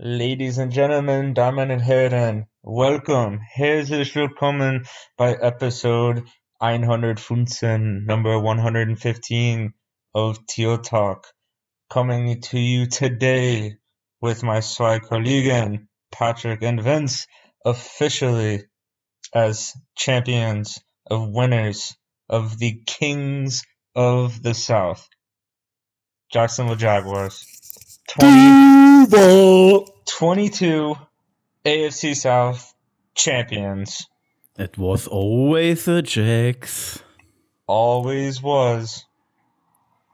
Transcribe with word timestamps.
Ladies 0.00 0.58
and 0.58 0.72
Gentlemen, 0.72 1.34
Damen 1.34 1.70
und 1.70 1.78
Herren, 1.78 2.48
welcome, 2.64 3.38
herzlich 3.40 4.16
willkommen 4.16 4.88
bei 5.16 5.34
Episode 5.34 6.24
115, 6.58 8.04
number 8.04 8.42
115 8.42 9.72
of 10.12 10.44
Teal 10.48 10.78
Talk, 10.78 11.32
coming 11.88 12.40
to 12.40 12.58
you 12.58 12.86
today 12.88 13.76
with 14.20 14.42
my 14.42 14.58
zwei 14.58 14.98
Kollegen, 14.98 15.86
Patrick 16.10 16.64
and 16.64 16.82
Vince, 16.82 17.28
officially 17.64 18.64
as 19.32 19.74
champions 19.94 20.82
of 21.08 21.28
winners 21.28 21.94
of 22.28 22.58
the 22.58 22.82
Kings 22.84 23.62
of 23.94 24.42
the 24.42 24.54
South, 24.54 25.08
Jacksonville 26.32 26.74
Jaguars. 26.74 27.63
20, 28.08 29.86
22 30.06 30.94
AFC 31.64 32.14
South 32.14 32.74
champions. 33.14 34.06
It 34.56 34.76
was 34.78 35.06
always 35.08 35.84
the 35.84 36.02
Jags. 36.02 37.02
Always 37.66 38.40
was. 38.42 39.04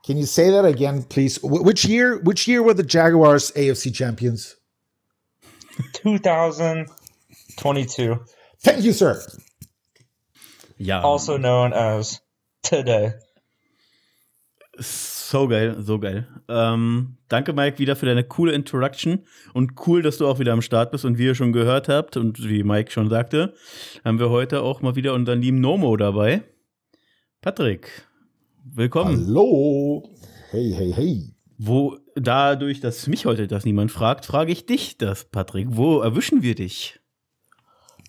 Can 0.04 0.16
you 0.16 0.24
say 0.26 0.50
that 0.50 0.64
again, 0.64 1.02
please? 1.02 1.36
Wh- 1.38 1.62
Which 1.64 1.84
year? 1.84 2.18
Which 2.22 2.48
year 2.48 2.62
were 2.62 2.74
the 2.74 2.82
Jaguars 2.82 3.50
AFC 3.52 3.92
champions? 3.94 4.56
2022. 5.94 8.24
Thank 8.62 8.84
you, 8.84 8.92
sir. 8.92 9.20
Ja. 10.78 11.00
Also 11.02 11.36
known 11.36 11.72
as 11.72 12.20
today. 12.62 13.12
So 14.80 15.19
geil, 15.46 15.76
so 15.80 15.98
geil. 16.00 16.26
Ähm, 16.48 17.16
danke, 17.28 17.52
Mike, 17.52 17.78
wieder 17.78 17.94
für 17.94 18.06
deine 18.06 18.24
coole 18.24 18.52
Introduction 18.52 19.20
und 19.54 19.72
cool, 19.86 20.02
dass 20.02 20.18
du 20.18 20.26
auch 20.26 20.40
wieder 20.40 20.52
am 20.52 20.60
Start 20.60 20.90
bist. 20.90 21.04
Und 21.04 21.18
wie 21.18 21.26
ihr 21.26 21.34
schon 21.36 21.52
gehört 21.52 21.88
habt 21.88 22.16
und 22.16 22.48
wie 22.48 22.64
Mike 22.64 22.90
schon 22.90 23.08
sagte, 23.08 23.54
haben 24.04 24.18
wir 24.18 24.30
heute 24.30 24.62
auch 24.62 24.82
mal 24.82 24.96
wieder 24.96 25.14
unseren 25.14 25.40
lieben 25.40 25.60
Nomo 25.60 25.96
dabei. 25.96 26.42
Patrick, 27.42 28.08
willkommen. 28.64 29.24
Hallo. 29.26 30.10
Hey, 30.50 30.72
hey, 30.76 30.92
hey. 30.92 31.34
Wo 31.58 31.96
dadurch, 32.16 32.80
dass 32.80 33.06
mich 33.06 33.24
heute 33.24 33.46
das 33.46 33.64
niemand 33.64 33.92
fragt, 33.92 34.26
frage 34.26 34.50
ich 34.50 34.66
dich 34.66 34.98
das, 34.98 35.26
Patrick. 35.26 35.68
Wo 35.70 36.00
erwischen 36.00 36.42
wir 36.42 36.56
dich? 36.56 36.98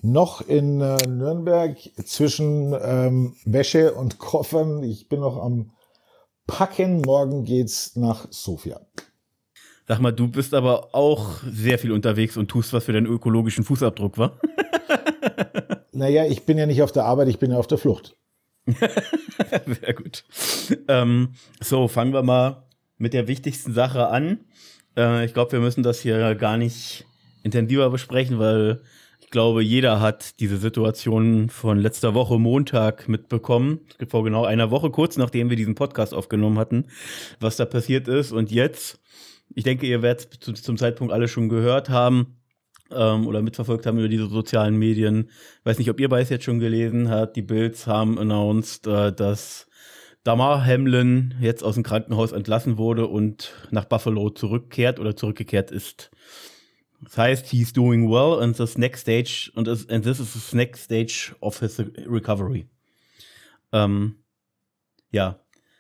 Noch 0.02 0.42
in 0.42 0.81
äh, 0.81 0.98
Nürnberg 1.08 1.78
zwischen 2.03 2.76
ähm, 2.81 3.36
Wäsche 3.46 3.94
und 3.94 4.18
Koffern. 4.18 4.81
Ich 4.81 5.08
bin 5.08 5.20
noch 5.20 5.38
am 5.38 5.72
Packen. 6.47 7.02
Morgen 7.02 7.44
geht's 7.44 7.95
nach 7.95 8.28
Sofia. 8.31 8.81
Sag 9.88 10.00
mal, 10.00 10.11
du 10.11 10.28
bist 10.28 10.53
aber 10.53 10.94
auch 10.95 11.42
sehr 11.44 11.80
viel 11.80 11.92
unterwegs 11.92 12.38
und 12.38 12.47
tust 12.47 12.72
was 12.73 12.86
für 12.86 12.94
deinen 12.94 13.08
ökologischen 13.08 13.64
Fußabdruck, 13.64 14.17
wa? 14.17 14.39
Naja, 15.94 16.25
ich 16.25 16.45
bin 16.45 16.58
ja 16.58 16.66
nicht 16.66 16.81
auf 16.81 16.92
der 16.92 17.06
Arbeit, 17.06 17.28
ich 17.28 17.38
bin 17.38 17.52
ja 17.52 17.58
auf 17.58 17.67
der 17.67 17.78
Flucht. 17.78 18.16
Sehr 18.66 19.94
gut. 19.94 20.23
Ähm, 20.88 21.34
so, 21.59 21.88
fangen 21.88 22.14
wir 22.14 22.23
mal 22.23 22.64
mit 22.97 23.14
der 23.14 23.28
wichtigsten 23.28 23.73
Sache 23.73 24.08
an. 24.08 24.39
Äh, 24.95 25.25
ich 25.25 25.34
glaube, 25.34 25.52
wir 25.52 25.59
müssen 25.59 25.84
das 25.84 26.00
hier 26.00 26.36
gar 26.36 26.58
nicht 26.58 27.06
intensiver 27.44 27.89
besprechen, 27.89 28.39
weil 28.39 28.81
glaube, 29.32 29.64
jeder 29.64 30.00
hat 30.00 30.40
diese 30.40 30.58
Situation 30.58 31.50
von 31.50 31.80
letzter 31.80 32.14
Woche 32.14 32.38
Montag 32.38 33.08
mitbekommen. 33.08 33.80
Vor 34.08 34.24
genau 34.24 34.46
einer 34.46 34.70
Woche, 34.70 34.92
kurz 34.92 35.18
nachdem 35.18 35.50
wir 35.50 35.58
diesen 35.58 35.76
Podcast 35.76 36.14
aufgenommen 36.14 36.60
hatten, 36.60 36.88
was 37.40 37.56
da 37.56 37.66
passiert 37.66 38.08
ist. 38.08 38.32
Und 38.32 38.52
jetzt, 38.52 39.00
ich 39.56 39.64
denke, 39.64 39.88
ihr 39.88 40.02
werdet 40.02 40.44
zu, 40.44 40.54
zum 40.54 40.78
Zeitpunkt 40.78 41.14
alle 41.14 41.28
schon 41.28 41.50
gehört 41.50 41.90
haben 41.90 42.38
ähm, 42.92 43.26
oder 43.26 43.42
mitverfolgt 43.42 43.86
haben 43.86 43.98
über 43.98 44.09
diese 44.09 44.28
sozialen 44.28 44.78
Medien. 44.78 45.30
Weiß 45.64 45.80
nicht, 45.80 45.90
ob 45.90 46.00
ihr 46.00 46.09
beides 46.09 46.30
jetzt 46.30 46.44
schon 46.44 46.59
gelesen 46.59 47.09
habt. 47.09 47.36
Die 47.36 47.42
Bills 47.42 47.88
haben 47.88 48.20
announced, 48.20 48.86
äh, 48.86 49.13
dass 49.13 49.68
Damar 50.24 50.63
Hamlin 50.63 51.34
jetzt 51.40 51.63
aus 51.63 51.75
dem 51.75 51.84
Krankenhaus 51.84 52.31
entlassen 52.31 52.78
wurde 52.78 53.08
und 53.08 53.53
nach 53.72 53.86
Buffalo 53.86 54.30
zurückkehrt 54.30 55.00
oder 55.00 55.16
zurückgekehrt 55.16 55.72
ist. 55.72 56.12
Das 57.03 57.17
heißt, 57.17 57.47
he's 57.47 57.73
doing 57.73 58.09
well 58.09 58.41
and 58.41 58.56
this 58.56 58.78
next 58.78 59.01
stage 59.01 59.51
and 59.56 59.67
this, 59.67 59.88
and 59.89 60.03
this 60.03 60.19
is 60.19 60.50
the 60.51 60.56
next 60.57 60.84
stage 60.84 61.35
of 61.41 61.59
his 61.59 61.79
recovery. 61.79 62.67
Ähm, 63.72 64.16
ja, 65.12 65.39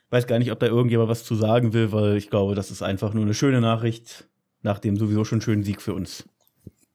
weiß 0.09 0.27
gar 0.27 0.39
nicht, 0.39 0.51
ob 0.51 0.59
da 0.59 0.67
irgendjemand 0.67 1.09
was 1.09 1.23
zu 1.23 1.35
sagen 1.35 1.73
will, 1.73 1.91
weil 1.91 2.17
ich 2.17 2.29
glaube, 2.29 2.55
das 2.55 2.71
ist 2.71 2.81
einfach 2.81 3.13
nur 3.13 3.23
eine 3.23 3.33
schöne 3.33 3.61
Nachricht 3.61 4.27
nach 4.61 4.79
dem 4.79 4.97
sowieso 4.97 5.23
schon 5.25 5.41
schönen 5.41 5.63
Sieg 5.63 5.81
für 5.81 5.93
uns. 5.93 6.23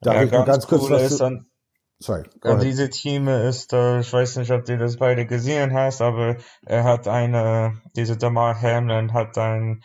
Darf 0.00 0.14
ja, 0.16 0.22
ich 0.25 0.32
nur 0.32 0.44
ganz 0.44 0.66
kurz 0.66 0.84
cool 0.84 0.91
was 0.91 1.03
ist 1.12 1.19
zu- 1.19 1.25
an, 1.25 1.47
Sorry. 1.98 2.25
an 2.43 2.60
diese 2.60 2.91
Team 2.91 3.28
ist, 3.28 3.72
äh, 3.72 4.00
ich 4.00 4.12
weiß 4.12 4.37
nicht, 4.37 4.50
ob 4.50 4.64
du 4.64 4.76
das 4.76 4.98
beide 4.98 5.25
gesehen 5.26 5.72
hast, 5.72 6.03
aber 6.03 6.37
er 6.64 6.84
hat 6.84 7.08
eine, 7.08 7.81
diese 7.97 8.16
Damar 8.19 8.60
Hamlin 8.60 9.14
hat 9.14 9.38
ein, 9.38 9.82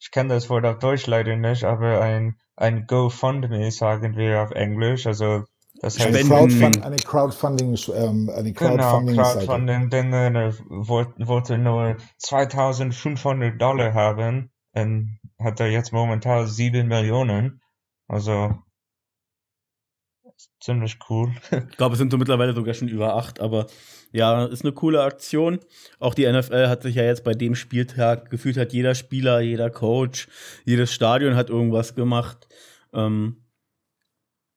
ich 0.00 0.10
kenne 0.10 0.34
das 0.34 0.50
Wort 0.50 0.64
auf 0.64 0.78
Deutsch 0.78 1.06
leider 1.06 1.36
nicht, 1.36 1.62
aber 1.62 2.00
ein, 2.00 2.36
ein 2.56 2.86
GoFundMe, 2.86 3.70
sagen 3.70 4.16
wir 4.16 4.42
auf 4.42 4.50
Englisch, 4.52 5.06
also 5.06 5.44
das 5.80 5.98
heißt, 5.98 6.08
Eine, 6.08 6.18
Spenden- 6.18 6.58
Crowdfund, 6.60 6.84
eine 6.84 6.96
Crowdfunding, 6.96 7.78
ähm, 7.94 8.30
eine 8.30 8.52
Genau, 8.52 8.76
Crowdfunding-Seite. 8.76 9.46
Crowdfunding-Dinge, 9.46 10.34
er 10.34 10.54
wollte, 10.68 11.26
wollte 11.26 11.58
nur 11.58 11.96
2500 12.18 13.60
Dollar 13.60 13.94
haben 13.94 14.50
und 14.74 15.18
hat 15.40 15.60
er 15.60 15.68
jetzt 15.70 15.92
momentan 15.92 16.46
7 16.46 16.86
Millionen. 16.86 17.60
Also, 18.06 18.54
ziemlich 20.62 20.98
cool. 21.10 21.32
Ich 21.70 21.76
glaube, 21.76 21.94
es 21.94 21.98
sind 21.98 22.10
so 22.10 22.18
mittlerweile 22.18 22.54
sogar 22.54 22.74
schon 22.74 22.88
über 22.88 23.16
acht, 23.16 23.40
aber 23.40 23.66
ja, 24.12 24.44
ist 24.44 24.64
eine 24.64 24.72
coole 24.72 25.02
Aktion. 25.02 25.58
Auch 25.98 26.14
die 26.14 26.30
NFL 26.30 26.68
hat 26.68 26.82
sich 26.82 26.94
ja 26.94 27.02
jetzt 27.02 27.24
bei 27.24 27.34
dem 27.34 27.54
Spieltag 27.54 28.30
gefühlt, 28.30 28.56
hat 28.56 28.72
jeder 28.72 28.94
Spieler, 28.94 29.40
jeder 29.40 29.70
Coach, 29.70 30.28
jedes 30.64 30.92
Stadion 30.92 31.34
hat 31.34 31.50
irgendwas 31.50 31.94
gemacht. 31.94 32.48
Ähm, 32.92 33.44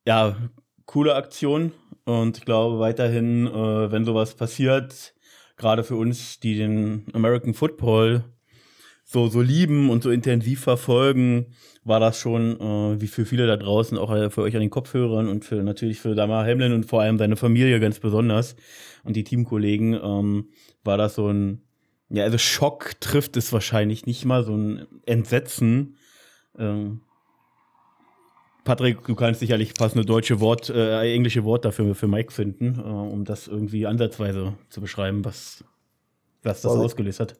ja, 0.06 0.38
coole 0.86 1.16
Aktion. 1.16 1.72
Und 2.04 2.38
ich 2.38 2.46
glaube 2.46 2.80
weiterhin, 2.80 3.48
äh, 3.48 3.92
wenn 3.92 4.06
sowas 4.06 4.36
passiert, 4.36 5.16
gerade 5.58 5.84
für 5.84 5.96
uns, 5.96 6.40
die 6.40 6.58
den 6.58 7.08
American 7.14 7.54
Football 7.54 8.26
so, 9.04 9.28
so 9.28 9.42
lieben 9.42 9.90
und 9.90 10.04
so 10.04 10.12
intensiv 10.12 10.62
verfolgen, 10.62 11.56
war 11.86 12.00
das 12.00 12.20
schon, 12.20 12.60
äh, 12.60 13.00
wie 13.00 13.08
für 13.08 13.26
viele 13.26 13.48
da 13.48 13.56
draußen, 13.56 13.98
auch 13.98 14.12
äh, 14.12 14.30
für 14.30 14.42
euch 14.42 14.56
an 14.56 14.62
den 14.62 14.72
Kopfhörern 14.72 15.30
und 15.30 15.46
für 15.46 15.64
natürlich 15.64 16.00
für 16.02 16.16
Damar 16.16 16.46
Hamlin 16.46 16.74
und 16.74 16.88
vor 16.88 17.02
allem 17.02 17.18
seine 17.18 17.38
Familie 17.38 17.80
ganz 17.80 18.00
besonders 18.00 18.56
und 19.04 19.16
die 19.16 19.24
Teamkollegen, 19.24 19.94
ähm, 19.94 20.50
war 20.84 20.98
das 20.98 21.16
so 21.16 21.30
ein, 21.30 21.62
ja, 22.10 22.24
also 22.24 22.40
Schock 22.40 23.00
trifft 23.00 23.38
es 23.38 23.54
wahrscheinlich 23.54 24.06
nicht 24.08 24.26
mal, 24.26 24.44
so 24.44 24.56
ein 24.56 24.88
Entsetzen. 25.06 25.96
Ähm, 26.58 27.02
Patrick, 28.64 29.06
du 29.06 29.14
kannst 29.14 29.40
sicherlich 29.40 29.76
passende 29.76 30.06
deutsche 30.06 30.40
Wort, 30.40 30.72
äh, 30.72 31.14
englische 31.14 31.44
Wort 31.44 31.66
dafür 31.66 31.94
für 31.94 32.08
Mike 32.08 32.34
finden, 32.34 32.80
äh, 32.80 32.82
um 32.82 33.26
das 33.26 33.48
irgendwie 33.48 33.86
ansatzweise 33.86 34.56
zu 34.70 34.82
beschreiben, 34.82 35.24
was, 35.24 35.64
was 36.42 36.62
das 36.64 36.74
Well, 36.74 36.82
ausgelöst 36.82 37.20
hat. 37.20 37.36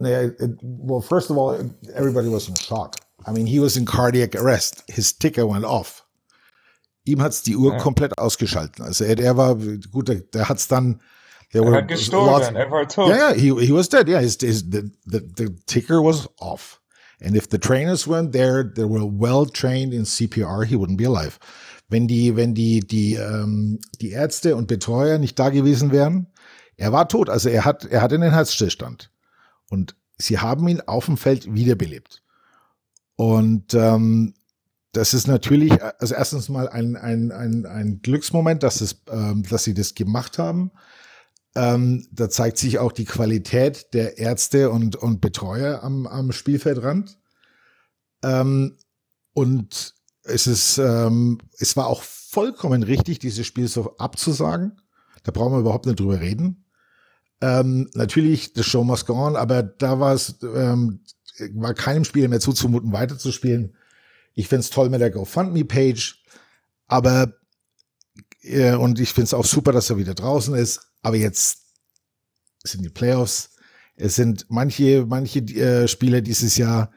Naja, 0.00 0.22
it, 0.22 0.58
well, 0.60 1.00
first 1.00 1.30
of 1.30 1.38
all, 1.38 1.70
everybody 1.94 2.28
was 2.28 2.48
in 2.48 2.56
shock. 2.56 2.96
I 3.26 3.32
mean, 3.32 3.46
he 3.46 3.58
was 3.60 3.76
in 3.76 3.84
cardiac 3.84 4.34
arrest. 4.36 4.84
His 4.88 5.18
ticker 5.18 5.46
went 5.46 5.64
off. 5.64 6.04
Ihm 7.04 7.20
hat's 7.20 7.42
die 7.42 7.56
Uhr 7.56 7.72
Ja. 7.72 7.78
komplett 7.78 8.18
ausgeschalten. 8.18 8.84
Also 8.84 9.04
er, 9.04 9.18
er 9.18 9.36
war, 9.36 9.56
gut, 9.90 10.08
der, 10.08 10.20
der 10.20 10.48
hat's 10.48 10.68
dann, 10.68 11.00
there 11.52 11.64
Er 11.64 11.82
hat 11.82 11.88
gestorben, 11.88 12.56
er 12.56 12.70
war 12.70 12.88
tot. 12.88 13.08
Yeah, 13.08 13.30
yeah, 13.30 13.34
he, 13.34 13.66
he 13.66 13.72
was 13.72 13.88
dead. 13.88 14.08
Yeah, 14.08 14.20
his, 14.20 14.36
his, 14.40 14.68
the, 14.70 14.90
the, 15.06 15.20
the 15.36 15.56
ticker 15.66 16.02
was 16.02 16.28
off. 16.40 16.80
And 17.20 17.34
if 17.34 17.48
the 17.48 17.58
trainers 17.58 18.06
weren't 18.06 18.32
there, 18.32 18.62
they 18.62 18.84
were 18.84 19.06
well 19.06 19.46
trained 19.46 19.94
in 19.94 20.02
CPR, 20.04 20.64
he 20.66 20.76
wouldn't 20.76 20.98
be 20.98 21.06
alive. 21.06 21.38
Wenn 21.88 22.08
die, 22.08 22.34
wenn 22.36 22.54
die, 22.54 22.80
die, 22.80 23.14
ähm, 23.14 23.78
die 24.00 24.10
Ärzte 24.10 24.56
und 24.56 24.66
Betreuer 24.66 25.18
nicht 25.18 25.38
da 25.38 25.50
gewesen 25.50 25.92
wären, 25.92 26.26
er 26.76 26.92
war 26.92 27.08
tot. 27.08 27.30
Also 27.30 27.48
er 27.48 27.64
hat, 27.64 27.84
er 27.86 28.02
hatte 28.02 28.16
einen 28.16 28.32
Herzstillstand. 28.32 29.10
Und 29.70 29.96
sie 30.18 30.38
haben 30.38 30.66
ihn 30.68 30.80
auf 30.82 31.06
dem 31.06 31.16
Feld 31.16 31.54
wiederbelebt. 31.54 32.22
Und 33.16 33.74
ähm, 33.74 34.34
das 34.92 35.14
ist 35.14 35.26
natürlich, 35.26 35.72
also 35.98 36.14
erstens 36.14 36.48
mal 36.48 36.68
ein, 36.68 36.96
ein, 36.96 37.32
ein, 37.32 37.66
ein 37.66 38.00
Glücksmoment, 38.02 38.62
dass, 38.62 38.80
es, 38.80 39.02
ähm, 39.10 39.42
dass 39.42 39.64
sie 39.64 39.74
das 39.74 39.94
gemacht 39.94 40.38
haben. 40.38 40.70
Ähm, 41.54 42.06
da 42.12 42.28
zeigt 42.28 42.58
sich 42.58 42.78
auch 42.78 42.92
die 42.92 43.06
Qualität 43.06 43.94
der 43.94 44.18
Ärzte 44.18 44.70
und, 44.70 44.96
und 44.96 45.20
Betreuer 45.20 45.82
am, 45.82 46.06
am 46.06 46.32
Spielfeldrand. 46.32 47.18
Ähm, 48.22 48.76
und 49.32 49.94
es 50.22 50.46
ist, 50.46 50.78
ähm, 50.78 51.38
es 51.58 51.76
war 51.76 51.86
auch 51.86 52.02
vollkommen 52.02 52.82
richtig, 52.82 53.18
dieses 53.18 53.46
Spiel 53.46 53.68
so 53.68 53.96
abzusagen. 53.96 54.80
Da 55.22 55.32
brauchen 55.32 55.52
wir 55.52 55.60
überhaupt 55.60 55.86
nicht 55.86 56.00
drüber 56.00 56.20
reden. 56.20 56.64
Ähm, 57.40 57.88
natürlich, 57.94 58.52
the 58.54 58.62
show 58.62 58.82
must 58.82 59.06
go 59.06 59.14
on, 59.14 59.36
aber 59.36 59.62
da 59.62 60.00
war 60.00 60.14
es, 60.14 60.36
ähm, 60.42 61.00
war 61.54 61.74
keinem 61.74 62.04
Spieler 62.04 62.28
mehr 62.28 62.40
zuzumuten, 62.40 62.92
weiterzuspielen. 62.92 63.76
Ich 64.34 64.48
finde 64.48 64.60
es 64.60 64.70
toll 64.70 64.90
mit 64.90 65.00
der 65.00 65.10
GoFundMe-Page, 65.10 66.22
aber 66.86 67.34
äh, 68.42 68.74
und 68.74 69.00
ich 69.00 69.10
finde 69.10 69.24
es 69.24 69.34
auch 69.34 69.44
super, 69.44 69.72
dass 69.72 69.90
er 69.90 69.98
wieder 69.98 70.14
draußen 70.14 70.54
ist. 70.54 70.80
Aber 71.02 71.16
jetzt 71.16 71.62
sind 72.64 72.84
die 72.84 72.90
Playoffs. 72.90 73.50
Es 73.96 74.14
sind 74.14 74.46
manche, 74.48 75.06
manche 75.06 75.40
äh, 75.40 75.88
Spieler 75.88 76.20
dieses 76.20 76.56
Jahr, 76.56 76.90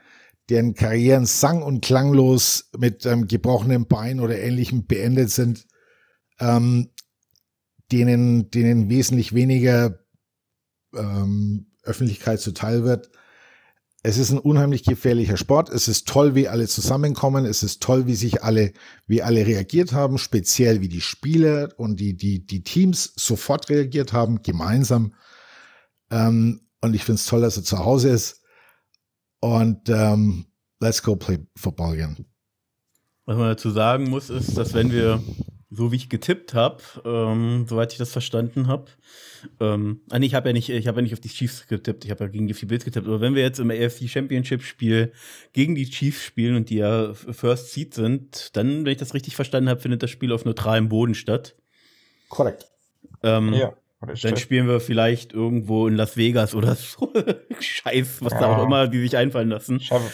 deren 0.50 0.74
Karrieren 0.74 1.26
sang- 1.26 1.62
und 1.62 1.84
klanglos 1.84 2.70
mit 2.78 3.06
ähm, 3.06 3.28
gebrochenem 3.28 3.88
Bein 3.88 4.20
oder 4.20 4.38
ähnlichem 4.38 4.86
beendet 4.88 5.30
sind, 5.30 5.68
ähm, 6.40 6.90
denen, 7.92 8.50
denen 8.52 8.90
wesentlich 8.90 9.34
weniger 9.34 10.00
ähm, 10.96 11.68
Öffentlichkeit 11.84 12.42
zuteil 12.42 12.84
wird. 12.84 13.12
Es 14.02 14.18
ist 14.18 14.32
ein 14.32 14.40
unheimlich 14.40 14.84
gefährlicher 14.84 15.36
Sport. 15.36 15.70
Es 15.70 15.90
ist 15.90 16.08
toll, 16.08 16.34
wie 16.34 16.48
alle 16.48 16.68
zusammenkommen. 16.68 17.46
Es 17.46 17.64
ist 17.64 17.84
toll, 17.84 18.08
wie 18.08 18.16
sich 18.16 18.44
alle, 18.44 18.72
wie 19.08 19.22
alle 19.22 19.46
reagiert 19.46 19.92
haben, 19.92 20.18
speziell 20.18 20.80
wie 20.80 20.88
die 20.88 21.02
Spieler 21.02 21.74
und 21.78 22.00
die, 22.00 22.16
die, 22.16 22.46
die 22.46 22.64
Teams 22.64 23.12
sofort 23.18 23.70
reagiert 23.70 24.14
haben, 24.14 24.42
gemeinsam. 24.42 25.14
Ähm, 26.12 26.62
und 26.82 26.94
ich 26.94 27.04
finde 27.04 27.16
es 27.16 27.26
toll, 27.26 27.42
dass 27.42 27.58
er 27.58 27.64
zu 27.64 27.80
Hause 27.80 28.10
ist. 28.10 28.42
Und 29.42 29.90
ähm, 29.90 30.46
let's 30.80 31.04
go 31.04 31.18
play 31.18 31.40
football 31.58 31.94
again. 31.94 32.26
Was 33.26 33.38
man 33.38 33.50
dazu 33.50 33.70
sagen 33.70 34.10
muss, 34.10 34.30
ist, 34.30 34.58
dass 34.58 34.74
wenn 34.74 34.92
wir, 34.92 35.22
so 35.72 35.92
wie 35.92 35.98
ich 35.98 36.10
getippt 36.10 36.54
habe, 36.54 36.82
ähm, 37.06 37.66
soweit 37.68 37.92
ich 37.92 38.00
das 38.00 38.12
verstanden 38.12 38.68
habe, 38.68 38.86
ähm, 39.60 40.02
ah, 40.10 40.20
nee, 40.20 40.26
ich 40.26 40.34
habe 40.34 40.50
ja 40.50 40.54
nicht, 40.54 40.70
ich 40.70 40.88
habe 40.88 40.98
ja 40.98 41.02
nicht 41.04 41.14
auf 41.14 41.20
die 41.20 41.30
Chiefs 41.30 41.68
getippt, 41.68 42.06
ich 42.06 42.12
habe 42.12 42.24
ja 42.24 42.30
gegen 42.30 42.48
die 42.48 42.54
Bills 42.66 42.86
getippt. 42.86 43.08
Aber 43.08 43.22
wenn 43.22 43.36
wir 43.36 43.44
jetzt 43.44 43.60
im 43.60 43.70
AFC 43.72 44.10
Championship 44.10 44.64
Spiel 44.64 45.12
gegen 45.54 45.76
die 45.76 45.90
Chiefs 45.90 46.24
spielen 46.24 46.56
und 46.56 46.70
die 46.70 46.78
ja 46.78 47.14
First 47.14 47.72
Seed 47.72 47.94
sind, 47.94 48.56
dann, 48.56 48.86
wenn 48.86 48.92
ich 48.92 48.98
das 48.98 49.14
richtig 49.14 49.36
verstanden 49.36 49.70
habe, 49.70 49.80
findet 49.80 50.04
das 50.04 50.10
Spiel 50.10 50.32
auf 50.34 50.46
neutralem 50.46 50.90
Boden 50.90 51.16
statt. 51.16 51.56
Korrekt. 52.30 52.68
Ähm, 53.24 53.54
ja. 53.54 53.74
Dann 54.02 54.38
spielen 54.38 54.68
wir 54.68 54.80
vielleicht 54.80 55.34
irgendwo 55.34 55.88
in 55.88 55.96
Las 55.96 56.16
Vegas 56.16 56.56
oder 56.56 56.76
so. 56.76 57.12
Scheiß, 57.60 58.24
was 58.24 58.34
ja. 58.34 58.40
da 58.40 58.56
auch 58.56 58.64
immer 58.64 58.88
die 58.88 59.02
sich 59.02 59.18
einfallen 59.18 59.50
lassen. 59.50 59.78
Ich 59.78 59.92
habe 59.92 60.06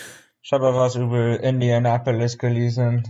hab 0.52 0.62
was 0.62 0.96
über 0.96 1.40
Indianapolis 1.40 2.38
gelesen. 2.40 3.04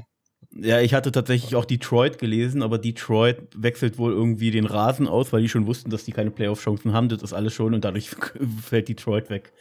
Ja, 0.57 0.79
ich 0.79 0.93
hatte 0.93 1.11
tatsächlich 1.11 1.55
auch 1.55 1.65
Detroit 1.65 2.17
gelesen, 2.17 2.63
aber 2.63 2.77
Detroit 2.77 3.39
wechselt 3.55 3.97
wohl 3.97 4.13
irgendwie 4.13 4.51
den 4.51 4.65
Rasen 4.65 5.07
aus, 5.07 5.33
weil 5.33 5.41
die 5.41 5.49
schon 5.49 5.67
wussten, 5.67 5.89
dass 5.89 6.05
die 6.05 6.13
keine 6.13 6.31
Playoff-Chancen 6.31 6.93
haben. 6.93 7.09
Das 7.09 7.21
ist 7.21 7.33
alles 7.33 7.53
schon 7.53 7.73
und 7.73 7.83
dadurch 7.83 8.09
fällt 8.61 8.87
Detroit 8.87 9.29
weg. 9.29 9.51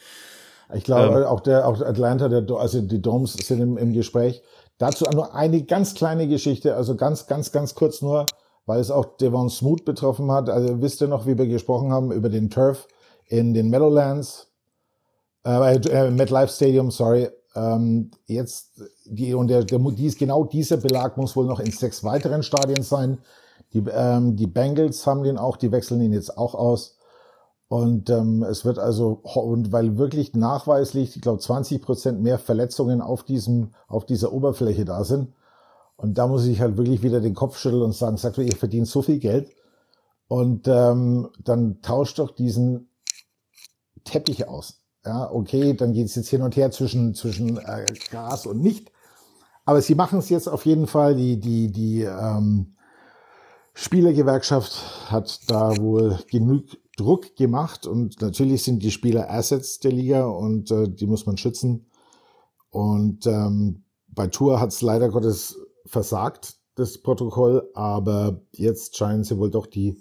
Ich 0.73 0.85
glaube, 0.85 1.21
ähm, 1.21 1.27
auch 1.27 1.41
der, 1.41 1.67
auch 1.67 1.81
Atlanta, 1.81 2.29
der, 2.29 2.45
also 2.57 2.81
die 2.81 3.03
Domes 3.03 3.33
sind 3.35 3.61
im, 3.61 3.77
im 3.77 3.93
Gespräch. 3.93 4.43
Dazu 4.79 5.05
nur 5.13 5.35
eine 5.35 5.63
ganz 5.65 5.95
kleine 5.95 6.29
Geschichte, 6.29 6.77
also 6.77 6.97
ganz, 6.97 7.27
ganz, 7.27 7.51
ganz 7.51 7.75
kurz 7.75 8.01
nur, 8.01 8.27
weil 8.67 8.81
es 8.81 8.91
auch 8.91 9.17
Devon 9.17 9.51
Smoot 9.51 9.85
betroffen 9.85 10.31
hat. 10.31 10.49
Also 10.49 10.81
wisst 10.81 11.01
ihr 11.01 11.09
noch, 11.09 11.27
wie 11.27 11.37
wir 11.37 11.47
gesprochen 11.47 11.93
haben 11.93 12.13
über 12.13 12.29
den 12.29 12.51
Turf 12.51 12.87
in 13.27 13.53
den 13.53 13.69
Meadowlands, 13.69 14.49
äh, 15.45 15.77
äh 15.77 16.11
MetLife 16.11 16.53
Stadium, 16.53 16.91
sorry. 16.91 17.29
Ähm, 17.55 18.11
jetzt, 18.27 18.83
die, 19.05 19.35
und 19.35 19.49
der, 19.49 19.65
der, 19.65 19.79
dies, 19.79 20.17
genau 20.17 20.45
dieser 20.45 20.77
Belag 20.77 21.17
muss 21.17 21.37
wohl 21.37 21.47
noch 21.47 21.61
in 21.61 21.71
sechs 21.71 22.03
weiteren 22.03 22.43
Stadien 22.43 22.83
sein. 22.83 23.19
Die, 23.73 23.85
ähm, 23.91 24.37
die 24.37 24.47
Bengals 24.47 25.07
haben 25.07 25.23
den 25.23 25.39
auch, 25.39 25.57
die 25.57 25.73
wechseln 25.73 26.01
ihn 26.01 26.13
jetzt 26.13 26.37
auch 26.37 26.55
aus. 26.55 26.97
Und 27.69 28.11
ähm, 28.11 28.43
es 28.43 28.65
wird 28.65 28.79
also, 28.79 29.21
und 29.23 29.73
weil 29.73 29.97
wirklich 29.97 30.35
nachweislich, 30.35 31.17
ich 31.17 31.23
glaube, 31.23 31.41
20 31.41 31.83
Prozent 31.83 32.23
mehr 32.23 32.39
Verletzungen 32.39 33.01
auf 33.01 33.25
diesem, 33.25 33.71
auf 33.89 34.05
dieser 34.05 34.33
Oberfläche 34.33 34.85
da 34.85 35.03
sind. 35.05 35.33
Und 35.97 36.19
da 36.19 36.27
muss 36.27 36.47
ich 36.47 36.61
halt 36.61 36.77
wirklich 36.77 37.03
wieder 37.03 37.21
den 37.21 37.35
Kopf 37.35 37.57
schütteln 37.59 37.83
und 37.83 37.95
sagen, 37.95 38.17
sagt 38.17 38.39
ihr 38.39 38.57
verdient 38.57 38.89
so 38.89 39.03
viel 39.03 39.19
Geld. 39.19 39.51
Und 40.29 40.69
ähm, 40.69 41.31
dann 41.43 41.81
tauscht 41.83 42.19
doch 42.19 42.31
diesen 42.31 42.89
Teppich 44.05 44.49
aus. 44.49 44.84
Ja, 45.05 45.31
okay, 45.31 45.75
dann 45.75 45.93
geht 45.93 46.07
es 46.07 46.15
jetzt 46.15 46.31
hin 46.31 46.43
und 46.43 46.57
her 46.57 46.71
zwischen, 46.71 47.15
zwischen 47.15 47.59
äh, 47.59 47.93
Gras 48.11 48.47
und 48.47 48.61
nicht. 48.63 48.91
Aber 49.67 49.83
sie 49.83 49.95
machen 49.95 50.19
es 50.19 50.31
jetzt 50.31 50.49
auf 50.49 50.65
jeden 50.65 50.87
Fall. 50.87 51.15
Die, 51.15 51.39
die, 51.39 51.71
die 51.71 52.03
ähm, 52.03 52.75
Spielergewerkschaft 53.75 55.11
hat 55.11 55.41
da 55.51 55.77
wohl 55.77 56.19
genug 56.31 56.65
Druck 56.97 57.37
gemacht 57.37 57.87
und 57.87 58.21
natürlich 58.23 58.63
sind 58.63 58.83
die 58.83 58.93
Spieler 58.93 59.31
Assets 59.31 59.81
der 59.81 59.93
Liga 59.93 60.27
und 60.27 60.71
äh, 60.71 60.89
die 60.89 61.07
muss 61.07 61.27
man 61.27 61.37
schützen. 61.37 61.87
Und 62.71 63.27
ähm, 63.27 63.85
bei 64.09 64.29
Tour 64.29 64.61
hat 64.61 64.71
es 64.71 64.81
leider 64.81 65.09
Gottes 65.09 65.59
versagt, 65.87 66.57
das 66.77 66.99
Protokoll, 66.99 67.69
aber 67.75 68.43
jetzt 68.53 68.97
scheinen 68.97 69.25
sie 69.25 69.39
wohl 69.39 69.51
doch 69.51 69.67
die 69.67 70.01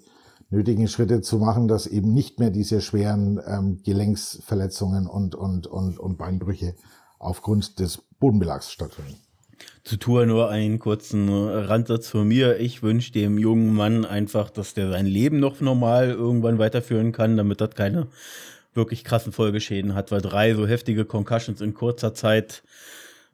nötigen 0.50 0.88
Schritte 0.88 1.20
zu 1.20 1.38
machen, 1.38 1.68
dass 1.68 1.86
eben 1.86 2.12
nicht 2.12 2.38
mehr 2.38 2.50
diese 2.50 2.80
schweren 2.80 3.40
ähm, 3.46 3.82
Gelenksverletzungen 3.82 5.06
und, 5.06 5.34
und, 5.34 5.66
und, 5.66 5.98
und 5.98 6.18
Beinbrüche 6.18 6.74
aufgrund 7.18 7.78
des 7.80 8.02
Bodenbelags 8.18 8.70
stattfinden. 8.70 9.16
Zu 9.82 9.98
Tour 9.98 10.26
nur 10.26 10.50
einen 10.50 10.78
kurzen 10.78 11.28
Randsatz 11.28 12.08
von 12.08 12.26
mir. 12.26 12.58
Ich 12.58 12.82
wünsche 12.82 13.12
dem 13.12 13.38
jungen 13.38 13.74
Mann 13.74 14.04
einfach, 14.04 14.50
dass 14.50 14.74
der 14.74 14.90
sein 14.90 15.06
Leben 15.06 15.38
noch 15.38 15.60
normal 15.60 16.10
irgendwann 16.10 16.58
weiterführen 16.58 17.12
kann, 17.12 17.36
damit 17.36 17.60
das 17.60 17.70
keine 17.74 18.08
wirklich 18.74 19.04
krassen 19.04 19.32
Folgeschäden 19.32 19.94
hat, 19.94 20.10
weil 20.10 20.20
drei 20.20 20.54
so 20.54 20.66
heftige 20.66 21.04
Concussions 21.04 21.60
in 21.60 21.74
kurzer 21.74 22.14
Zeit 22.14 22.62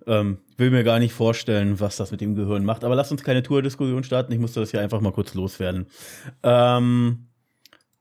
ähm, 0.06 0.38
will 0.56 0.70
mir 0.70 0.84
gar 0.84 0.98
nicht 0.98 1.12
vorstellen, 1.12 1.80
was 1.80 1.96
das 1.96 2.10
mit 2.10 2.20
dem 2.20 2.34
Gehirn 2.34 2.64
macht. 2.64 2.84
Aber 2.84 2.94
lass 2.94 3.10
uns 3.10 3.22
keine 3.22 3.42
Tour-Diskussion 3.42 4.04
starten. 4.04 4.32
Ich 4.32 4.38
musste 4.38 4.60
das 4.60 4.70
hier 4.70 4.80
einfach 4.80 5.00
mal 5.00 5.12
kurz 5.12 5.34
loswerden. 5.34 5.86
Ähm, 6.42 7.28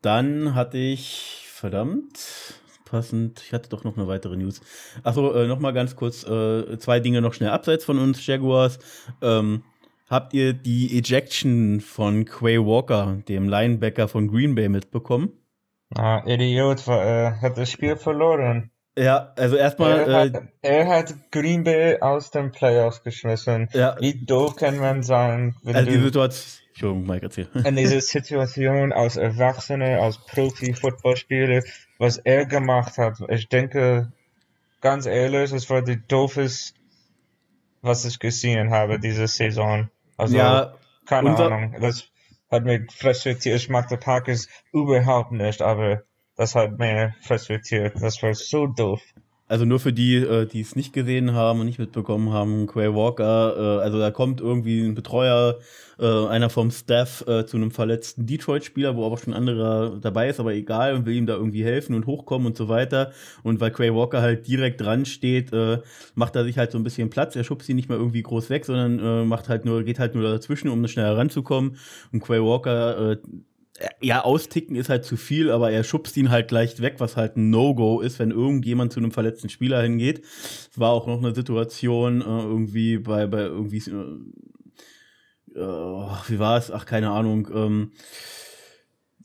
dann 0.02 0.56
hatte 0.56 0.78
ich, 0.78 1.46
verdammt, 1.46 2.56
passend, 2.86 3.42
ich 3.46 3.54
hatte 3.54 3.70
doch 3.70 3.84
noch 3.84 3.98
eine 3.98 4.08
weitere 4.08 4.38
News. 4.38 4.62
Achso, 5.04 5.34
äh, 5.34 5.48
noch 5.48 5.60
mal 5.60 5.72
ganz 5.72 5.96
kurz, 5.96 6.24
äh, 6.24 6.78
zwei 6.80 7.00
Dinge 7.00 7.22
noch 7.22 7.34
schnell 7.34 7.50
abseits 7.50 7.86
von 7.86 8.00
uns, 8.00 8.26
Jaguars. 8.26 8.80
Ähm, 9.22 9.64
habt 10.10 10.34
ihr 10.34 10.54
die 10.54 10.98
Ejection 10.98 11.82
von 11.82 12.26
Quay 12.26 12.60
Walker, 12.60 13.22
dem 13.28 13.48
Linebacker 13.48 14.08
von 14.08 14.28
Green 14.28 14.56
Bay, 14.56 14.70
mitbekommen? 14.70 15.34
Ah, 15.96 16.24
Idiot, 16.26 16.88
äh, 16.88 17.32
hat 17.32 17.58
das 17.58 17.72
Spiel 17.72 17.96
verloren. 17.96 18.72
Ja, 19.00 19.32
also 19.38 19.56
erstmal. 19.56 20.10
Er, 20.10 20.20
hat, 20.20 20.36
äh, 20.36 20.42
er 20.62 20.88
hat 20.88 21.14
Green 21.32 21.64
Bay 21.64 22.00
aus 22.02 22.32
den 22.32 22.52
Playoffs 22.52 23.02
geschmissen. 23.02 23.70
Ja. 23.72 23.96
Wie 24.00 24.26
doof 24.26 24.58
kann 24.58 24.78
man 24.78 25.04
sein, 25.04 25.56
wenn 25.64 25.76
also 25.76 25.90
die 25.90 26.00
Situation. 26.00 26.66
Entschuldigung, 26.70 27.08
Mike, 27.08 27.26
erzähl. 27.26 27.48
In 27.66 27.76
dieser 27.76 28.02
Situation 28.02 28.94
aus 28.94 29.18
Erwachsene, 29.18 30.00
aus 30.02 30.26
Profi-Footballspieler, 30.26 31.64
was 31.98 32.18
er 32.18 32.46
gemacht 32.46 32.98
hat, 32.98 33.18
ich 33.30 33.50
denke, 33.50 34.12
ganz 34.82 35.06
ehrlich, 35.06 35.52
es 35.52 35.70
war 35.70 35.82
die 35.82 36.02
doofes, 36.08 36.74
was 37.82 38.06
ich 38.06 38.20
gesehen 38.20 38.72
habe 38.72 39.00
diese 39.00 39.28
Saison. 39.28 39.90
Also, 40.18 40.38
ja, 40.38 40.74
keine 41.06 41.38
Ahnung. 41.38 41.76
Das 41.80 42.10
hat 42.52 42.66
mich 42.66 42.92
frustriert. 42.92 43.46
Ich 43.46 43.70
mag 43.70 43.88
die 43.88 43.98
Packers 43.98 44.48
überhaupt 44.74 45.32
nicht, 45.32 45.62
aber 45.62 46.04
das 46.40 46.56
hat 46.56 46.80
mir 46.80 47.14
frustriert. 47.22 48.02
Das 48.02 48.24
war 48.24 48.34
so 48.34 48.66
doof. 48.66 49.02
Also 49.50 49.66
nur 49.66 49.80
für 49.80 49.92
die, 49.92 50.16
äh, 50.16 50.46
die 50.46 50.62
es 50.62 50.76
nicht 50.76 50.94
gesehen 50.94 51.34
haben 51.34 51.60
und 51.60 51.66
nicht 51.66 51.80
mitbekommen 51.80 52.32
haben, 52.32 52.68
Quay 52.68 52.94
Walker, 52.94 53.56
äh, 53.58 53.84
also 53.84 54.00
da 54.00 54.12
kommt 54.12 54.40
irgendwie 54.40 54.86
ein 54.86 54.94
Betreuer, 54.94 55.58
äh, 56.00 56.28
einer 56.28 56.50
vom 56.50 56.72
Staff 56.72 57.26
zu 57.48 57.58
einem 57.58 57.72
verletzten 57.72 58.26
Detroit-Spieler, 58.26 58.96
wo 58.96 59.06
aber 59.06 59.18
schon 59.18 59.34
anderer 59.34 59.98
dabei 60.00 60.30
ist, 60.30 60.40
aber 60.40 60.54
egal, 60.54 60.94
und 60.94 61.06
will 61.06 61.16
ihm 61.16 61.26
da 61.26 61.34
irgendwie 61.34 61.66
helfen 61.66 61.94
und 61.94 62.06
hochkommen 62.06 62.48
und 62.48 62.56
so 62.56 62.70
weiter. 62.70 63.12
Und 63.44 63.60
weil 63.60 63.72
Quay 63.72 63.94
Walker 63.94 64.22
halt 64.22 64.48
direkt 64.48 64.80
dran 64.80 65.06
steht, 65.06 65.52
macht 66.16 66.38
er 66.38 66.46
sich 66.46 66.58
halt 66.58 66.72
so 66.72 66.78
ein 66.78 66.86
bisschen 66.86 67.10
Platz. 67.10 67.36
Er 67.36 67.44
schubst 67.44 67.68
ihn 67.68 67.76
nicht 67.76 67.90
mehr 67.90 67.98
irgendwie 67.98 68.22
groß 68.22 68.50
weg, 68.50 68.64
sondern 68.64 69.28
macht 69.28 69.50
halt 69.50 69.66
nur, 69.66 69.84
geht 69.84 70.00
halt 70.00 70.16
nur 70.16 70.24
dazwischen, 70.24 70.70
um 70.70 70.88
schnell 70.88 71.06
heranzukommen. 71.06 71.76
Und 72.14 72.22
Quay 72.22 72.42
Walker 72.42 73.18
ja, 74.02 74.24
austicken 74.24 74.76
ist 74.76 74.90
halt 74.90 75.06
zu 75.06 75.18
viel, 75.18 75.52
aber 75.52 75.72
er 75.72 75.84
schubst 75.84 76.18
ihn 76.18 76.30
halt 76.30 76.52
leicht 76.52 76.82
weg, 76.82 76.96
was 77.00 77.16
halt 77.16 77.38
ein 77.38 77.50
No-Go 77.50 78.02
ist, 78.02 78.20
wenn 78.20 78.32
irgendjemand 78.32 78.94
zu 78.94 79.00
einem 79.00 79.12
verletzten 79.12 79.50
Spieler 79.50 79.82
hingeht. 79.82 80.22
Es 80.24 80.72
war 80.76 80.92
auch 80.92 81.08
noch 81.08 81.20
eine 81.20 81.34
Situation 81.34 82.22
äh, 82.22 82.26
irgendwie 82.26 82.98
bei, 82.98 83.28
bei 83.28 83.42
irgendwie, 83.42 83.78
äh, 83.90 85.60
äh, 85.60 86.08
wie 86.28 86.40
war 86.40 86.58
es? 86.58 86.72
Ach, 86.72 86.86
keine 86.86 87.12
Ahnung. 87.12 87.50
Ähm, 87.54 87.92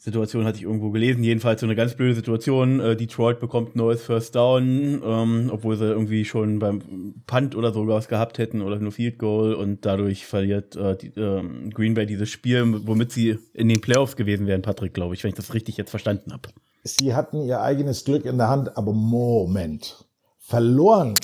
Situation 0.04 0.44
hatte 0.44 0.58
ich 0.58 0.64
irgendwo 0.64 0.90
gelesen. 0.90 1.24
Jedenfalls 1.24 1.62
so 1.62 1.66
eine 1.66 1.74
ganz 1.74 1.94
blöde 1.94 2.14
Situation. 2.14 2.78
Äh, 2.78 2.94
Detroit 2.94 3.40
bekommt 3.40 3.74
neues 3.74 4.02
First 4.02 4.34
Down, 4.34 5.00
ähm, 5.02 5.50
obwohl 5.50 5.78
sie 5.78 5.86
irgendwie 5.86 6.26
schon 6.26 6.58
beim 6.58 7.22
Punt 7.26 7.56
oder 7.56 7.72
so 7.72 7.88
was 7.88 8.08
gehabt 8.08 8.36
hätten 8.36 8.60
oder 8.60 8.78
nur 8.78 8.92
Field 8.92 9.18
Goal 9.18 9.54
und 9.54 9.86
dadurch 9.86 10.26
verliert 10.26 10.76
äh, 10.76 10.94
die, 10.98 11.06
äh, 11.18 11.70
Green 11.70 11.94
Bay 11.94 12.04
dieses 12.04 12.28
Spiel, 12.28 12.86
womit 12.86 13.12
sie 13.12 13.38
in 13.54 13.66
den 13.68 13.80
Playoffs 13.80 14.14
gewesen 14.14 14.46
wären, 14.46 14.60
Patrick, 14.60 14.92
glaube 14.92 15.14
ich, 15.14 15.24
wenn 15.24 15.30
ich 15.30 15.36
das 15.36 15.54
richtig 15.54 15.78
jetzt 15.78 15.88
verstanden 15.88 16.34
habe. 16.34 16.50
Sie 16.82 17.14
hatten 17.14 17.40
ihr 17.40 17.62
eigenes 17.62 18.04
Glück 18.04 18.26
in 18.26 18.36
der 18.36 18.50
Hand, 18.50 18.76
aber 18.76 18.92
Moment. 18.92 20.04
Verloren 20.38 21.14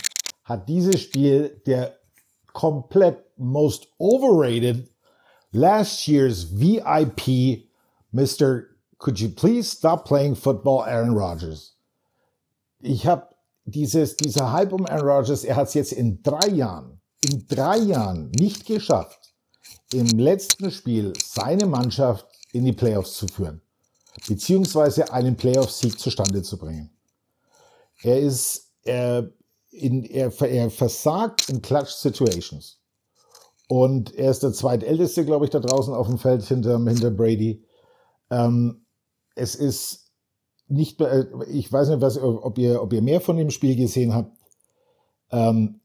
hat 0.45 0.71
dieses 0.71 1.03
Spiel 1.03 1.61
der 1.67 1.99
komplett 2.55 3.19
most 3.37 3.89
overrated 3.99 4.89
last 5.53 6.09
year's 6.09 6.59
VIP, 6.59 7.69
Mr. 8.11 8.70
Could 9.01 9.19
you 9.19 9.31
please 9.31 9.71
stop 9.71 10.05
playing 10.05 10.35
football, 10.35 10.83
Aaron 10.83 11.15
Rodgers? 11.15 11.75
Ich 12.81 13.07
habe 13.07 13.29
dieses, 13.65 14.17
dieser 14.17 14.53
Hype 14.53 14.73
um 14.73 14.87
Aaron 14.87 15.09
Rodgers, 15.09 15.43
er 15.43 15.57
hat 15.57 15.69
es 15.69 15.75
jetzt 15.75 15.93
in 15.93 16.23
drei 16.23 16.49
Jahren, 16.49 17.01
in 17.25 17.47
drei 17.49 17.79
Jahren 17.79 18.31
nicht 18.33 18.67
geschafft, 18.67 19.35
im 19.95 20.07
letzten 20.19 20.71
Spiel 20.71 21.15
seine 21.25 21.67
Mannschaft 21.67 22.27
in 22.53 22.67
die 22.67 22.75
Playoffs 22.75 23.17
zu 23.17 23.27
führen, 23.27 23.63
beziehungsweise 24.29 25.11
einen 25.11 25.35
Playoff-Sieg 25.35 25.99
zustande 25.99 26.43
zu 26.43 26.59
bringen. 26.59 26.91
Er 28.03 28.21
ist, 28.21 28.71
er, 28.83 29.31
in, 29.71 30.05
er, 30.05 30.31
er 30.43 30.71
versagt 30.71 31.49
in 31.49 31.63
Clutch-Situations. 31.63 32.79
Und 33.67 34.15
er 34.15 34.31
ist 34.31 34.43
der 34.43 34.53
zweitälteste, 34.53 35.25
glaube 35.25 35.47
ich, 35.47 35.51
da 35.51 35.61
draußen 35.61 35.95
auf 35.95 36.07
dem 36.07 36.19
Feld 36.19 36.43
hinter, 36.43 36.79
hinter 36.79 37.11
Brady. 37.11 37.65
Ähm, 38.31 38.85
es 39.41 39.55
ist 39.55 40.13
nicht 40.69 41.01
mehr, 41.01 41.11
äh, 41.13 41.27
ich 41.49 41.73
weiß 41.73 41.89
nicht, 41.89 42.01
was, 42.01 42.19
ob, 42.21 42.59
ihr, 42.59 42.83
ob 42.83 42.93
ihr 42.93 43.03
mehr 43.03 43.21
von 43.21 43.37
dem 43.37 43.51
Spiel 43.51 43.75
gesehen 43.77 44.15
habt. 44.15 44.37
Ähm, 45.33 45.81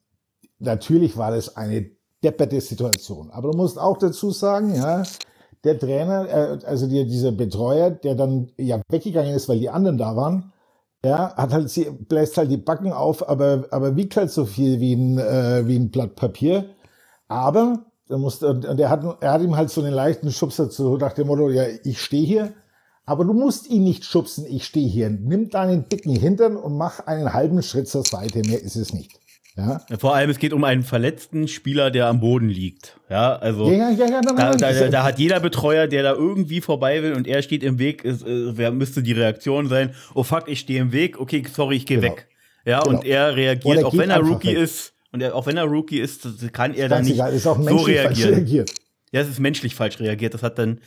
natürlich 0.60 1.18
war 1.18 1.32
das 1.32 1.56
eine 1.56 1.90
depperte 2.24 2.62
Situation. 2.62 3.32
Aber 3.32 3.52
du 3.52 3.58
musst 3.58 3.80
auch 3.80 3.98
dazu 3.98 4.32
sagen, 4.32 4.76
ja, 4.76 5.04
der 5.64 5.80
Trainer, 5.80 6.28
äh, 6.30 6.66
also 6.66 6.88
die, 6.88 7.06
dieser 7.06 7.32
Betreuer, 7.32 7.90
der 7.92 8.16
dann 8.16 8.52
ja 8.58 8.82
weggegangen 8.90 9.34
ist, 9.34 9.50
weil 9.50 9.60
die 9.60 9.70
anderen 9.70 9.98
da 9.98 10.16
waren, 10.16 10.52
ja, 11.04 11.36
hat 11.36 11.54
halt, 11.54 11.70
sie 11.70 11.86
bläst 11.92 12.38
halt 12.38 12.50
die 12.50 12.58
Backen 12.58 12.92
auf, 12.92 13.28
aber, 13.28 13.66
aber 13.70 13.96
wiegt 13.96 14.18
halt 14.18 14.32
so 14.32 14.46
viel 14.46 14.80
wie 14.80 14.94
ein, 14.94 15.20
äh, 15.20 15.68
wie 15.68 15.78
ein 15.78 15.92
Blatt 15.92 16.16
Papier. 16.16 16.66
Aber 17.28 17.86
er, 18.10 18.18
musste, 18.18 18.60
er, 18.78 18.90
hat, 18.90 19.04
er 19.22 19.32
hat 19.32 19.42
ihm 19.42 19.56
halt 19.56 19.70
so 19.70 19.82
einen 19.82 19.94
leichten 19.94 20.32
Schubser 20.32 20.70
zu, 20.70 20.98
nach 20.98 21.14
dem 21.14 21.28
Motto, 21.28 21.50
ja, 21.50 21.64
ich 21.84 22.02
stehe 22.02 22.26
hier, 22.26 22.54
aber 23.06 23.26
du 23.26 23.34
musst 23.34 23.70
ihn 23.70 23.84
nicht 23.84 24.06
schubsen, 24.06 24.46
ich 24.48 24.66
stehe 24.66 24.88
hier. 24.88 25.10
Nimm 25.10 25.50
deinen 25.50 25.88
dicken 25.90 26.16
Hintern 26.16 26.58
und 26.58 26.78
mach 26.78 27.06
einen 27.06 27.34
halben 27.34 27.62
Schritt 27.62 27.88
zur 27.88 28.04
Seite, 28.04 28.40
mehr 28.40 28.62
ist 28.62 28.76
es 28.76 28.94
nicht. 28.94 29.20
Ja. 29.58 29.80
Vor 30.00 30.14
allem, 30.14 30.30
es 30.30 30.38
geht 30.38 30.52
um 30.52 30.66
einen 30.66 30.84
verletzten 30.84 31.48
Spieler, 31.48 31.90
der 31.90 32.08
am 32.08 32.20
Boden 32.20 32.50
liegt. 32.50 33.00
Ja, 33.10 33.38
also 33.38 33.72
ja, 33.72 33.90
ja, 33.90 34.06
ja, 34.06 34.22
da, 34.22 34.54
da, 34.54 34.88
da, 34.90 35.04
hat 35.04 35.18
jeder 35.18 35.40
Betreuer, 35.40 35.88
der 35.88 36.04
da 36.04 36.14
irgendwie 36.14 36.60
vorbei 36.60 37.02
will 37.02 37.14
und 37.14 37.26
er 37.26 37.42
steht 37.42 37.64
im 37.64 37.80
Weg, 37.80 38.04
ist, 38.04 38.24
äh, 38.28 38.72
müsste 38.72 39.02
die 39.02 39.14
Reaktion 39.14 39.70
sein? 39.70 39.96
Oh 40.14 40.24
fuck, 40.24 40.50
ich 40.50 40.60
stehe 40.60 40.82
im 40.82 40.92
Weg, 40.92 41.22
okay, 41.22 41.42
sorry, 41.50 41.78
ich 41.78 41.86
gehe 41.86 42.02
genau. 42.02 42.14
weg. 42.14 42.28
Ja, 42.66 42.82
genau. 42.82 42.98
und 42.98 43.06
er 43.06 43.36
reagiert, 43.38 43.86
auch 43.86 43.96
wenn 43.96 44.10
er 44.10 44.20
Rookie 44.20 44.50
weg. 44.50 44.58
ist, 44.58 44.94
und 45.14 45.22
er, 45.22 45.34
auch 45.34 45.46
wenn 45.46 45.56
er 45.56 45.64
Rookie 45.64 46.00
ist, 46.00 46.52
kann 46.52 46.74
er 46.74 46.90
dann 46.90 47.06
nicht 47.06 47.14
egal, 47.14 47.32
ist 47.32 47.48
auch 47.48 47.62
so 47.62 47.78
reagieren. 47.78 48.34
Reagiert. 48.34 48.72
Ja, 49.14 49.22
es 49.22 49.30
ist 49.30 49.40
menschlich 49.40 49.74
falsch 49.74 50.02
reagiert. 50.02 50.34
Das 50.34 50.44
hat 50.44 50.60
dann 50.60 50.82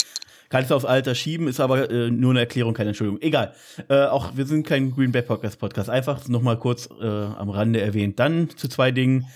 Kannst 0.49 0.71
du 0.71 0.75
aufs 0.75 0.85
Alter 0.85 1.15
schieben, 1.15 1.47
ist 1.47 1.61
aber 1.61 1.91
äh, 1.91 2.11
nur 2.11 2.31
eine 2.31 2.41
Erklärung, 2.41 2.75
keine 2.75 2.91
Entschuldigung. 2.91 3.21
Egal. 3.21 3.53
Äh, 3.89 4.07
auch 4.07 4.37
wir 4.37 4.47
sind 4.47 4.67
kein 4.67 4.91
Green 4.91 5.13
Bay 5.13 5.23
Podcast 5.23 5.59
Podcast. 5.59 5.91
Einfach 5.91 6.27
nochmal 6.29 6.59
kurz 6.59 6.89
äh, 7.01 7.05
am 7.05 7.51
Rande 7.51 7.81
erwähnt. 7.81 8.19
Dann 8.19 8.49
zu 8.51 8.69
zwei 8.69 8.91
Dingen, 8.91 9.27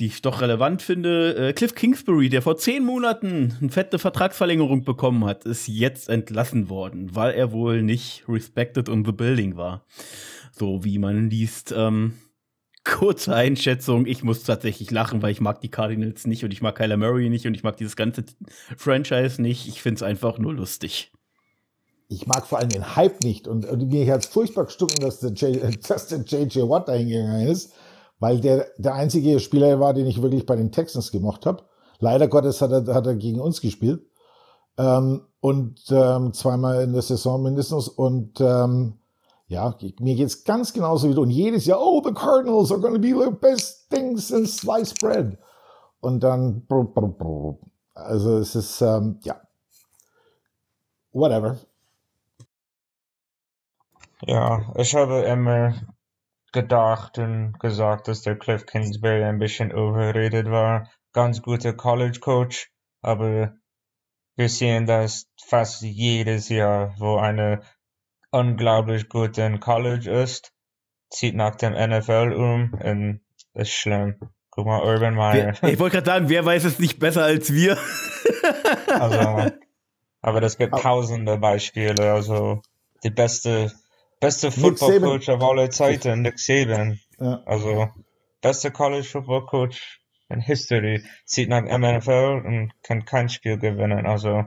die 0.00 0.06
ich 0.06 0.22
doch 0.22 0.40
relevant 0.40 0.80
finde. 0.80 1.36
Äh, 1.36 1.52
Cliff 1.52 1.74
Kingsbury, 1.74 2.30
der 2.30 2.42
vor 2.42 2.56
zehn 2.56 2.84
Monaten 2.84 3.56
eine 3.60 3.70
fette 3.70 3.98
Vertragsverlängerung 3.98 4.84
bekommen 4.84 5.24
hat, 5.26 5.44
ist 5.44 5.68
jetzt 5.68 6.08
entlassen 6.08 6.68
worden, 6.70 7.14
weil 7.14 7.34
er 7.34 7.52
wohl 7.52 7.82
nicht 7.82 8.24
respected 8.28 8.88
on 8.88 9.04
the 9.04 9.12
building 9.12 9.56
war. 9.56 9.84
So 10.52 10.84
wie 10.84 10.98
man 10.98 11.28
liest. 11.28 11.74
Ähm, 11.76 12.14
kurze 12.84 13.34
Einschätzung. 13.34 14.06
Ich 14.06 14.22
muss 14.22 14.42
tatsächlich 14.42 14.90
lachen, 14.90 15.22
weil 15.22 15.32
ich 15.32 15.40
mag 15.40 15.60
die 15.60 15.70
Cardinals 15.70 16.26
nicht 16.26 16.44
und 16.44 16.52
ich 16.52 16.62
mag 16.62 16.76
Kyler 16.76 16.96
Murray 16.96 17.28
nicht 17.28 17.46
und 17.46 17.54
ich 17.54 17.62
mag 17.62 17.76
dieses 17.76 17.96
ganze 17.96 18.24
Franchise 18.76 19.40
nicht. 19.40 19.66
Ich 19.68 19.82
finde 19.82 19.96
es 19.96 20.02
einfach 20.02 20.38
nur 20.38 20.54
lustig. 20.54 21.12
Ich 22.08 22.26
mag 22.26 22.46
vor 22.46 22.58
allem 22.58 22.68
den 22.68 22.94
Hype 22.96 23.24
nicht 23.24 23.48
und, 23.48 23.64
und 23.64 23.88
mir 23.88 24.12
hat 24.12 24.24
es 24.24 24.26
furchtbar 24.26 24.66
gestunken, 24.66 25.00
dass 25.00 25.20
der, 25.20 25.32
J, 25.32 25.78
dass 25.88 26.08
der 26.08 26.20
JJ 26.20 26.60
Watt 26.68 26.88
da 26.88 26.92
hingegangen 26.92 27.48
ist, 27.48 27.72
weil 28.20 28.40
der 28.40 28.68
der 28.76 28.94
einzige 28.94 29.40
Spieler 29.40 29.80
war, 29.80 29.94
den 29.94 30.06
ich 30.06 30.20
wirklich 30.20 30.46
bei 30.46 30.56
den 30.56 30.70
Texans 30.70 31.10
gemocht 31.10 31.46
habe. 31.46 31.64
Leider 31.98 32.28
Gottes 32.28 32.60
hat 32.60 32.70
er, 32.70 32.94
hat 32.94 33.06
er 33.06 33.14
gegen 33.14 33.40
uns 33.40 33.60
gespielt. 33.60 34.02
Ähm, 34.76 35.22
und 35.40 35.80
ähm, 35.90 36.32
zweimal 36.32 36.82
in 36.82 36.92
der 36.92 37.02
Saison 37.02 37.42
mindestens. 37.42 37.88
Und 37.88 38.40
ähm, 38.40 38.94
ja, 39.46 39.76
mir 40.00 40.14
geht's 40.14 40.44
ganz 40.44 40.72
genauso 40.72 41.08
wie 41.08 41.14
du. 41.14 41.22
Und 41.22 41.30
jedes 41.30 41.66
Jahr, 41.66 41.80
oh, 41.80 42.02
the 42.04 42.12
Cardinals 42.12 42.72
are 42.72 42.80
going 42.80 42.94
to 42.94 43.00
be 43.00 43.08
the 43.08 43.30
best 43.30 43.90
things 43.90 44.30
in 44.30 44.46
sliced 44.46 44.98
bread. 45.00 45.38
Und 46.00 46.20
dann, 46.22 46.66
also 47.94 48.38
es 48.38 48.54
ist, 48.54 48.80
ähm, 48.80 49.18
ja, 49.22 49.40
whatever. 51.12 51.58
Ja, 54.26 54.72
ich 54.76 54.94
habe 54.94 55.22
immer 55.22 55.74
gedacht 56.52 57.18
und 57.18 57.58
gesagt, 57.58 58.08
dass 58.08 58.22
der 58.22 58.38
Cliff 58.38 58.64
Kingsbury 58.64 59.24
ein 59.24 59.38
bisschen 59.38 59.72
overrated 59.74 60.50
war. 60.50 60.88
Ganz 61.12 61.42
guter 61.42 61.74
College 61.74 62.20
Coach, 62.20 62.72
aber 63.02 63.54
wir 64.36 64.48
sehen 64.48 64.86
das 64.86 65.26
fast 65.44 65.82
jedes 65.82 66.48
Jahr, 66.48 66.94
wo 66.98 67.16
eine 67.16 67.60
unglaublich 68.34 69.08
gut 69.08 69.38
in 69.38 69.60
College 69.60 70.10
ist, 70.10 70.52
zieht 71.08 71.36
nach 71.36 71.54
dem 71.54 71.72
NFL 71.72 72.32
um 72.32 72.74
und 72.74 73.20
ist 73.54 73.72
schlimm. 73.72 74.16
Guck 74.50 74.66
mal, 74.66 74.82
Urban 74.82 75.14
Meyer. 75.14 75.54
ich 75.62 75.78
wollte 75.78 75.96
gerade 75.96 76.06
sagen, 76.06 76.28
wer 76.28 76.44
weiß 76.44 76.64
es 76.64 76.78
nicht 76.78 76.98
besser 76.98 77.24
als 77.24 77.52
wir? 77.52 77.78
also, 78.88 79.50
aber 80.20 80.40
das 80.40 80.58
gibt 80.58 80.78
tausende 80.78 81.38
Beispiele. 81.38 82.12
Also 82.12 82.62
die 83.04 83.10
beste, 83.10 83.72
beste 84.20 84.50
Football 84.50 85.00
Coach 85.00 85.28
of 85.28 85.42
aller 85.42 85.70
Zeiten, 85.70 86.22
Nick 86.22 86.38
Saban. 86.38 87.00
Ja. 87.20 87.42
Also 87.46 87.88
beste 88.40 88.70
College 88.70 89.06
Football 89.06 89.46
Coach 89.46 90.00
in 90.28 90.40
History 90.40 91.04
zieht 91.24 91.48
nach 91.48 91.62
NFL 91.62 92.42
und 92.44 92.72
kann 92.82 93.04
kein 93.04 93.28
Spiel 93.28 93.58
gewinnen. 93.58 94.06
Also 94.06 94.44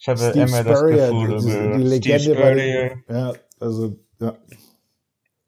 ich 0.00 0.08
habe 0.08 0.18
Steve 0.18 0.46
immer 0.46 0.76
Spurrier, 0.76 0.96
das 0.96 1.44
Gefühl, 1.44 1.72
die, 1.72 1.76
die 1.76 1.88
Legende 1.88 2.34
bei 2.34 2.54
den, 2.54 3.04
ja, 3.08 3.32
also, 3.60 3.96
ja. 4.18 4.38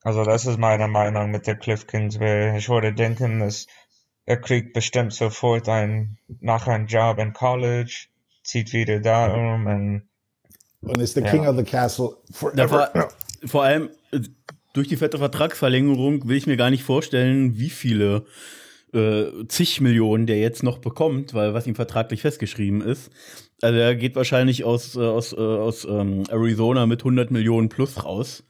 Also, 0.02 0.24
das 0.24 0.46
ist 0.46 0.58
meine 0.58 0.88
Meinung 0.88 1.30
mit 1.30 1.46
der 1.46 1.56
Cliff 1.56 1.86
Kingsbury. 1.86 2.58
Ich 2.58 2.68
würde 2.68 2.92
denken, 2.92 3.40
dass 3.40 3.66
er 4.26 4.36
kriegt 4.36 4.74
bestimmt 4.74 5.14
sofort 5.14 5.68
ein, 5.68 6.18
nachher 6.40 6.74
einen 6.74 6.86
Job 6.86 7.18
in 7.18 7.32
College, 7.32 8.08
zieht 8.42 8.72
wieder 8.72 9.00
da 9.00 9.32
um 9.32 9.66
und, 9.66 10.02
und 10.82 11.00
ist 11.00 11.16
der 11.16 11.24
ja. 11.24 11.30
King 11.30 11.46
of 11.46 11.56
the 11.56 11.64
Castle 11.64 12.16
forever. 12.30 12.90
Vor, 12.92 13.08
vor 13.46 13.62
allem, 13.62 13.90
äh, 14.10 14.20
durch 14.74 14.88
die 14.88 14.96
fette 14.96 15.18
Vertragsverlängerung 15.18 16.28
will 16.28 16.36
ich 16.36 16.46
mir 16.46 16.56
gar 16.56 16.70
nicht 16.70 16.82
vorstellen, 16.82 17.56
wie 17.56 17.70
viele 17.70 18.26
äh, 18.92 19.46
zig 19.48 19.80
Millionen 19.80 20.26
der 20.26 20.38
jetzt 20.38 20.62
noch 20.62 20.78
bekommt, 20.78 21.32
weil 21.32 21.54
was 21.54 21.66
ihm 21.66 21.74
vertraglich 21.74 22.20
festgeschrieben 22.20 22.82
ist. 22.82 23.10
Also 23.62 23.78
er 23.78 23.94
geht 23.94 24.16
wahrscheinlich 24.16 24.64
aus, 24.64 24.96
äh, 24.96 25.00
aus, 25.00 25.32
äh, 25.32 25.36
aus 25.36 25.84
ähm, 25.84 26.24
Arizona 26.28 26.84
mit 26.86 27.00
100 27.00 27.30
Millionen 27.30 27.68
plus 27.68 28.04
raus. 28.04 28.44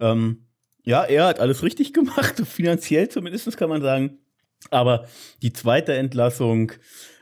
Ähm, 0.00 0.48
ja, 0.84 1.04
er 1.04 1.26
hat 1.26 1.40
alles 1.40 1.62
richtig 1.62 1.92
gemacht, 1.94 2.42
finanziell 2.44 3.08
zumindest 3.08 3.56
kann 3.56 3.70
man 3.70 3.80
sagen. 3.80 4.18
Aber 4.70 5.06
die 5.42 5.52
zweite 5.52 5.94
Entlassung, 5.94 6.72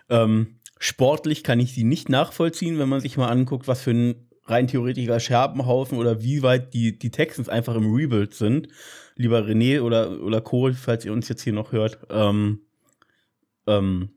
ähm, 0.09 0.61
sportlich 0.79 1.45
kann 1.45 1.61
ich 1.61 1.75
sie 1.75 1.85
nicht 1.85 2.09
nachvollziehen, 2.09 2.79
wenn 2.79 2.89
man 2.89 3.01
sich 3.01 3.17
mal 3.19 3.29
anguckt, 3.29 3.69
was 3.69 3.83
für 3.83 3.91
ein 3.91 4.29
rein 4.47 4.67
theoretischer 4.67 5.21
Scherbenhaufen 5.21 5.99
oder 5.99 6.23
wie 6.23 6.43
weit 6.43 6.73
die, 6.73 6.99
die 6.99 7.11
Texans 7.11 7.49
einfach 7.49 7.75
im 7.75 7.93
Rebuild 7.95 8.35
sind. 8.35 8.69
Lieber 9.17 9.41
René 9.41 9.81
oder, 9.81 10.23
oder 10.23 10.41
Kohl, 10.41 10.73
falls 10.75 11.05
ihr 11.05 11.13
uns 11.13 11.29
jetzt 11.29 11.43
hier 11.43 11.53
noch 11.53 11.73
hört, 11.73 11.99
ähm, 12.11 12.61
ähm, 13.67 14.11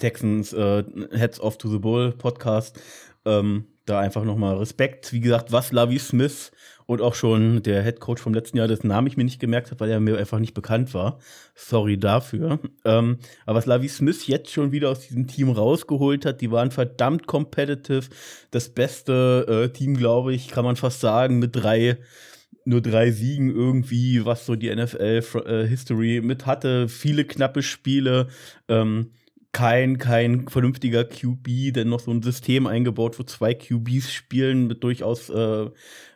Texans 0.00 0.52
äh, 0.52 0.82
Heads 1.12 1.40
Off 1.40 1.58
to 1.58 1.68
the 1.68 1.78
Bull 1.78 2.12
Podcast. 2.12 2.80
Ähm, 3.24 3.66
da 3.86 4.00
einfach 4.00 4.24
nochmal 4.24 4.56
Respekt. 4.56 5.12
Wie 5.12 5.20
gesagt, 5.20 5.52
was 5.52 5.72
Lavi 5.72 5.98
Smith 5.98 6.52
und 6.86 7.00
auch 7.00 7.14
schon 7.14 7.62
der 7.62 7.82
Head 7.82 8.00
Coach 8.00 8.22
vom 8.22 8.34
letzten 8.34 8.56
Jahr, 8.56 8.68
dessen 8.68 8.88
Namen 8.88 9.06
ich 9.06 9.16
mir 9.16 9.24
nicht 9.24 9.40
gemerkt 9.40 9.70
habe, 9.70 9.80
weil 9.80 9.90
er 9.90 10.00
mir 10.00 10.18
einfach 10.18 10.38
nicht 10.38 10.54
bekannt 10.54 10.94
war. 10.94 11.18
Sorry 11.54 11.98
dafür. 11.98 12.58
Ähm, 12.84 13.18
aber 13.46 13.58
was 13.58 13.66
Lavi 13.66 13.88
Smith 13.88 14.26
jetzt 14.26 14.50
schon 14.50 14.72
wieder 14.72 14.88
aus 14.88 15.00
diesem 15.00 15.26
Team 15.26 15.50
rausgeholt 15.50 16.24
hat, 16.24 16.40
die 16.40 16.50
waren 16.50 16.70
verdammt 16.70 17.26
competitive. 17.26 18.08
Das 18.50 18.70
beste 18.70 19.46
äh, 19.48 19.68
Team, 19.68 19.96
glaube 19.96 20.32
ich, 20.32 20.48
kann 20.48 20.64
man 20.64 20.76
fast 20.76 21.00
sagen, 21.00 21.38
mit 21.38 21.54
drei 21.54 21.98
nur 22.64 22.80
drei 22.80 23.10
Siegen 23.10 23.50
irgendwie, 23.50 24.24
was 24.24 24.46
so 24.46 24.54
die 24.54 24.74
NFL-History 24.74 26.16
äh, 26.16 26.20
mit 26.20 26.46
hatte. 26.46 26.88
Viele 26.88 27.24
knappe 27.24 27.62
Spiele. 27.62 28.28
Ähm, 28.68 29.10
kein, 29.52 29.98
kein 29.98 30.48
vernünftiger 30.48 31.04
QB, 31.04 31.72
denn 31.74 31.88
noch 31.88 32.00
so 32.00 32.10
ein 32.10 32.22
System 32.22 32.66
eingebaut, 32.66 33.18
wo 33.18 33.24
zwei 33.24 33.54
QBs 33.54 34.12
spielen 34.12 34.66
mit 34.66 34.84
durchaus 34.84 35.28
äh, 35.28 35.70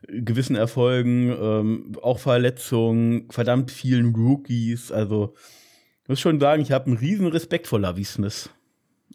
gewissen 0.08 0.56
Erfolgen, 0.56 1.30
ähm, 1.30 1.92
auch 2.00 2.20
Verletzungen, 2.20 3.28
verdammt 3.30 3.70
vielen 3.70 4.14
Rookies, 4.14 4.92
also 4.92 5.34
muss 6.06 6.20
schon 6.20 6.38
sagen, 6.38 6.62
ich 6.62 6.72
habe 6.72 6.86
einen 6.86 6.98
riesen 6.98 7.26
Respekt 7.28 7.66
vor 7.66 7.80
Lavi 7.80 8.04
Smith. 8.04 8.50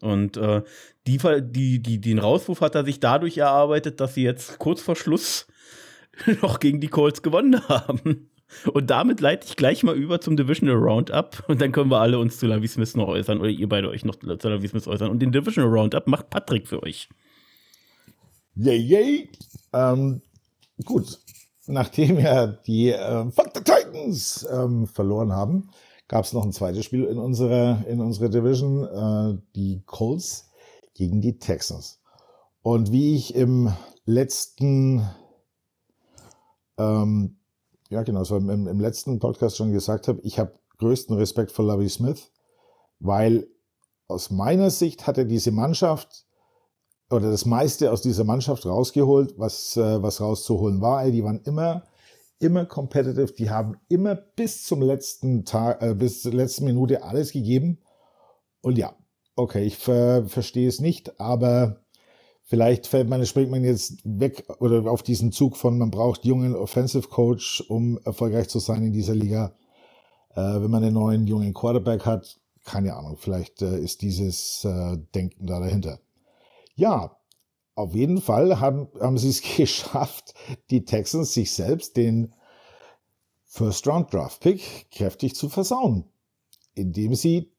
Und 0.02 0.38
äh, 0.38 0.64
die, 1.08 1.20
die, 1.42 1.80
die, 1.82 2.02
den 2.02 2.20
Rauswurf 2.20 2.62
hat 2.62 2.76
er 2.76 2.86
sich 2.86 3.00
dadurch 3.00 3.38
erarbeitet, 3.38 4.00
dass 4.00 4.16
sie 4.16 4.24
jetzt 4.24 4.60
kurz 4.60 4.82
vor 4.82 4.96
Schluss 4.96 5.48
noch 6.42 6.60
gegen 6.60 6.80
die 6.80 6.88
Colts 6.88 7.22
gewonnen 7.22 7.68
haben. 7.68 8.30
Und 8.74 8.90
damit 8.90 9.22
leite 9.22 9.46
ich 9.48 9.56
gleich 9.56 9.84
mal 9.84 9.96
über 9.96 10.22
zum 10.22 10.36
Divisional 10.36 10.76
Roundup 10.76 11.44
und 11.48 11.62
dann 11.62 11.72
können 11.72 11.92
wir 11.92 12.00
alle 12.00 12.20
uns 12.20 12.40
zu 12.40 12.48
Lavi 12.48 12.68
Smith 12.68 12.96
noch 12.96 13.08
äußern 13.08 13.40
oder 13.40 13.50
ihr 13.50 13.70
beide 13.70 13.90
euch 13.90 14.06
noch 14.06 14.16
zu 14.16 14.26
Lavi 14.26 14.68
Smith 14.68 14.88
äußern. 14.88 15.10
Und 15.10 15.20
den 15.20 15.32
Divisional 15.32 15.72
Roundup 15.72 16.08
macht 16.08 16.30
Patrick 16.30 16.68
für 16.68 16.82
euch. 16.84 17.10
Yay, 18.56 18.78
yay. 18.78 19.30
Ähm, 19.74 20.22
gut, 20.84 21.20
nachdem 21.68 22.20
ja 22.20 22.48
die 22.48 22.90
äh, 22.90 23.32
Fuck 23.32 23.52
the 23.56 23.64
Titans 23.64 24.46
ähm, 24.52 24.88
verloren 24.88 25.32
haben, 25.32 25.70
gab 26.08 26.26
es 26.26 26.34
noch 26.34 26.44
ein 26.44 26.52
zweites 26.52 26.86
Spiel 26.86 27.06
in 27.06 27.18
unserer, 27.18 27.86
in 27.88 28.02
unserer 28.02 28.30
Division, 28.30 28.84
äh, 28.84 29.42
die 29.56 29.84
Colts 29.86 30.50
gegen 30.96 31.22
die 31.22 31.38
Texans. 31.38 32.02
Und 32.62 32.92
wie 32.92 33.16
ich 33.16 33.36
im 33.36 33.72
letzten, 34.06 35.08
ähm, 36.78 37.39
ja 37.90 38.04
genau, 38.04 38.24
so 38.24 38.38
im, 38.38 38.50
im 38.50 38.80
letzten 38.80 39.20
Podcast 39.20 39.58
schon 39.58 39.72
gesagt 39.72 40.08
habe, 40.08 40.22
ich 40.24 40.40
habe 40.40 40.58
größten 40.78 41.16
Respekt 41.16 41.52
vor 41.52 41.66
Lovey 41.66 41.90
Smith, 41.90 42.32
weil 43.00 43.48
aus 44.08 44.32
meiner 44.32 44.70
Sicht 44.70 45.08
hat 45.08 45.18
er 45.18 45.26
diese 45.26 45.52
Mannschaft 45.52 46.26
oder 47.10 47.32
das 47.32 47.46
meiste 47.46 47.92
aus 47.92 48.02
dieser 48.02 48.24
Mannschaft 48.24 48.66
rausgeholt, 48.66 49.38
was, 49.38 49.76
äh, 49.78 50.02
was 50.02 50.22
rauszuholen 50.22 50.82
war. 50.82 51.10
Die 51.10 51.24
waren 51.24 51.42
immer 51.44 51.84
immer 52.40 52.66
competitive, 52.66 53.34
die 53.34 53.50
haben 53.50 53.78
immer 53.90 54.16
bis 54.16 54.64
zum 54.64 54.82
letzten 54.82 55.46
Tag, 55.46 55.82
äh, 55.82 55.94
bis 55.94 56.22
zur 56.22 56.34
letzten 56.34 56.66
Minute 56.66 57.04
alles 57.04 57.32
gegeben. 57.32 57.80
Und 58.62 58.78
ja, 58.78 58.96
okay, 59.36 59.64
ich 59.64 59.78
ver 59.78 60.26
verstehe 60.26 60.68
es 60.68 60.80
nicht, 60.80 61.20
aber 61.20 61.82
vielleicht 62.50 62.88
fällt 62.88 63.08
man, 63.08 63.24
springt 63.26 63.52
man 63.52 63.64
jetzt 63.64 64.00
weg 64.04 64.44
oder 64.60 64.90
auf 64.90 65.04
diesen 65.04 65.32
Zug 65.32 65.56
von, 65.56 65.78
man 65.78 65.92
braucht 65.92 66.26
jungen 66.26 66.56
Offensive 66.56 67.08
Coach, 67.08 67.64
um 67.70 68.00
erfolgreich 68.04 68.50
zu 68.50 68.60
sein 68.60 68.84
in 68.84 68.92
dieser 68.92 69.14
Liga. 69.14 69.54
Äh, 70.32 70.42
wenn 70.42 70.72
man 70.72 70.84
einen 70.84 70.96
neuen 70.96 71.28
jungen 71.28 71.54
Quarterback 71.54 72.06
hat, 72.06 72.40
keine 72.66 72.96
Ahnung, 72.96 73.18
vielleicht 73.18 73.62
äh, 73.62 73.80
ist 73.80 74.02
dieses 74.02 74.66
äh, 74.66 74.98
Denken 75.14 75.46
da 75.46 75.60
dahinter. 75.60 76.00
Ja, 76.76 77.16
auf 77.76 77.94
jeden 77.94 78.20
Fall 78.20 78.60
haben, 78.60 78.88
haben 79.00 79.20
sie 79.20 79.30
es 79.30 79.42
geschafft, 79.58 80.34
die 80.72 80.86
Texans 80.86 81.34
sich 81.34 81.52
selbst 81.52 81.98
den 81.98 82.34
First 83.46 83.88
Round 83.88 84.12
Draft 84.12 84.42
Pick 84.42 84.90
kräftig 84.92 85.36
zu 85.36 85.50
versauen, 85.50 86.06
indem 86.74 87.14
sie 87.14 87.52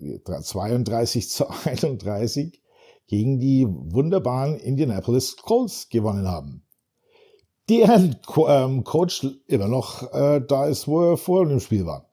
32 0.00 1.30
zu 1.30 1.48
31 1.64 2.60
gegen 3.08 3.40
die 3.40 3.66
wunderbaren 3.66 4.56
Indianapolis 4.56 5.36
Colts 5.36 5.88
gewonnen 5.88 6.28
haben. 6.28 6.62
Deren 7.68 8.16
ähm, 8.46 8.84
Coach 8.84 9.26
immer 9.46 9.68
noch 9.68 10.12
äh, 10.12 10.40
da 10.46 10.66
ist, 10.66 10.86
wo 10.86 11.10
er 11.10 11.16
vor 11.16 11.46
dem 11.46 11.60
Spiel 11.60 11.84
war. 11.84 12.08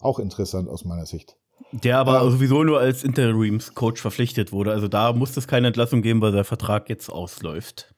Auch 0.00 0.18
interessant 0.18 0.68
aus 0.68 0.84
meiner 0.84 1.06
Sicht. 1.06 1.36
Der 1.72 1.98
aber 1.98 2.22
ähm, 2.22 2.30
sowieso 2.30 2.64
nur 2.64 2.80
als 2.80 3.04
Interims-Coach 3.04 4.00
verpflichtet 4.00 4.52
wurde. 4.52 4.72
Also 4.72 4.88
da 4.88 5.12
muss 5.12 5.36
es 5.36 5.46
keine 5.46 5.68
Entlassung 5.68 6.02
geben, 6.02 6.20
weil 6.20 6.32
der 6.32 6.44
Vertrag 6.44 6.88
jetzt 6.88 7.10
ausläuft. 7.10 7.94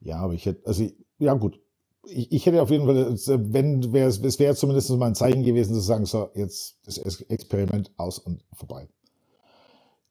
Ja, 0.00 0.18
aber 0.18 0.34
ich 0.34 0.46
hätte, 0.46 0.66
also 0.66 0.86
ja 1.18 1.34
gut. 1.34 1.60
Ich, 2.08 2.30
ich 2.32 2.46
hätte 2.46 2.62
auf 2.62 2.70
jeden 2.70 2.86
Fall, 2.86 3.16
wenn 3.52 3.92
wäre 3.92 4.08
es 4.08 4.38
wäre 4.38 4.54
zumindest 4.54 4.90
mal 4.90 5.06
ein 5.06 5.14
Zeichen 5.14 5.42
gewesen 5.42 5.74
zu 5.74 5.80
sagen, 5.80 6.06
so 6.06 6.30
jetzt 6.34 6.78
das 6.86 6.98
Experiment 6.98 7.90
aus 7.96 8.18
und 8.18 8.44
vorbei. 8.52 8.88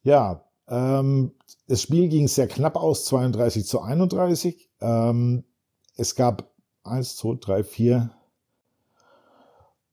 Ja, 0.04 0.44
ähm, 0.68 1.32
das 1.68 1.82
Spiel 1.82 2.08
ging 2.10 2.28
sehr 2.28 2.48
knapp 2.48 2.76
aus, 2.76 3.06
32 3.06 3.66
zu 3.66 3.82
31. 3.82 4.70
Ähm, 4.82 5.44
es 5.98 6.16
gab 6.16 6.52
eins, 6.84 7.16
zwei, 7.16 7.36
drei, 7.40 7.64
vier, 7.64 8.12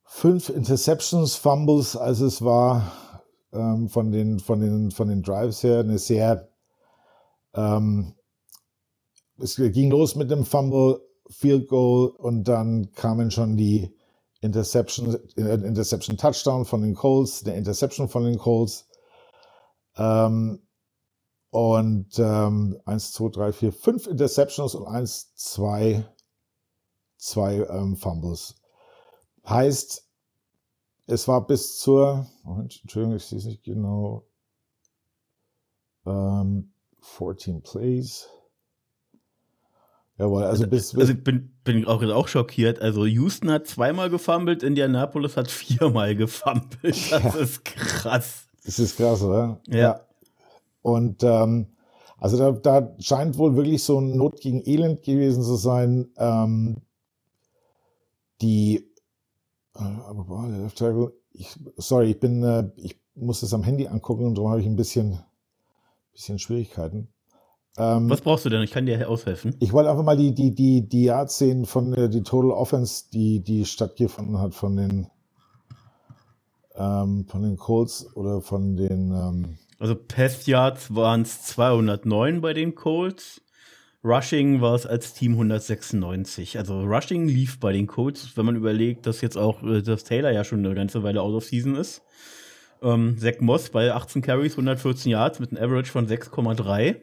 fünf 0.04 0.50
Interceptions, 0.50 1.36
Fumbles, 1.36 1.96
also 1.96 2.26
es 2.26 2.42
war 2.42 2.92
ähm, 3.52 3.88
von, 3.88 4.12
den, 4.12 4.40
von, 4.40 4.60
den, 4.60 4.90
von 4.90 5.08
den 5.08 5.22
Drives 5.22 5.62
her 5.62 5.80
eine 5.80 5.98
sehr, 5.98 6.48
ähm, 7.54 8.14
es 9.38 9.56
ging 9.56 9.90
los 9.90 10.14
mit 10.14 10.30
dem 10.30 10.44
Fumble, 10.44 11.00
Field 11.30 11.68
Goal 11.68 12.08
und 12.08 12.44
dann 12.44 12.92
kamen 12.92 13.30
schon 13.30 13.56
die 13.56 13.90
Interception, 14.42 15.16
äh, 15.36 15.54
Interception 15.54 16.18
Touchdown 16.18 16.64
von 16.64 16.82
den 16.82 16.94
Colts, 16.94 17.42
der 17.42 17.54
Interception 17.54 18.08
von 18.08 18.24
den 18.24 18.38
Colts. 18.38 18.88
Ähm, 19.96 20.60
und 21.50 22.18
ähm, 22.18 22.80
eins, 22.86 23.12
zwei, 23.12 23.28
drei, 23.28 23.52
vier, 23.52 23.72
fünf 23.72 24.06
Interceptions 24.06 24.74
und 24.74 24.86
eins, 24.86 25.34
zwei, 25.34 26.06
zwei 27.18 27.66
ähm, 27.68 27.96
Fumbles. 27.96 28.54
Heißt, 29.46 30.08
es 31.06 31.28
war 31.28 31.46
bis 31.46 31.78
zur, 31.78 32.26
Moment, 32.42 32.80
Entschuldigung, 32.82 33.16
ich 33.16 33.24
sehe 33.24 33.38
es 33.38 33.44
nicht 33.44 33.64
genau, 33.64 34.26
ähm, 36.06 36.72
14 37.00 37.62
Plays. 37.62 38.28
Jawohl, 40.18 40.44
also, 40.44 40.64
also 40.64 40.66
bis, 40.68 40.92
bis 40.92 41.00
Also 41.00 41.12
ich 41.12 41.24
bin, 41.24 41.54
bin 41.64 41.86
auch, 41.86 42.02
auch 42.02 42.28
schockiert. 42.28 42.80
Also 42.80 43.04
Houston 43.04 43.50
hat 43.50 43.66
zweimal 43.66 44.08
gefummelt, 44.08 44.62
Indianapolis 44.62 45.36
hat 45.36 45.50
viermal 45.50 46.14
gefummelt. 46.14 46.78
Das 46.82 47.10
ja. 47.10 47.34
ist 47.34 47.64
krass. 47.64 48.48
Das 48.64 48.78
ist 48.78 48.96
krass, 48.96 49.22
oder? 49.22 49.60
Ja. 49.68 49.76
ja. 49.76 50.00
Und 50.82 51.22
ähm, 51.22 51.66
also 52.18 52.38
da, 52.38 52.52
da 52.52 52.94
scheint 53.00 53.38
wohl 53.38 53.56
wirklich 53.56 53.82
so 53.82 54.00
ein 54.00 54.16
Not 54.16 54.40
gegen 54.40 54.62
Elend 54.64 55.02
gewesen 55.02 55.42
zu 55.42 55.56
sein. 55.56 56.10
Ähm, 56.16 56.82
die 58.40 58.92
äh, 59.74 59.82
aber 59.82 60.24
boah, 60.24 60.48
der 60.48 60.58
Left 60.58 60.78
Tackle, 60.78 61.12
ich, 61.32 61.48
sorry, 61.76 62.10
ich 62.10 62.20
bin, 62.20 62.42
äh, 62.42 62.70
ich 62.76 63.00
muss 63.14 63.40
das 63.40 63.54
am 63.54 63.62
Handy 63.62 63.86
angucken 63.86 64.26
und 64.26 64.36
darum 64.36 64.50
habe 64.50 64.60
ich 64.60 64.66
ein 64.66 64.76
bisschen, 64.76 65.18
bisschen 66.12 66.38
Schwierigkeiten. 66.38 67.08
Ähm, 67.78 68.10
Was 68.10 68.20
brauchst 68.20 68.44
du 68.44 68.50
denn? 68.50 68.62
Ich 68.62 68.70
kann 68.70 68.84
dir 68.84 69.08
aushelfen. 69.08 69.56
Ich 69.60 69.72
wollte 69.72 69.90
einfach 69.90 70.04
mal 70.04 70.16
die, 70.16 70.34
die, 70.34 70.54
die, 70.54 70.86
die 70.86 71.04
Yards 71.04 71.38
sehen 71.38 71.64
von 71.64 71.94
äh, 71.94 72.10
die 72.10 72.22
Total 72.22 72.50
Offense, 72.50 73.04
die, 73.12 73.40
die 73.40 73.64
stattgefunden 73.64 74.38
hat 74.38 74.54
von 74.54 74.76
den, 74.76 75.06
ähm, 76.76 77.26
von 77.28 77.42
den 77.42 77.56
Colts 77.56 78.14
oder 78.16 78.40
von 78.40 78.76
den, 78.76 79.12
ähm, 79.12 79.58
also 79.78 79.94
Pass 79.96 80.46
Yards 80.46 80.94
waren 80.94 81.22
es 81.22 81.42
209 81.42 82.40
bei 82.40 82.54
den 82.54 82.74
Colts. 82.74 83.40
Rushing 84.04 84.60
war 84.60 84.74
es 84.74 84.86
als 84.86 85.14
Team 85.14 85.32
196. 85.32 86.58
Also 86.58 86.82
Rushing 86.82 87.28
lief 87.28 87.60
bei 87.60 87.72
den 87.72 87.86
Colts, 87.86 88.36
wenn 88.36 88.46
man 88.46 88.56
überlegt, 88.56 89.06
dass 89.06 89.20
jetzt 89.20 89.36
auch 89.36 89.62
äh, 89.62 89.82
das 89.82 90.04
Taylor 90.04 90.32
ja 90.32 90.44
schon 90.44 90.64
eine 90.64 90.74
ganze 90.74 91.02
Weile 91.02 91.22
out 91.22 91.34
of 91.34 91.44
season 91.44 91.76
ist. 91.76 92.02
Ähm, 92.82 93.16
Zach 93.18 93.40
Moss 93.40 93.70
bei 93.70 93.92
18 93.92 94.22
Carries, 94.22 94.52
114 94.52 95.10
Yards 95.10 95.38
mit 95.38 95.50
einem 95.50 95.62
Average 95.62 95.90
von 95.92 96.08
6,3. 96.08 96.96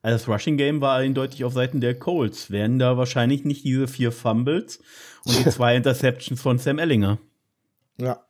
Also 0.00 0.16
das 0.16 0.28
Rushing 0.28 0.56
Game 0.56 0.80
war 0.80 0.96
eindeutig 0.96 1.44
auf 1.44 1.52
Seiten 1.52 1.80
der 1.80 1.98
Colts. 1.98 2.50
Wären 2.50 2.78
da 2.78 2.96
wahrscheinlich 2.96 3.44
nicht 3.44 3.64
diese 3.64 3.88
vier 3.88 4.12
Fumbles 4.12 4.80
und 5.24 5.38
die 5.38 5.50
zwei 5.50 5.74
Interceptions 5.74 6.40
von 6.40 6.58
Sam 6.58 6.78
Ellinger. 6.78 7.18
Ja. 7.96 8.24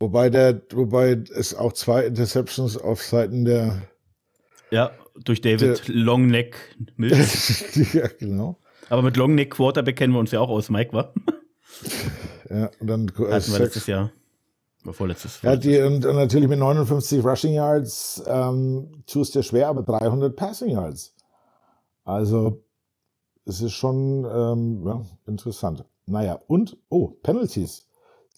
Wobei 0.00 0.28
der, 0.28 0.60
wobei 0.72 1.22
es 1.34 1.54
auch 1.54 1.72
zwei 1.72 2.04
Interceptions 2.04 2.76
auf 2.76 3.02
Seiten 3.02 3.44
der 3.44 3.82
ja, 4.70 4.90
durch 5.24 5.40
David 5.40 5.88
der, 5.88 5.94
Longneck 5.94 6.56
Mills. 6.96 7.64
ja, 7.94 8.06
genau. 8.18 8.58
Aber 8.90 9.02
mit 9.02 9.16
Longneck 9.16 9.50
Quarterback 9.50 9.96
kennen 9.96 10.12
wir 10.12 10.20
uns 10.20 10.30
ja 10.30 10.40
auch 10.40 10.48
aus, 10.48 10.70
Mike, 10.70 10.92
wa? 10.92 11.12
ja, 12.50 12.70
und 12.80 12.86
dann 12.86 13.08
hatten 13.08 13.52
wir 13.52 13.58
letztes 13.58 13.86
Jahr. 13.86 14.12
War 14.84 14.94
vorletztes. 14.94 15.42
Ja, 15.42 15.56
die, 15.56 15.78
und, 15.80 16.04
und, 16.04 16.16
natürlich 16.16 16.48
mit 16.48 16.58
59 16.58 17.24
Rushing 17.24 17.54
Yards 17.54 18.22
ähm, 18.26 19.02
tust 19.06 19.34
dir 19.34 19.42
schwer, 19.42 19.68
aber 19.68 19.82
300 19.82 20.36
Passing 20.36 20.70
Yards. 20.70 21.14
Also, 22.04 22.62
es 23.44 23.60
ist 23.60 23.72
schon 23.72 24.24
ähm, 24.24 24.86
ja, 24.86 25.02
interessant. 25.26 25.84
Naja, 26.06 26.38
und, 26.46 26.76
oh, 26.88 27.08
Penalties. 27.22 27.87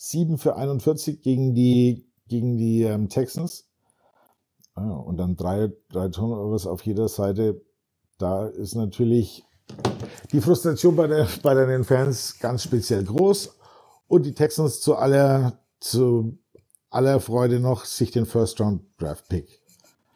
7 0.03 0.39
für 0.39 0.57
41 0.57 1.21
gegen 1.21 1.55
die, 1.55 2.07
gegen 2.27 2.57
die 2.57 2.85
ähm, 2.85 3.11
Texans. 3.11 3.69
Ah, 4.75 4.93
und 4.93 5.19
dann 5.19 5.37
drei, 5.37 5.71
drei 5.91 6.09
Turnovers 6.09 6.67
auf 6.67 6.81
jeder 6.87 7.07
Seite. 7.09 7.61
Da 8.17 8.47
ist 8.47 8.75
natürlich 8.75 9.45
die 10.33 10.41
Frustration 10.41 10.97
bei, 10.97 11.07
der, 11.07 11.29
bei 11.43 11.55
den 11.55 11.85
Fans 11.85 12.39
ganz 12.39 12.63
speziell 12.63 13.05
groß. 13.05 13.59
Und 14.09 14.25
die 14.25 14.33
Texans 14.33 14.81
zu 14.81 14.97
aller, 14.97 15.61
zu 15.81 16.39
aller 16.89 17.21
Freude 17.21 17.61
noch 17.61 17.85
sich 17.85 18.11
den 18.11 18.25
First 18.25 18.59
Round 18.59 18.83
Draft 18.97 19.29
Pick. 19.29 19.61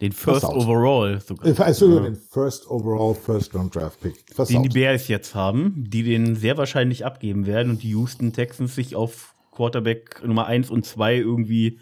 Den 0.01 0.13
First 0.13 0.41
versaut. 0.41 0.63
Overall 0.65 1.21
sogar. 1.21 1.61
Also 1.61 1.95
ja. 1.97 2.01
den 2.05 2.17
First 2.17 2.71
Overall 2.71 3.15
First 3.15 3.55
Round 3.55 3.75
Draft 3.75 4.01
Pick. 4.01 4.25
Versaut. 4.35 4.55
Den 4.55 4.63
die 4.63 4.69
Bears 4.71 5.09
jetzt 5.09 5.35
haben, 5.35 5.85
die 5.89 6.03
den 6.05 6.37
sehr 6.37 6.57
wahrscheinlich 6.57 7.05
abgeben 7.05 7.45
werden 7.45 7.69
und 7.69 7.83
die 7.83 7.91
Houston 7.91 8.33
Texans 8.33 8.75
sich 8.75 8.97
auf 8.97 9.34
Quarterback 9.55 10.23
Nummer 10.25 10.47
1 10.47 10.71
und 10.71 10.85
2 10.85 11.17
irgendwie 11.17 11.79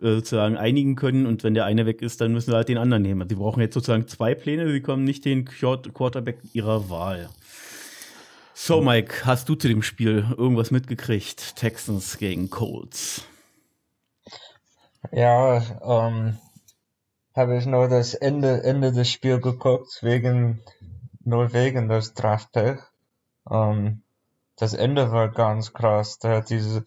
äh, 0.00 0.14
sozusagen 0.14 0.56
einigen 0.56 0.96
können 0.96 1.26
und 1.26 1.44
wenn 1.44 1.54
der 1.54 1.66
eine 1.66 1.84
weg 1.86 2.00
ist, 2.02 2.20
dann 2.20 2.32
müssen 2.32 2.50
sie 2.50 2.56
halt 2.56 2.68
den 2.68 2.78
anderen 2.78 3.02
nehmen. 3.02 3.28
Sie 3.28 3.34
brauchen 3.34 3.60
jetzt 3.60 3.74
sozusagen 3.74 4.08
zwei 4.08 4.34
Pläne, 4.34 4.66
sie 4.66 4.72
bekommen 4.72 5.04
nicht 5.04 5.24
den 5.24 5.44
Quarterback 5.44 6.38
ihrer 6.52 6.88
Wahl. 6.88 7.28
So, 8.54 8.80
Mike, 8.80 9.24
hast 9.24 9.48
du 9.48 9.54
zu 9.54 9.68
dem 9.68 9.82
Spiel 9.82 10.26
irgendwas 10.36 10.70
mitgekriegt? 10.70 11.56
Texans 11.56 12.18
gegen 12.18 12.50
Colts. 12.50 13.24
Ja, 15.12 15.62
ähm, 15.82 16.36
habe 17.34 17.56
ich 17.56 17.66
nur 17.66 17.88
das 17.88 18.14
Ende, 18.14 18.62
Ende 18.62 18.92
des 18.92 19.10
Spiels 19.10 19.42
geguckt, 19.42 20.00
wegen, 20.02 20.62
nur 21.24 21.52
wegen 21.52 21.88
des 21.88 22.12
Draftpick. 22.14 22.82
Ähm, 23.50 24.02
das 24.56 24.74
Ende 24.74 25.10
war 25.10 25.30
ganz 25.30 25.72
krass. 25.72 26.18
Der 26.18 26.36
hat 26.36 26.50
diese, 26.50 26.84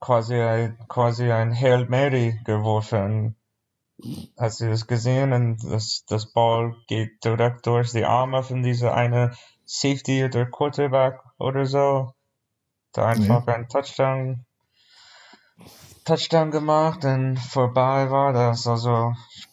quasi 0.00 0.34
ein, 0.34 0.78
quasi 0.88 1.30
ein 1.30 1.54
Hail 1.54 1.86
Mary 1.86 2.40
geworfen. 2.44 3.36
Hast 4.38 4.60
du 4.60 4.68
das 4.68 4.86
gesehen? 4.86 5.32
Und 5.32 5.64
das, 5.64 6.04
das 6.06 6.32
Ball 6.32 6.74
geht 6.86 7.24
direkt 7.24 7.66
durch 7.66 7.92
die 7.92 8.04
Arme 8.04 8.42
von 8.42 8.62
dieser 8.62 8.94
eine 8.94 9.32
Safety 9.64 10.24
oder 10.24 10.46
Quarterback 10.46 11.20
oder 11.38 11.66
so. 11.66 12.12
Da 12.92 13.06
einfach 13.06 13.46
ja. 13.46 13.54
ein 13.54 13.68
Touchdown, 13.68 14.46
Touchdown 16.04 16.50
gemacht 16.50 17.04
und 17.04 17.38
vorbei 17.38 18.10
war 18.10 18.32
das. 18.32 18.66
Also, 18.66 19.12
ich 19.34 19.48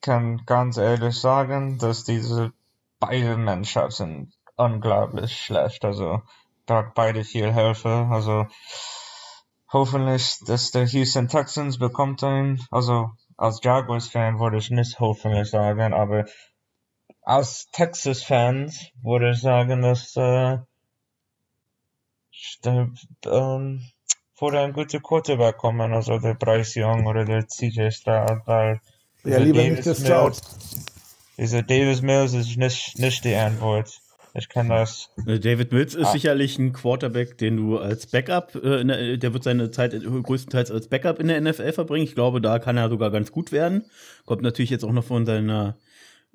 kann 0.00 0.42
ganz 0.46 0.76
ehrlich 0.78 1.18
sagen, 1.18 1.78
dass 1.78 2.04
diese 2.04 2.52
beide 2.98 3.36
Mannschaften 3.36 4.32
unglaublich 4.56 5.36
schlecht. 5.36 5.84
Also, 5.84 6.22
braucht 6.66 6.94
beide 6.94 7.24
viel 7.24 7.52
Hilfe. 7.52 8.08
Also, 8.10 8.46
hoffentlich, 9.72 10.38
dass 10.46 10.70
der 10.70 10.86
Houston 10.86 11.28
Texans 11.28 11.78
bekommt 11.78 12.22
ein, 12.22 12.60
also 12.70 13.10
als 13.36 13.60
Jaguars-Fan 13.62 14.38
würde 14.38 14.58
ich 14.58 14.70
nicht 14.70 15.00
hoffentlich 15.00 15.50
sagen, 15.50 15.92
aber 15.94 16.26
als 17.22 17.68
Texas-Fans 17.72 18.90
würde 19.02 19.30
ich 19.30 19.40
sagen, 19.40 19.82
dass 19.82 20.16
äh, 20.16 20.58
der, 22.64 22.90
ähm, 23.26 23.86
würde 24.38 24.60
ein 24.60 24.72
guter 24.72 25.00
Quarterback 25.00 25.56
kommen, 25.56 25.92
also 25.92 26.18
der 26.18 26.34
Bryce 26.34 26.76
Young 26.76 27.06
oder 27.06 27.24
der 27.24 27.46
CJ 27.46 27.90
Stroud, 27.90 28.42
weil 28.46 28.80
ja, 29.24 29.38
lieber 29.38 29.62
Davis 29.62 29.86
nicht 29.86 29.86
der 29.86 29.94
Stroud. 29.94 30.40
Dieser 31.38 31.62
Davis 31.62 32.02
Mills 32.02 32.34
ist 32.34 32.56
nicht, 32.56 32.98
nicht 32.98 33.24
die 33.24 33.36
Antwort. 33.36 34.01
Ich 34.34 34.48
kann 34.48 34.68
das. 34.68 35.10
Äh, 35.26 35.38
David 35.38 35.72
Mills 35.72 35.94
ist 35.94 36.06
ah. 36.06 36.12
sicherlich 36.12 36.58
ein 36.58 36.72
Quarterback, 36.72 37.36
den 37.36 37.56
du 37.56 37.78
als 37.78 38.06
Backup, 38.06 38.54
äh, 38.54 38.84
der, 38.84 39.16
der, 39.18 39.34
wird 39.34 39.44
seine 39.44 39.70
Zeit 39.70 39.92
größtenteils 39.92 40.70
als 40.70 40.88
Backup 40.88 41.18
in 41.18 41.28
der 41.28 41.40
NFL 41.40 41.72
verbringen. 41.72 42.04
Ich 42.04 42.14
glaube, 42.14 42.40
da 42.40 42.58
kann 42.58 42.76
er 42.76 42.88
sogar 42.88 43.10
ganz 43.10 43.30
gut 43.30 43.52
werden. 43.52 43.84
Kommt 44.24 44.42
natürlich 44.42 44.70
jetzt 44.70 44.84
auch 44.84 44.92
noch 44.92 45.04
von 45.04 45.26
seiner. 45.26 45.76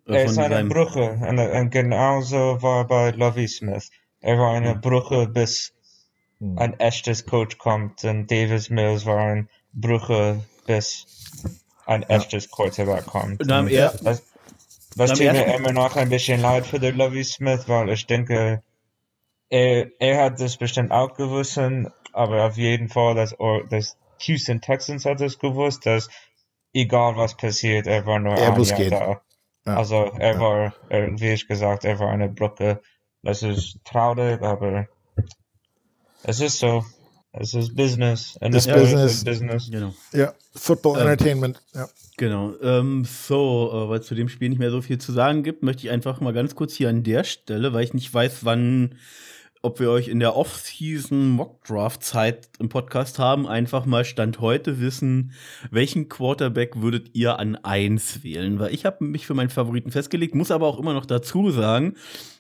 Äh, 0.05 0.13
er 0.13 0.25
ist 0.25 0.37
eine 0.37 0.69
Brücke. 0.69 1.19
Und, 1.27 1.39
und 1.39 1.69
genauso 1.71 2.61
war 2.61 2.85
bei 2.85 3.11
Lovie 3.11 3.47
Smith. 3.47 3.89
Er 4.21 4.37
war 4.37 4.53
eine 4.53 4.67
ja. 4.67 4.73
Brücke, 4.73 5.27
bis 5.27 5.73
hm. 6.39 6.57
ein 6.57 6.79
echtes 6.79 7.25
Coach 7.25 7.57
kommt. 7.57 8.03
Und 8.03 8.29
Davis 8.29 8.69
Mills 8.69 9.05
war 9.05 9.17
eine 9.17 9.47
Brücke, 9.73 10.43
bis 10.67 11.07
ein 11.87 12.03
echtes 12.03 12.51
Quarterback 12.51 13.05
kommt. 13.05 13.41
Und 13.41 13.51
am 13.51 13.67
er, 13.67 13.93
das, 14.03 14.23
was 14.97 15.11
tut 15.11 15.19
mir 15.19 15.55
immer 15.55 15.71
noch 15.71 15.95
ein 15.95 16.09
bisschen 16.09 16.41
leid 16.41 16.65
für 16.65 16.79
den 16.79 16.97
Lovie 16.97 17.23
Smith, 17.23 17.67
weil 17.67 17.89
ich 17.89 18.05
denke, 18.07 18.63
er, 19.49 19.87
er 19.99 20.23
hat 20.23 20.39
das 20.39 20.57
bestimmt 20.57 20.91
auch 20.91 21.13
gewusst, 21.15 21.59
aber 22.13 22.45
auf 22.45 22.57
jeden 22.57 22.89
Fall, 22.89 23.15
dass, 23.15 23.35
dass 23.69 23.97
Houston 24.21 24.61
Texans 24.61 25.05
hat 25.05 25.21
es 25.21 25.39
gewusst, 25.39 25.85
dass 25.85 26.09
egal 26.73 27.15
was 27.15 27.35
passiert, 27.35 27.87
er 27.87 28.05
war 28.05 28.19
nur 28.19 28.33
er 28.33 28.53
ein 28.53 28.63
Jahr 28.63 28.89
da. 28.89 29.21
Ja. 29.65 29.75
Also 29.75 29.95
er 30.17 30.33
ja. 30.33 30.39
war, 30.39 30.73
er, 30.89 31.19
wie 31.19 31.33
ich 31.33 31.47
gesagt, 31.47 31.85
er 31.85 31.99
war 31.99 32.09
eine 32.09 32.29
Brücke. 32.29 32.81
Das 33.21 33.43
ist 33.43 33.79
traurig, 33.83 34.41
aber 34.41 34.87
es 36.23 36.39
ist 36.39 36.59
so. 36.59 36.85
Es 37.33 37.53
ist 37.53 37.75
Business. 37.75 38.37
Es 38.39 38.55
ist 38.55 38.73
Business. 38.73 39.23
Business. 39.23 39.69
Genau. 39.69 39.93
Ja, 40.11 40.33
Football 40.55 41.01
ähm, 41.01 41.07
Entertainment. 41.07 41.61
Ja. 41.73 41.87
Genau. 42.19 42.55
Ähm, 42.63 43.05
so, 43.05 43.69
äh, 43.71 43.89
weil 43.89 44.01
zu 44.01 44.15
dem 44.15 44.27
Spiel 44.27 44.49
nicht 44.49 44.57
mehr 44.57 44.71
so 44.71 44.81
viel 44.81 44.97
zu 44.97 45.11
sagen 45.11 45.43
gibt, 45.43 45.61
möchte 45.61 45.85
ich 45.85 45.91
einfach 45.91 46.19
mal 46.19 46.33
ganz 46.33 46.55
kurz 46.55 46.73
hier 46.73 46.89
an 46.89 47.03
der 47.03 47.23
Stelle, 47.23 47.73
weil 47.73 47.83
ich 47.83 47.93
nicht 47.93 48.11
weiß, 48.11 48.43
wann, 48.43 48.95
ob 49.61 49.79
wir 49.79 49.91
euch 49.91 50.07
in 50.07 50.19
der 50.19 50.35
Off-Season 50.35 51.29
Mock-Draft-Zeit 51.29 52.49
im 52.57 52.69
Podcast 52.69 53.19
haben, 53.19 53.45
einfach 53.47 53.85
mal 53.85 54.03
Stand 54.03 54.39
heute 54.39 54.81
wissen, 54.81 55.31
welchen 55.69 56.09
Quarterback 56.09 56.81
würdet 56.81 57.11
ihr 57.13 57.37
an 57.37 57.55
1 57.55 58.23
wählen? 58.23 58.57
Weil 58.57 58.73
ich 58.73 58.83
habe 58.85 59.05
mich 59.05 59.27
für 59.27 59.35
meinen 59.35 59.51
Favoriten 59.51 59.91
festgelegt, 59.91 60.33
muss 60.33 60.49
aber 60.49 60.65
auch 60.65 60.79
immer 60.79 60.93
noch 60.95 61.05
dazu 61.05 61.51
sagen, 61.51 61.93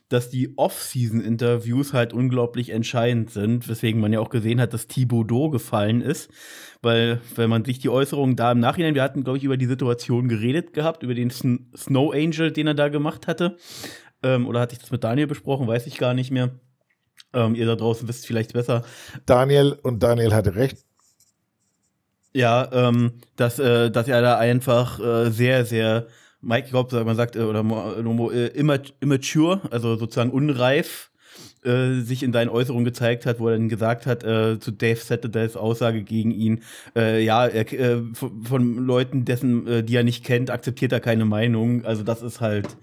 dass 0.09 0.29
die 0.29 0.57
Off-Season-Interviews 0.57 1.93
halt 1.93 2.13
unglaublich 2.13 2.69
entscheidend 2.69 3.29
sind, 3.29 3.67
weswegen 3.67 3.99
man 3.99 4.13
ja 4.13 4.19
auch 4.19 4.29
gesehen 4.29 4.61
hat, 4.61 4.73
dass 4.73 4.87
Thibaudot 4.87 5.51
gefallen 5.51 6.01
ist. 6.01 6.29
Weil, 6.81 7.19
wenn 7.35 7.49
man 7.49 7.65
sich 7.65 7.79
die 7.79 7.89
Äußerungen 7.89 8.35
da 8.35 8.51
im 8.51 8.59
Nachhinein, 8.59 8.95
wir 8.95 9.03
hatten, 9.03 9.23
glaube 9.23 9.37
ich, 9.37 9.43
über 9.43 9.57
die 9.57 9.65
Situation 9.65 10.29
geredet 10.29 10.73
gehabt, 10.73 11.03
über 11.03 11.13
den 11.13 11.29
Snow 11.29 12.13
Angel, 12.13 12.51
den 12.51 12.67
er 12.67 12.73
da 12.73 12.87
gemacht 12.87 13.27
hatte. 13.27 13.57
Ähm, 14.23 14.47
oder 14.47 14.61
hatte 14.61 14.73
ich 14.73 14.79
das 14.79 14.91
mit 14.91 15.03
Daniel 15.03 15.27
besprochen, 15.27 15.67
weiß 15.67 15.87
ich 15.87 15.97
gar 15.97 16.13
nicht 16.13 16.31
mehr. 16.31 16.51
Ähm, 17.33 17.55
ihr 17.55 17.65
da 17.65 17.75
draußen 17.75 18.07
wisst 18.07 18.25
vielleicht 18.25 18.53
besser. 18.53 18.83
Daniel 19.25 19.77
und 19.83 20.01
Daniel 20.01 20.33
hatte 20.33 20.55
recht. 20.55 20.77
Ja, 22.33 22.69
ähm, 22.71 23.13
dass, 23.35 23.59
äh, 23.59 23.89
dass 23.89 24.07
er 24.07 24.21
da 24.21 24.37
einfach 24.37 24.99
äh, 24.99 25.31
sehr, 25.31 25.65
sehr 25.65 26.07
Mike, 26.41 26.65
ich 26.65 26.71
glaube, 26.71 27.03
man 27.03 27.15
sagt, 27.15 27.35
äh, 27.35 27.39
oder 27.39 27.63
äh, 28.33 28.47
immature, 28.99 29.61
also 29.71 29.95
sozusagen 29.95 30.31
unreif, 30.31 31.11
äh, 31.63 32.01
sich 32.01 32.23
in 32.23 32.33
seinen 32.33 32.49
Äußerungen 32.49 32.85
gezeigt 32.85 33.25
hat, 33.25 33.39
wo 33.39 33.47
er 33.47 33.57
dann 33.57 33.69
gesagt 33.69 34.05
hat, 34.05 34.23
äh, 34.23 34.59
zu 34.59 34.71
Dave 34.71 34.99
Saturdays 34.99 35.55
Aussage 35.55 36.03
gegen 36.03 36.31
ihn, 36.31 36.63
äh, 36.95 37.23
ja, 37.23 37.45
er, 37.45 37.71
äh, 37.73 38.01
von 38.13 38.77
Leuten, 38.85 39.25
dessen, 39.25 39.85
die 39.85 39.95
er 39.95 40.03
nicht 40.03 40.23
kennt, 40.23 40.49
akzeptiert 40.49 40.91
er 40.91 40.99
keine 40.99 41.25
Meinung. 41.25 41.85
Also 41.85 42.03
das 42.03 42.21
ist 42.21 42.41
halt, 42.41 42.77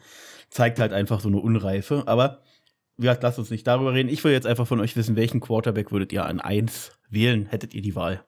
zeigt 0.50 0.78
halt 0.78 0.92
einfach 0.92 1.20
so 1.20 1.28
eine 1.28 1.38
Unreife. 1.38 2.04
Aber 2.06 2.42
wie 2.96 3.02
gesagt, 3.02 3.22
lasst 3.22 3.38
uns 3.38 3.50
nicht 3.50 3.66
darüber 3.66 3.92
reden. 3.92 4.08
Ich 4.08 4.22
will 4.22 4.32
jetzt 4.32 4.46
einfach 4.46 4.66
von 4.66 4.80
euch 4.80 4.96
wissen, 4.96 5.16
welchen 5.16 5.40
Quarterback 5.40 5.90
würdet 5.90 6.12
ihr 6.12 6.26
an 6.26 6.40
eins 6.40 6.92
wählen? 7.10 7.46
Hättet 7.46 7.74
ihr 7.74 7.82
die 7.82 7.96
Wahl? 7.96 8.24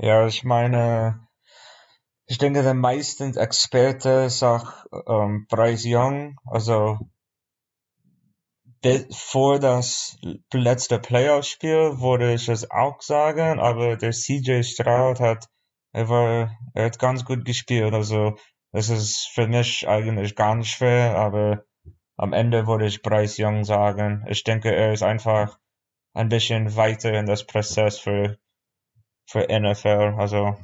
Ja, 0.00 0.26
ich 0.26 0.44
meine, 0.44 1.27
ich 2.28 2.36
denke, 2.36 2.62
der 2.62 2.74
meisten 2.74 3.34
Experte 3.36 4.28
auch 4.42 4.86
ähm, 5.06 5.46
Bryce 5.48 5.86
Young, 5.86 6.36
also 6.44 6.98
vor 9.10 9.58
das 9.58 10.18
letzte 10.52 10.98
Playoff-Spiel 10.98 12.00
würde 12.00 12.34
ich 12.34 12.48
es 12.48 12.70
auch 12.70 13.00
sagen, 13.00 13.58
aber 13.58 13.96
der 13.96 14.12
CJ 14.12 14.62
Stroud 14.62 15.20
hat, 15.20 15.48
er 15.92 16.08
war, 16.10 16.56
er 16.74 16.84
hat 16.84 16.98
ganz 16.98 17.24
gut 17.24 17.46
gespielt, 17.46 17.94
also 17.94 18.36
es 18.72 18.90
ist 18.90 19.30
für 19.32 19.48
mich 19.48 19.88
eigentlich 19.88 20.36
ganz 20.36 20.68
schwer, 20.68 21.16
aber 21.16 21.64
am 22.18 22.34
Ende 22.34 22.66
würde 22.66 22.86
ich 22.86 23.00
Bryce 23.00 23.38
Young 23.38 23.64
sagen. 23.64 24.26
Ich 24.28 24.44
denke, 24.44 24.74
er 24.74 24.92
ist 24.92 25.02
einfach 25.02 25.58
ein 26.12 26.28
bisschen 26.28 26.76
weiter 26.76 27.14
in 27.14 27.24
das 27.24 27.44
Prozess 27.44 27.98
für, 27.98 28.36
für 29.24 29.46
NFL, 29.48 30.16
also 30.18 30.58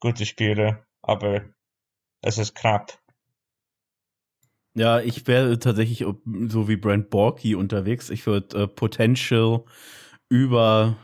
gute 0.00 0.26
Spiele, 0.26 0.84
aber 1.02 1.44
es 2.22 2.38
ist 2.38 2.54
knapp. 2.54 2.98
Ja, 4.74 5.00
ich 5.00 5.26
wäre 5.26 5.58
tatsächlich 5.58 6.04
so 6.46 6.68
wie 6.68 6.76
Brent 6.76 7.10
Borky 7.10 7.54
unterwegs. 7.54 8.10
Ich 8.10 8.26
würde 8.26 8.62
äh, 8.62 8.68
Potential 8.68 9.64
über 10.28 10.96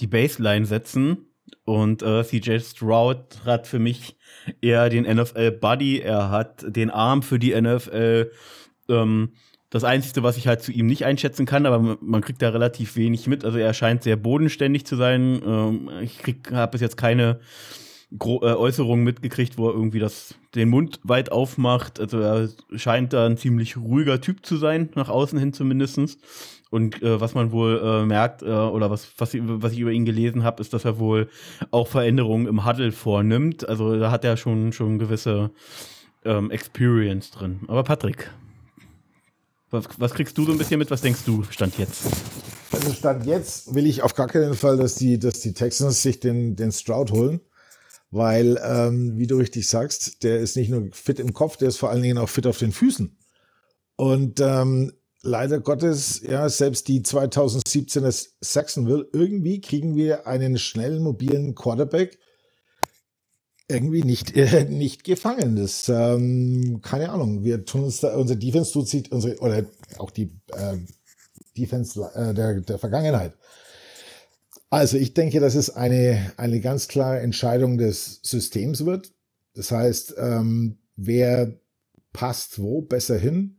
die 0.00 0.06
Baseline 0.06 0.66
setzen. 0.66 1.26
Und 1.64 2.02
äh, 2.02 2.24
CJ 2.24 2.58
Stroud 2.58 3.44
hat 3.44 3.66
für 3.66 3.78
mich 3.78 4.16
eher 4.60 4.88
den 4.88 5.04
NFL-Buddy. 5.04 6.00
Er 6.00 6.30
hat 6.30 6.64
den 6.66 6.90
Arm 6.90 7.22
für 7.22 7.38
die 7.38 7.60
NFL. 7.60 8.32
Ähm, 8.88 9.34
das 9.68 9.84
Einzige, 9.84 10.24
was 10.24 10.36
ich 10.36 10.48
halt 10.48 10.62
zu 10.62 10.72
ihm 10.72 10.86
nicht 10.86 11.04
einschätzen 11.04 11.46
kann, 11.46 11.66
aber 11.66 11.96
man 12.00 12.22
kriegt 12.22 12.42
da 12.42 12.48
relativ 12.48 12.96
wenig 12.96 13.28
mit. 13.28 13.44
Also 13.44 13.58
er 13.58 13.72
scheint 13.72 14.02
sehr 14.02 14.16
bodenständig 14.16 14.84
zu 14.84 14.96
sein. 14.96 15.40
Ähm, 15.46 15.90
ich 16.02 16.20
habe 16.52 16.72
bis 16.72 16.80
jetzt 16.80 16.96
keine 16.96 17.38
Gro 18.18 18.40
äh, 18.42 18.54
Äußerungen 18.54 19.04
mitgekriegt, 19.04 19.56
wo 19.56 19.68
er 19.68 19.74
irgendwie 19.74 20.00
das, 20.00 20.34
den 20.54 20.68
Mund 20.68 21.00
weit 21.04 21.30
aufmacht. 21.30 22.00
Also 22.00 22.18
er 22.18 22.48
scheint 22.74 23.12
da 23.12 23.26
ein 23.26 23.36
ziemlich 23.36 23.76
ruhiger 23.76 24.20
Typ 24.20 24.44
zu 24.44 24.56
sein, 24.56 24.90
nach 24.94 25.08
außen 25.08 25.38
hin 25.38 25.52
zumindest. 25.52 26.18
Und 26.70 27.02
äh, 27.02 27.20
was 27.20 27.34
man 27.34 27.50
wohl 27.52 27.80
äh, 27.82 28.06
merkt, 28.06 28.42
äh, 28.42 28.46
oder 28.46 28.90
was, 28.90 29.08
was, 29.18 29.34
was 29.34 29.72
ich 29.72 29.80
über 29.80 29.90
ihn 29.90 30.04
gelesen 30.04 30.44
habe, 30.44 30.60
ist, 30.60 30.72
dass 30.72 30.84
er 30.84 30.98
wohl 30.98 31.28
auch 31.70 31.88
Veränderungen 31.88 32.46
im 32.46 32.64
Huddle 32.64 32.92
vornimmt. 32.92 33.68
Also 33.68 33.98
da 33.98 34.10
hat 34.10 34.24
er 34.24 34.36
schon, 34.36 34.72
schon 34.72 34.98
gewisse 34.98 35.50
ähm, 36.24 36.50
Experience 36.50 37.30
drin. 37.30 37.60
Aber 37.66 37.82
Patrick, 37.82 38.30
was, 39.70 39.86
was 39.98 40.14
kriegst 40.14 40.36
du 40.38 40.44
so 40.44 40.52
ein 40.52 40.58
bisschen 40.58 40.78
mit? 40.78 40.90
Was 40.90 41.00
denkst 41.02 41.20
du, 41.24 41.44
Stand 41.50 41.78
jetzt? 41.78 42.04
Also 42.72 42.92
Stand 42.92 43.26
jetzt 43.26 43.74
will 43.74 43.86
ich 43.86 44.02
auf 44.02 44.14
gar 44.14 44.28
keinen 44.28 44.54
Fall, 44.54 44.76
dass 44.76 44.94
die, 44.94 45.18
dass 45.18 45.40
die 45.40 45.54
Texans 45.54 46.02
sich 46.02 46.20
den, 46.20 46.56
den 46.56 46.72
Stroud 46.72 47.10
holen. 47.10 47.40
Weil, 48.10 48.60
ähm, 48.64 49.16
wie 49.16 49.26
du 49.26 49.36
richtig 49.36 49.68
sagst, 49.68 50.24
der 50.24 50.40
ist 50.40 50.56
nicht 50.56 50.68
nur 50.68 50.88
fit 50.92 51.20
im 51.20 51.32
Kopf, 51.32 51.56
der 51.56 51.68
ist 51.68 51.76
vor 51.76 51.90
allen 51.90 52.02
Dingen 52.02 52.18
auch 52.18 52.28
fit 52.28 52.46
auf 52.46 52.58
den 52.58 52.72
Füßen. 52.72 53.16
Und 53.96 54.40
ähm, 54.40 54.92
leider 55.22 55.60
Gottes, 55.60 56.20
ja, 56.22 56.48
selbst 56.48 56.88
die 56.88 57.02
2017er 57.02 58.28
Saxonville, 58.40 59.08
irgendwie 59.12 59.60
kriegen 59.60 59.94
wir 59.94 60.26
einen 60.26 60.58
schnellen, 60.58 61.02
mobilen 61.02 61.54
Quarterback 61.54 62.18
irgendwie 63.70 64.02
nicht, 64.02 64.36
äh, 64.36 64.64
nicht 64.64 65.04
gefangen. 65.04 65.56
Das, 65.56 65.88
ähm, 65.88 66.80
keine 66.82 67.10
Ahnung, 67.10 67.44
wir 67.44 67.64
tun 67.64 67.84
uns 67.84 68.00
da, 68.00 68.16
unser 68.16 68.36
Defense 68.36 68.72
tut 68.72 68.88
sich, 68.88 69.10
unsere, 69.12 69.38
oder 69.38 69.64
auch 69.98 70.10
die 70.10 70.32
äh, 70.48 70.76
Defense 71.56 72.00
äh, 72.14 72.34
der, 72.34 72.60
der 72.60 72.78
Vergangenheit. 72.78 73.34
Also 74.70 74.96
ich 74.96 75.14
denke, 75.14 75.40
dass 75.40 75.56
es 75.56 75.70
eine, 75.70 76.32
eine 76.36 76.60
ganz 76.60 76.86
klare 76.86 77.20
Entscheidung 77.20 77.76
des 77.76 78.20
Systems 78.22 78.86
wird. 78.86 79.12
Das 79.54 79.72
heißt, 79.72 80.14
ähm, 80.16 80.78
wer 80.94 81.58
passt 82.12 82.60
wo 82.60 82.80
besser 82.80 83.18
hin. 83.18 83.56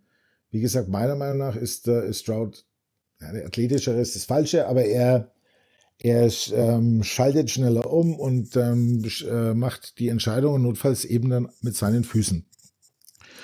Wie 0.49 0.61
gesagt, 0.61 0.87
meiner 0.87 1.15
Meinung 1.15 1.37
nach 1.37 1.55
ist, 1.55 1.87
äh, 1.87 2.07
ist 2.07 2.21
Stroud, 2.21 2.65
ja, 3.19 3.27
athletischer 3.45 3.95
ist 3.97 4.15
das 4.15 4.23
Falsche, 4.23 4.67
aber 4.67 4.85
er, 4.85 5.33
er 5.99 6.31
ähm, 6.53 7.03
schaltet 7.03 7.49
schneller 7.49 7.91
um 7.91 8.17
und 8.17 8.55
ähm, 8.55 9.03
äh, 9.29 9.53
macht 9.53 9.99
die 9.99 10.07
Entscheidungen 10.07 10.63
notfalls 10.63 11.03
eben 11.05 11.29
dann 11.29 11.49
mit 11.61 11.75
seinen 11.75 12.05
Füßen. 12.05 12.45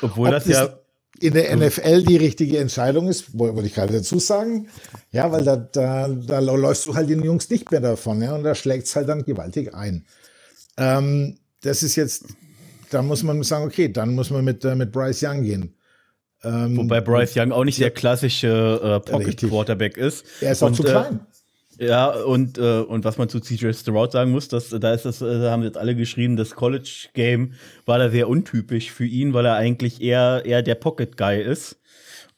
Obwohl 0.02 0.30
Ob 0.30 0.34
das 0.34 0.46
ja 0.48 0.80
in 1.20 1.34
der 1.34 1.56
NFL 1.56 2.04
die 2.04 2.18
richtige 2.18 2.60
Entscheidung 2.60 3.08
ist, 3.08 3.38
wollte 3.38 3.66
ich 3.66 3.74
gerade 3.74 3.94
dazu 3.94 4.20
sagen. 4.20 4.68
Ja, 5.12 5.32
weil 5.32 5.44
da, 5.44 5.56
da, 5.56 6.08
da 6.08 6.40
läufst 6.40 6.86
du 6.86 6.96
halt 6.96 7.10
den 7.10 7.24
Jungs 7.24 7.50
nicht 7.50 7.72
mehr 7.72 7.82
davon, 7.82 8.22
ja, 8.22 8.36
und 8.36 8.44
da 8.44 8.56
schlägt 8.56 8.88
es 8.88 8.96
halt 8.96 9.10
dann 9.10 9.24
gewaltig 9.24 9.74
ein. 9.74 10.06
Ähm, 10.78 11.38
das 11.62 11.84
ist 11.84 11.96
jetzt, 11.96 12.26
da 12.92 13.02
muss 13.02 13.24
man 13.24 13.42
sagen, 13.44 13.66
okay, 13.66 13.92
dann 13.92 14.16
muss 14.16 14.30
man 14.30 14.46
mit, 14.46 14.64
äh, 14.64 14.76
mit 14.76 14.92
Bryce 14.92 15.24
Young 15.24 15.44
gehen. 15.44 15.74
Ähm, 16.44 16.78
Wobei 16.78 17.02
Bryce 17.02 17.36
Young 17.36 17.52
auch 17.52 17.64
nicht 17.64 17.80
der 17.80 17.92
klassische 17.92 19.02
äh, 19.04 19.12
Pocket 19.12 19.38
Quarterback 19.38 19.98
ist. 19.98 20.26
Er 20.42 20.52
ist 20.52 20.62
auch 20.62 20.68
und, 20.68 20.76
zu 20.76 20.84
klein. 20.84 21.16
Äh, 21.16 21.37
ja, 21.80 22.10
und, 22.10 22.58
äh, 22.58 22.80
und 22.80 23.06
was 23.06 23.18
man 23.18 23.30
zu 23.30 23.40
CJ 23.40 23.74
Stroud 23.74 24.12
sagen 24.12 24.32
muss, 24.32 24.48
dass, 24.48 24.70
da 24.70 24.94
ist 24.94 25.06
das, 25.06 25.22
äh, 25.22 25.40
da 25.40 25.52
haben 25.52 25.64
jetzt 25.64 25.78
alle 25.78 25.96
geschrieben, 25.96 26.36
das 26.36 26.56
College-Game 26.56 27.54
war 27.86 28.00
da 28.00 28.10
sehr 28.10 28.30
untypisch 28.30 28.92
für 28.92 29.06
ihn, 29.06 29.34
weil 29.34 29.46
er 29.46 29.56
eigentlich 29.56 30.02
eher, 30.02 30.44
eher 30.46 30.64
der 30.64 30.76
Pocket-Guy 30.76 31.42
ist. 31.42 31.80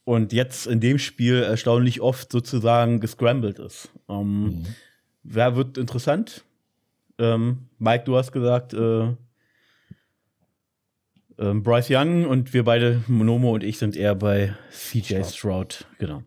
Und 0.03 0.33
jetzt 0.33 0.65
in 0.65 0.79
dem 0.79 0.97
Spiel 0.97 1.43
erstaunlich 1.43 2.01
oft 2.01 2.31
sozusagen 2.31 2.99
gescrambled 2.99 3.59
ist. 3.59 3.89
Ähm, 4.09 4.43
mhm. 4.43 4.65
Wer 5.23 5.55
wird 5.55 5.77
interessant? 5.77 6.43
Ähm, 7.19 7.69
Mike, 7.77 8.05
du 8.05 8.17
hast 8.17 8.31
gesagt, 8.31 8.73
äh, 8.73 9.09
äh, 11.37 11.53
Bryce 11.53 11.91
Young 11.91 12.25
und 12.25 12.53
wir 12.53 12.63
beide, 12.63 13.03
Monomo 13.07 13.53
und 13.53 13.63
ich, 13.63 13.77
sind 13.77 13.95
eher 13.95 14.15
bei 14.15 14.55
CJ 14.71 15.23
Stroud. 15.23 15.85
Genau. 15.99 16.23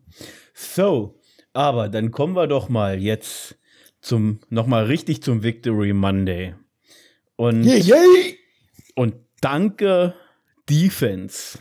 So, 0.53 1.19
aber 1.53 1.89
dann 1.89 2.11
kommen 2.11 2.35
wir 2.35 2.47
doch 2.47 2.69
mal 2.69 2.99
jetzt 2.99 3.57
zum 4.01 4.39
nochmal 4.49 4.85
richtig 4.85 5.23
zum 5.23 5.43
Victory 5.43 5.93
Monday. 5.93 6.55
Und, 7.35 7.63
yeah, 7.63 7.77
yeah. 7.77 8.33
und 8.95 9.15
danke 9.41 10.13
Defense. 10.69 11.59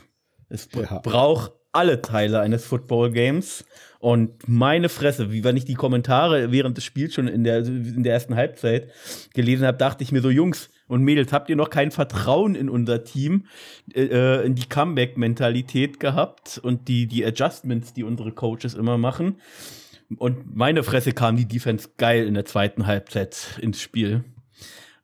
Es 0.48 0.68
ja. 0.74 0.98
braucht 0.98 1.52
alle 1.72 2.02
Teile 2.02 2.40
eines 2.40 2.64
Football 2.64 3.11
Games. 3.12 3.64
Und 3.98 4.48
meine 4.48 4.88
Fresse, 4.88 5.31
wie 5.33 5.44
wenn 5.44 5.57
ich 5.57 5.64
die 5.64 5.74
Kommentare 5.74 6.50
während 6.50 6.76
des 6.76 6.85
Spiels 6.85 7.14
schon 7.14 7.28
in 7.28 7.44
der, 7.44 7.59
in 7.59 8.02
der 8.02 8.12
ersten 8.12 8.35
Halbzeit 8.35 8.90
gelesen 9.33 9.66
habe, 9.66 9.78
dachte 9.78 10.02
ich 10.02 10.12
mir 10.12 10.20
so, 10.20 10.28
Jungs 10.28 10.70
und 10.88 11.02
Mädels, 11.02 11.33
habt 11.33 11.48
ihr 11.48 11.57
noch 11.57 11.70
kein 11.70 11.90
Vertrauen 11.90 12.55
in 12.55 12.68
unser 12.68 13.05
Team, 13.05 13.46
äh, 13.94 14.02
äh 14.05 14.44
in 14.44 14.57
die 14.57 14.68
Comeback-Mentalität 14.68 16.00
gehabt 16.00 16.61
und 16.62 16.88
die, 16.88 17.07
die 17.07 17.24
Adjustments, 17.24 17.94
die 17.94 18.02
unsere 18.05 18.33
Coaches 18.33 18.74
immer 18.74 18.98
machen? 18.98 19.37
Und 20.18 20.55
meine 20.55 20.83
Fresse 20.83 21.12
kam 21.12 21.37
die 21.37 21.46
Defense 21.46 21.90
geil 21.96 22.27
in 22.27 22.35
der 22.35 22.44
zweiten 22.44 22.87
Halbzeit 22.87 23.59
ins 23.61 23.81
Spiel. 23.81 24.25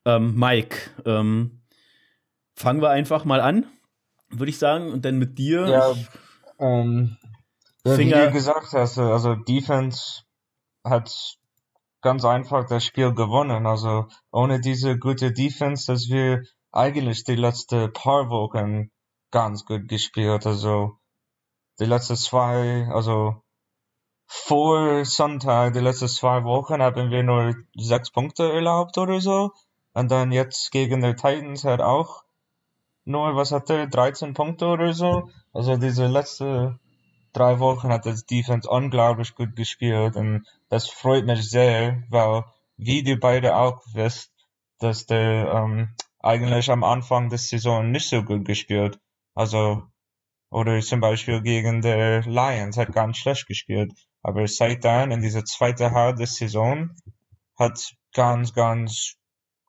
Ähm, 0.05 0.35
Mike, 0.37 0.91
ähm, 1.05 1.63
fangen 2.55 2.81
wir 2.81 2.91
einfach 2.91 3.25
mal 3.25 3.41
an, 3.41 3.67
würde 4.31 4.51
ich 4.51 4.59
sagen, 4.59 4.93
und 4.93 5.05
dann 5.05 5.19
mit 5.19 5.39
dir. 5.39 5.67
Ja, 5.67 5.95
ähm, 6.59 7.17
wie 7.85 8.11
du 8.11 8.31
gesagt 8.33 8.73
hast, 8.73 8.99
also 8.99 9.35
Defense 9.35 10.23
hat 10.85 11.11
ganz 12.03 12.25
einfach 12.25 12.67
das 12.67 12.85
Spiel 12.85 13.13
gewonnen. 13.15 13.67
Also 13.67 14.09
ohne 14.31 14.61
diese 14.61 14.99
gute 14.99 15.33
Defense, 15.33 15.91
dass 15.91 16.09
wir 16.09 16.43
eigentlich 16.73 17.25
die 17.25 17.37
letzten 17.37 17.93
paar 17.93 18.31
Wochen 18.31 18.91
ganz 19.31 19.65
gut 19.65 19.89
gespielt. 19.89 20.47
Also 20.47 20.99
die 21.81 21.85
letzten 21.85 22.17
zwei, 22.17 22.89
also 22.93 23.43
vor 24.29 25.05
Sonntag, 25.05 25.73
die 25.73 25.81
letzten 25.81 26.09
zwei 26.09 26.45
Wochen, 26.45 26.83
haben 26.83 27.11
wir 27.11 27.23
nur 27.23 27.55
sechs 27.75 28.11
Punkte 28.11 28.53
erlaubt 28.53 28.99
oder 28.99 29.21
so. 29.21 29.53
Und 29.95 30.11
dann 30.11 30.33
jetzt 30.33 30.71
gegen 30.71 31.01
die 31.01 31.15
Titans 31.15 31.65
hat 31.65 31.81
auch 31.81 32.25
nur, 33.05 33.35
was 33.35 33.53
hat 33.53 33.71
er, 33.71 33.87
13 33.87 34.35
Punkte 34.35 34.67
oder 34.67 34.93
so. 34.93 35.31
Also 35.55 35.77
diese 35.79 36.07
letzten 36.07 36.79
drei 37.33 37.59
Wochen 37.59 37.89
hat 37.89 38.05
das 38.05 38.27
Defense 38.27 38.69
unglaublich 38.69 39.35
gut 39.35 39.57
gespielt 39.57 40.17
und 40.17 40.47
das 40.69 40.89
freut 40.89 41.25
mich 41.25 41.49
sehr, 41.49 42.03
weil, 42.11 42.45
wie 42.77 43.03
du 43.03 43.17
beide 43.17 43.57
auch 43.57 43.81
wisst, 43.95 44.33
dass 44.79 45.07
der 45.07 45.53
ähm, 45.53 45.95
eigentlich 46.21 46.71
am 46.71 46.85
Anfang 46.85 47.31
der 47.31 47.39
Saison 47.39 47.91
nicht 47.91 48.09
so 48.09 48.23
gut 48.23 48.45
gespielt. 48.45 49.01
Also, 49.35 49.85
oder 50.51 50.81
zum 50.81 51.01
Beispiel 51.01 51.43
gegen 51.43 51.81
die 51.81 52.23
Lions 52.27 52.77
hat 52.77 52.93
ganz 52.93 53.19
schlecht 53.19 53.47
gespielt. 53.47 53.93
Aber 54.23 54.47
seit 54.47 54.85
dann, 54.85 55.11
in 55.11 55.23
dieser 55.23 55.45
zweiten 55.45 55.93
Hälfte 55.93 56.19
der 56.19 56.27
Saison, 56.27 56.91
hat 57.59 57.95
ganz, 58.13 58.53
ganz 58.53 59.15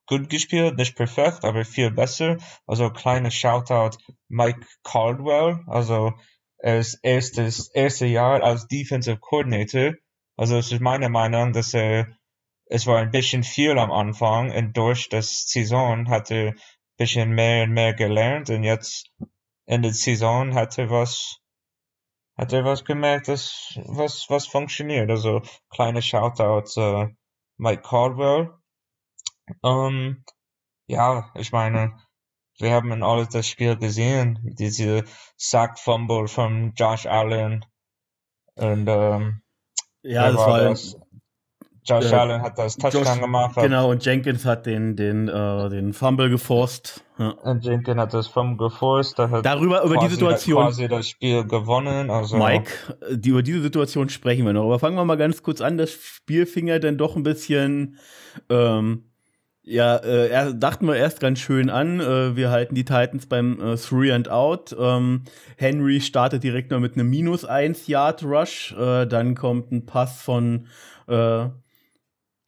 gut 0.06 0.30
gespielt, 0.30 0.76
nicht 0.78 0.96
perfekt, 0.96 1.46
aber 1.46 1.66
viel 1.66 1.92
besser. 1.92 2.38
Also 2.66 2.90
kleiner 2.90 3.32
Shoutout 3.32 3.98
Mike 4.28 4.66
Caldwell, 4.84 5.60
also 5.68 6.14
er 6.58 6.80
ist 6.80 7.00
erstes, 7.04 7.70
erste 7.70 8.06
Jahr 8.06 8.44
als 8.44 8.68
Defensive 8.68 9.18
Coordinator. 9.20 9.94
Also 10.36 10.58
es 10.58 10.72
ist 10.72 10.82
meine 10.82 11.10
Meinung, 11.10 11.54
dass 11.54 11.74
er, 11.74 12.08
es 12.66 12.86
war 12.88 12.98
ein 13.00 13.12
bisschen 13.12 13.44
viel 13.44 13.78
am 13.78 13.92
Anfang 13.92 14.52
und 14.52 14.76
durch 14.76 15.10
das 15.10 15.46
Saison 15.48 16.10
hat 16.10 16.32
er 16.32 16.50
ein 16.50 16.60
bisschen 16.98 17.30
mehr 17.32 17.64
und 17.64 17.72
mehr 17.72 17.94
gelernt 17.94 18.50
und 18.50 18.64
jetzt 18.64 19.12
in 19.68 19.84
der 19.84 19.94
Saison 19.94 20.56
hat 20.56 20.78
er 20.78 20.90
was 20.90 21.40
hat 22.40 22.54
er 22.54 22.64
was 22.64 22.86
gemerkt, 22.86 23.28
dass 23.28 23.78
was, 23.86 24.30
was 24.30 24.48
funktioniert. 24.48 25.10
Also 25.10 25.42
kleine 25.70 26.02
Shoutouts 26.02 26.78
äh, 26.78 27.08
Mike 27.58 27.82
Caldwell. 27.82 28.54
Ähm, 29.62 30.24
ja, 30.88 31.32
ich 31.36 31.52
meine, 31.52 31.98
wir 32.60 32.72
haben 32.72 32.92
in 32.94 33.04
alles 33.04 33.30
das 33.30 33.46
Spiel 33.46 33.76
gesehen, 33.76 34.40
diese 34.58 35.04
Sack 35.36 35.80
Fumble 35.80 36.28
von 36.28 36.74
Josh 36.76 37.06
Allen 37.06 37.66
und 38.56 38.88
ähm, 38.88 39.42
ja, 40.02 40.32
das 40.32 40.38
war 40.38 40.60
das? 40.62 40.98
Josh 41.86 42.12
äh, 42.12 42.16
Allen 42.16 42.42
hat 42.42 42.58
das 42.58 42.78
Touchdown 42.78 43.04
Josh, 43.04 43.20
gemacht. 43.20 43.56
Genau, 43.56 43.90
und 43.90 44.04
Jenkins 44.06 44.46
hat 44.46 44.66
den, 44.66 44.96
den, 44.96 45.28
äh, 45.28 45.70
den 45.70 45.94
Fumble 45.94 46.30
geforst. 46.30 47.04
Ja. 47.18 47.30
Und 47.30 47.64
Jenkins 47.66 47.98
hat 47.98 48.14
das 48.14 48.28
Fumble 48.28 48.70
geforst. 48.70 49.20
Darüber, 49.20 49.84
über 49.84 49.98
die 49.98 50.08
Situation. 50.08 50.64
quasi 50.64 50.88
das 50.88 51.08
Spiel 51.08 51.46
gewonnen. 51.46 52.10
Also. 52.10 52.38
Mike, 52.38 52.72
die, 53.12 53.30
über 53.30 53.44
diese 53.44 53.62
Situation 53.62 54.10
sprechen 54.10 54.46
wir 54.46 54.54
noch. 54.54 54.66
Aber 54.66 54.80
fangen 54.80 54.96
wir 54.96 55.06
mal 55.06 55.18
ganz 55.18 55.44
kurz 55.44 55.62
an. 55.62 55.78
Das 55.78 55.92
Spiel 55.92 56.46
fing 56.46 56.68
ja 56.68 56.80
dann 56.80 56.98
doch 56.98 57.16
ein 57.16 57.24
bisschen, 57.24 57.98
ähm, 58.50 59.06
ja, 59.64 59.98
äh, 59.98 60.30
er, 60.30 60.54
dachten 60.54 60.88
wir 60.88 60.96
erst 60.96 61.20
ganz 61.20 61.40
schön 61.40 61.70
an. 61.70 62.00
Äh, 62.00 62.36
wir 62.36 62.50
halten 62.50 62.76
die 62.76 62.86
Titans 62.86 63.28
beim 63.28 63.60
äh, 63.62 63.76
Three 63.76 64.12
and 64.12 64.30
Out. 64.30 64.76
Ähm, 64.80 65.24
Henry 65.58 66.02
startet 66.02 66.44
direkt 66.44 66.72
noch 66.72 66.80
mit 66.80 66.94
einem 66.94 67.10
minus 67.10 67.46
1 67.46 67.88
Yard 67.88 68.24
Rush. 68.24 68.74
Äh, 68.78 69.06
dann 69.06 69.36
kommt 69.36 69.72
ein 69.72 69.86
Pass 69.86 70.22
von 70.22 70.68
äh, 71.08 71.50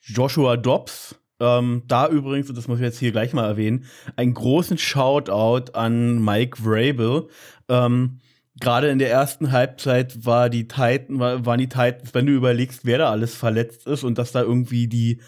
Joshua 0.01 0.57
Dobbs. 0.57 1.15
Ähm, 1.39 1.83
da 1.87 2.07
übrigens, 2.07 2.49
und 2.49 2.57
das 2.57 2.67
muss 2.67 2.79
ich 2.79 2.83
jetzt 2.83 2.99
hier 2.99 3.11
gleich 3.11 3.33
mal 3.33 3.47
erwähnen, 3.47 3.85
einen 4.15 4.33
großen 4.33 4.77
Shoutout 4.77 5.71
an 5.73 6.23
Mike 6.23 6.61
Vrabel. 6.61 7.29
Ähm, 7.67 8.19
Gerade 8.59 8.89
in 8.89 8.99
der 8.99 9.09
ersten 9.09 9.51
Halbzeit 9.51 10.25
war 10.25 10.49
die 10.49 10.67
Titan, 10.67 11.19
war, 11.19 11.45
waren 11.45 11.57
die 11.57 11.69
Titans, 11.69 12.13
wenn 12.13 12.25
du 12.25 12.33
überlegst, 12.33 12.85
wer 12.85 12.99
da 12.99 13.09
alles 13.09 13.33
verletzt 13.33 13.87
ist 13.87 14.03
und 14.03 14.17
dass 14.17 14.33
da 14.33 14.41
irgendwie 14.41 14.87
die, 14.87 15.21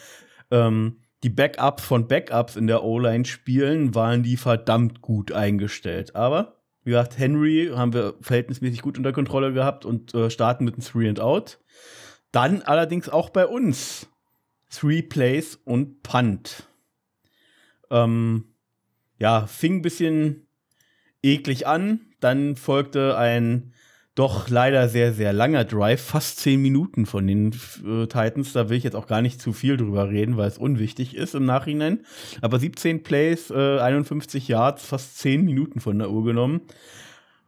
ähm, 0.51 0.99
die 1.23 1.29
Backups 1.29 1.83
von 1.83 2.07
Backups 2.07 2.57
in 2.57 2.67
der 2.67 2.83
O-Line 2.83 3.25
spielen, 3.25 3.95
waren 3.95 4.23
die 4.23 4.37
verdammt 4.37 5.01
gut 5.01 5.31
eingestellt. 5.31 6.15
Aber, 6.15 6.57
wie 6.83 6.91
gesagt, 6.91 7.17
Henry 7.17 7.71
haben 7.73 7.93
wir 7.93 8.13
verhältnismäßig 8.21 8.81
gut 8.81 8.97
unter 8.97 9.13
Kontrolle 9.13 9.53
gehabt 9.53 9.85
und 9.85 10.13
äh, 10.13 10.29
starten 10.29 10.65
mit 10.65 10.75
einem 10.75 10.83
Three 10.83 11.07
and 11.07 11.21
Out. 11.21 11.59
Dann 12.31 12.61
allerdings 12.61 13.07
auch 13.09 13.29
bei 13.29 13.47
uns. 13.47 14.09
Three 14.73 15.01
Plays 15.01 15.59
und 15.65 16.01
Punt. 16.03 16.67
Ähm, 17.91 18.45
ja, 19.19 19.45
fing 19.45 19.77
ein 19.77 19.81
bisschen 19.81 20.47
eklig 21.21 21.67
an. 21.67 22.01
Dann 22.19 22.55
folgte 22.55 23.17
ein 23.17 23.73
doch 24.15 24.49
leider 24.49 24.89
sehr, 24.89 25.11
sehr 25.11 25.33
langer 25.33 25.65
Drive, 25.65 26.01
fast 26.01 26.39
zehn 26.39 26.61
Minuten 26.61 27.05
von 27.05 27.25
den 27.25 27.47
äh, 27.85 28.05
Titans. 28.05 28.53
Da 28.53 28.69
will 28.69 28.77
ich 28.77 28.83
jetzt 28.83 28.95
auch 28.95 29.07
gar 29.07 29.21
nicht 29.21 29.41
zu 29.41 29.53
viel 29.53 29.75
drüber 29.75 30.09
reden, 30.09 30.37
weil 30.37 30.47
es 30.47 30.57
unwichtig 30.57 31.15
ist 31.15 31.33
im 31.33 31.45
Nachhinein. 31.45 32.05
Aber 32.41 32.59
17 32.59 33.01
Plays, 33.01 33.49
äh, 33.49 33.79
51 33.79 34.47
Yards, 34.47 34.85
fast 34.85 35.17
zehn 35.17 35.43
Minuten 35.43 35.79
von 35.79 35.97
der 35.97 36.11
Uhr 36.11 36.23
genommen. 36.23 36.61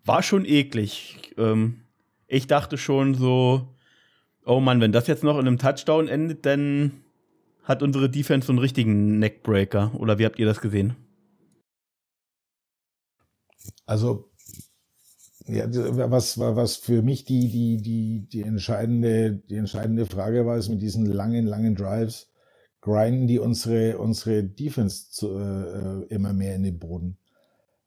War 0.06 0.24
schon 0.24 0.46
eklig. 0.46 1.34
Ähm, 1.38 1.82
ich 2.28 2.48
dachte 2.48 2.78
schon 2.78 3.14
so, 3.14 3.76
oh 4.44 4.60
Mann, 4.60 4.82
wenn 4.82 4.92
das 4.92 5.08
jetzt 5.08 5.24
noch 5.24 5.38
in 5.38 5.48
einem 5.48 5.60
Touchdown 5.60 6.08
endet, 6.08 6.46
dann 6.48 7.05
hat 7.66 7.84
unsere 7.84 8.10
Defense 8.10 8.48
so 8.48 8.54
einen 8.54 8.60
richtigen 8.60 9.20
Neckbreaker. 9.20 9.94
Oder 10.00 10.18
wie 10.18 10.26
habt 10.26 10.40
ihr 10.40 10.46
das 10.46 10.62
gesehen? 10.62 10.96
Also 13.86 14.32
ja, 15.48 15.68
was, 16.10 16.40
was 16.40 16.76
für 16.78 17.04
mich 17.04 17.26
die, 17.26 17.50
die, 17.50 17.78
die, 17.78 18.28
die, 18.28 18.42
entscheidende, 18.42 19.44
die 19.50 19.58
entscheidende 19.58 20.06
Frage 20.06 20.46
war, 20.46 20.58
ist 20.58 20.70
mit 20.70 20.82
diesen 20.82 21.06
langen, 21.06 21.46
langen 21.46 21.76
Drives, 21.76 22.32
grinden 22.82 23.28
die 23.28 23.40
unsere, 23.40 23.98
unsere 24.00 24.44
Defense 24.44 25.12
zu, 25.12 25.38
äh, 25.38 26.06
immer 26.14 26.34
mehr 26.34 26.56
in 26.56 26.64
den 26.64 26.80
Boden. 26.80 27.18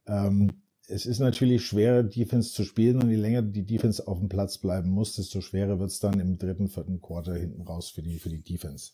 Ähm, 0.07 0.63
es 0.87 1.05
ist 1.05 1.19
natürlich 1.19 1.67
schwerer, 1.67 2.03
Defense 2.03 2.53
zu 2.53 2.65
spielen 2.65 3.03
und 3.03 3.11
je 3.11 3.17
länger 3.17 3.43
die 3.43 3.67
Defense 3.67 4.07
auf 4.07 4.21
dem 4.21 4.29
Platz 4.29 4.59
bleiben 4.59 4.91
muss, 4.91 5.17
desto 5.17 5.41
schwerer 5.41 5.81
wird 5.81 5.91
es 5.91 5.99
dann 5.99 6.19
im 6.21 6.39
dritten, 6.39 6.69
vierten 6.69 7.01
Quarter 7.01 7.35
hinten 7.35 7.63
raus 7.63 7.91
für 7.91 8.03
die, 8.03 8.19
für 8.19 8.31
die 8.31 8.43
Defense. 8.43 8.93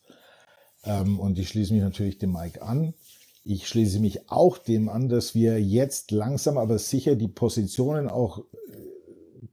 Ähm, 0.85 1.19
und 1.19 1.39
ich 1.39 1.49
schließe 1.49 1.73
mich 1.73 1.83
natürlich 1.83 2.19
dem 2.19 2.33
Mike 2.33 2.63
an. 2.63 2.95
Ich 3.45 3.69
schließe 3.69 4.01
mich 4.01 4.31
auch 4.31 4.59
dem 4.59 4.89
an, 4.89 5.09
dass 5.09 5.35
wir 5.35 5.61
jetzt 5.61 6.11
langsam 6.11 6.57
aber 6.57 6.79
sicher 6.79 7.15
die 7.15 7.29
Positionen 7.29 8.09
auch 8.09 8.39
äh, 8.39 8.43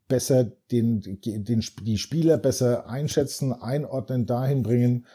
besser 0.08 0.46
den, 0.72 1.02
den, 1.02 1.63
die 1.84 1.98
Spieler 1.98 2.38
besser 2.38 2.88
einschätzen, 2.88 3.54
einordnen, 3.54 4.26
dahin 4.26 4.63
bringen, 4.63 5.06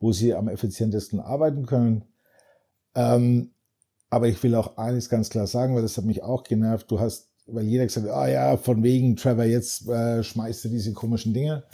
wo 0.00 0.12
sie 0.12 0.34
am 0.34 0.48
effizientesten 0.48 1.20
arbeiten 1.20 1.66
können. 1.66 2.04
Ähm, 2.94 3.50
aber 4.10 4.28
ich 4.28 4.42
will 4.42 4.54
auch 4.54 4.76
eines 4.76 5.08
ganz 5.08 5.30
klar 5.30 5.46
sagen, 5.46 5.74
weil 5.74 5.82
das 5.82 5.96
hat 5.96 6.04
mich 6.04 6.22
auch 6.22 6.44
genervt. 6.44 6.90
Du 6.90 7.00
hast, 7.00 7.28
weil 7.46 7.66
jeder 7.66 7.86
gesagt 7.86 8.06
hat, 8.06 8.14
ah 8.14 8.28
ja, 8.28 8.56
von 8.56 8.82
wegen 8.82 9.16
Trevor, 9.16 9.44
jetzt 9.44 9.88
äh, 9.88 10.22
schmeißt 10.22 10.64
du 10.64 10.68
diese 10.68 10.92
komischen 10.92 11.34
Dinge. 11.34 11.64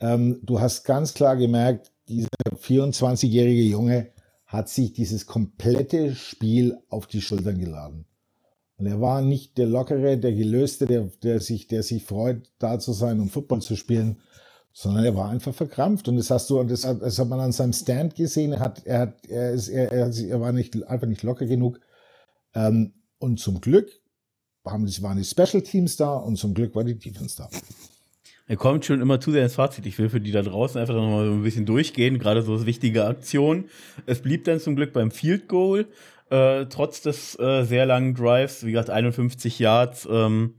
Ähm, 0.00 0.40
du 0.42 0.60
hast 0.60 0.84
ganz 0.84 1.14
klar 1.14 1.36
gemerkt, 1.36 1.92
dieser 2.08 2.28
24-jährige 2.52 3.62
Junge 3.62 4.12
hat 4.46 4.68
sich 4.68 4.92
dieses 4.92 5.26
komplette 5.26 6.14
Spiel 6.14 6.78
auf 6.88 7.06
die 7.06 7.20
Schultern 7.20 7.58
geladen. 7.58 8.06
Und 8.78 8.86
er 8.86 9.00
war 9.00 9.22
nicht 9.22 9.58
der 9.58 9.66
Lockere, 9.66 10.18
der 10.18 10.32
Gelöste, 10.32 10.86
der, 10.86 11.10
der, 11.22 11.40
sich, 11.40 11.66
der 11.66 11.82
sich 11.82 12.04
freut, 12.04 12.50
da 12.58 12.78
zu 12.78 12.92
sein, 12.92 13.20
um 13.20 13.28
Football 13.28 13.62
zu 13.62 13.74
spielen, 13.74 14.20
sondern 14.72 15.04
er 15.04 15.16
war 15.16 15.30
einfach 15.30 15.54
verkrampft. 15.54 16.08
Und 16.08 16.16
das 16.16 16.30
hast 16.30 16.50
du, 16.50 16.62
das 16.62 16.84
hat, 16.84 17.00
das 17.00 17.18
hat 17.18 17.28
man 17.28 17.40
an 17.40 17.52
seinem 17.52 17.72
Stand 17.72 18.14
gesehen. 18.14 18.52
Er 18.52 18.60
hat, 18.60 18.84
er 18.84 18.98
hat, 19.00 19.26
er 19.26 19.52
ist, 19.52 19.68
er, 19.68 19.90
er, 19.90 20.14
er 20.14 20.40
war 20.40 20.52
nicht, 20.52 20.86
einfach 20.86 21.06
nicht 21.06 21.22
locker 21.22 21.46
genug. 21.46 21.80
Ähm, 22.54 22.92
und 23.18 23.40
zum 23.40 23.62
Glück 23.62 23.90
haben, 24.66 24.86
waren 25.02 25.16
die 25.16 25.24
Special 25.24 25.62
Teams 25.62 25.96
da 25.96 26.14
und 26.14 26.36
zum 26.36 26.52
Glück 26.52 26.74
war 26.74 26.84
die 26.84 26.98
Defense 26.98 27.36
da. 27.38 27.48
Er 28.48 28.56
kommt 28.56 28.84
schon 28.84 29.00
immer 29.00 29.18
zu 29.20 29.32
sehr 29.32 29.42
ins 29.42 29.56
Fazit. 29.56 29.86
Ich 29.86 29.98
will 29.98 30.08
für 30.08 30.20
die 30.20 30.30
da 30.30 30.42
draußen 30.42 30.80
einfach 30.80 30.94
noch 30.94 31.10
mal 31.10 31.28
ein 31.28 31.42
bisschen 31.42 31.66
durchgehen, 31.66 32.18
gerade 32.18 32.42
so 32.42 32.64
wichtige 32.64 33.04
Aktionen. 33.04 33.68
Es 34.06 34.22
blieb 34.22 34.44
dann 34.44 34.60
zum 34.60 34.76
Glück 34.76 34.92
beim 34.92 35.10
Field 35.10 35.48
Goal, 35.48 35.86
äh, 36.30 36.66
trotz 36.66 37.02
des 37.02 37.36
äh, 37.40 37.64
sehr 37.64 37.86
langen 37.86 38.14
Drives, 38.14 38.64
wie 38.64 38.70
gesagt 38.70 38.90
51 38.90 39.58
Yards 39.58 40.08
ähm, 40.10 40.54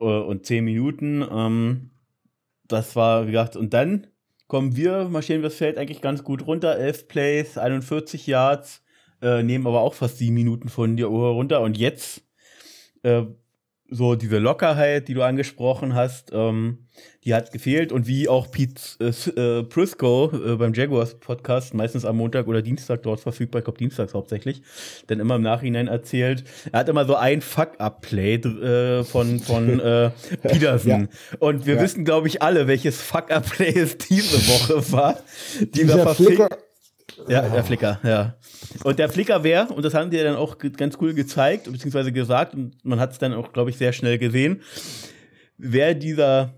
äh, 0.00 0.04
und 0.04 0.46
10 0.46 0.64
Minuten. 0.64 1.22
Ähm, 1.30 1.90
das 2.66 2.96
war, 2.96 3.26
wie 3.26 3.32
gesagt, 3.32 3.56
und 3.56 3.74
dann 3.74 4.06
kommen 4.46 4.74
wir, 4.76 5.08
marschieren 5.10 5.42
wir 5.42 5.50
das 5.50 5.58
Feld 5.58 5.76
eigentlich 5.76 6.00
ganz 6.00 6.24
gut 6.24 6.46
runter. 6.46 6.78
11 6.78 7.08
Plays, 7.08 7.58
41 7.58 8.26
Yards, 8.26 8.82
äh, 9.20 9.42
nehmen 9.42 9.66
aber 9.66 9.80
auch 9.80 9.94
fast 9.94 10.16
7 10.16 10.32
Minuten 10.32 10.70
von 10.70 10.96
der 10.96 11.10
Uhr 11.10 11.28
runter. 11.28 11.60
Und 11.60 11.76
jetzt 11.76 12.22
äh, 13.02 13.24
so 13.92 14.14
diese 14.14 14.38
Lockerheit, 14.38 15.08
die 15.08 15.14
du 15.14 15.22
angesprochen 15.22 15.94
hast, 15.94 16.30
ähm, 16.32 16.78
die 17.24 17.34
hat 17.34 17.52
gefehlt. 17.52 17.92
Und 17.92 18.06
wie 18.06 18.28
auch 18.28 18.50
Pete 18.50 18.80
äh, 19.00 19.58
äh, 19.58 19.62
Prisco 19.64 20.30
äh, 20.32 20.56
beim 20.56 20.72
Jaguars 20.72 21.14
Podcast, 21.14 21.74
meistens 21.74 22.04
am 22.04 22.16
Montag 22.16 22.48
oder 22.48 22.62
Dienstag 22.62 23.02
dort 23.02 23.20
verfügbar, 23.20 23.60
ich 23.60 23.64
glaube 23.64 23.78
Dienstags 23.78 24.14
hauptsächlich, 24.14 24.62
dann 25.06 25.20
immer 25.20 25.36
im 25.36 25.42
Nachhinein 25.42 25.88
erzählt, 25.88 26.44
er 26.72 26.80
hat 26.80 26.88
immer 26.88 27.04
so 27.04 27.14
ein 27.14 27.42
Fuck-Up-Play 27.42 28.34
äh, 28.34 29.04
von, 29.04 29.38
von 29.40 29.80
äh, 29.80 30.10
Peterson. 30.42 31.08
ja. 31.30 31.36
Und 31.38 31.66
wir 31.66 31.76
ja. 31.76 31.82
wissen, 31.82 32.04
glaube 32.04 32.28
ich, 32.28 32.42
alle, 32.42 32.66
welches 32.66 33.00
Fuck-Up-Play 33.00 33.78
es 33.78 33.98
diese 33.98 34.38
Woche 34.48 34.92
war. 34.92 35.18
Dieser 35.60 36.14
Flicker. 36.14 36.48
Ja, 37.28 37.48
der 37.48 37.64
Flicker, 37.64 38.00
ja. 38.02 38.36
Und 38.84 38.98
der 38.98 39.08
Flicker 39.08 39.44
wäre, 39.44 39.72
und 39.72 39.84
das 39.84 39.94
haben 39.94 40.10
die 40.10 40.18
dann 40.18 40.36
auch 40.36 40.58
ganz 40.58 40.98
cool 41.00 41.14
gezeigt, 41.14 41.70
beziehungsweise 41.70 42.12
gesagt, 42.12 42.54
und 42.54 42.84
man 42.84 43.00
hat 43.00 43.12
es 43.12 43.18
dann 43.18 43.32
auch, 43.32 43.52
glaube 43.52 43.70
ich, 43.70 43.76
sehr 43.76 43.92
schnell 43.92 44.18
gesehen, 44.18 44.62
wäre 45.58 45.94
dieser, 45.94 46.54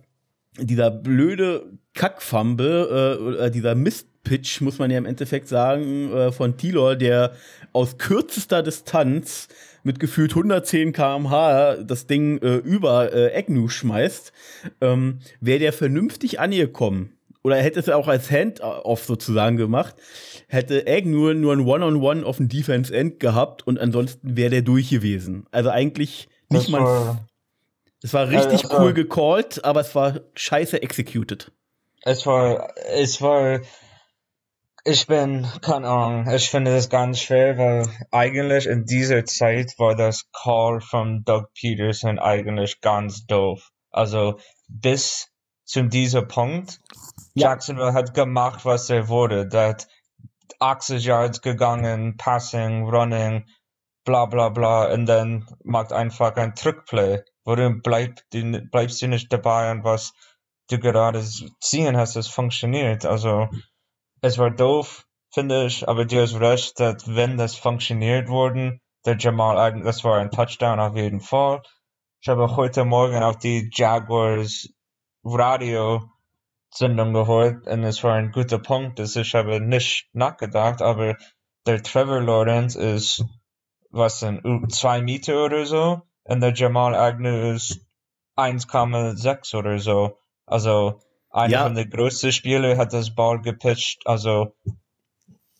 dieser 0.58 0.90
blöde 0.90 1.78
Kackfumble, 1.94 3.38
äh, 3.40 3.50
dieser 3.50 3.74
Mistpitch, 3.74 4.60
muss 4.60 4.78
man 4.78 4.90
ja 4.90 4.98
im 4.98 5.06
Endeffekt 5.06 5.48
sagen, 5.48 6.12
äh, 6.12 6.32
von 6.32 6.56
Tilor, 6.56 6.96
der 6.96 7.32
aus 7.72 7.98
kürzester 7.98 8.62
Distanz 8.62 9.48
mit 9.82 10.00
gefühlt 10.00 10.32
110 10.32 10.92
km/h 10.92 11.76
das 11.84 12.06
Ding 12.06 12.38
äh, 12.38 12.56
über 12.56 13.12
äh, 13.12 13.36
Agnew 13.36 13.68
schmeißt, 13.68 14.32
ähm, 14.80 15.18
wäre 15.40 15.58
der 15.58 15.72
vernünftig 15.72 16.40
angekommen 16.40 17.13
oder 17.44 17.58
er 17.58 17.62
hätte 17.62 17.78
es 17.78 17.88
auch 17.90 18.08
als 18.08 18.30
Hand-off 18.30 19.04
sozusagen 19.04 19.58
gemacht, 19.58 19.94
hätte 20.48 20.86
Egg 20.86 21.08
nur, 21.08 21.34
nur 21.34 21.52
ein 21.52 21.60
One-on-One 21.60 21.96
-on 21.96 22.22
-One 22.22 22.24
auf 22.24 22.38
dem 22.38 22.48
Defense-End 22.48 23.20
gehabt 23.20 23.66
und 23.66 23.78
ansonsten 23.78 24.36
wäre 24.36 24.50
der 24.50 24.62
durch 24.62 24.88
gewesen. 24.88 25.46
Also 25.52 25.68
eigentlich 25.68 26.28
nicht 26.48 26.64
das 26.64 26.68
mal. 26.70 26.82
War, 26.82 27.28
es 28.02 28.12
war 28.14 28.28
richtig 28.28 28.64
also, 28.64 28.78
cool 28.78 28.94
gecallt, 28.94 29.64
aber 29.64 29.80
es 29.80 29.94
war 29.94 30.20
scheiße 30.34 30.82
executed. 30.82 31.52
Es 32.02 32.26
war, 32.26 32.72
es 32.76 33.20
war, 33.20 33.60
ich 34.84 35.06
bin, 35.06 35.46
keine 35.60 35.88
Ahnung, 35.88 36.34
ich 36.34 36.50
finde 36.50 36.74
das 36.74 36.88
ganz 36.88 37.20
schwer, 37.20 37.56
weil 37.58 37.86
eigentlich 38.10 38.66
in 38.66 38.84
dieser 38.84 39.24
Zeit 39.24 39.74
war 39.78 39.94
das 39.94 40.30
Call 40.32 40.80
von 40.80 41.24
Doug 41.24 41.46
Peterson 41.58 42.18
eigentlich 42.18 42.80
ganz 42.80 43.26
doof. 43.26 43.70
Also 43.90 44.38
bis 44.68 45.28
zu 45.64 45.82
diesem 45.82 46.28
Punkt 46.28 46.80
Jacksonville 47.34 47.92
hat 47.92 48.14
gemacht, 48.14 48.64
was 48.64 48.90
er 48.90 49.08
wurde. 49.08 49.46
Der 49.48 49.68
hat 49.70 49.88
80 50.60 51.04
Yards 51.04 51.42
gegangen, 51.42 52.16
Passing, 52.16 52.88
Running, 52.88 53.46
bla 54.04 54.26
bla 54.26 54.50
bla, 54.50 54.92
und 54.92 55.06
dann 55.06 55.46
macht 55.64 55.92
einfach 55.92 56.36
ein 56.36 56.54
Trickplay. 56.54 57.22
Warum 57.44 57.82
bleib, 57.82 58.20
bleibst 58.30 59.02
du 59.02 59.08
nicht 59.08 59.32
dabei 59.32 59.70
und 59.70 59.84
was 59.84 60.12
du 60.70 60.78
gerade 60.78 61.22
ziehen 61.60 61.96
hast, 61.96 62.16
es 62.16 62.28
funktioniert. 62.28 63.04
Also, 63.04 63.48
es 64.20 64.38
war 64.38 64.50
doof, 64.50 65.06
finde 65.32 65.66
ich, 65.66 65.88
aber 65.88 66.04
du 66.04 66.22
hast 66.22 66.40
recht, 66.40 66.80
dass 66.80 67.14
wenn 67.14 67.36
das 67.36 67.54
funktioniert 67.56 68.28
worden, 68.28 68.80
der 69.04 69.18
Jamal, 69.18 69.82
das 69.82 70.04
war 70.04 70.18
ein 70.18 70.30
Touchdown 70.30 70.80
auf 70.80 70.96
jeden 70.96 71.20
Fall. 71.20 71.62
Ich 72.22 72.28
habe 72.28 72.56
heute 72.56 72.86
Morgen 72.86 73.22
auf 73.22 73.36
die 73.36 73.68
Jaguars 73.70 74.68
Radio 75.22 76.08
Sendung 76.76 77.12
geholt 77.12 77.66
und 77.66 77.84
es 77.84 78.02
war 78.02 78.14
ein 78.14 78.32
guter 78.32 78.58
Punkt, 78.58 78.98
dass 78.98 79.16
ich 79.16 79.34
habe 79.34 79.60
nicht 79.60 80.08
nachgedacht, 80.12 80.82
aber 80.82 81.16
der 81.66 81.82
Trevor 81.82 82.20
Lawrence 82.20 82.78
ist, 82.78 83.24
was 83.90 84.20
denn, 84.20 84.68
zwei 84.70 85.00
Meter 85.00 85.44
oder 85.44 85.66
so 85.66 86.02
und 86.24 86.40
der 86.40 86.52
Jamal 86.52 86.94
Agnew 86.94 87.52
ist 87.54 87.86
1,6 88.36 89.56
oder 89.56 89.78
so. 89.78 90.18
Also, 90.46 91.00
einer 91.30 91.52
ja. 91.52 91.62
von 91.62 91.74
den 91.74 91.88
größten 91.88 92.32
Spielern 92.32 92.78
hat 92.78 92.92
das 92.92 93.14
Ball 93.14 93.40
gepitcht, 93.40 94.06
also, 94.06 94.54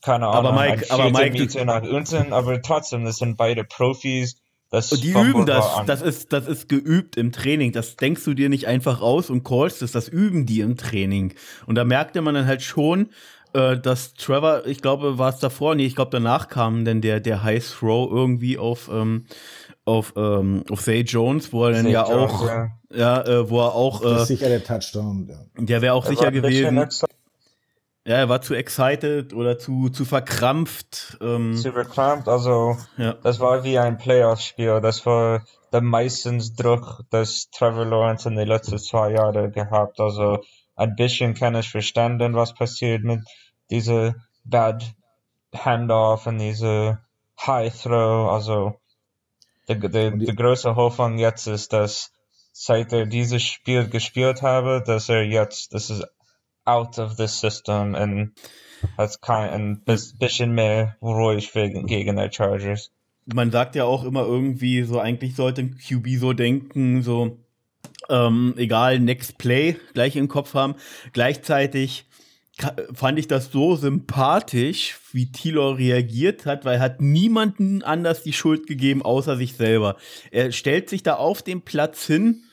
keine 0.03 0.29
Ahnung, 0.29 0.53
aber 0.53 0.53
Mike, 0.53 0.87
aber 0.91 1.11
Mike, 1.11 1.39
Meter 1.39 1.65
nach 1.65 1.83
unten, 1.83 2.33
aber 2.33 2.61
trotzdem, 2.61 3.05
das 3.05 3.17
sind 3.17 3.37
beide 3.37 3.65
Profis, 3.65 4.43
das 4.75 4.93
und 4.93 5.05
die 5.05 5.11
üben 5.13 5.47
das. 5.47 5.65
Das 5.87 6.03
ist, 6.03 6.33
das 6.33 6.47
ist 6.47 6.69
geübt 6.69 7.17
im 7.17 7.33
Training. 7.33 7.73
Das 7.73 7.97
denkst 7.97 8.25
du 8.25 8.35
dir 8.35 8.49
nicht 8.49 8.67
einfach 8.67 9.01
aus 9.01 9.31
und 9.31 9.45
callst 9.45 9.83
es. 9.83 9.93
Das 9.93 10.09
üben 10.09 10.47
die 10.47 10.61
im 10.61 10.77
Training. 10.77 11.35
Und 11.67 11.77
da 11.77 11.85
merkte 11.85 12.21
man 12.23 12.35
dann 12.35 12.47
halt 12.47 12.63
schon, 12.63 13.11
äh, 13.53 13.79
dass 13.79 14.15
Trevor, 14.15 14.67
ich 14.67 14.83
glaube, 14.83 15.17
war 15.17 15.31
es 15.31 15.39
davor, 15.39 15.75
nee, 15.77 15.87
ich 15.87 15.95
glaube, 15.95 16.11
danach 16.11 16.49
kam 16.49 16.85
denn 16.85 17.01
der, 17.01 17.21
der 17.21 17.45
High 17.45 17.65
Throw 17.65 18.11
irgendwie 18.11 18.59
auf, 18.59 18.91
ähm, 18.93 19.27
auf, 19.85 20.15
ähm, 20.17 20.65
auf 20.71 20.83
Zay 20.83 21.03
Jones, 21.03 21.53
wo 21.53 21.67
er 21.67 21.73
dann 21.73 21.85
Zay 21.85 21.93
ja 21.93 22.11
Jones, 22.11 22.33
auch, 22.33 22.47
ja. 22.47 22.69
ja, 22.93 23.23
äh, 23.23 23.49
wo 23.49 23.61
er 23.61 23.75
auch, 23.75 24.03
Das 24.03 24.23
ist 24.23 24.31
äh, 24.31 24.35
sicher 24.37 24.49
der 24.49 24.65
Touchdown. 24.65 25.29
Ja. 25.29 25.65
der 25.65 25.83
wäre 25.83 25.95
auch 25.95 26.05
Er 26.05 26.11
sicher 26.11 26.33
gewesen. 26.33 26.85
Ja, 28.07 28.17
er 28.17 28.29
war 28.29 28.43
zu 28.43 28.55
excited 28.55 29.33
oder 29.33 29.59
zu, 29.59 29.89
zu 29.89 30.05
verkrampft. 30.05 31.17
Ähm, 31.23 31.57
zu 31.57 31.73
verkrampft, 31.73 32.29
also 32.29 32.77
ja. 32.99 33.15
das 33.23 33.41
war 33.41 33.65
wie 33.65 33.79
ein 33.79 33.97
Playoff-Spiel. 33.97 34.81
Das 34.83 35.07
war 35.07 35.43
der 35.73 35.81
meistens 35.81 36.55
Druck, 36.55 37.01
das 37.11 37.49
Trevor 37.51 37.87
Lawrence 37.87 38.29
in 38.29 38.37
den 38.37 38.47
letzten 38.47 38.79
zwei 38.79 39.13
Jahren 39.13 39.53
gehabt. 39.53 40.01
Also 40.01 40.45
ein 40.77 40.95
bisschen 40.97 41.33
kann 41.35 41.55
ich 41.55 41.71
verstanden, 41.71 42.35
was 42.35 42.53
passiert 42.55 43.05
mit 43.05 43.21
diese 43.71 44.17
Bad 44.45 44.85
Handoff 45.55 46.27
und 46.27 46.39
diese 46.39 46.99
High 47.47 47.75
Throw. 47.83 48.31
Also 48.31 48.75
der, 49.67 49.77
der, 49.77 50.13
Und 50.13 50.19
die- 50.19 50.27
der 50.27 50.35
große 50.35 50.77
Hoffnung 50.77 51.17
jetzt 51.19 51.47
ist, 51.47 51.73
dass 51.73 52.13
seit 52.53 52.93
er 52.93 53.07
dieses 53.07 53.43
Spiel 53.43 53.89
gespielt 53.89 54.43
habe, 54.43 54.83
dass 54.87 55.09
er 55.09 55.25
jetzt, 55.25 55.73
das 55.73 55.89
ist 55.89 56.05
out 56.65 56.99
of 56.99 57.17
the 57.17 57.27
system 57.27 57.95
und 57.95 58.33
hat 58.99 59.21
kein, 59.23 59.51
ein 59.51 59.81
bis- 59.85 60.17
bisschen 60.17 60.53
mehr 60.53 60.97
ruhig 61.03 61.53
gegen 61.53 61.87
die 61.87 62.29
Chargers. 62.31 62.91
man 63.33 63.51
sagt 63.51 63.75
ja 63.75 63.85
auch 63.85 64.05
immer 64.05 64.27
irgendwie 64.27 64.83
so, 64.83 64.99
eigentlich 64.99 65.35
sollte 65.37 65.63
ein 65.63 65.79
QB 65.79 66.19
so 66.19 66.33
denken, 66.33 67.03
so, 67.03 67.39
ähm, 68.11 68.55
egal, 68.57 68.99
Next 69.01 69.39
Play 69.39 69.77
gleich 69.95 70.17
im 70.17 70.29
Kopf 70.29 70.55
haben. 70.55 70.75
Gleichzeitig 71.13 72.05
fand 72.93 73.19
ich 73.19 73.27
das 73.27 73.51
so 73.51 73.75
sympathisch, 73.77 74.99
wie 75.13 75.33
Tilo 75.33 75.71
reagiert 75.73 76.47
hat, 76.47 76.65
weil 76.65 76.77
er 76.77 76.81
hat 76.81 77.01
niemanden 77.01 77.83
anders 77.83 78.23
die 78.23 78.33
Schuld 78.33 78.67
gegeben, 78.67 79.03
außer 79.03 79.37
sich 79.37 79.55
selber. 79.55 79.97
Er 80.31 80.53
stellt 80.53 80.89
sich 80.89 81.03
da 81.03 81.15
auf 81.15 81.43
dem 81.43 81.63
Platz 81.63 82.07
hin 82.07 82.45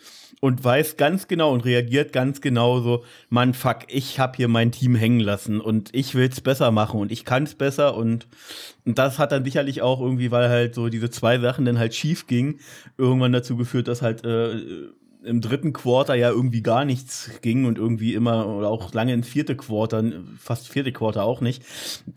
und 0.41 0.61
weiß 0.63 0.97
ganz 0.97 1.27
genau 1.27 1.53
und 1.53 1.63
reagiert 1.63 2.11
ganz 2.11 2.41
genau 2.41 2.81
so, 2.81 3.05
Mann, 3.29 3.53
fuck, 3.53 3.83
ich 3.87 4.19
hab 4.19 4.35
hier 4.35 4.47
mein 4.47 4.71
Team 4.71 4.95
hängen 4.95 5.19
lassen 5.19 5.61
und 5.61 5.89
ich 5.93 6.15
will's 6.15 6.41
besser 6.41 6.71
machen 6.71 6.99
und 6.99 7.11
ich 7.11 7.23
kann's 7.23 7.53
besser 7.53 7.95
und, 7.95 8.27
und 8.83 8.97
das 8.97 9.19
hat 9.19 9.31
dann 9.31 9.45
sicherlich 9.45 9.83
auch 9.83 10.01
irgendwie, 10.01 10.31
weil 10.31 10.49
halt 10.49 10.75
so 10.75 10.89
diese 10.89 11.11
zwei 11.11 11.39
Sachen 11.39 11.63
dann 11.63 11.77
halt 11.77 11.93
schief 11.93 12.25
gingen, 12.25 12.59
irgendwann 12.97 13.31
dazu 13.31 13.55
geführt, 13.55 13.87
dass 13.87 14.01
halt 14.01 14.25
äh, 14.25 14.89
im 15.23 15.41
dritten 15.41 15.73
Quarter 15.73 16.15
ja 16.15 16.29
irgendwie 16.29 16.61
gar 16.61 16.85
nichts 16.85 17.31
ging 17.41 17.65
und 17.65 17.77
irgendwie 17.77 18.13
immer 18.13 18.47
oder 18.47 18.69
auch 18.69 18.93
lange 18.93 19.13
in 19.13 19.23
vierte 19.23 19.55
Quarter, 19.55 20.03
fast 20.37 20.67
vierte 20.67 20.91
Quarter 20.91 21.23
auch 21.23 21.41
nicht. 21.41 21.63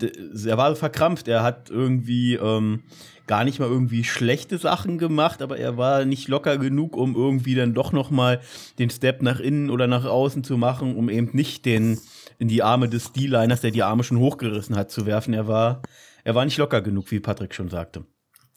Er 0.01 0.57
war 0.57 0.75
verkrampft, 0.77 1.29
er 1.29 1.43
hat 1.43 1.71
irgendwie 1.71 2.35
ähm, 2.35 2.85
gar 3.27 3.45
nicht 3.45 3.59
mal 3.59 3.69
irgendwie 3.69 4.05
schlechte 4.05 4.59
Sachen 4.59 4.99
gemacht, 4.99 5.43
aber 5.43 5.59
er 5.59 5.77
war 5.77 6.05
nicht 6.05 6.29
locker 6.29 6.57
genug, 6.59 6.97
um 6.97 7.15
irgendwie 7.15 7.55
dann 7.55 7.75
doch 7.75 7.93
noch 7.93 8.11
mal 8.11 8.41
den 8.79 8.91
Step 8.91 9.23
nach 9.23 9.41
innen 9.41 9.71
oder 9.71 9.87
nach 9.87 10.05
außen 10.05 10.45
zu 10.45 10.57
machen, 10.57 10.97
um 10.97 11.09
eben 11.09 11.31
nicht 11.33 11.67
den 11.67 11.99
in 12.39 12.49
die 12.49 12.63
Arme 12.63 12.89
des 12.89 13.13
D-Liners, 13.13 13.61
der 13.61 13.71
die 13.71 13.83
Arme 13.83 14.03
schon 14.03 14.19
hochgerissen 14.19 14.77
hat, 14.77 14.91
zu 14.91 15.07
werfen. 15.07 15.35
Er 15.35 15.47
war 15.47 15.83
er 16.25 16.35
war 16.35 16.45
nicht 16.47 16.57
locker 16.57 16.81
genug, 16.81 17.11
wie 17.11 17.21
Patrick 17.21 17.55
schon 17.55 17.69
sagte. 17.69 18.07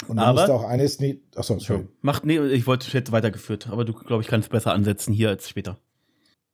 Und 0.08 0.20
Aber- 0.20 0.26
man 0.28 0.36
musste 0.36 0.54
auch 0.54 0.64
eines 0.70 1.00
nie. 1.00 1.24
Achso, 1.36 1.58
sorry. 1.60 1.88
Macht 2.02 2.26
nee, 2.26 2.40
ich 2.40 2.68
wollte 2.68 2.92
hätte 2.94 3.12
weitergeführt, 3.12 3.68
aber 3.70 3.84
du 3.84 3.94
glaube 3.94 4.22
ich 4.22 4.28
kannst 4.28 4.50
besser 4.50 4.74
ansetzen 4.74 5.14
hier 5.14 5.30
als 5.30 5.50
später. 5.50 5.80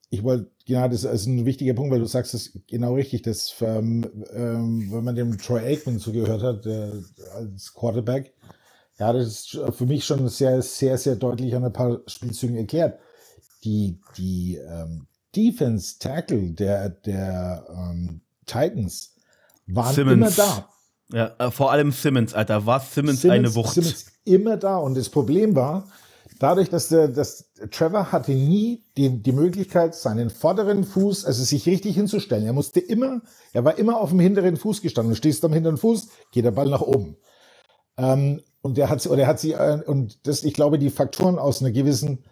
Ich 0.09 0.23
wollte, 0.23 0.51
genau, 0.67 0.87
das 0.87 1.03
ist 1.03 1.25
ein 1.25 1.45
wichtiger 1.45 1.73
Punkt, 1.73 1.91
weil 1.91 1.99
du 1.99 2.05
sagst 2.05 2.33
es 2.35 2.57
genau 2.67 2.93
richtig, 2.93 3.23
dass 3.23 3.53
ähm, 3.61 4.07
ähm, 4.31 4.89
wenn 4.91 5.03
man 5.03 5.15
dem 5.15 5.37
Troy 5.39 5.59
Aikman 5.59 5.99
zugehört 5.99 6.43
hat, 6.43 6.65
der, 6.65 6.93
als 7.33 7.73
Quarterback, 7.73 8.33
ja, 8.99 9.11
das 9.11 9.27
ist 9.27 9.59
für 9.75 9.85
mich 9.87 10.05
schon 10.05 10.29
sehr, 10.29 10.61
sehr, 10.61 10.97
sehr 10.99 11.15
deutlich 11.15 11.55
an 11.55 11.65
ein 11.65 11.73
paar 11.73 12.01
Spielzügen 12.05 12.55
erklärt. 12.57 12.99
Die, 13.63 13.99
die 14.17 14.57
ähm, 14.57 15.07
Defense 15.35 15.97
Tackle 15.97 16.51
der, 16.51 16.89
der 16.89 17.65
ähm, 17.69 18.21
Titans 18.45 19.15
waren 19.65 19.95
Simmons. 19.95 20.15
immer 20.15 20.31
da. 20.31 20.69
Ja, 21.13 21.31
äh, 21.37 21.51
vor 21.51 21.71
allem 21.71 21.91
Simmons, 21.91 22.33
Alter, 22.33 22.65
war 22.65 22.79
Simmons, 22.79 23.21
Simmons, 23.21 23.39
eine 23.39 23.55
Wucht. 23.55 23.75
Simmons 23.75 24.05
immer 24.25 24.57
da. 24.57 24.77
Und 24.77 24.97
das 24.97 25.09
Problem 25.09 25.55
war, 25.55 25.87
dadurch, 26.39 26.69
dass 26.69 26.89
der, 26.89 27.07
dass 27.07 27.51
Trevor 27.69 28.11
hatte 28.11 28.31
nie 28.31 28.83
die, 28.97 29.21
die 29.21 29.31
Möglichkeit, 29.31 29.93
seinen 29.93 30.31
vorderen 30.31 30.83
Fuß, 30.83 31.25
also 31.25 31.43
sich 31.43 31.67
richtig 31.67 31.95
hinzustellen. 31.95 32.45
Er 32.45 32.53
musste 32.53 32.79
immer, 32.79 33.21
er 33.53 33.63
war 33.63 33.77
immer 33.77 33.99
auf 33.99 34.09
dem 34.09 34.19
hinteren 34.19 34.57
Fuß 34.57 34.81
gestanden. 34.81 35.11
Du 35.11 35.17
stehst 35.17 35.45
am 35.45 35.53
hinteren 35.53 35.77
Fuß, 35.77 36.07
geht 36.31 36.45
der 36.45 36.51
Ball 36.51 36.67
nach 36.67 36.81
oben. 36.81 37.15
Ähm, 37.97 38.41
und 38.61 38.77
der 38.77 38.89
hat 38.89 39.01
sie, 39.01 39.09
oder 39.09 39.23
er 39.23 39.27
hat 39.27 39.39
sie, 39.39 39.51
äh, 39.51 39.83
und 39.85 40.25
das, 40.25 40.43
ich 40.43 40.53
glaube, 40.53 40.79
die 40.79 40.89
Faktoren 40.89 41.37
aus 41.37 41.61
einer 41.61 41.71
gewissen 41.71 42.23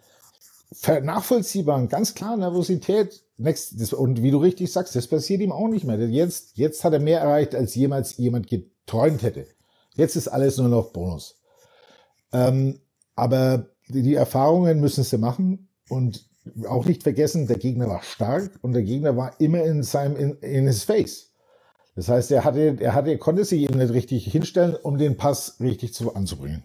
nachvollziehbaren, 1.02 1.88
ganz 1.88 2.14
klar 2.14 2.36
Nervosität, 2.36 3.22
next, 3.36 3.80
das, 3.80 3.92
und 3.92 4.22
wie 4.22 4.30
du 4.30 4.38
richtig 4.38 4.72
sagst, 4.72 4.96
das 4.96 5.06
passiert 5.06 5.40
ihm 5.40 5.52
auch 5.52 5.68
nicht 5.68 5.84
mehr. 5.84 5.98
Jetzt, 5.98 6.56
jetzt 6.56 6.84
hat 6.84 6.94
er 6.94 7.00
mehr 7.00 7.20
erreicht, 7.20 7.54
als 7.54 7.74
jemals 7.74 8.16
jemand 8.16 8.46
geträumt 8.86 9.22
hätte. 9.22 9.46
Jetzt 9.94 10.16
ist 10.16 10.28
alles 10.28 10.58
nur 10.58 10.68
noch 10.68 10.92
Bonus. 10.92 11.40
Ähm, 12.32 12.80
aber 13.14 13.66
die, 13.88 14.14
Erfahrungen 14.14 14.80
müssen 14.80 15.04
sie 15.04 15.18
machen 15.18 15.68
und 15.88 16.24
auch 16.66 16.86
nicht 16.86 17.02
vergessen, 17.02 17.46
der 17.46 17.58
Gegner 17.58 17.88
war 17.88 18.02
stark 18.02 18.58
und 18.62 18.72
der 18.72 18.82
Gegner 18.82 19.16
war 19.16 19.38
immer 19.40 19.62
in 19.62 19.82
seinem, 19.82 20.16
in, 20.16 20.36
in 20.38 20.66
his 20.66 20.84
face. 20.84 21.32
Das 21.94 22.08
heißt, 22.08 22.30
er 22.30 22.44
hatte, 22.44 22.78
er 22.80 22.94
hatte, 22.94 23.10
er 23.10 23.18
konnte 23.18 23.44
sich 23.44 23.62
eben 23.62 23.78
nicht 23.78 23.92
richtig 23.92 24.24
hinstellen, 24.24 24.74
um 24.74 24.96
den 24.96 25.16
Pass 25.16 25.60
richtig 25.60 25.92
zu, 25.92 26.14
anzubringen. 26.14 26.64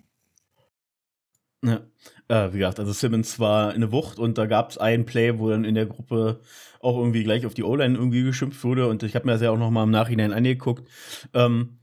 Ja. 1.63 1.82
Äh, 2.30 2.53
wie 2.53 2.59
gesagt, 2.59 2.80
also 2.80 2.93
Simmons 2.93 3.39
war 3.39 3.72
eine 3.72 3.91
Wucht 3.91 4.20
und 4.20 4.38
da 4.38 4.45
gab 4.45 4.72
es 4.72 4.78
ein 4.78 5.05
Play, 5.05 5.39
wo 5.39 5.49
dann 5.49 5.65
in 5.65 5.76
der 5.76 5.86
Gruppe 5.86 6.39
auch 6.80 6.97
irgendwie 6.97 7.24
gleich 7.24 7.45
auf 7.45 7.53
die 7.53 7.63
O-Line 7.63 7.97
irgendwie 7.97 8.24
geschimpft 8.24 8.63
wurde 8.63 8.88
und 8.88 9.03
ich 9.03 9.15
habe 9.15 9.26
mir 9.26 9.34
das 9.34 9.41
ja 9.41 9.51
auch 9.51 9.57
noch 9.57 9.72
mal 9.72 9.84
im 9.84 9.91
Nachhinein 9.91 10.34
angeguckt. 10.34 10.88
Ähm, 11.34 11.78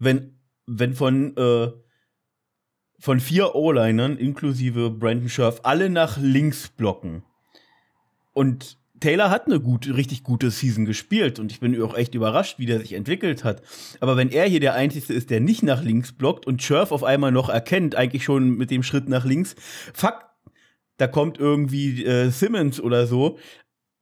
wenn, 0.00 0.40
wenn 0.66 0.94
von, 0.94 1.36
äh, 1.36 1.70
von 2.98 3.20
vier 3.20 3.54
O-Linern 3.54 4.16
inklusive 4.16 4.90
Brandon 4.90 5.28
Scherf 5.28 5.60
alle 5.62 5.88
nach 5.88 6.18
links 6.18 6.68
blocken 6.68 7.22
und 8.32 8.78
Taylor 9.00 9.30
hat 9.30 9.46
eine 9.46 9.60
gute, 9.60 9.96
richtig 9.96 10.22
gute 10.22 10.50
Season 10.50 10.84
gespielt 10.84 11.38
und 11.38 11.50
ich 11.50 11.60
bin 11.60 11.80
auch 11.82 11.96
echt 11.96 12.14
überrascht, 12.14 12.58
wie 12.58 12.66
der 12.66 12.80
sich 12.80 12.92
entwickelt 12.92 13.44
hat. 13.44 13.62
Aber 14.00 14.16
wenn 14.16 14.30
er 14.30 14.46
hier 14.46 14.60
der 14.60 14.74
Einzige 14.74 15.14
ist, 15.14 15.30
der 15.30 15.40
nicht 15.40 15.62
nach 15.62 15.82
links 15.82 16.12
blockt 16.12 16.46
und 16.46 16.62
Scherf 16.62 16.92
auf 16.92 17.02
einmal 17.02 17.32
noch 17.32 17.48
erkennt, 17.48 17.94
eigentlich 17.94 18.24
schon 18.24 18.58
mit 18.58 18.70
dem 18.70 18.82
Schritt 18.82 19.08
nach 19.08 19.24
links, 19.24 19.56
fuck, 19.94 20.26
da 20.98 21.06
kommt 21.06 21.38
irgendwie 21.38 22.04
äh, 22.04 22.28
Simmons 22.28 22.78
oder 22.78 23.06
so, 23.06 23.38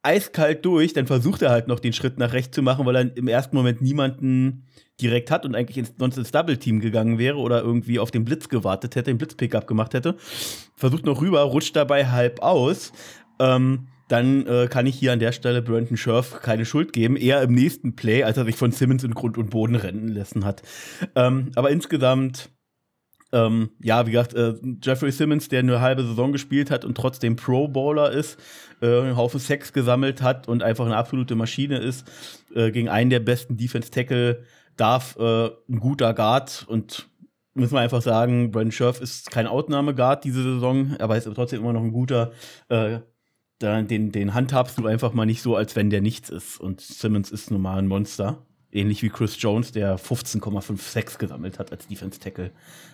eiskalt 0.02 0.64
durch, 0.64 0.92
dann 0.92 1.06
versucht 1.06 1.42
er 1.42 1.50
halt 1.50 1.68
noch 1.68 1.80
den 1.80 1.92
Schritt 1.92 2.18
nach 2.18 2.32
rechts 2.32 2.54
zu 2.54 2.62
machen, 2.62 2.86
weil 2.86 2.96
er 2.96 3.16
im 3.16 3.28
ersten 3.28 3.56
Moment 3.56 3.80
niemanden 3.82 4.64
direkt 5.00 5.30
hat 5.30 5.44
und 5.44 5.54
eigentlich 5.54 5.78
ins, 5.78 5.94
sonst 5.98 6.16
ins 6.16 6.30
Double-Team 6.30 6.80
gegangen 6.80 7.18
wäre 7.18 7.36
oder 7.36 7.62
irgendwie 7.62 7.98
auf 7.98 8.10
den 8.10 8.24
Blitz 8.24 8.48
gewartet 8.48 8.96
hätte, 8.96 9.10
den 9.10 9.18
Blitz-Pickup 9.18 9.66
gemacht 9.66 9.94
hätte. 9.94 10.16
Versucht 10.76 11.04
noch 11.04 11.20
rüber, 11.20 11.42
rutscht 11.42 11.76
dabei 11.76 12.06
halb 12.06 12.40
aus. 12.42 12.92
Ähm, 13.38 13.88
dann 14.08 14.46
äh, 14.46 14.68
kann 14.68 14.86
ich 14.86 14.96
hier 14.96 15.12
an 15.12 15.18
der 15.18 15.32
Stelle 15.32 15.62
Brandon 15.62 15.96
Scherf 15.96 16.40
keine 16.40 16.64
Schuld 16.64 16.92
geben. 16.92 17.16
Eher 17.16 17.42
im 17.42 17.52
nächsten 17.52 17.94
Play, 17.94 18.22
als 18.24 18.38
er 18.38 18.44
sich 18.44 18.56
von 18.56 18.72
Simmons 18.72 19.04
in 19.04 19.14
Grund 19.14 19.36
und 19.36 19.50
Boden 19.50 19.74
rennen 19.74 20.08
lassen 20.08 20.44
hat. 20.44 20.62
Ähm, 21.14 21.50
aber 21.54 21.70
insgesamt, 21.70 22.50
ähm, 23.32 23.70
ja, 23.82 24.06
wie 24.06 24.12
gesagt, 24.12 24.34
äh, 24.34 24.54
Jeffrey 24.82 25.12
Simmons, 25.12 25.48
der 25.48 25.60
eine 25.60 25.80
halbe 25.80 26.02
Saison 26.02 26.32
gespielt 26.32 26.70
hat 26.70 26.84
und 26.84 26.96
trotzdem 26.96 27.36
Pro-Bowler 27.36 28.10
ist, 28.10 28.38
äh, 28.80 28.86
einen 28.86 29.16
Haufen 29.16 29.40
Sex 29.40 29.72
gesammelt 29.72 30.22
hat 30.22 30.48
und 30.48 30.62
einfach 30.62 30.86
eine 30.86 30.96
absolute 30.96 31.34
Maschine 31.34 31.78
ist, 31.78 32.06
äh, 32.54 32.70
gegen 32.70 32.88
einen 32.88 33.10
der 33.10 33.20
besten 33.20 33.56
Defense-Tackle 33.56 34.44
darf 34.76 35.16
äh, 35.18 35.46
ein 35.68 35.80
guter 35.80 36.14
Guard 36.14 36.64
und 36.68 37.08
müssen 37.54 37.74
wir 37.74 37.80
einfach 37.80 38.02
sagen, 38.02 38.50
Brandon 38.50 38.72
Scherf 38.72 39.00
ist 39.00 39.30
kein 39.30 39.46
Outnahme-Guard 39.46 40.24
diese 40.24 40.42
Saison, 40.42 40.96
aber 40.98 41.16
ist 41.16 41.28
trotzdem 41.34 41.60
immer 41.60 41.72
noch 41.72 41.82
ein 41.82 41.92
guter 41.92 42.32
äh, 42.68 43.00
den, 43.60 44.12
den 44.12 44.34
handhabst 44.34 44.78
du 44.78 44.86
einfach 44.86 45.12
mal 45.12 45.26
nicht 45.26 45.42
so, 45.42 45.56
als 45.56 45.74
wenn 45.76 45.90
der 45.90 46.00
nichts 46.00 46.30
ist. 46.30 46.60
Und 46.60 46.80
Simmons 46.80 47.30
ist 47.30 47.50
nun 47.50 47.62
mal 47.62 47.78
ein 47.78 47.88
Monster. 47.88 48.46
Ähnlich 48.70 49.02
wie 49.02 49.08
Chris 49.08 49.40
Jones, 49.40 49.72
der 49.72 49.98
15,5 49.98 50.78
Sex 50.78 51.18
gesammelt 51.18 51.58
hat 51.58 51.72
als 51.72 51.86
Defense 51.86 52.20
Tackle. 52.20 52.50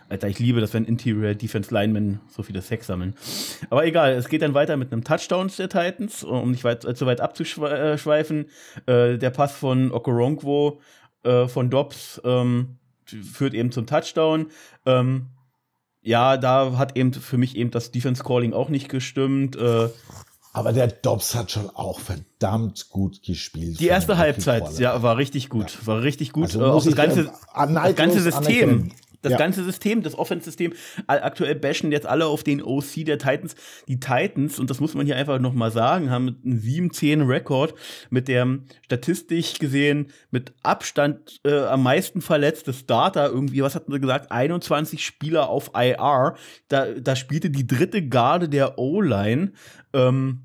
Alter, 0.08 0.28
ich 0.28 0.38
liebe 0.38 0.60
das, 0.60 0.72
wenn 0.72 0.84
Interior 0.84 1.34
Defense 1.34 1.74
Linemen 1.74 2.20
so 2.28 2.44
viele 2.44 2.62
Sex 2.62 2.86
sammeln. 2.86 3.14
Aber 3.70 3.84
egal, 3.84 4.12
es 4.12 4.28
geht 4.28 4.42
dann 4.42 4.54
weiter 4.54 4.76
mit 4.76 4.92
einem 4.92 5.02
Touchdown 5.02 5.50
der 5.58 5.68
Titans, 5.68 6.22
um 6.22 6.52
nicht 6.52 6.62
weit, 6.62 6.86
allzu 6.86 7.06
weit 7.06 7.20
abzuschweifen. 7.20 8.46
Äh, 8.86 9.18
der 9.18 9.30
Pass 9.30 9.52
von 9.52 9.90
Okoronkwo 9.90 10.80
äh, 11.24 11.48
von 11.48 11.70
Dobbs 11.70 12.20
ähm, 12.24 12.76
führt 13.06 13.54
eben 13.54 13.72
zum 13.72 13.86
Touchdown. 13.86 14.46
Ähm, 14.86 15.26
ja, 16.02 16.36
da 16.36 16.76
hat 16.76 16.96
eben 16.96 17.12
für 17.14 17.38
mich 17.38 17.56
eben 17.56 17.70
das 17.70 17.90
Defense 17.90 18.22
Calling 18.22 18.52
auch 18.52 18.68
nicht 18.68 18.88
gestimmt. 18.88 19.56
Äh, 19.56 19.88
Aber 20.54 20.72
der 20.72 20.86
Dobbs 20.86 21.34
hat 21.34 21.50
schon 21.50 21.68
auch 21.70 21.98
verdammt 21.98 22.88
gut 22.88 23.24
gespielt. 23.24 23.80
Die 23.80 23.88
erste 23.88 24.18
Halbzeit, 24.18 24.78
ja, 24.78 25.02
war 25.02 25.16
richtig 25.16 25.48
gut. 25.48 25.84
War 25.84 26.02
richtig 26.02 26.32
gut. 26.32 26.44
Also 26.44 26.60
äh, 26.60 26.64
auch 26.64 26.84
das 26.84 26.94
ganze, 26.94 27.32
das 27.52 27.96
ganze 27.96 28.20
System. 28.20 28.44
anerkennen. 28.44 28.92
Das 29.24 29.32
ja. 29.32 29.38
ganze 29.38 29.64
System, 29.64 30.02
das 30.02 30.18
Offense-System, 30.18 30.74
aktuell 31.06 31.54
bashen 31.54 31.90
jetzt 31.90 32.06
alle 32.06 32.26
auf 32.26 32.44
den 32.44 32.62
OC 32.62 33.06
der 33.06 33.18
Titans. 33.18 33.56
Die 33.88 33.98
Titans, 33.98 34.58
und 34.58 34.68
das 34.68 34.80
muss 34.80 34.94
man 34.94 35.06
hier 35.06 35.16
einfach 35.16 35.38
nochmal 35.38 35.70
sagen, 35.70 36.10
haben 36.10 36.36
einen 36.44 36.60
7-10-Rekord 36.60 37.74
mit 38.10 38.28
dem 38.28 38.64
statistisch 38.84 39.58
gesehen 39.58 40.08
mit 40.30 40.52
Abstand 40.62 41.40
äh, 41.44 41.64
am 41.64 41.82
meisten 41.82 42.20
verletzte 42.20 42.74
Starter 42.74 43.30
irgendwie, 43.30 43.62
was 43.62 43.74
hat 43.74 43.88
man 43.88 43.98
gesagt, 43.98 44.30
21 44.30 45.02
Spieler 45.02 45.48
auf 45.48 45.70
IR. 45.74 46.34
Da, 46.68 46.92
da 46.92 47.16
spielte 47.16 47.48
die 47.48 47.66
dritte 47.66 48.06
Garde 48.06 48.50
der 48.50 48.78
O-Line. 48.78 49.52
Ähm, 49.94 50.42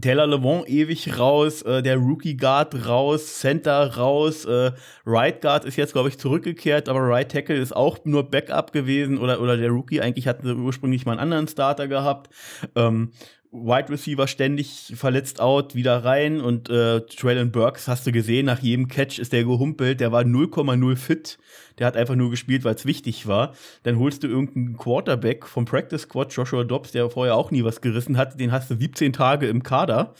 Taylor 0.00 0.26
Levant 0.26 0.68
ewig 0.68 1.18
raus, 1.18 1.62
äh, 1.62 1.82
der 1.82 1.96
Rookie 1.96 2.36
Guard 2.36 2.86
raus, 2.86 3.38
Center 3.38 3.96
raus, 3.96 4.44
äh, 4.44 4.72
Right 5.06 5.40
Guard 5.40 5.64
ist 5.64 5.76
jetzt, 5.76 5.92
glaube 5.92 6.08
ich, 6.08 6.18
zurückgekehrt, 6.18 6.88
aber 6.88 7.00
Right 7.00 7.30
Tackle 7.30 7.56
ist 7.56 7.74
auch 7.74 7.98
nur 8.04 8.28
Backup 8.30 8.72
gewesen 8.72 9.18
oder, 9.18 9.40
oder 9.40 9.56
der 9.56 9.70
Rookie 9.70 10.00
eigentlich 10.00 10.26
hatte 10.26 10.56
ursprünglich 10.56 11.06
mal 11.06 11.12
einen 11.12 11.20
anderen 11.20 11.48
Starter 11.48 11.86
gehabt. 11.86 12.32
Ähm, 12.74 13.12
Wide 13.54 13.88
Receiver 13.88 14.26
ständig 14.26 14.92
verletzt 14.96 15.40
out, 15.40 15.76
wieder 15.76 16.04
rein 16.04 16.40
und 16.40 16.68
äh, 16.68 17.02
Traylon 17.02 17.52
Burks 17.52 17.86
hast 17.86 18.04
du 18.04 18.10
gesehen, 18.10 18.46
nach 18.46 18.58
jedem 18.58 18.88
Catch 18.88 19.20
ist 19.20 19.32
der 19.32 19.44
gehumpelt, 19.44 20.00
der 20.00 20.10
war 20.10 20.22
0,0 20.22 20.96
fit, 20.96 21.38
der 21.78 21.86
hat 21.86 21.96
einfach 21.96 22.16
nur 22.16 22.30
gespielt, 22.30 22.64
weil 22.64 22.74
es 22.74 22.84
wichtig 22.84 23.28
war. 23.28 23.54
Dann 23.84 23.98
holst 24.00 24.24
du 24.24 24.26
irgendeinen 24.26 24.76
Quarterback 24.76 25.46
vom 25.46 25.66
Practice 25.66 26.02
Squad, 26.02 26.32
Joshua 26.32 26.64
Dobbs, 26.64 26.90
der 26.90 27.08
vorher 27.10 27.36
auch 27.36 27.52
nie 27.52 27.62
was 27.62 27.80
gerissen 27.80 28.16
hat, 28.16 28.40
den 28.40 28.50
hast 28.50 28.70
du 28.70 28.76
17 28.76 29.12
Tage 29.12 29.46
im 29.46 29.62
Kader 29.62 30.14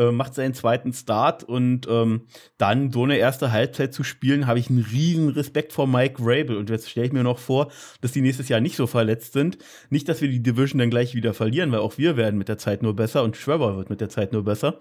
äh, 0.00 0.12
macht 0.12 0.34
seinen 0.34 0.54
zweiten 0.54 0.94
Start 0.94 1.44
und 1.44 1.86
ähm, 1.90 2.22
dann 2.56 2.90
so 2.90 3.04
eine 3.04 3.18
erste 3.18 3.52
Halbzeit 3.52 3.92
zu 3.92 4.02
spielen, 4.02 4.46
habe 4.46 4.58
ich 4.58 4.70
einen 4.70 4.82
riesen 4.82 5.28
Respekt 5.28 5.74
vor 5.74 5.86
Mike 5.86 6.16
Rabel. 6.20 6.56
Und 6.56 6.70
jetzt 6.70 6.88
stelle 6.88 7.06
ich 7.06 7.12
mir 7.12 7.22
noch 7.22 7.38
vor, 7.38 7.70
dass 8.00 8.12
die 8.12 8.22
nächstes 8.22 8.48
Jahr 8.48 8.60
nicht 8.60 8.76
so 8.76 8.86
verletzt 8.86 9.34
sind. 9.34 9.58
Nicht, 9.90 10.08
dass 10.08 10.22
wir 10.22 10.28
die 10.28 10.42
Division 10.42 10.78
dann 10.78 10.88
gleich 10.88 11.14
wieder 11.14 11.34
verlieren, 11.34 11.70
weil 11.70 11.80
auch 11.80 11.98
wir 11.98 12.16
werden 12.16 12.38
mit 12.38 12.48
der 12.48 12.56
Zeit 12.56 12.82
nur 12.82 12.96
besser 12.96 13.22
und 13.22 13.36
Trevor 13.36 13.76
wird 13.76 13.90
mit 13.90 14.00
der 14.00 14.08
Zeit 14.08 14.32
nur 14.32 14.42
besser. 14.42 14.78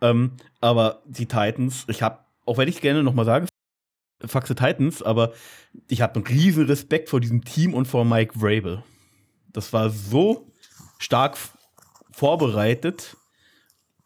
Ähm, 0.00 0.32
aber 0.60 1.02
die 1.04 1.26
Titans, 1.26 1.84
ich 1.88 2.02
habe, 2.02 2.20
auch 2.46 2.56
wenn 2.56 2.68
ich 2.68 2.76
es 2.76 2.80
gerne 2.80 3.02
nochmal 3.02 3.24
sage, 3.24 3.48
Faxe 4.24 4.54
Titans, 4.54 5.02
aber 5.02 5.32
ich 5.88 6.00
habe 6.00 6.14
einen 6.14 6.26
riesen 6.26 6.66
Respekt 6.66 7.08
vor 7.08 7.20
diesem 7.20 7.44
Team 7.44 7.74
und 7.74 7.86
vor 7.86 8.04
Mike 8.04 8.38
Vrabel. 8.38 8.84
Das 9.52 9.72
war 9.72 9.90
so 9.90 10.46
stark 10.98 11.36
vorbereitet 12.12 13.16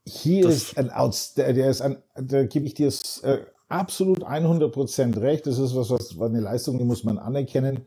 hier 0.09 0.49
ist 0.49 0.77
ein 0.79 0.91
Outstanding, 0.91 1.57
der 1.57 1.71
ist 1.71 1.81
ein, 1.81 2.03
da 2.15 2.45
gebe 2.45 2.67
ich 2.67 2.75
dir 2.75 2.93
äh, 3.23 3.39
absolut 3.69 4.25
100% 4.25 5.21
recht. 5.21 5.47
Das 5.47 5.59
ist 5.59 5.75
was, 5.77 5.91
was, 5.91 6.19
was 6.19 6.29
eine 6.29 6.41
Leistung, 6.41 6.79
die 6.79 6.85
muss 6.85 7.05
man 7.05 7.19
anerkennen. 7.19 7.87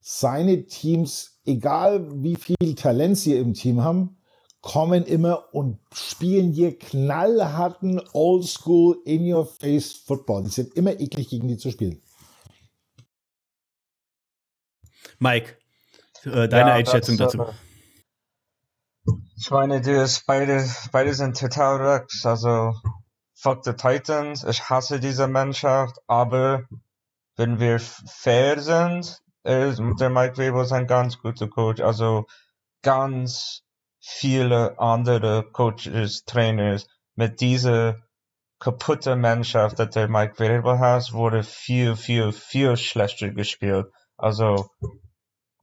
Seine 0.00 0.66
Teams, 0.66 1.40
egal 1.44 2.22
wie 2.22 2.36
viel 2.36 2.74
Talent 2.74 3.18
sie 3.18 3.36
im 3.36 3.54
Team 3.54 3.82
haben, 3.82 4.16
kommen 4.60 5.04
immer 5.04 5.54
und 5.54 5.78
spielen 5.92 6.52
hier 6.52 6.78
knallharten, 6.78 8.00
oldschool, 8.12 8.98
in-your-face 9.04 9.92
Football. 9.92 10.44
Die 10.44 10.50
sind 10.50 10.74
immer 10.74 10.98
eklig, 10.98 11.28
gegen 11.28 11.48
die 11.48 11.56
zu 11.56 11.70
spielen. 11.70 12.02
Mike, 15.18 15.56
äh, 16.24 16.48
deine 16.48 16.70
ja, 16.70 16.74
Einschätzung 16.74 17.16
dazu. 17.16 17.40
Aber 17.40 17.54
ich 19.36 19.50
meine, 19.50 19.80
die 19.80 19.90
ist 19.90 20.26
beide, 20.26 20.66
beide 20.92 21.12
sind 21.12 21.38
total 21.38 21.76
Rex. 21.76 22.24
Also, 22.24 22.74
fuck 23.34 23.64
the 23.64 23.74
Titans. 23.74 24.44
Ich 24.44 24.70
hasse 24.70 24.98
diese 24.98 25.28
Mannschaft, 25.28 25.98
aber 26.06 26.64
wenn 27.36 27.60
wir 27.60 27.78
fair 27.78 28.60
sind, 28.60 29.20
ist 29.44 29.80
der 30.00 30.10
Mike 30.10 30.38
Weber 30.38 30.66
ein 30.72 30.86
ganz 30.86 31.18
guter 31.18 31.48
Coach. 31.48 31.82
Also, 31.82 32.26
ganz 32.82 33.62
viele 34.00 34.78
andere 34.78 35.44
Coaches, 35.52 36.24
Trainers 36.24 36.86
mit 37.14 37.40
dieser 37.40 37.96
kaputte 38.58 39.16
Mannschaft, 39.16 39.78
die 39.78 39.88
der 39.88 40.08
Mike 40.08 40.38
Weber 40.38 40.78
hat, 40.78 41.12
wurde 41.12 41.42
viel, 41.42 41.94
viel, 41.94 42.32
viel 42.32 42.76
schlechter 42.76 43.30
gespielt. 43.30 43.86
Also, 44.16 44.70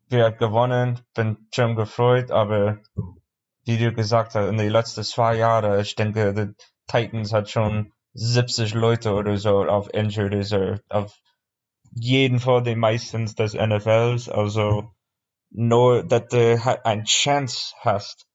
wir 0.09 0.25
haben 0.25 0.37
gewonnen, 0.37 0.99
bin 1.15 1.47
schon 1.51 1.75
gefreut, 1.75 2.29
aber 2.29 2.77
wie 3.65 3.77
du 3.77 3.93
gesagt 3.93 4.35
hast, 4.35 4.49
in 4.49 4.57
den 4.57 4.69
letzten 4.69 5.03
zwei 5.03 5.35
Jahren, 5.35 5.79
ich 5.79 5.95
denke, 5.95 6.33
die 6.33 6.53
Titans 6.87 7.31
hat 7.33 7.49
schon 7.49 7.93
70 8.13 8.73
Leute 8.73 9.13
oder 9.13 9.37
so 9.37 9.63
auf 9.63 9.93
Injured 9.93 10.33
Reserve, 10.33 10.81
auf 10.89 11.13
jeden 11.91 12.39
Fall 12.39 12.63
die 12.63 12.75
meistens 12.75 13.35
des 13.35 13.53
NFLs, 13.53 14.29
also 14.29 14.91
nur, 15.49 16.03
dass 16.03 16.27
du 16.27 16.79
ein 16.83 17.05
Chance 17.05 17.75
hast, 17.79 18.25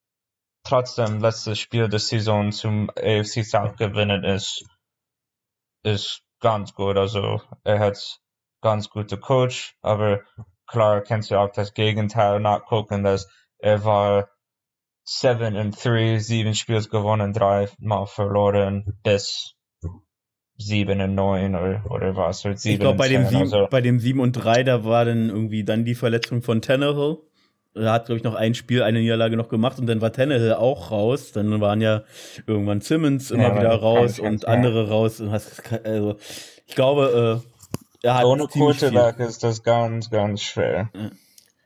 trotzdem 0.64 1.20
letztes 1.20 1.58
Spiel 1.58 1.88
der 1.88 1.98
Saison 1.98 2.52
zum 2.52 2.90
AFC 2.90 3.44
South 3.44 3.76
gewinnen 3.76 4.24
ist, 4.24 4.64
ist 5.82 6.22
ganz 6.40 6.74
gut, 6.74 6.96
also 6.96 7.40
er 7.64 7.78
hat 7.78 8.20
ganz 8.60 8.88
gute 8.90 9.18
Coach, 9.18 9.76
aber 9.82 10.22
klar 10.66 11.00
kannst 11.02 11.30
du 11.30 11.38
auch 11.38 11.50
das 11.50 11.74
Gegenteil 11.74 12.40
nachgucken, 12.40 13.02
dass 13.04 13.28
er 13.58 13.84
war 13.84 14.28
7 15.10 15.56
and 15.56 15.84
3, 15.84 16.18
sieben 16.18 16.54
Spiels 16.54 16.90
gewonnen, 16.90 17.32
drei 17.32 17.68
mal 17.78 18.04
verloren, 18.04 18.98
bis 19.02 19.54
7 20.58 21.00
und 21.00 21.14
9 21.14 21.54
oder, 21.54 21.82
oder 21.90 22.14
was. 22.14 22.44
Oder 22.44 22.58
7 22.58 22.74
ich 22.74 22.80
glaube, 22.80 22.98
bei, 22.98 23.08
dem 23.08 23.24
also. 23.24 23.68
bei 23.70 23.80
dem 23.80 24.00
7 24.00 24.20
und 24.20 24.32
3, 24.32 24.64
da 24.64 24.84
war 24.84 25.06
dann 25.06 25.30
irgendwie 25.30 25.64
dann 25.64 25.86
die 25.86 25.94
Verletzung 25.94 26.42
von 26.42 26.60
Tannehill. 26.60 27.18
Er 27.74 27.92
hat, 27.92 28.06
glaube 28.06 28.18
ich, 28.18 28.24
noch 28.24 28.34
ein 28.34 28.54
Spiel, 28.54 28.82
eine 28.82 28.98
Niederlage 28.98 29.38
noch 29.38 29.48
gemacht 29.48 29.78
und 29.78 29.86
dann 29.86 30.02
war 30.02 30.12
Tannehill 30.12 30.52
auch 30.52 30.90
raus. 30.90 31.32
Dann 31.32 31.58
waren 31.58 31.80
ja 31.80 32.02
irgendwann 32.46 32.82
Simmons 32.82 33.30
immer 33.30 33.48
ja, 33.48 33.58
wieder 33.58 33.74
raus 33.76 34.18
und 34.18 34.46
andere 34.46 34.90
raus. 34.90 35.20
Und 35.20 35.30
hast, 35.30 35.72
also, 35.84 36.16
ich 36.66 36.74
glaube, 36.74 37.42
äh, 38.02 38.06
er 38.06 38.18
hat. 38.18 38.24
Ohne 38.26 38.46
Quarterback 38.46 39.20
ist 39.20 39.42
das 39.42 39.62
ganz, 39.62 40.10
ganz 40.10 40.42
schwer. 40.42 40.90
Ja. 40.94 41.10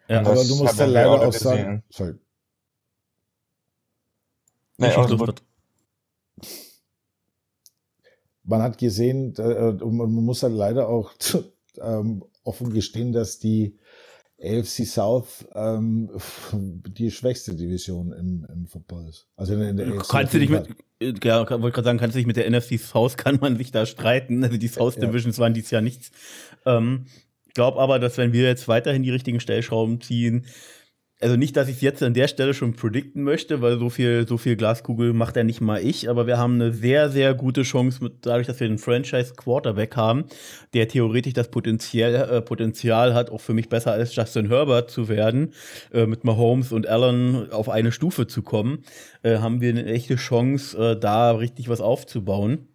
Ja. 0.09 0.21
Aber 0.21 0.35
du 0.35 0.57
musst 0.57 0.79
ja 0.79 0.87
leider 0.87 1.27
auch 1.27 1.33
sagen, 1.33 1.85
sorry, 1.89 2.15
Nee, 4.79 4.87
also 4.87 5.17
man 8.45 8.63
hat 8.63 8.79
gesehen, 8.79 9.35
äh, 9.37 9.73
man 9.73 10.11
muss 10.13 10.43
halt 10.43 10.55
leider 10.55 10.89
auch 10.89 11.13
ähm, 11.81 12.25
offen 12.45 12.73
gestehen, 12.73 13.13
dass 13.13 13.39
die 13.39 13.79
AFC 14.43 14.85
South 14.85 15.47
ähm, 15.55 16.11
die 16.53 17.11
schwächste 17.11 17.55
Division 17.55 18.13
im, 18.13 18.47
im 18.53 18.67
Football 18.67 19.09
ist. 19.09 19.29
Also 19.37 19.55
in, 19.55 19.77
der 19.77 19.87
AFC 19.87 20.09
kannst 20.09 20.35
du 20.35 20.39
dich 20.39 20.51
mit, 20.51 20.67
ja, 21.25 21.49
wollte 21.49 21.71
gerade 21.71 21.85
sagen, 21.85 21.99
kannst 21.99 22.17
du 22.17 22.19
dich 22.19 22.27
mit 22.27 22.37
der 22.37 22.51
NFC 22.51 22.79
South 22.79 23.17
kann 23.17 23.39
man 23.41 23.57
sich 23.57 23.71
da 23.71 23.87
streiten. 23.87 24.43
Also 24.43 24.57
die 24.57 24.69
South 24.69 24.97
Divisions 24.97 25.37
ja. 25.37 25.43
waren 25.43 25.55
dies 25.55 25.71
Jahr 25.71 25.83
nichts. 25.83 26.11
Ähm, 26.67 27.07
ich 27.47 27.55
glaube 27.55 27.79
aber, 27.81 27.99
dass 27.99 28.19
wenn 28.19 28.33
wir 28.33 28.45
jetzt 28.45 28.67
weiterhin 28.67 29.03
die 29.03 29.11
richtigen 29.11 29.39
Stellschrauben 29.39 30.01
ziehen, 30.01 30.47
also 31.23 31.37
nicht, 31.37 31.57
dass 31.57 31.69
ich 31.69 31.77
es 31.77 31.81
jetzt 31.81 32.03
an 32.03 32.15
der 32.15 32.27
Stelle 32.27 32.53
schon 32.53 32.75
predikten 32.75 33.23
möchte, 33.23 33.63
weil 33.63 33.79
so 33.79 33.91
viel, 33.91 34.27
so 34.27 34.39
viel 34.39 34.57
Glaskugel 34.57 35.13
macht 35.13 35.37
ja 35.37 35.45
nicht 35.45 35.61
mal 35.61 35.81
ich, 35.81 36.11
aber 36.11 36.27
wir 36.27 36.37
haben 36.37 36.55
eine 36.55 36.73
sehr, 36.73 37.09
sehr 37.11 37.35
gute 37.35 37.63
Chance, 37.63 38.03
mit, 38.03 38.27
dadurch, 38.27 38.47
dass 38.47 38.59
wir 38.59 38.67
einen 38.67 38.79
Franchise-Quarterback 38.79 39.97
haben, 39.97 40.25
der 40.75 40.89
theoretisch 40.89 41.35
das 41.35 41.49
Potenzial, 41.49 42.15
äh, 42.15 42.43
Potenzial 42.43 43.15
hat, 43.15 43.31
auch 43.31 43.41
für 43.41 43.55
mich 43.55 43.69
besser 43.69 43.93
als 43.93 44.15
Justin 44.15 44.49
Herbert 44.49 44.91
zu 44.91 45.09
werden, 45.09 45.53
äh, 45.93 46.07
mit 46.07 46.25
Mahomes 46.25 46.73
und 46.73 46.89
Allen 46.89 47.53
auf 47.53 47.69
eine 47.69 47.93
Stufe 47.93 48.27
zu 48.27 48.43
kommen, 48.43 48.85
äh, 49.23 49.39
haben 49.39 49.61
wir 49.61 49.71
eine 49.71 49.87
echte 49.87 50.17
Chance, 50.17 50.77
äh, 50.77 50.99
da 50.99 51.31
richtig 51.31 51.69
was 51.69 51.81
aufzubauen. 51.81 52.67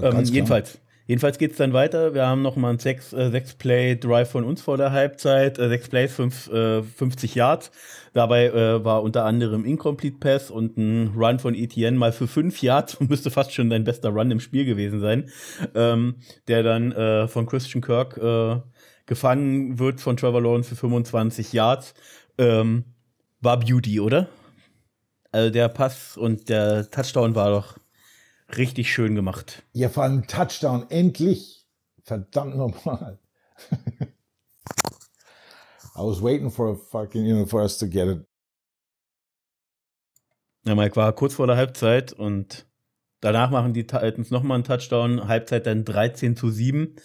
Ähm, 0.00 0.24
jedenfalls, 0.24 0.78
Jedenfalls 1.06 1.38
geht 1.38 1.52
es 1.52 1.56
dann 1.56 1.72
weiter. 1.72 2.14
Wir 2.14 2.26
haben 2.26 2.42
noch 2.42 2.56
mal 2.56 2.70
einen 2.70 2.78
6-Play-Drive 2.78 4.28
äh, 4.28 4.30
von 4.30 4.44
uns 4.44 4.62
vor 4.62 4.76
der 4.76 4.92
Halbzeit. 4.92 5.58
Äh, 5.58 5.68
6 5.68 5.88
Plays, 5.88 6.14
5, 6.14 6.52
äh, 6.52 6.82
50 6.82 7.34
Yards. 7.34 7.70
Dabei 8.12 8.46
äh, 8.46 8.84
war 8.84 9.02
unter 9.02 9.24
anderem 9.24 9.64
Incomplete 9.64 10.18
Pass 10.18 10.50
und 10.50 10.76
ein 10.76 11.12
Run 11.16 11.38
von 11.38 11.54
ETN 11.54 11.96
mal 11.96 12.12
für 12.12 12.28
5 12.28 12.62
Yards. 12.62 13.00
Müsste 13.08 13.30
fast 13.30 13.52
schon 13.52 13.70
dein 13.70 13.84
bester 13.84 14.10
Run 14.10 14.30
im 14.30 14.40
Spiel 14.40 14.64
gewesen 14.64 15.00
sein. 15.00 15.28
Ähm, 15.74 16.16
der 16.48 16.62
dann 16.62 16.92
äh, 16.92 17.26
von 17.28 17.46
Christian 17.46 17.82
Kirk 17.82 18.16
äh, 18.18 18.60
gefangen 19.06 19.78
wird 19.78 20.00
von 20.00 20.16
Trevor 20.16 20.40
Lawrence 20.40 20.68
für 20.68 20.76
25 20.76 21.52
Yards. 21.52 21.94
Ähm, 22.38 22.84
war 23.40 23.58
Beauty, 23.58 23.98
oder? 23.98 24.28
Also 25.32 25.50
der 25.50 25.68
Pass 25.68 26.16
und 26.16 26.48
der 26.48 26.90
Touchdown 26.90 27.34
war 27.34 27.50
doch 27.50 27.78
richtig 28.56 28.92
schön 28.92 29.14
gemacht. 29.14 29.62
Ja, 29.72 29.88
vor 29.88 30.02
allem 30.02 30.26
Touchdown, 30.26 30.86
endlich. 30.90 31.66
Verdammt 32.02 32.56
nochmal. 32.56 33.18
I 35.94 36.00
was 36.00 36.22
waiting 36.22 36.50
for 36.50 36.70
a 36.70 36.74
fucking, 36.74 37.24
you 37.26 37.34
know, 37.34 37.46
for 37.46 37.62
us 37.62 37.78
to 37.78 37.86
get 37.86 38.08
it. 38.08 38.26
Ja, 40.64 40.74
Mike 40.74 40.96
war 40.96 41.12
kurz 41.12 41.34
vor 41.34 41.46
der 41.46 41.56
Halbzeit 41.56 42.12
und 42.12 42.66
danach 43.20 43.50
machen 43.50 43.74
die 43.74 43.86
Titans 43.86 44.30
nochmal 44.30 44.56
einen 44.56 44.64
Touchdown. 44.64 45.28
Halbzeit 45.28 45.66
dann 45.66 45.84
13 45.84 46.36
zu 46.36 46.50
7. 46.50 46.96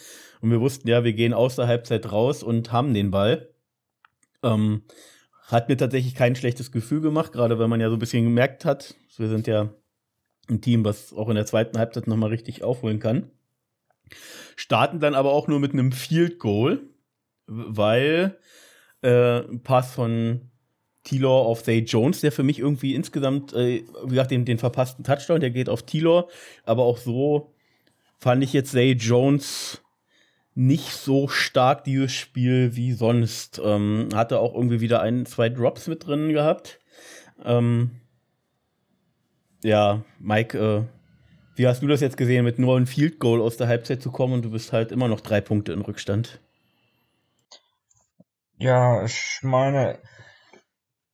Und 0.42 0.52
wir 0.52 0.62
wussten 0.62 0.88
ja, 0.88 1.04
wir 1.04 1.14
gehen 1.14 1.34
aus 1.34 1.56
der 1.56 1.68
Halbzeit 1.68 2.12
raus 2.12 2.44
und 2.44 2.72
haben 2.72 2.94
den 2.94 3.12
Ball. 3.12 3.54
Ähm, 4.44 4.84
hat 5.48 5.70
mir 5.70 5.78
tatsächlich 5.78 6.14
kein 6.14 6.36
schlechtes 6.36 6.72
Gefühl 6.72 7.02
gemacht, 7.02 7.32
gerade 7.32 7.58
wenn 7.58 7.70
man 7.70 7.82
ja 7.82 7.90
so 7.90 7.96
ein 7.96 8.00
bisschen 8.00 8.26
gemerkt 8.26 8.66
hat, 8.66 8.96
wir 9.18 9.30
sind 9.30 9.48
ja 9.48 9.74
ein 10.50 10.62
Team, 10.62 10.86
was 10.86 11.14
auch 11.14 11.30
in 11.30 11.36
der 11.36 11.46
zweiten 11.46 11.78
Halbzeit 11.78 12.08
nochmal 12.08 12.30
richtig 12.30 12.64
aufholen 12.64 13.00
kann. 13.00 13.32
Starten 14.56 15.00
dann 15.00 15.16
aber 15.16 15.32
auch 15.32 15.48
nur 15.48 15.60
mit 15.60 15.74
einem 15.74 15.92
Field 15.92 16.40
Goal, 16.40 16.82
weil 17.48 18.38
äh, 19.02 19.40
ein 19.42 19.62
Pass 19.64 19.94
von 19.94 20.50
Tilor 21.04 21.46
auf 21.46 21.64
Zay 21.64 21.80
Jones, 21.80 22.22
der 22.22 22.32
für 22.32 22.44
mich 22.44 22.60
irgendwie 22.60 22.96
insgesamt, 22.96 23.54
äh, 23.54 23.84
wie 24.04 24.10
gesagt, 24.10 24.32
den, 24.32 24.46
den 24.46 24.58
verpassten 24.58 25.04
Touchdown, 25.04 25.40
der 25.40 25.52
geht 25.52 25.70
auf 25.70 25.84
Tilor, 25.84 26.28
aber 26.66 26.84
auch 26.84 26.98
so 26.98 27.54
fand 28.20 28.44
ich 28.44 28.54
jetzt 28.54 28.72
Zay 28.72 28.92
Jones 28.92 29.82
nicht 30.58 30.92
so 30.92 31.28
stark 31.28 31.84
dieses 31.84 32.12
Spiel 32.14 32.76
wie 32.76 32.92
sonst. 32.94 33.62
Ähm, 33.64 34.10
hatte 34.16 34.40
auch 34.40 34.56
irgendwie 34.56 34.82
wieder 34.82 35.02
ein, 35.02 35.28
zwei 35.28 35.50
Drops 35.50 35.88
mit 35.88 36.08
drin 36.08 36.34
gehabt. 36.34 36.80
Ähm, 37.46 37.92
ja, 39.64 40.04
Mike, 40.20 40.58
äh, 40.58 40.84
wie 41.56 41.68
hast 41.68 41.82
du 41.82 41.88
das 41.88 42.02
jetzt 42.02 42.18
gesehen, 42.18 42.46
mit 42.46 42.60
nur 42.60 42.78
einem 42.78 42.88
Field 42.88 43.20
Goal 43.20 43.42
aus 43.42 43.58
der 43.58 43.68
Halbzeit 43.68 44.02
zu 44.02 44.12
kommen 44.12 44.34
und 44.34 44.46
du 44.46 44.52
bist 44.52 44.74
halt 44.74 44.92
immer 44.92 45.08
noch 45.08 45.22
drei 45.22 45.42
Punkte 45.42 45.74
in 45.74 45.82
Rückstand? 45.82 46.40
Ja, 48.60 49.04
ich 49.04 49.40
meine, 49.42 50.00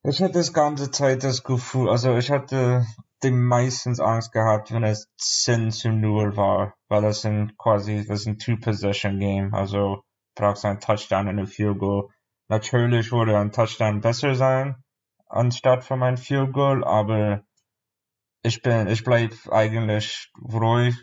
ich 0.04 0.22
hatte 0.22 0.34
das 0.34 0.52
ganze 0.52 0.92
Zeit 0.92 1.24
das 1.24 1.44
Gefühl, 1.44 1.90
also 1.90 2.18
ich 2.18 2.30
hatte 2.30 2.86
dem 3.24 3.46
meistens 3.46 4.02
Angst 4.02 4.34
gehabt, 4.34 4.74
wenn 4.74 4.84
es 4.84 5.08
10 5.18 5.72
zu 5.72 5.90
0 5.90 6.36
war, 6.36 6.74
weil 6.90 7.02
das 7.04 7.22
sind 7.22 7.58
quasi, 7.58 8.06
das 8.06 8.22
ist 8.22 8.28
ein 8.28 8.38
Two-Possession-Game, 8.38 9.54
also 9.54 10.04
brauchst 10.36 10.66
ein 10.66 10.80
Touchdown 10.82 11.30
und 11.30 11.40
ein 11.40 11.48
Field 11.48 11.80
Goal. 11.80 12.10
Natürlich 12.50 13.12
würde 13.12 13.38
ein 13.38 13.54
Touchdown 13.54 14.02
besser 14.02 14.36
sein, 14.36 14.76
anstatt 15.28 15.86
von 15.86 16.04
ein 16.04 16.18
Field 16.18 16.52
Goal, 16.52 16.84
aber 16.84 17.44
ich 18.44 18.62
bin, 18.62 18.88
ich 18.88 19.04
bleib 19.04 19.34
eigentlich 19.50 20.32
ruhig, 20.38 20.96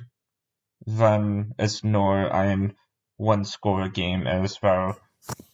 wenn 0.81 1.55
es 1.57 1.83
nur 1.83 2.33
ein 2.33 2.77
One-Score-Game 3.17 4.27
ist, 4.27 4.63
weil 4.63 4.95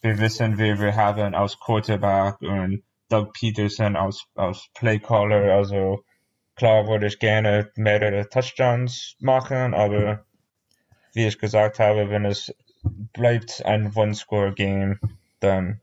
wir 0.03 0.18
wissen, 0.18 0.59
wie 0.59 0.78
wir 0.78 0.97
haben 0.97 1.34
aus 1.34 1.59
Quarterback 1.61 2.41
und 2.41 2.82
Doug 3.09 3.32
Peterson 3.32 3.97
aus, 3.97 4.26
aus 4.34 4.68
Playcaller, 4.74 5.55
also 5.55 6.03
klar 6.57 6.89
würde 6.89 7.07
ich 7.07 7.20
gerne 7.20 7.70
mehrere 7.76 8.28
Touchdowns 8.28 9.16
machen, 9.20 9.72
aber 9.72 10.24
wie 11.14 11.26
ich 11.26 11.39
gesagt 11.39 11.78
habe, 11.78 12.11
wenn 12.11 12.24
es 12.24 12.53
bleibt 13.12 13.64
ein 13.64 13.93
One-Score-Game, 13.95 14.99
dann 15.39 15.80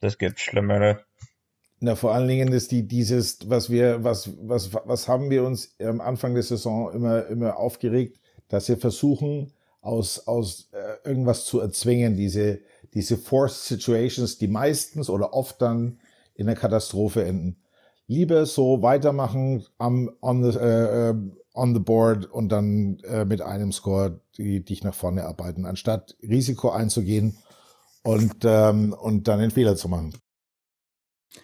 das 0.00 0.16
gibt 0.16 0.40
schlimmere. 0.40 1.04
Na, 1.80 1.96
vor 1.96 2.14
allen 2.14 2.28
Dingen 2.28 2.52
ist 2.52 2.70
die 2.70 2.86
dieses, 2.86 3.50
was 3.50 3.68
wir, 3.68 4.04
was, 4.04 4.30
was, 4.40 4.72
was 4.72 5.08
haben 5.08 5.30
wir 5.30 5.44
uns 5.44 5.74
am 5.80 6.00
Anfang 6.00 6.34
der 6.34 6.42
Saison 6.42 6.92
immer, 6.92 7.26
immer 7.26 7.58
aufgeregt, 7.58 8.20
dass 8.48 8.68
wir 8.68 8.78
versuchen, 8.78 9.52
aus, 9.84 10.26
aus 10.26 10.70
äh, 10.72 11.08
irgendwas 11.08 11.44
zu 11.44 11.60
erzwingen, 11.60 12.16
diese, 12.16 12.60
diese 12.94 13.18
Forced 13.18 13.64
Situations, 13.64 14.38
die 14.38 14.48
meistens 14.48 15.10
oder 15.10 15.34
oft 15.34 15.60
dann 15.60 15.98
in 16.34 16.46
der 16.46 16.56
Katastrophe 16.56 17.24
enden. 17.24 17.56
Lieber 18.06 18.46
so 18.46 18.82
weitermachen 18.82 19.64
am, 19.78 20.10
on, 20.20 20.42
the, 20.42 20.58
äh, 20.58 21.10
äh, 21.10 21.14
on 21.54 21.74
the 21.74 21.80
board 21.80 22.26
und 22.26 22.48
dann 22.50 22.98
äh, 23.04 23.24
mit 23.24 23.40
einem 23.42 23.72
Score 23.72 24.20
die, 24.36 24.64
dich 24.64 24.82
nach 24.84 24.94
vorne 24.94 25.24
arbeiten, 25.24 25.66
anstatt 25.66 26.16
Risiko 26.22 26.70
einzugehen 26.70 27.36
und, 28.02 28.36
ähm, 28.44 28.94
und 28.98 29.28
dann 29.28 29.40
einen 29.40 29.50
Fehler 29.50 29.76
zu 29.76 29.88
machen. 29.88 30.14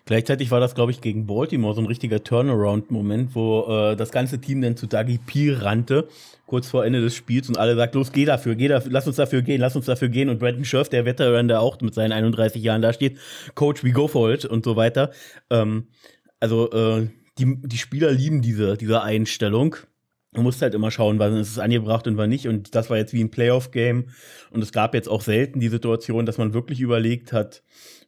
Gleichzeitig 0.05 0.51
war 0.51 0.61
das, 0.61 0.75
glaube 0.75 0.93
ich, 0.93 1.01
gegen 1.01 1.27
Baltimore 1.27 1.75
so 1.75 1.81
ein 1.81 1.87
richtiger 1.87 2.23
Turnaround-Moment, 2.23 3.35
wo 3.35 3.67
äh, 3.69 3.97
das 3.97 4.11
ganze 4.11 4.41
Team 4.41 4.61
dann 4.61 4.77
zu 4.77 4.87
Dougie 4.87 5.19
P 5.19 5.53
rannte, 5.53 6.09
kurz 6.47 6.69
vor 6.69 6.85
Ende 6.85 7.01
des 7.01 7.15
Spiels 7.15 7.49
und 7.49 7.59
alle 7.59 7.77
sagt, 7.77 7.95
los, 7.95 8.11
geh 8.13 8.25
dafür, 8.25 8.55
geh 8.55 8.69
dafür, 8.69 8.91
lass 8.91 9.07
uns 9.07 9.17
dafür 9.17 9.43
gehen, 9.43 9.61
lass 9.61 9.77
uns 9.77 9.87
dafür 9.87 10.09
gehen. 10.09 10.29
Und 10.29 10.39
Brandon 10.39 10.65
Scherf, 10.65 10.89
der 10.89 11.05
Veteran, 11.05 11.49
der 11.49 11.61
auch 11.61 11.81
mit 11.81 11.95
seinen 11.95 12.13
31 12.13 12.63
Jahren 12.63 12.83
da 12.83 12.93
steht, 12.93 13.19
Coach, 13.55 13.85
we 13.85 13.93
go 13.93 14.09
for 14.09 14.33
it 14.33 14.45
und 14.45 14.65
so 14.65 14.77
weiter. 14.77 15.11
Ähm, 15.49 15.89
also 16.41 16.71
äh, 16.73 17.09
die, 17.39 17.57
die 17.63 17.79
Spieler 17.79 18.11
lieben 18.11 18.43
diese, 18.43 18.77
diese 18.77 19.03
Einstellung. 19.03 19.77
Man 20.33 20.45
muss 20.45 20.63
halt 20.63 20.75
immer 20.75 20.91
schauen, 20.91 21.19
wann 21.19 21.37
ist 21.37 21.51
es 21.51 21.59
angebracht 21.59 22.07
und 22.07 22.17
wann 22.17 22.31
nicht. 22.31 22.47
Und 22.47 22.75
das 22.75 22.91
war 22.91 22.97
jetzt 22.97 23.13
wie 23.13 23.23
ein 23.23 23.31
Playoff-Game. 23.31 24.07
Und 24.51 24.63
es 24.63 24.73
gab 24.73 24.95
jetzt 24.95 25.09
auch 25.09 25.23
selten 25.23 25.61
die 25.61 25.69
Situation, 25.69 26.27
dass 26.27 26.39
man 26.39 26.55
wirklich 26.55 26.81
überlegt 26.81 27.33
hat, 27.33 27.63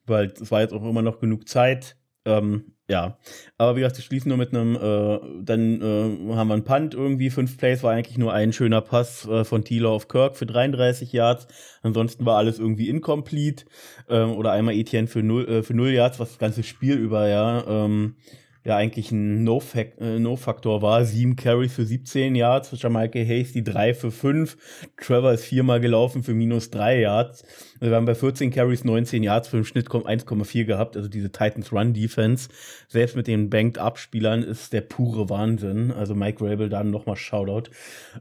weil 0.06 0.26
es 0.40 0.50
war 0.50 0.60
jetzt 0.60 0.72
auch 0.72 0.82
immer 0.82 1.02
noch 1.02 1.20
genug 1.20 1.48
Zeit. 1.48 1.96
Ähm, 2.24 2.72
ja, 2.88 3.18
aber 3.58 3.76
wie 3.76 3.80
gesagt, 3.80 3.96
wir 3.96 4.04
schließen 4.04 4.28
nur 4.28 4.38
mit 4.38 4.54
einem, 4.54 4.76
äh, 4.76 5.18
dann 5.42 5.80
äh, 5.80 6.34
haben 6.34 6.48
wir 6.48 6.54
einen 6.54 6.64
Punt 6.64 6.94
irgendwie, 6.94 7.30
fünf 7.30 7.56
Plays 7.56 7.82
war 7.82 7.92
eigentlich 7.92 8.18
nur 8.18 8.32
ein 8.32 8.52
schöner 8.52 8.80
Pass 8.80 9.26
äh, 9.26 9.44
von 9.44 9.64
Thieler 9.64 9.88
auf 9.88 10.08
Kirk 10.08 10.36
für 10.36 10.46
33 10.46 11.12
Yards, 11.12 11.46
ansonsten 11.82 12.26
war 12.26 12.36
alles 12.36 12.58
irgendwie 12.58 12.88
incomplete. 12.90 13.64
Ähm, 14.08 14.32
oder 14.32 14.52
einmal 14.52 14.74
Etienne 14.74 15.08
für 15.08 15.22
null, 15.22 15.48
äh, 15.48 15.62
für 15.62 15.74
null 15.74 15.90
Yards, 15.90 16.20
was 16.20 16.30
das 16.30 16.38
ganze 16.38 16.62
Spiel 16.62 16.96
über, 16.96 17.28
ja, 17.28 17.64
ähm, 17.66 18.16
ja 18.64 18.76
eigentlich 18.76 19.10
ein 19.10 19.44
No-Faktor 19.44 20.76
no 20.76 20.82
war. 20.82 21.04
Sieben 21.04 21.36
Carries 21.36 21.74
für 21.74 21.84
17 21.84 22.34
Yards, 22.34 22.70
Jamaika 22.80 23.18
Hayes 23.18 23.52
die 23.52 23.64
drei 23.64 23.94
für 23.94 24.10
fünf. 24.10 24.56
Trevor 24.96 25.32
ist 25.32 25.44
viermal 25.44 25.80
gelaufen 25.80 26.22
für 26.22 26.34
minus 26.34 26.70
drei 26.70 27.00
Yards. 27.00 27.44
Also 27.80 27.90
wir 27.90 27.96
haben 27.96 28.04
bei 28.04 28.14
14 28.14 28.50
Carries 28.50 28.84
19 28.84 29.22
Yards 29.22 29.48
für 29.48 29.58
im 29.58 29.64
Schnitt 29.64 29.88
1,4 29.88 30.64
gehabt. 30.64 30.96
Also 30.96 31.08
diese 31.08 31.32
Titans 31.32 31.72
Run 31.72 31.92
Defense, 31.92 32.48
selbst 32.88 33.16
mit 33.16 33.26
den 33.26 33.50
Banked 33.50 33.78
Up 33.78 33.98
Spielern 33.98 34.42
ist 34.42 34.72
der 34.72 34.82
pure 34.82 35.28
Wahnsinn. 35.28 35.90
Also 35.90 36.14
Mike 36.14 36.44
Rabel 36.44 36.68
dann 36.68 36.90
nochmal 36.90 37.16
Shoutout. 37.16 37.70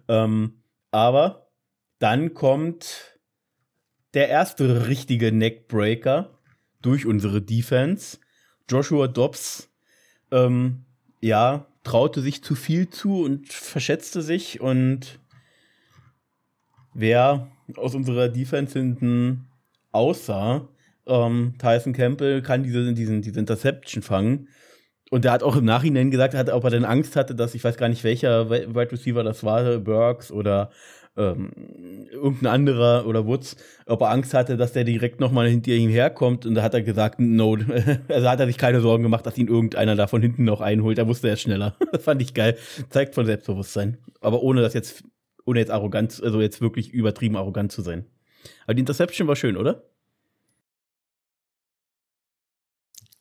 Ähm, 0.07 0.63
aber 0.91 1.51
dann 1.99 2.33
kommt 2.33 3.19
der 4.13 4.27
erste 4.29 4.87
richtige 4.87 5.31
Neckbreaker 5.31 6.39
durch 6.81 7.05
unsere 7.05 7.41
Defense. 7.41 8.17
Joshua 8.69 9.07
Dobbs 9.07 9.70
ähm, 10.31 10.85
ja, 11.19 11.65
traute 11.83 12.21
sich 12.21 12.43
zu 12.43 12.55
viel 12.55 12.89
zu 12.89 13.23
und 13.23 13.51
verschätzte 13.51 14.21
sich 14.21 14.61
und 14.61 15.19
wer 16.93 17.47
aus 17.75 17.95
unserer 17.95 18.29
Defense 18.29 18.77
hinten 18.77 19.47
aussah, 19.91 20.67
ähm, 21.07 21.55
Tyson 21.57 21.93
Campbell 21.93 22.41
kann 22.41 22.63
diese, 22.63 22.93
diesen, 22.93 23.21
diese 23.21 23.39
Interception 23.39 24.03
fangen. 24.03 24.47
Und 25.09 25.25
der 25.25 25.33
hat 25.33 25.43
auch 25.43 25.57
im 25.57 25.65
Nachhinein 25.65 26.09
gesagt, 26.09 26.33
hat, 26.33 26.49
ob 26.49 26.63
er 26.63 26.69
denn 26.69 26.85
Angst 26.85 27.17
hatte, 27.17 27.35
dass 27.35 27.53
ich 27.53 27.63
weiß 27.63 27.75
gar 27.75 27.89
nicht, 27.89 28.03
welcher 28.03 28.49
Wide 28.49 28.91
Receiver 28.91 29.23
das 29.23 29.43
war, 29.43 29.77
Burks 29.79 30.31
oder 30.31 30.71
ähm, 31.17 31.51
irgendein 32.11 32.53
anderer 32.53 33.05
oder 33.05 33.25
Woods, 33.25 33.57
ob 33.85 34.01
er 34.01 34.11
Angst 34.11 34.33
hatte, 34.33 34.57
dass 34.57 34.73
der 34.73 34.83
direkt 34.83 35.19
nochmal 35.19 35.47
hinter 35.47 35.71
ihm 35.71 35.89
herkommt. 35.89 36.45
Und 36.45 36.55
da 36.55 36.63
hat 36.63 36.73
er 36.73 36.81
gesagt, 36.81 37.19
no. 37.19 37.57
Also 38.07 38.29
hat 38.29 38.39
er 38.39 38.47
sich 38.47 38.57
keine 38.57 38.81
Sorgen 38.81 39.03
gemacht, 39.03 39.25
dass 39.25 39.37
ihn 39.37 39.47
irgendeiner 39.47 39.95
da 39.95 40.07
von 40.07 40.21
hinten 40.21 40.45
noch 40.45 40.61
einholt. 40.61 40.97
Da 40.97 41.07
wusste 41.07 41.29
er 41.29 41.37
schneller. 41.37 41.75
das 41.91 42.03
fand 42.03 42.21
ich 42.21 42.33
geil. 42.33 42.57
Zeigt 42.89 43.15
von 43.15 43.25
Selbstbewusstsein. 43.25 43.97
Aber 44.21 44.41
ohne 44.41 44.61
das 44.61 44.73
jetzt, 44.73 45.03
ohne 45.45 45.59
jetzt 45.59 45.71
arrogant, 45.71 46.21
also 46.23 46.39
jetzt 46.39 46.61
wirklich 46.61 46.91
übertrieben 46.91 47.35
arrogant 47.35 47.71
zu 47.71 47.81
sein. 47.81 48.05
Aber 48.65 48.73
die 48.73 48.81
Interception 48.81 49.27
war 49.27 49.35
schön, 49.35 49.57
oder? 49.57 49.83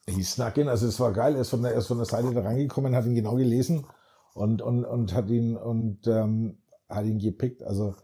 He 0.08 0.22
snuck 0.22 0.56
in, 0.56 0.68
also 0.68 0.86
es 0.86 0.98
war 0.98 1.12
geil. 1.12 1.34
Er 1.34 1.42
ist 1.42 1.50
von 1.50 1.62
der, 1.62 1.72
er 1.72 1.78
ist 1.78 1.86
von 1.86 1.98
der 1.98 2.06
Seite 2.06 2.32
da 2.32 2.40
reingekommen, 2.40 2.94
hat 2.94 3.06
ihn 3.06 3.14
genau 3.14 3.36
gelesen 3.36 3.86
und, 4.34 4.62
und, 4.62 4.84
und 4.84 5.14
hat 5.14 5.28
ihn 5.28 5.56
und 5.56 6.06
ähm, 6.06 6.58
hat 6.90 7.06
ihn 7.06 7.18
gepickt. 7.18 7.62
Also 7.62 7.94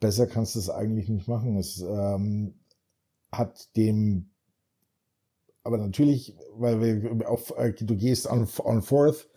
besser 0.00 0.26
kannst 0.26 0.54
du 0.54 0.58
es 0.58 0.70
eigentlich 0.70 1.08
nicht 1.08 1.28
machen. 1.28 1.56
Es 1.56 1.80
ähm, 1.80 2.54
hat 3.32 3.74
dem, 3.76 4.30
aber 5.62 5.78
natürlich, 5.78 6.36
weil 6.52 6.80
wir 6.80 7.28
auf, 7.28 7.54
äh, 7.56 7.72
du 7.72 7.96
gehst 7.96 8.30
on, 8.30 8.48
on 8.62 8.82
fourth, 8.82 9.28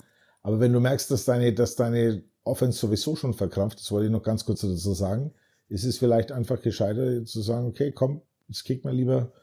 aber 0.43 0.59
wenn 0.59 0.73
du 0.73 0.79
merkst, 0.79 1.09
dass 1.09 1.25
deine, 1.25 1.53
dass 1.53 1.75
deine 1.75 2.23
Offense 2.43 2.79
sowieso 2.79 3.15
schon 3.15 3.33
verkrampft, 3.33 3.79
das 3.79 3.91
wollte 3.91 4.07
ich 4.07 4.11
noch 4.11 4.23
ganz 4.23 4.45
kurz 4.45 4.61
dazu 4.61 4.93
sagen, 4.93 5.33
ist 5.69 5.83
es 5.83 5.97
vielleicht 5.97 6.31
einfach 6.31 6.61
gescheiter 6.61 7.25
zu 7.25 7.41
sagen, 7.41 7.67
okay, 7.67 7.91
komm, 7.91 8.21
jetzt 8.47 8.63
kick 8.63 8.85
mal 8.85 8.95
lieber 8.95 9.33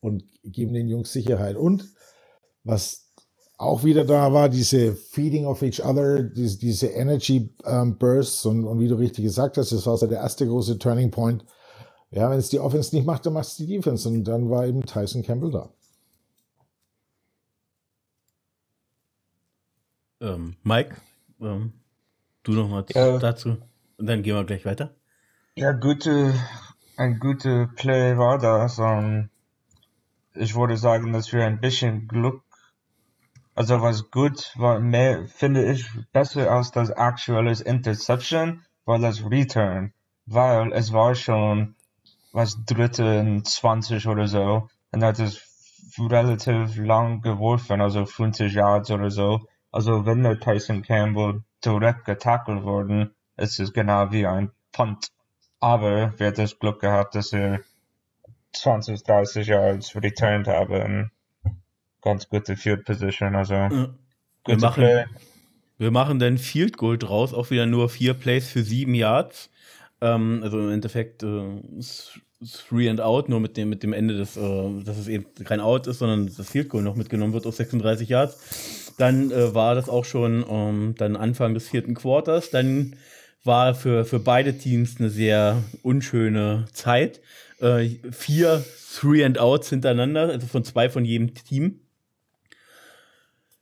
und 0.00 0.24
geben 0.42 0.74
den 0.74 0.88
Jungs 0.88 1.12
Sicherheit. 1.12 1.56
Und 1.56 1.88
was 2.64 3.07
auch 3.58 3.82
wieder 3.82 4.04
da 4.04 4.32
war, 4.32 4.48
diese 4.48 4.94
Feeding 4.94 5.44
of 5.44 5.62
each 5.62 5.84
other, 5.84 6.22
diese, 6.22 6.58
diese 6.58 6.86
Energy 6.86 7.50
ähm, 7.64 7.98
Bursts 7.98 8.46
und, 8.46 8.64
und 8.64 8.78
wie 8.78 8.88
du 8.88 8.94
richtig 8.94 9.24
gesagt 9.24 9.56
hast, 9.58 9.72
das 9.72 9.84
war 9.84 9.96
so 9.96 10.06
der 10.06 10.20
erste 10.20 10.46
große 10.46 10.78
Turning 10.78 11.10
Point. 11.10 11.44
Ja, 12.10 12.30
wenn 12.30 12.38
es 12.38 12.48
die 12.48 12.60
Offense 12.60 12.94
nicht 12.94 13.04
macht, 13.04 13.26
dann 13.26 13.34
macht 13.34 13.48
es 13.48 13.56
die 13.56 13.66
Defense 13.66 14.08
und 14.08 14.24
dann 14.24 14.48
war 14.48 14.66
eben 14.66 14.86
Tyson 14.86 15.22
Campbell 15.22 15.50
da. 15.50 15.68
Ähm, 20.20 20.56
Mike, 20.62 20.96
ähm, 21.40 21.72
du 22.44 22.52
noch 22.52 22.68
mal 22.68 22.84
ja. 22.94 23.18
dazu 23.18 23.56
und 23.98 24.06
dann 24.06 24.22
gehen 24.22 24.36
wir 24.36 24.44
gleich 24.44 24.64
weiter. 24.64 24.94
Ja, 25.56 25.72
gute, 25.72 26.32
ein 26.96 27.18
guter 27.18 27.68
Play 27.74 28.16
war 28.16 28.38
das. 28.38 28.78
Um, 28.78 29.28
ich 30.34 30.54
würde 30.54 30.76
sagen, 30.76 31.12
dass 31.12 31.32
wir 31.32 31.44
ein 31.44 31.60
bisschen 31.60 32.06
Glück, 32.06 32.42
also 33.58 33.82
was 33.82 34.12
gut 34.12 34.52
war, 34.54 34.78
mehr 34.78 35.26
finde 35.26 35.72
ich 35.72 35.84
besser 36.12 36.48
als 36.48 36.70
das 36.70 36.92
aktuelles 36.92 37.60
Interception, 37.60 38.64
war 38.84 39.00
das 39.00 39.28
Return, 39.28 39.92
weil 40.26 40.72
es 40.72 40.92
war 40.92 41.16
schon 41.16 41.74
was 42.30 42.64
dritte 42.66 43.42
20 43.42 44.06
oder 44.06 44.28
so 44.28 44.68
und 44.92 45.02
hat 45.02 45.18
es 45.18 45.42
relativ 45.98 46.76
lang 46.76 47.20
geworfen, 47.20 47.80
also 47.80 48.06
50 48.06 48.52
Yards 48.54 48.92
oder 48.92 49.10
so. 49.10 49.40
Also 49.72 50.06
wenn 50.06 50.22
der 50.22 50.38
Tyson 50.38 50.82
Campbell 50.82 51.42
direkt 51.64 52.04
getackelt 52.04 52.62
worden, 52.62 53.12
ist 53.36 53.58
es 53.58 53.72
genau 53.72 54.12
wie 54.12 54.24
ein 54.24 54.52
Punt. 54.70 55.08
Aber 55.58 56.14
wer 56.18 56.30
das 56.30 56.60
Glück 56.60 56.80
gehabt, 56.80 57.16
dass 57.16 57.32
er 57.32 57.58
20, 58.52 59.02
30 59.02 59.48
Yards 59.48 59.96
returned 59.96 60.46
haben. 60.46 61.10
Ganz 62.02 62.28
gute 62.28 62.56
Field 62.56 62.84
Position, 62.84 63.34
also. 63.34 63.54
Ja. 63.54 63.94
Wir 64.44 64.56
machen, 64.56 64.82
Play. 64.82 65.04
wir 65.78 65.90
machen 65.90 66.18
dann 66.18 66.38
Field 66.38 66.76
Goal 66.76 66.96
draus, 66.96 67.34
auch 67.34 67.50
wieder 67.50 67.66
nur 67.66 67.88
vier 67.88 68.14
Plays 68.14 68.48
für 68.48 68.62
sieben 68.62 68.94
Yards. 68.94 69.50
Ähm, 70.00 70.40
also 70.42 70.58
im 70.58 70.70
Endeffekt 70.70 71.22
äh, 71.22 71.60
Three 72.68 72.88
and 72.88 73.00
Out, 73.00 73.28
nur 73.28 73.40
mit 73.40 73.56
dem, 73.56 73.68
mit 73.68 73.82
dem 73.82 73.92
Ende 73.92 74.16
des, 74.16 74.36
äh, 74.36 74.82
dass 74.84 74.96
es 74.96 75.08
eben 75.08 75.26
kein 75.44 75.60
Out 75.60 75.86
ist, 75.86 75.98
sondern 75.98 76.32
das 76.34 76.48
Field 76.48 76.68
Goal 76.68 76.82
noch 76.82 76.94
mitgenommen 76.94 77.32
wird 77.32 77.46
auf 77.46 77.56
36 77.56 78.08
Yards. 78.08 78.94
Dann 78.96 79.30
äh, 79.30 79.54
war 79.54 79.74
das 79.74 79.88
auch 79.88 80.04
schon 80.04 80.44
ähm, 80.48 80.94
dann 80.96 81.16
Anfang 81.16 81.54
des 81.54 81.68
vierten 81.68 81.94
Quarters. 81.94 82.50
Dann 82.50 82.96
war 83.44 83.74
für, 83.74 84.04
für 84.04 84.20
beide 84.20 84.56
Teams 84.56 84.98
eine 84.98 85.10
sehr 85.10 85.62
unschöne 85.82 86.66
Zeit. 86.72 87.20
Äh, 87.60 87.88
vier 88.12 88.64
Three 88.94 89.24
and 89.24 89.38
Outs 89.38 89.70
hintereinander, 89.70 90.28
also 90.28 90.46
von 90.46 90.64
zwei 90.64 90.88
von 90.88 91.04
jedem 91.04 91.34
Team. 91.34 91.80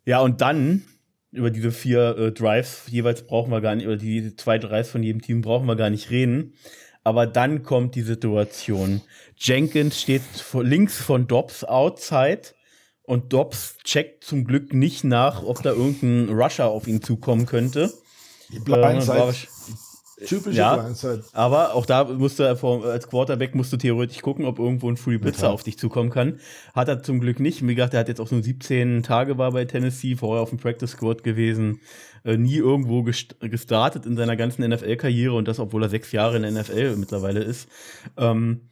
Ja, 0.07 0.21
und 0.21 0.41
dann 0.41 0.85
über 1.33 1.51
diese 1.51 1.71
vier 1.71 2.17
äh, 2.17 2.33
Drives 2.33 2.85
jeweils 2.89 3.27
brauchen 3.27 3.51
wir 3.51 3.61
gar 3.61 3.75
nicht, 3.75 3.85
über 3.85 3.97
die 3.97 4.35
zwei 4.37 4.59
Drives 4.59 4.89
von 4.89 5.03
jedem 5.03 5.21
Team 5.21 5.43
brauchen 5.43 5.67
wir 5.67 5.77
gar 5.77 5.91
nicht 5.91 6.11
reden. 6.11 6.55
Aber 7.05 7.27
dann 7.27 7.63
kommt 7.63 7.95
die 7.95 8.03
Situation. 8.03 9.03
Jenkins 9.37 10.01
steht 10.01 10.23
links 10.55 10.97
von 10.97 11.27
Dobbs 11.27 11.63
outside 11.63 12.43
und 13.03 13.33
Dobbs 13.33 13.77
checkt 13.85 14.25
zum 14.25 14.45
Glück 14.45 14.73
nicht 14.73 15.05
nach, 15.05 15.43
ob 15.43 15.63
da 15.63 15.71
irgendein 15.71 16.35
Rusher 16.35 16.67
auf 16.67 16.89
ihn 16.89 17.03
zukommen 17.03 17.47
könnte. 17.47 17.93
Die 18.53 18.59
Blindside. 18.59 19.29
Äh, 19.29 19.33
Typische 20.25 20.57
ja, 20.57 20.77
Blindside. 20.77 21.25
Aber 21.35 21.75
auch 21.75 21.85
da 21.85 22.05
musste 22.05 22.45
er 22.45 22.65
als 22.85 23.09
Quarterback 23.09 23.55
musst 23.55 23.73
du 23.75 23.77
theoretisch 23.77 24.23
gucken, 24.23 24.47
ob 24.47 24.59
irgendwo 24.59 24.89
ein 24.89 24.97
Free 24.97 25.19
Blitzer 25.19 25.51
auf 25.51 25.63
dich 25.63 25.79
zukommen 25.79 26.09
kann. 26.09 26.41
Hat 26.75 26.89
er 26.89 27.03
zum 27.03 27.21
Glück 27.21 27.39
nicht. 27.39 27.67
Wie 27.67 27.75
gesagt, 27.75 27.93
er 27.93 28.01
hat 28.01 28.09
jetzt 28.09 28.21
auch 28.21 28.29
so 28.29 28.41
17 28.41 29.03
Tage 29.03 29.37
war 29.37 29.53
bei 29.53 29.67
Tennessee, 29.67 30.17
vorher 30.17 30.43
auf 30.43 30.49
dem 30.49 30.59
Practice 30.59 30.93
Squad 30.93 31.23
gewesen, 31.23 31.81
äh, 32.25 32.39
nie 32.39 32.57
irgendwo 32.57 33.03
gest 33.03 33.37
gestartet 33.41 34.07
in 34.07 34.17
seiner 34.17 34.37
ganzen 34.37 34.67
NFL-Karriere 34.67 35.35
und 35.35 35.49
das, 35.49 35.61
obwohl 35.61 35.83
er 35.83 35.91
sechs 35.91 36.13
Jahre 36.13 36.37
in 36.37 36.43
der 36.43 36.53
NFL 36.53 36.97
mittlerweile 36.97 37.41
ist. 37.41 37.69
Ähm, 38.17 38.71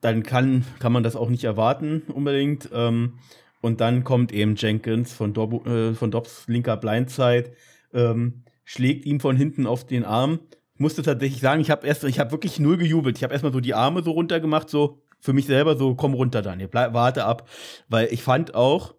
dann 0.00 0.24
kann, 0.24 0.64
kann 0.80 0.92
man 0.92 1.04
das 1.04 1.14
auch 1.14 1.28
nicht 1.28 1.44
erwarten 1.44 2.02
unbedingt. 2.12 2.68
Ähm, 2.72 3.20
und 3.60 3.80
dann 3.80 4.02
kommt 4.02 4.32
eben 4.32 4.56
Jenkins 4.56 5.12
von, 5.12 5.34
Dob 5.34 5.66
äh, 5.66 5.94
von 5.94 6.10
Dobbs 6.10 6.48
linker 6.48 6.76
Blindside, 6.76 7.52
ähm, 7.92 8.42
schlägt 8.64 9.04
ihm 9.04 9.20
von 9.20 9.36
hinten 9.36 9.66
auf 9.66 9.86
den 9.86 10.04
Arm 10.04 10.40
musste 10.80 11.02
tatsächlich 11.02 11.40
sagen, 11.40 11.60
ich 11.60 11.70
habe 11.70 11.86
erst, 11.86 12.04
ich 12.04 12.18
habe 12.18 12.32
wirklich 12.32 12.58
null 12.58 12.76
gejubelt. 12.76 13.16
Ich 13.16 13.22
habe 13.22 13.32
erstmal 13.32 13.52
so 13.52 13.60
die 13.60 13.74
Arme 13.74 14.02
so 14.02 14.12
runter 14.12 14.40
gemacht, 14.40 14.68
so 14.68 15.02
für 15.20 15.32
mich 15.32 15.46
selber 15.46 15.76
so, 15.76 15.94
komm 15.94 16.14
runter, 16.14 16.42
Daniel, 16.42 16.68
bleib, 16.68 16.94
warte 16.94 17.24
ab, 17.24 17.48
weil 17.88 18.08
ich 18.10 18.22
fand 18.22 18.54
auch, 18.54 18.94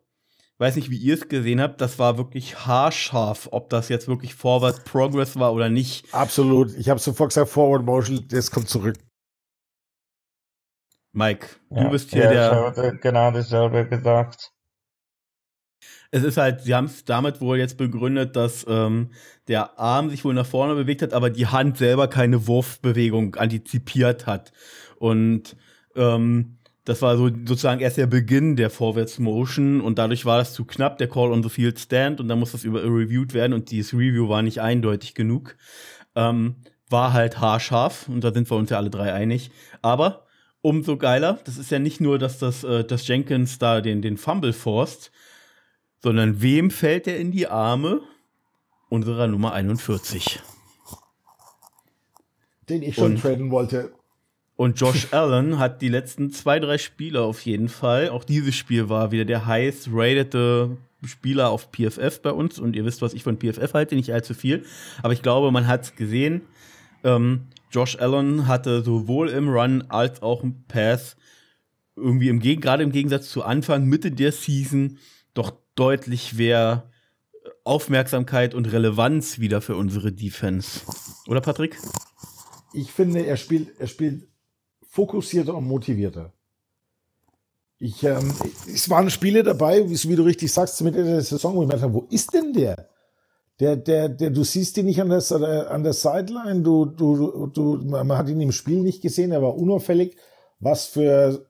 weiß 0.60 0.76
nicht, 0.76 0.92
wie 0.92 0.98
ihr 0.98 1.16
es 1.16 1.28
gesehen 1.28 1.60
habt, 1.60 1.82
das 1.82 1.98
war 1.98 2.18
wirklich 2.18 2.66
haarscharf, 2.68 3.50
ob 3.52 3.70
das 3.70 3.90
jetzt 3.90 4.08
wirklich 4.08 4.36
Forward 4.36 4.86
Progress 4.86 5.40
war 5.40 5.54
oder 5.54 5.70
nicht. 5.70 6.14
Absolut. 6.14 6.76
Ich 6.78 6.90
habe 6.90 7.00
sofort 7.00 7.32
gesagt, 7.32 7.50
Forward 7.50 7.84
Motion, 7.84 8.26
das 8.30 8.52
kommt 8.52 8.70
zurück. 8.70 8.98
Mike, 11.14 11.48
ja, 11.72 11.84
du 11.84 11.90
bist 11.90 12.12
hier 12.12 12.26
ja, 12.26 12.32
der. 12.32 12.72
Ich 12.72 12.78
habe 12.78 12.98
genau 12.98 13.32
dasselbe 13.32 13.88
gesagt 13.88 14.54
es 16.12 16.24
ist 16.24 16.38
halt, 16.38 16.62
sie 16.62 16.76
haben 16.76 16.86
es 16.86 17.05
damit 17.05 17.39
wohl 17.39 17.57
jetzt 17.57 17.78
begründet, 17.78 18.36
dass 18.36 18.66
ähm, 18.68 19.09
der 19.47 19.80
Arm 19.80 20.09
sich 20.09 20.26
wohl 20.26 20.34
nach 20.34 20.45
vorne 20.45 20.76
bewegt 20.76 21.01
hat, 21.01 21.14
aber 21.14 21.30
die 21.30 21.47
Hand 21.47 21.78
selber 21.78 22.09
keine 22.09 22.47
Wurfbewegung 22.47 23.36
antizipiert 23.36 24.28
hat. 24.28 24.51
Und 24.97 25.55
ähm, 25.95 26.57
das 26.84 27.01
war 27.01 27.16
so 27.16 27.30
sozusagen 27.30 27.80
erst 27.80 27.97
der 27.97 28.07
Beginn 28.07 28.57
der 28.57 28.70
Vorwärtsmotion 28.70 29.80
und 29.82 29.99
dadurch 29.99 30.26
war 30.26 30.38
das 30.38 30.53
zu 30.53 30.66
knapp, 30.66 30.97
der 30.97 31.07
Call 31.07 31.32
on 31.32 31.43
the 31.43 31.49
Field 31.49 31.80
Stand 31.80 32.20
und 32.20 32.28
dann 32.28 32.39
muss 32.39 32.51
das 32.51 32.66
über 32.66 32.84
reviewed 32.84 33.34
werden 33.34 33.53
und 33.53 33.72
dieses 33.72 33.93
Review 33.93 34.28
war 34.28 34.41
nicht 34.41 34.59
eindeutig 34.59 35.16
genug. 35.16 35.55
Ähm, 36.16 36.55
war 36.89 37.14
halt 37.14 37.39
haarscharf 37.39 38.09
und 38.09 38.24
da 38.24 38.34
sind 38.34 38.51
wir 38.51 38.57
uns 38.57 38.70
ja 38.70 38.78
alle 38.78 38.89
drei 38.89 39.14
einig. 39.14 39.49
Aber 39.82 40.26
umso 40.62 40.97
geiler, 40.97 41.39
das 41.45 41.57
ist 41.57 41.72
ja 41.72 41.80
nicht 41.80 42.01
nur, 42.01 42.20
dass 42.20 42.38
das, 42.38 42.66
äh, 42.66 42.84
dass 42.84 43.07
Jenkins 43.07 43.59
da 43.59 43.80
den, 43.80 44.01
den 44.01 44.18
Fumble 44.18 44.51
forst, 44.51 45.12
sondern 46.02 46.41
wem 46.41 46.72
fällt 46.72 47.08
er 47.08 47.18
in 47.18 47.32
die 47.32 47.47
Arme? 47.47 48.02
Unserer 48.89 49.28
Nummer 49.28 49.54
41. 49.54 50.41
Den 52.68 52.84
ich 52.84 52.95
schon 52.95 53.14
und, 53.14 53.22
traden 53.22 53.52
wollte. 53.52 53.93
Und 54.58 54.80
Josh 54.80 55.08
Allen 55.12 55.60
hat 55.60 55.82
die 55.82 55.88
letzten 55.88 56.32
zwei, 56.32 56.60
drei 56.60 56.78
Spiele 56.78 57.22
auf 57.22 57.41
jeden 57.41 57.70
Fall. 57.70 58.10
Auch 58.10 58.24
dieses 58.24 58.56
Spiel 58.56 58.89
war 58.89 59.12
wieder 59.12 59.26
der 59.26 59.45
heiß 59.45 59.89
ratete 59.91 60.78
Spieler 61.06 61.49
auf 61.49 61.70
PFF 61.72 62.22
bei 62.22 62.32
uns. 62.32 62.60
Und 62.60 62.76
ihr 62.76 62.84
wisst, 62.84 63.02
was 63.02 63.14
ich 63.14 63.24
von 63.24 63.38
PFF 63.38 63.74
halte, 63.74 63.95
nicht 63.95 64.14
allzu 64.14 64.34
viel. 64.34 64.66
Aber 65.02 65.14
ich 65.14 65.22
glaube, 65.22 65.52
man 65.52 65.68
hat 65.68 65.84
es 65.84 65.95
gesehen. 65.95 66.41
Ähm, 67.04 67.47
Josh 67.72 67.97
Allen 67.97 68.47
hatte 68.47 68.82
sowohl 68.82 69.30
im 69.30 69.47
Run 69.47 69.86
als 69.88 70.22
auch 70.22 70.43
im 70.43 70.64
Pass 70.68 71.16
irgendwie 71.95 72.30
im 72.30 72.39
gerade 72.39 72.84
im 72.84 72.91
Gegensatz 72.91 73.30
zu 73.30 73.43
Anfang, 73.43 73.86
Mitte 73.86 74.12
der 74.12 74.32
Season 74.32 74.97
doch 75.34 75.52
deutlich 75.76 76.34
mehr 76.34 76.89
Aufmerksamkeit 77.63 78.53
und 78.53 78.72
Relevanz 78.72 79.39
wieder 79.39 79.61
für 79.61 79.76
unsere 79.76 80.11
Defense. 80.11 80.82
Oder 81.28 81.41
Patrick? 81.41 81.78
Ich 82.74 82.91
finde, 82.91 83.26
er 83.26 83.38
spielt, 83.38 83.80
er 83.80 83.88
spielt 83.88 84.28
fokussierter 84.88 85.55
und 85.55 85.67
motivierter. 85.67 86.34
Ich, 87.78 88.03
ähm, 88.03 88.34
es 88.72 88.89
waren 88.89 89.09
Spiele 89.09 89.43
dabei, 89.43 89.89
wie, 89.89 90.15
du 90.15 90.24
richtig 90.24 90.51
sagst, 90.53 90.80
Ende 90.82 91.03
der 91.03 91.22
Saison, 91.22 91.55
wo 91.55 91.63
ich 91.63 91.67
mir 91.67 91.76
dachte, 91.76 91.93
wo 91.93 92.07
ist 92.11 92.34
denn 92.34 92.53
der? 92.53 92.88
Der, 93.59 93.76
der, 93.76 94.09
der, 94.09 94.30
du 94.30 94.43
siehst 94.43 94.78
ihn 94.78 94.86
nicht 94.86 95.01
an 95.01 95.09
der, 95.09 95.72
an 95.72 95.84
der 95.84 95.93
Sideline, 95.93 96.61
du, 96.61 96.86
du, 96.86 97.47
du, 97.47 97.78
man 97.84 98.17
hat 98.17 98.30
ihn 98.30 98.41
im 98.41 98.51
Spiel 98.51 98.82
nicht 98.82 99.01
gesehen, 99.01 99.32
er 99.32 99.41
war 99.41 99.55
unauffällig. 99.55 100.15
Was 100.59 100.86
für 100.86 101.47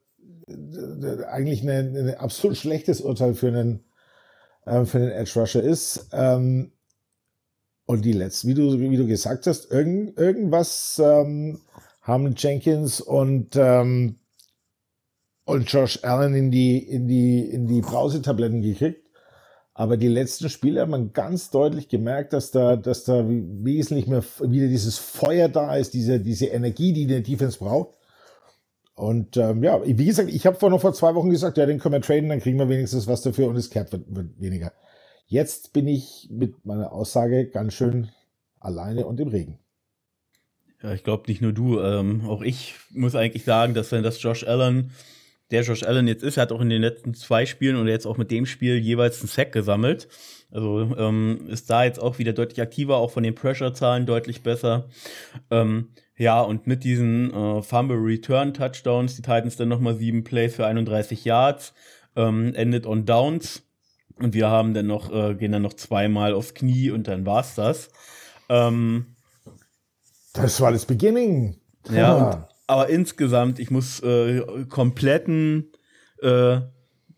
äh, 0.47 1.24
eigentlich 1.26 1.67
ein 1.69 2.15
absolut 2.15 2.57
schlechtes 2.57 3.01
Urteil 3.01 3.34
für 3.34 3.47
einen 3.47 3.84
äh, 4.66 4.86
für 4.86 4.99
den 4.99 5.12
Edge 5.12 5.32
Rusher 5.36 5.64
ist. 5.64 6.09
Ähm, 6.14 6.72
und 7.86 8.05
die 8.05 8.14
letzten, 8.14 8.47
wie 8.47 8.53
du, 8.53 8.80
wie 8.80 8.97
du 8.97 9.07
gesagt 9.07 9.47
hast, 9.47 9.72
irgend, 9.72 10.18
irgendwas 10.18 11.01
ähm, 11.03 11.59
haben 12.01 12.34
Jenkins 12.38 13.01
und, 13.01 13.55
ähm, 13.55 14.16
und 15.45 15.72
Josh 15.72 16.03
Allen 16.03 16.34
in 16.34 16.51
die, 16.51 16.78
in 16.78 17.07
die, 17.07 17.41
in 17.41 17.68
die 17.68 17.82
Brausetabletten 17.82 18.62
gekriegt. 18.62 19.07
Aber 19.74 19.97
die 19.97 20.09
letzten 20.09 20.49
Spiele 20.49 20.82
hat 20.82 20.89
man 20.89 21.14
ganz 21.14 21.49
deutlich 21.49 21.88
gemerkt, 21.88 22.34
dass 22.34 22.51
da, 22.51 22.76
dass 22.76 23.03
da 23.03 23.26
wesentlich 23.28 24.05
mehr 24.05 24.24
wieder 24.41 24.68
dieses 24.68 24.97
Feuer 24.97 25.49
da 25.49 25.76
ist, 25.76 25.93
diese, 25.93 26.20
diese 26.20 26.47
Energie, 26.47 26.93
die 26.93 27.07
der 27.07 27.22
Defense 27.22 27.57
braucht. 27.57 27.95
Und 29.02 29.36
ähm, 29.36 29.64
ja, 29.64 29.82
wie 29.84 30.06
gesagt, 30.06 30.30
ich 30.30 30.45
habe 30.45 30.60
vor 30.60 30.70
noch 30.70 30.82
vor 30.82 30.93
zwei 30.93 31.16
Wochen 31.16 31.32
gesagt, 31.32 31.58
ja, 31.58 31.66
den 31.66 31.80
können 31.80 31.93
wir 31.93 32.02
traden, 32.02 32.30
dann 32.30 32.39
kriegen 32.39 32.60
wir 32.60 32.70
wenigstens 32.70 33.08
was 33.08 33.24
dafür 33.24 33.47
und 33.47 33.56
das 33.56 33.72
Cap 33.72 33.91
wird, 33.91 34.04
wird 34.16 34.39
weniger. 34.39 34.74
Jetzt 35.26 35.74
bin 35.74 35.88
ich 35.88 36.28
mit 36.30 36.68
meiner 36.68 36.93
Aussage 36.93 37.47
ganz 37.47 37.74
schön 37.74 38.10
alleine 38.60 39.08
und 39.08 39.20
im 39.20 39.30
Regen. 39.30 39.58
Ja, 40.84 40.93
ich 40.93 41.04
glaube 41.04 41.24
nicht 41.30 41.41
nur 41.41 41.52
du, 41.52 41.80
ähm, 41.80 42.28
auch 42.28 42.43
ich 42.43 42.76
muss 42.91 43.16
eigentlich 43.16 43.43
sagen, 43.43 43.74
dass 43.74 43.91
wenn 43.91 44.04
das 44.04 44.22
Josh 44.22 44.45
Allen, 44.45 44.91
der 45.49 45.64
Josh 45.64 45.82
Allen 45.82 46.08
jetzt 46.08 46.22
ist, 46.22 46.38
er 46.38 46.43
hat 46.43 46.52
auch 46.52 46.62
in 46.62 46.70
den 46.70 46.84
letzten 46.84 47.16
zwei 47.16 47.47
Spielen 47.47 47.78
und 47.78 47.88
jetzt 47.88 48.06
auch 48.06 48.18
mit 48.18 48.30
dem 48.30 48.45
Spiel 48.45 48.78
jeweils 48.78 49.20
einen 49.22 49.30
Sack 49.30 49.52
gesammelt. 49.52 50.10
Also 50.52 50.95
ähm, 50.95 51.47
ist 51.47 51.72
da 51.72 51.86
jetzt 51.86 51.99
auch 51.99 52.20
wieder 52.20 52.34
deutlich 52.34 52.62
aktiver, 52.62 52.97
auch 52.97 53.10
von 53.10 53.24
den 53.24 53.34
Pressure-Zahlen 53.34 54.06
deutlich 54.06 54.43
besser. 54.43 54.89
Ähm, 55.49 55.89
ja, 56.22 56.39
und 56.39 56.67
mit 56.67 56.84
diesen 56.84 57.34
äh, 57.34 57.63
Fumble 57.63 57.97
Return 57.97 58.53
Touchdowns, 58.53 59.15
die 59.15 59.24
Titans 59.24 59.55
dann 59.55 59.69
nochmal 59.69 59.95
sieben 59.95 60.24
Plays 60.24 60.53
für 60.53 60.67
31 60.67 61.26
Yards, 61.26 61.74
ähm, 62.15 62.53
endet 62.53 62.86
on 62.86 63.07
Downs. 63.07 63.63
Und 64.19 64.36
wir 64.36 64.47
haben 64.47 64.76
dann 64.76 64.86
noch, 64.86 65.11
äh, 65.11 65.34
gehen 65.34 65.51
dann 65.51 65.63
noch 65.63 65.74
zweimal 65.74 66.36
aufs 66.36 66.53
Knie 66.53 66.91
und 66.91 67.07
dann 67.07 67.26
war's 67.26 67.55
das. 67.55 67.89
Ähm, 68.49 69.15
das 70.34 70.61
war 70.61 70.72
das 70.72 70.86
Beginning. 70.86 71.57
Ja, 71.91 72.13
und 72.13 72.45
aber 72.67 72.89
insgesamt, 72.89 73.57
ich 73.57 73.72
muss 73.72 73.99
äh, 74.01 74.43
kompletten, 74.69 75.72
äh, 76.22 76.59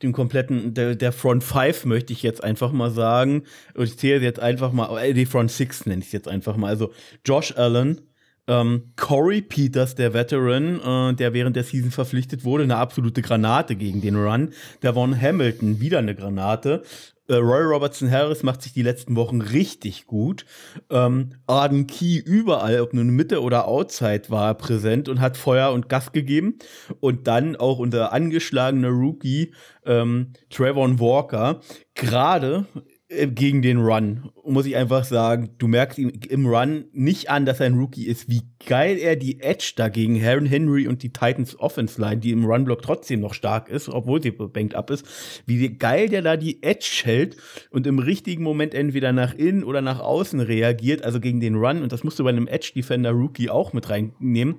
den 0.02 0.14
kompletten, 0.14 0.74
der, 0.74 0.96
der 0.96 1.12
Front 1.12 1.44
5 1.44 1.84
möchte 1.84 2.14
ich 2.14 2.24
jetzt 2.24 2.42
einfach 2.42 2.72
mal 2.72 2.90
sagen. 2.90 3.44
Und 3.76 3.84
ich 3.84 4.00
zähle 4.00 4.22
jetzt 4.22 4.40
einfach 4.40 4.72
mal, 4.72 4.98
äh, 4.98 5.14
die 5.14 5.26
Front 5.26 5.52
6 5.52 5.88
nenne 5.88 6.02
ich 6.02 6.14
jetzt 6.14 6.30
einfach 6.30 6.56
mal. 6.56 6.70
Also 6.70 6.94
Josh 7.26 7.54
Allen, 7.58 8.00
ähm, 8.48 8.94
Corey 8.96 9.42
Peters, 9.42 9.96
der 9.96 10.14
Veteran, 10.14 10.80
äh, 10.80 11.16
der 11.16 11.34
während 11.34 11.56
der 11.56 11.64
Season 11.64 11.92
verpflichtet 11.92 12.44
wurde, 12.44 12.64
eine 12.64 12.78
absolute 12.78 13.22
Granate 13.22 13.76
gegen 13.76 14.02
den 14.02 14.16
Run. 14.16 14.52
Der 14.82 14.94
Von 14.94 15.20
Hamilton, 15.20 15.80
wieder 15.80 16.00
eine 16.00 16.16
Granate. 16.16 16.84
Äh, 17.30 17.36
Roy 17.36 17.64
Robertson 17.64 18.12
Harris 18.12 18.44
macht 18.44 18.62
sich 18.62 18.74
die 18.74 18.82
letzten 18.82 19.16
Wochen 19.16 19.40
richtig 19.40 20.08
gut. 20.08 20.46
Ähm, 20.90 21.36
Arden 21.48 21.88
Key 21.88 22.18
überall, 22.18 22.82
ob 22.82 22.94
nun 22.94 23.10
Mitte 23.12 23.42
oder 23.42 23.68
Outside, 23.68 24.24
war 24.28 24.56
präsent 24.56 25.08
und 25.08 25.22
hat 25.22 25.38
Feuer 25.38 25.72
und 25.72 25.88
Gas 25.88 26.12
gegeben. 26.12 26.58
Und 27.00 27.28
dann 27.28 27.56
auch 27.56 27.80
unser 27.80 28.12
angeschlagener 28.12 28.90
Rookie 28.90 29.54
ähm, 29.86 30.34
Trayvon 30.50 31.00
Walker, 31.00 31.62
gerade 31.96 32.66
äh, 33.08 33.28
gegen 33.28 33.62
den 33.62 33.80
Run, 33.80 34.30
muss 34.54 34.66
ich 34.66 34.76
einfach 34.76 35.04
sagen, 35.04 35.50
du 35.58 35.68
merkst 35.68 35.98
ihm 35.98 36.12
im 36.30 36.46
Run 36.46 36.86
nicht 36.94 37.30
an, 37.30 37.46
dass 37.46 37.60
er 37.60 37.66
ein 37.66 37.78
Rookie 37.78 38.06
ist, 38.06 38.30
wie 38.30 38.44
geil 38.66 38.98
er 38.98 39.16
die 39.16 39.42
Edge 39.42 39.74
dagegen 39.76 40.24
Aaron 40.24 40.46
Henry 40.46 40.88
und 40.88 41.04
die 41.04 41.12
Titans 41.12 41.60
Offense 41.60 42.00
Line, 42.00 42.18
die 42.18 42.32
im 42.32 42.46
Runblock 42.46 42.82
trotzdem 42.82 43.20
noch 43.20 43.34
stark 43.34 43.70
ist, 43.70 43.90
obwohl 43.90 44.22
sie 44.22 44.32
banked 44.32 44.76
up 44.76 44.90
ist, 44.90 45.06
wie 45.46 45.70
geil 45.78 46.10
der 46.10 46.22
da 46.22 46.38
die 46.38 46.64
Edge 46.64 47.02
hält 47.04 47.38
und 47.72 47.86
im 47.88 48.00
richtigen 48.00 48.44
Moment 48.44 48.74
entweder 48.74 49.12
nach 49.12 49.34
innen 49.34 49.64
oder 49.64 49.82
nach 49.82 50.00
außen 50.00 50.40
reagiert, 50.40 51.04
also 51.04 51.20
gegen 51.20 51.40
den 51.40 51.56
Run, 51.56 51.82
und 51.82 51.92
das 51.92 52.04
musst 52.04 52.20
du 52.20 52.24
bei 52.24 52.30
einem 52.30 52.48
Edge 52.48 52.72
Defender 52.76 53.12
Rookie 53.12 53.50
auch 53.50 53.74
mit 53.74 53.90
reinnehmen, 53.90 54.56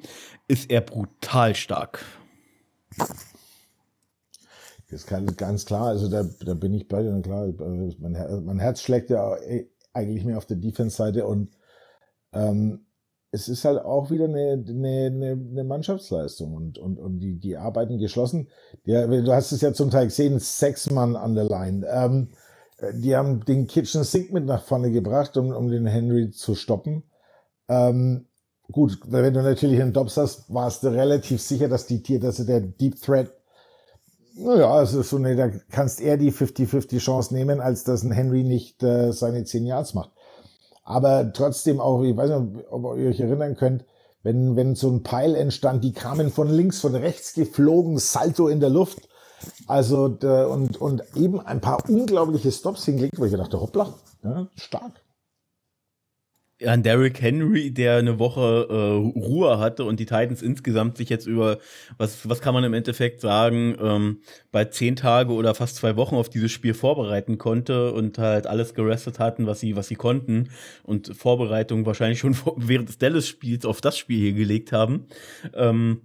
ist 0.49 0.71
er 0.71 0.81
brutal 0.81 1.55
stark. 1.55 2.05
Das 4.91 5.05
ist 5.05 5.37
ganz 5.39 5.65
klar, 5.65 5.87
also 5.89 6.09
da, 6.09 6.25
da 6.45 6.55
bin 6.55 6.73
ich 6.75 6.87
bei 6.87 7.03
dir, 7.03 7.21
klar, 7.23 7.53
mein, 7.99 8.45
mein 8.45 8.59
Herz 8.61 8.83
schlägt 8.83 9.11
ja 9.11 9.35
eigentlich 9.95 10.25
mehr 10.25 10.39
auf 10.39 10.47
der 10.47 10.57
Defense-Seite 10.57 11.27
und 11.27 11.57
ähm, 12.33 12.87
es 13.31 13.49
ist 13.49 13.65
halt 13.65 13.81
auch 13.85 14.13
wieder 14.13 14.27
eine, 14.27 14.65
eine, 14.69 15.33
eine 15.33 15.65
Mannschaftsleistung 15.65 16.55
und, 16.55 16.79
und, 16.79 17.01
und 17.01 17.19
die, 17.19 17.41
die 17.41 17.57
arbeiten 17.57 17.99
geschlossen. 17.99 18.49
Ja, 18.85 19.07
du 19.09 19.33
hast 19.33 19.51
es 19.51 19.61
ja 19.61 19.73
zum 19.73 19.91
Teil 19.91 20.07
gesehen, 20.07 20.39
sechs 20.39 20.89
Mann 20.89 21.17
an 21.17 21.35
der 21.35 21.49
Line. 21.49 21.85
Ähm, 21.91 22.29
die 22.93 23.17
haben 23.17 23.45
den 23.45 23.67
Kitchen 23.67 24.05
Sink 24.05 24.33
mit 24.33 24.45
nach 24.45 24.63
vorne 24.63 24.93
gebracht, 24.93 25.37
um, 25.37 25.51
um 25.51 25.69
den 25.69 25.87
Henry 25.87 26.31
zu 26.31 26.55
stoppen. 26.55 27.03
Ähm, 27.69 28.29
gut, 28.71 29.01
wenn 29.07 29.35
du 29.35 29.43
natürlich 29.43 29.81
einen 29.81 29.93
Dobbs 29.93 30.17
hast, 30.17 30.53
warst 30.53 30.85
du 30.85 30.89
relativ 30.89 31.43
sicher, 31.43 31.69
dass 31.69 31.87
die 31.87 32.03
Tier, 32.03 32.21
dass 32.21 32.37
der 32.37 32.61
Deep 32.61 33.01
Threat 33.01 33.33
naja, 34.37 34.71
also 34.71 35.03
so 35.03 35.17
eine, 35.17 35.37
da 35.37 35.51
kannst 35.71 36.01
eher 36.01 36.17
die 36.17 36.33
50-50 36.33 36.99
Chance 36.99 37.35
nehmen, 37.35 37.61
als 37.61 37.85
dass 37.85 38.03
ein 38.03 38.13
Henry 38.13 38.43
nicht 38.43 38.83
äh, 38.83 39.13
seine 39.13 39.45
10 39.45 39.67
Yards 39.67 39.95
macht. 39.95 40.11
Aber 40.83 41.33
trotzdem 41.33 41.81
auch, 41.81 42.03
ich 42.03 42.17
weiß 42.17 42.31
nicht, 42.31 42.65
ob 42.71 42.99
ihr 42.99 43.09
euch 43.09 43.21
erinnern 43.21 43.57
könnt, 43.57 43.85
wenn, 44.23 44.57
wenn 44.57 44.75
so 44.75 44.91
ein 44.91 45.03
Pile 45.03 45.37
entstand, 45.37 45.85
die 45.85 45.93
kamen 45.93 46.31
von 46.31 46.49
links, 46.49 46.81
von 46.81 46.95
rechts 46.95 47.35
geflogen, 47.35 47.99
Salto 47.99 48.49
in 48.49 48.61
der 48.61 48.71
Luft. 48.71 49.09
Also, 49.67 50.05
und, 50.05 50.81
und 50.81 51.03
eben 51.17 51.41
ein 51.41 51.61
paar 51.61 51.79
unglaubliche 51.89 52.51
Stops 52.51 52.85
hingelegt, 52.87 53.19
wo 53.19 53.27
ich 53.27 53.33
dachte, 53.33 53.61
hoppla, 53.61 53.93
ja, 54.23 54.49
stark 54.57 55.04
an 56.67 56.83
Derrick 56.83 57.21
Henry, 57.21 57.71
der 57.71 57.97
eine 57.97 58.19
Woche 58.19 58.67
äh, 58.69 59.19
Ruhe 59.19 59.59
hatte 59.59 59.85
und 59.85 60.01
die 60.01 60.07
Titans 60.07 60.43
insgesamt 60.43 60.97
sich 60.97 61.09
jetzt 61.09 61.27
über, 61.27 61.59
was, 61.99 62.29
was 62.29 62.41
kann 62.41 62.55
man 62.55 62.65
im 62.65 62.75
Endeffekt 62.75 63.21
sagen, 63.21 63.77
ähm, 63.81 64.21
bei 64.53 64.65
zehn 64.65 64.97
Tage 64.97 65.33
oder 65.33 65.55
fast 65.55 65.77
zwei 65.77 65.97
Wochen 65.97 66.15
auf 66.15 66.29
dieses 66.29 66.53
Spiel 66.53 66.75
vorbereiten 66.75 67.39
konnte 67.39 67.93
und 67.93 68.19
halt 68.19 68.47
alles 68.47 68.75
gerestet 68.75 69.19
hatten, 69.19 69.47
was 69.47 69.61
sie, 69.61 69.77
was 69.77 69.89
sie 69.89 69.97
konnten 69.97 70.51
und 70.83 71.15
Vorbereitung 71.17 71.87
wahrscheinlich 71.87 72.19
schon 72.19 72.37
während 72.57 72.89
des 72.89 72.99
Dallas-Spiels 72.99 73.65
auf 73.65 73.81
das 73.81 73.99
Spiel 73.99 74.19
hier 74.19 74.33
gelegt 74.33 74.73
haben. 74.73 75.07
Ähm, 75.55 76.03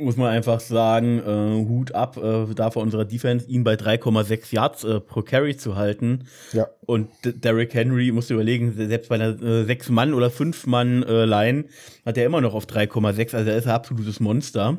muss 0.00 0.16
man 0.16 0.28
einfach 0.28 0.60
sagen, 0.60 1.18
äh, 1.18 1.68
Hut 1.68 1.92
ab, 1.92 2.16
äh, 2.16 2.54
dafür 2.54 2.82
unserer 2.82 3.04
Defense, 3.04 3.46
ihn 3.48 3.64
bei 3.64 3.74
3,6 3.74 4.54
Yards 4.54 4.84
äh, 4.84 5.00
pro 5.00 5.22
Carry 5.22 5.56
zu 5.56 5.76
halten. 5.76 6.26
Ja. 6.52 6.68
Und 6.86 7.10
Derrick 7.24 7.74
Henry, 7.74 8.10
musst 8.12 8.30
du 8.30 8.34
überlegen, 8.34 8.72
selbst 8.72 9.08
bei 9.08 9.16
einer 9.16 9.40
äh, 9.40 9.64
6-Mann- 9.64 10.14
oder 10.14 10.28
5-Mann-Line 10.28 11.64
hat 12.04 12.18
er 12.18 12.26
immer 12.26 12.40
noch 12.40 12.54
auf 12.54 12.66
3,6, 12.66 13.36
also 13.36 13.50
er 13.50 13.56
ist 13.56 13.66
ein 13.66 13.72
absolutes 13.72 14.20
Monster. 14.20 14.78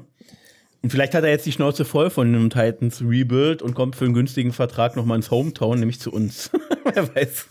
Und 0.81 0.89
vielleicht 0.89 1.13
hat 1.13 1.23
er 1.23 1.29
jetzt 1.29 1.45
die 1.45 1.51
Schnauze 1.51 1.85
voll 1.85 2.09
von 2.09 2.27
einem 2.27 2.49
Titans 2.49 3.01
Rebuild 3.01 3.61
und 3.61 3.75
kommt 3.75 3.95
für 3.95 4.05
einen 4.05 4.15
günstigen 4.15 4.51
Vertrag 4.51 4.95
nochmal 4.95 5.17
ins 5.17 5.29
Hometown, 5.29 5.79
nämlich 5.79 5.99
zu 5.99 6.11
uns. 6.11 6.49
Wer 6.83 7.15
weiß. 7.15 7.45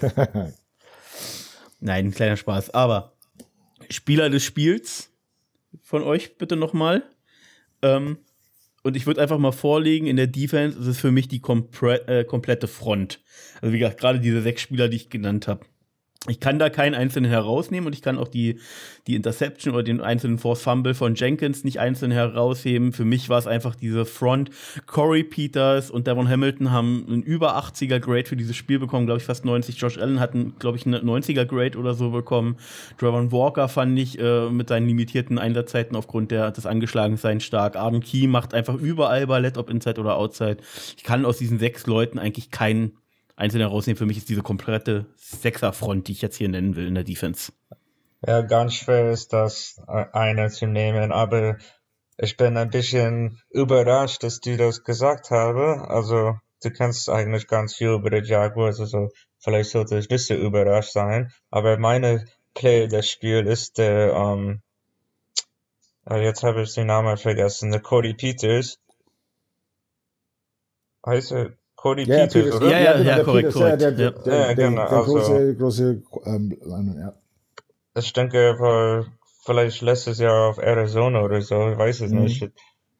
Nein, 1.80 2.10
kleiner 2.10 2.36
Spaß. 2.36 2.70
Aber 2.70 3.12
Spieler 3.90 4.28
des 4.28 4.42
Spiels 4.42 5.10
von 5.82 6.02
euch 6.02 6.38
bitte 6.38 6.56
nochmal. 6.56 7.02
Ähm, 7.82 8.18
und 8.82 8.96
ich 8.96 9.06
würde 9.06 9.20
einfach 9.20 9.38
mal 9.38 9.52
vorlegen, 9.52 10.06
in 10.06 10.16
der 10.16 10.26
Defense 10.28 10.78
ist 10.78 10.86
es 10.86 11.00
für 11.00 11.10
mich 11.10 11.28
die 11.28 11.42
äh, 11.42 12.24
komplette 12.24 12.68
Front. 12.68 13.20
Also 13.60 13.72
wie 13.72 13.78
gesagt, 13.78 14.00
gerade 14.00 14.20
diese 14.20 14.40
sechs 14.42 14.62
Spieler, 14.62 14.88
die 14.88 14.96
ich 14.96 15.10
genannt 15.10 15.48
habe. 15.48 15.66
Ich 16.26 16.40
kann 16.40 16.58
da 16.58 16.68
keinen 16.68 16.96
einzelnen 16.96 17.30
herausnehmen 17.30 17.86
und 17.86 17.92
ich 17.92 18.02
kann 18.02 18.18
auch 18.18 18.26
die, 18.26 18.58
die 19.06 19.14
Interception 19.14 19.72
oder 19.72 19.84
den 19.84 20.00
einzelnen 20.00 20.38
Force 20.38 20.62
Fumble 20.62 20.94
von 20.94 21.14
Jenkins 21.14 21.62
nicht 21.62 21.78
einzeln 21.78 22.10
herausheben. 22.10 22.92
Für 22.92 23.04
mich 23.04 23.28
war 23.28 23.38
es 23.38 23.46
einfach 23.46 23.76
diese 23.76 24.04
Front. 24.04 24.50
Corey 24.86 25.22
Peters 25.22 25.92
und 25.92 26.08
Devon 26.08 26.28
Hamilton 26.28 26.72
haben 26.72 27.06
einen 27.06 27.22
über 27.22 27.56
80er 27.56 28.00
Grade 28.00 28.24
für 28.24 28.34
dieses 28.34 28.56
Spiel 28.56 28.80
bekommen, 28.80 29.06
glaube 29.06 29.20
ich 29.20 29.26
fast 29.26 29.44
90. 29.44 29.78
Josh 29.78 29.96
Allen 29.96 30.18
hat, 30.18 30.32
glaube 30.58 30.76
ich, 30.76 30.86
einen 30.86 31.08
90er 31.08 31.44
Grade 31.44 31.78
oder 31.78 31.94
so 31.94 32.10
bekommen. 32.10 32.56
Trevor 32.98 33.30
Walker 33.30 33.68
fand 33.68 33.96
ich 33.96 34.18
äh, 34.18 34.50
mit 34.50 34.70
seinen 34.70 34.88
limitierten 34.88 35.38
Einsatzzeiten 35.38 35.94
aufgrund 35.94 36.32
der, 36.32 36.50
des 36.50 36.66
Angeschlagenseins 36.66 37.44
stark. 37.44 37.76
Arden 37.76 38.00
Key 38.00 38.26
macht 38.26 38.54
einfach 38.54 38.74
überall 38.74 39.28
Ballett, 39.28 39.56
ob 39.56 39.70
Inside 39.70 40.00
oder 40.00 40.16
Outside. 40.16 40.56
Ich 40.96 41.04
kann 41.04 41.24
aus 41.24 41.38
diesen 41.38 41.60
sechs 41.60 41.86
Leuten 41.86 42.18
eigentlich 42.18 42.50
keinen 42.50 42.98
einzeln 43.38 43.60
herausnehmen. 43.60 43.96
Für 43.96 44.06
mich 44.06 44.18
ist 44.18 44.28
diese 44.28 44.42
komplette 44.42 45.06
Sechserfront, 45.16 46.08
die 46.08 46.12
ich 46.12 46.22
jetzt 46.22 46.36
hier 46.36 46.48
nennen 46.48 46.76
will 46.76 46.86
in 46.86 46.94
der 46.94 47.04
Defense. 47.04 47.52
Ja, 48.26 48.42
ganz 48.42 48.74
schwer 48.74 49.10
ist 49.12 49.32
das, 49.32 49.80
äh, 49.86 50.06
eine 50.12 50.50
zu 50.50 50.66
nehmen, 50.66 51.12
aber 51.12 51.56
ich 52.16 52.36
bin 52.36 52.56
ein 52.56 52.70
bisschen 52.70 53.40
überrascht, 53.50 54.24
dass 54.24 54.40
du 54.40 54.56
das 54.56 54.82
gesagt 54.82 55.30
habe. 55.30 55.88
Also, 55.88 56.36
du 56.62 56.70
kennst 56.70 57.08
eigentlich 57.08 57.46
ganz 57.46 57.76
viel 57.76 57.90
über 57.90 58.10
die 58.10 58.28
Jaguars, 58.28 58.80
also 58.80 59.10
vielleicht 59.38 59.70
sollte 59.70 59.98
ich 59.98 60.08
nicht 60.08 60.26
so 60.26 60.34
überrascht 60.34 60.92
sein. 60.92 61.32
Aber 61.50 61.78
meine 61.78 62.24
Play 62.54 62.88
des 62.88 63.08
Spiels 63.08 63.48
ist 63.48 63.78
der, 63.78 64.12
ähm, 64.14 64.62
äh, 66.10 66.24
jetzt 66.24 66.42
habe 66.42 66.62
ich 66.62 66.74
den 66.74 66.88
Namen 66.88 67.16
vergessen, 67.18 67.70
der 67.70 67.80
Cody 67.80 68.14
Peters. 68.14 68.80
Heißt 71.06 71.30
er 71.30 71.52
Cody 71.78 72.02
ja, 72.02 72.26
Peters, 72.26 72.32
Peters, 72.32 72.56
oder? 72.56 72.70
Ja, 72.70 72.78
ja, 72.78 72.98
ja, 72.98 73.18
ja 73.18 73.24
korrekt, 73.24 73.52
korrekt. 73.52 73.82
Ja, 73.82 73.90
der, 73.92 74.10
der, 74.10 74.36
ja, 74.36 74.52
genau. 74.52 74.88
Der, 74.88 74.92
also, 74.92 75.12
große, 75.12 75.54
große 75.54 76.02
ähm, 76.24 76.58
ja. 76.98 77.14
Ich 77.96 78.12
denke, 78.12 78.36
er 78.36 78.58
war 78.58 79.06
vielleicht 79.44 79.80
letztes 79.82 80.18
Jahr 80.18 80.50
auf 80.50 80.58
Arizona 80.58 81.22
oder 81.22 81.40
so, 81.40 81.70
ich 81.70 81.78
weiß 81.78 82.00
es 82.00 82.10
mhm. 82.10 82.22
nicht. 82.22 82.42
Ich 82.42 82.50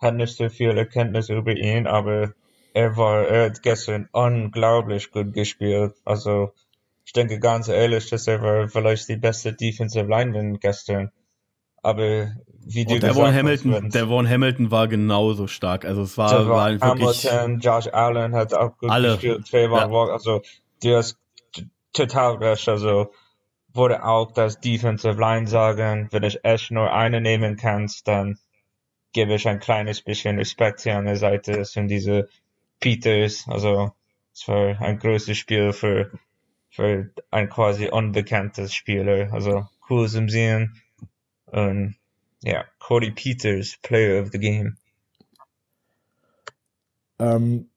hatte 0.00 0.16
nicht 0.16 0.36
so 0.36 0.48
viel 0.48 0.78
Erkenntnis 0.78 1.28
über 1.28 1.56
ihn, 1.56 1.88
aber 1.88 2.34
er 2.72 2.96
war, 2.96 3.26
er 3.26 3.46
hat 3.46 3.62
gestern 3.62 4.08
unglaublich 4.12 5.10
gut 5.10 5.32
gespielt. 5.34 5.94
Also, 6.04 6.52
ich 7.04 7.12
denke 7.12 7.40
ganz 7.40 7.66
ehrlich, 7.66 8.08
dass 8.10 8.28
er 8.28 8.42
war 8.42 8.68
vielleicht 8.68 9.08
die 9.08 9.16
beste 9.16 9.52
Defensive 9.52 10.06
Lineman 10.06 10.60
gestern. 10.60 11.10
Aber 11.82 12.30
wie 12.68 12.84
du 12.84 12.98
der 12.98 13.14
Von 13.14 13.34
Hamilton, 13.34 13.84
hast, 13.84 13.94
der 13.94 14.06
Von 14.06 14.28
Hamilton 14.28 14.70
war 14.70 14.88
genauso 14.88 15.46
stark. 15.46 15.84
Also 15.84 16.02
es 16.02 16.18
war, 16.18 16.46
war 16.48 16.70
wirklich 16.70 17.30
Hamilton, 17.30 17.60
Josh 17.60 17.88
Allen 17.88 18.34
hat 18.34 18.54
auch 18.54 18.76
gut 18.76 18.90
alle. 18.90 19.12
gespielt, 19.12 19.48
Trayvon 19.48 19.78
ja. 19.78 19.90
Walker, 19.90 20.12
also 20.12 20.42
du 20.82 20.96
hast 20.96 21.18
total 21.92 22.36
recht. 22.36 22.68
Also 22.68 23.12
wurde 23.72 24.04
auch 24.04 24.32
das 24.32 24.60
Defensive 24.60 25.18
Line 25.18 25.46
sagen, 25.46 26.08
wenn 26.10 26.22
ich 26.22 26.44
echt 26.44 26.70
nur 26.70 26.92
eine 26.92 27.20
nehmen 27.20 27.56
kannst, 27.56 28.06
dann 28.06 28.38
gebe 29.12 29.34
ich 29.34 29.48
ein 29.48 29.60
kleines 29.60 30.02
bisschen 30.02 30.38
Respekt 30.38 30.82
hier 30.82 30.96
an 30.96 31.06
der 31.06 31.16
Seite. 31.16 31.52
Das 31.52 31.72
sind 31.72 31.88
diese 31.88 32.28
Peters, 32.80 33.46
also 33.48 33.92
es 34.32 34.46
war 34.46 34.80
ein 34.80 34.98
großes 34.98 35.36
Spiel 35.36 35.72
für 35.72 36.10
für 36.70 37.10
ein 37.30 37.48
quasi 37.48 37.88
unbekanntes 37.88 38.74
Spieler. 38.74 39.32
Also 39.32 39.66
cool 39.88 40.08
zum 40.08 40.28
Sehen. 40.28 40.80
Und 41.46 41.96
ja, 42.42 42.64
Cody 42.78 43.10
Peters, 43.10 43.76
Player 43.82 44.22
of 44.22 44.30
the 44.32 44.38
Game. 44.38 44.76
Ähm, 47.18 47.68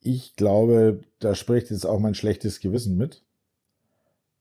ich 0.00 0.36
glaube, 0.36 1.00
da 1.20 1.34
spricht 1.34 1.70
jetzt 1.70 1.86
auch 1.86 1.98
mein 1.98 2.14
schlechtes 2.14 2.60
Gewissen 2.60 2.96
mit. 2.96 3.22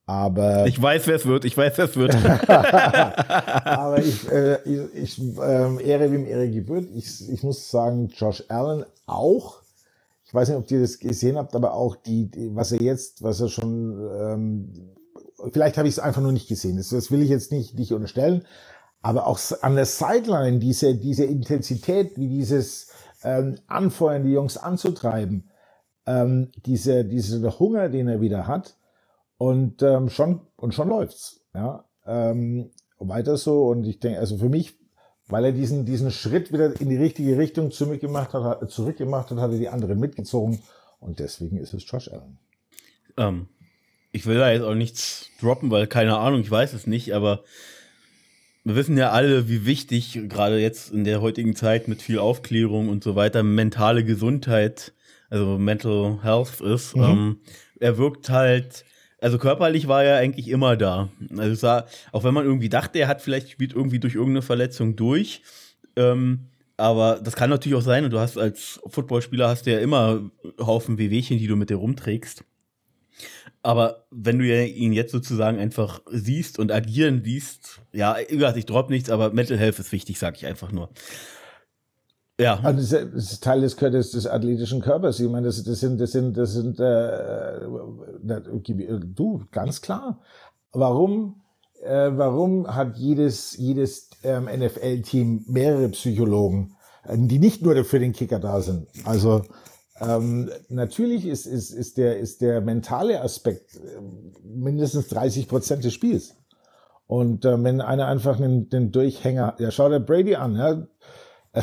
Aber 0.08 0.66
ich 0.66 0.82
weiß, 0.82 1.08
wer 1.08 1.16
es 1.16 1.26
wird. 1.26 1.46
Ich 1.46 1.56
weiß, 1.56 1.78
wer 1.78 1.86
es 1.86 1.96
wird. 1.96 2.16
aber 2.50 4.00
ich, 4.00 4.30
äh, 4.30 4.58
ich, 4.64 4.96
ich 4.96 5.20
ähm, 5.20 5.80
Ehre 5.80 6.12
wem 6.12 6.26
Ehre 6.26 6.50
gebührt. 6.50 6.88
Ich, 6.94 7.30
ich 7.30 7.44
muss 7.44 7.70
sagen, 7.70 8.10
Josh 8.10 8.44
Allen 8.50 8.84
auch. 9.06 9.62
Ich 10.26 10.34
weiß 10.34 10.50
nicht, 10.50 10.58
ob 10.58 10.70
ihr 10.72 10.82
das 10.82 11.00
gesehen 11.00 11.38
habt, 11.38 11.56
aber 11.56 11.74
auch 11.74 11.96
die, 11.96 12.30
die 12.32 12.56
was 12.56 12.72
er 12.72 12.82
jetzt, 12.82 13.22
was 13.22 13.40
er 13.40 13.50
schon, 13.50 14.10
ähm, 14.20 14.90
vielleicht 15.52 15.78
habe 15.78 15.88
ich 15.88 15.96
es 15.96 16.00
einfach 16.00 16.22
nur 16.22 16.32
nicht 16.32 16.48
gesehen. 16.48 16.78
Das, 16.78 16.90
das 16.90 17.12
will 17.12 17.22
ich 17.22 17.30
jetzt 17.30 17.52
nicht, 17.52 17.78
nicht 17.78 17.92
unterstellen. 17.94 18.46
Aber 19.02 19.28
auch 19.28 19.40
an 19.62 19.76
der 19.76 19.86
Sideline, 19.86 20.60
diese, 20.60 20.96
diese 20.96 21.26
Intensität, 21.26 22.18
wie 22.18 22.28
dieses 22.28 22.88
ähm, 23.24 23.58
Anfeuern, 23.68 24.24
die 24.24 24.32
Jungs 24.32 24.58
anzutreiben, 24.58 25.50
ähm, 26.06 26.52
diese, 26.66 27.06
diese 27.06 27.60
Hunger, 27.60 27.90
den 27.90 28.08
er 28.08 28.22
wieder 28.22 28.48
hat, 28.48 28.76
und 29.38 29.82
ähm, 29.82 30.10
schon, 30.10 30.42
und 30.56 30.76
schon 30.76 30.90
läuft's. 30.90 31.42
Ja, 31.56 31.86
ähm, 32.06 32.70
weiter 33.00 33.38
so. 33.38 33.70
Und 33.70 33.86
ich 33.86 34.00
denke, 34.00 34.20
also 34.20 34.38
für 34.38 34.50
mich, 34.50 34.76
weil 35.28 35.46
er 35.46 35.52
diesen, 35.52 35.84
diesen 35.84 36.12
Schritt 36.12 36.54
wieder 36.54 36.80
in 36.80 36.90
die 36.90 36.98
richtige 36.98 37.40
Richtung 37.40 37.72
zurückgemacht 37.72 38.34
hat, 38.34 38.70
zurückgemacht 38.70 39.32
hat, 39.32 39.40
hat 39.40 39.52
er 39.52 39.58
die 39.58 39.70
anderen 39.70 40.00
mitgezogen. 40.00 40.62
Und 41.00 41.18
deswegen 41.18 41.58
ist 41.58 41.74
es 41.74 41.90
Josh 41.90 42.12
Allen. 42.12 42.38
Ähm, 43.18 43.48
ich 44.12 44.28
will 44.28 44.38
da 44.38 44.52
jetzt 44.52 44.64
auch 44.64 44.76
nichts 44.76 45.26
droppen, 45.40 45.72
weil 45.72 45.88
keine 45.88 46.18
Ahnung, 46.18 46.42
ich 46.42 46.52
weiß 46.52 46.74
es 46.74 46.86
nicht, 46.86 47.16
aber 47.16 47.44
wir 48.64 48.76
wissen 48.76 48.98
ja 48.98 49.12
alle, 49.12 49.50
wie 49.50 49.66
wichtig 49.66 50.20
gerade 50.30 50.60
jetzt 50.60 50.92
in 50.92 51.04
der 51.04 51.22
heutigen 51.22 51.56
Zeit 51.56 51.88
mit 51.88 52.02
viel 52.02 52.20
Aufklärung 52.20 52.90
und 52.90 53.04
so 53.04 53.16
weiter 53.16 53.44
mentale 53.44 54.04
Gesundheit, 54.04 54.94
also 55.30 55.58
Mental 55.58 56.20
Health 56.22 56.62
ist. 56.62 56.96
Mhm. 56.96 57.04
Ähm, 57.04 57.38
er 57.80 57.98
wirkt 57.98 58.30
halt 58.30 58.86
also 59.22 59.38
körperlich 59.38 59.88
war 59.88 60.04
er 60.04 60.18
eigentlich 60.18 60.48
immer 60.48 60.76
da. 60.76 61.10
Also 61.38 61.54
sah, 61.54 61.86
auch 62.12 62.24
wenn 62.24 62.34
man 62.34 62.44
irgendwie 62.44 62.70
dachte, 62.70 62.98
er 62.98 63.08
hat 63.08 63.22
vielleicht 63.22 63.52
spielt 63.52 63.74
irgendwie 63.74 64.00
durch 64.00 64.16
irgendeine 64.16 64.42
Verletzung 64.42 64.96
durch. 64.96 65.44
Ähm, 65.96 66.48
aber 66.76 67.22
das 67.24 67.36
kann 67.36 67.52
natürlich 67.52 67.78
auch 67.78 67.84
sein, 67.84 68.04
und 68.04 68.12
du 68.12 68.20
hast 68.20 68.40
als 68.40 68.82
Footballspieler 68.88 69.48
hast 69.48 69.68
du 69.68 69.72
ja 69.72 69.80
immer 69.80 70.32
Haufen 70.60 70.98
Wehwehchen, 70.98 71.38
die 71.38 71.46
du 71.46 71.56
mit 71.56 71.70
dir 71.70 71.76
rumträgst. 71.76 72.44
Aber 73.64 74.08
wenn 74.10 74.40
du 74.40 74.46
ihn 74.46 74.92
jetzt 74.92 75.12
sozusagen 75.12 75.60
einfach 75.60 76.02
siehst 76.10 76.58
und 76.58 76.72
agieren 76.72 77.22
siehst, 77.24 77.82
ja, 77.92 78.16
ich 78.20 78.66
drop 78.66 78.90
nichts, 78.90 79.10
aber 79.10 79.32
Mental 79.32 79.58
Health 79.58 79.78
ist 79.80 79.92
wichtig, 79.92 80.18
sag 80.18 80.38
ich 80.38 80.48
einfach 80.48 80.72
nur. 80.72 80.90
Ja. 82.40 82.60
Also 82.64 82.98
das, 82.98 83.30
ist 83.32 83.44
Teil 83.44 83.62
des, 83.62 83.76
des, 83.76 84.12
des 84.12 84.26
athletischen 84.26 84.82
Körpers. 84.82 85.20
Ich 85.20 85.30
meine, 85.30 85.46
das, 85.46 85.64
das 85.64 85.80
sind, 85.80 86.02
das 86.02 86.12
sind, 86.12 86.36
das 86.36 86.54
sind, 86.54 86.80
äh, 86.80 87.60
du, 89.00 89.44
ganz 89.52 89.82
klar. 89.82 90.20
Warum, 90.72 91.42
äh, 91.84 92.10
warum 92.14 92.66
hat 92.68 92.98
jedes, 92.98 93.56
jedes 93.58 94.10
ähm, 94.24 94.46
NFL-Team 94.46 95.46
mehrere 95.50 95.90
Psychologen, 95.90 96.76
äh, 97.04 97.16
die 97.16 97.38
nicht 97.38 97.62
nur 97.62 97.84
für 97.84 98.00
den 98.00 98.14
Kicker 98.14 98.40
da 98.40 98.60
sind? 98.62 98.88
Also, 99.06 99.44
ähm, 100.02 100.50
natürlich 100.70 101.28
ist, 101.28 101.46
ist, 101.46 101.72
ist, 101.72 101.98
der, 101.98 102.18
ist 102.18 102.42
der 102.42 102.62
mentale 102.62 103.22
Aspekt 103.22 103.76
äh, 103.76 104.02
mindestens 104.44 105.10
30 105.10 105.48
Prozent 105.48 105.84
des 105.84 105.94
Spiels. 105.94 106.36
Und 107.06 107.46
äh, 107.46 107.64
wenn 107.64 107.82
einer 107.82 108.08
einfach 108.08 108.38
einen, 108.38 108.70
den 108.70 108.92
Durchhänger, 108.92 109.56
ja, 109.60 109.70
schau 109.70 109.90
dir 109.90 110.00
Brady 110.00 110.36
an, 110.36 110.56
ja, 110.56 110.88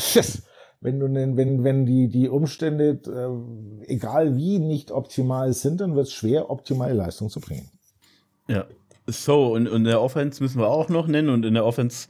wenn 0.81 1.01
du 1.01 1.07
wenn, 1.13 1.65
wenn 1.65 1.87
die, 1.87 2.09
die 2.09 2.29
Umstände, 2.29 3.01
äh, 3.07 3.93
egal 3.93 4.37
wie, 4.37 4.61
nicht 4.61 4.93
optimal 4.93 5.53
sind, 5.53 5.81
dann 5.81 5.97
wird 5.97 6.07
es 6.07 6.13
schwer, 6.13 6.51
optimale 6.51 6.95
Leistung 6.95 7.31
zu 7.31 7.41
bringen. 7.41 7.69
Ja. 8.47 8.67
So, 9.07 9.55
und, 9.55 9.67
in 9.67 9.85
der 9.85 10.03
Offense 10.03 10.43
müssen 10.43 10.61
wir 10.61 10.69
auch 10.69 10.91
noch 10.91 11.07
nennen. 11.07 11.31
Und 11.31 11.47
in 11.47 11.55
der 11.55 11.65
Offense 11.65 12.09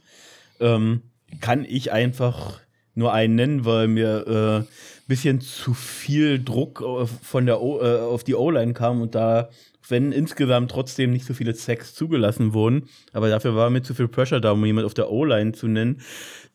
ähm, 0.59 1.01
kann 1.39 1.65
ich 1.65 1.93
einfach 1.93 2.59
nur 2.93 3.13
einen 3.13 3.35
nennen, 3.35 3.65
weil 3.65 3.87
mir 3.87 4.27
äh, 4.67 4.73
bisschen 5.09 5.41
zu 5.41 5.73
viel 5.73 6.41
Druck 6.41 6.83
von 7.21 7.45
der 7.45 7.61
o, 7.61 7.81
äh, 7.81 7.99
auf 7.99 8.23
die 8.23 8.35
O-Line 8.35 8.73
kam 8.73 9.01
und 9.01 9.15
da, 9.15 9.49
wenn 9.89 10.11
insgesamt 10.11 10.71
trotzdem 10.71 11.11
nicht 11.11 11.25
so 11.25 11.33
viele 11.33 11.55
Sacks 11.55 11.95
zugelassen 11.95 12.53
wurden, 12.53 12.87
aber 13.11 13.27
dafür 13.27 13.55
war 13.55 13.69
mir 13.71 13.81
zu 13.81 13.95
viel 13.95 14.07
Pressure 14.07 14.39
da, 14.39 14.51
um 14.51 14.63
jemand 14.63 14.85
auf 14.85 14.93
der 14.93 15.11
O-Line 15.11 15.51
zu 15.51 15.67
nennen, 15.67 16.01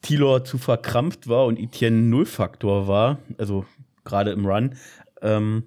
Tilor 0.02 0.44
zu 0.44 0.56
verkrampft 0.56 1.28
war 1.28 1.46
und 1.46 1.58
Etienne 1.58 2.02
Nullfaktor 2.02 2.86
war, 2.86 3.18
also 3.38 3.66
gerade 4.04 4.30
im 4.30 4.46
Run, 4.46 4.76
ähm, 5.20 5.64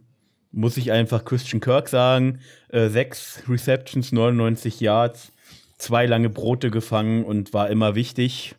muss 0.51 0.77
ich 0.77 0.91
einfach 0.91 1.25
Christian 1.25 1.59
Kirk 1.59 1.89
sagen. 1.89 2.39
Äh, 2.69 2.87
sechs 2.87 3.43
Receptions, 3.49 4.13
99 4.13 4.79
Yards, 4.79 5.33
zwei 5.77 6.05
lange 6.05 6.29
Brote 6.29 6.71
gefangen 6.71 7.25
und 7.25 7.53
war 7.53 7.69
immer 7.69 7.95
wichtig. 7.95 8.55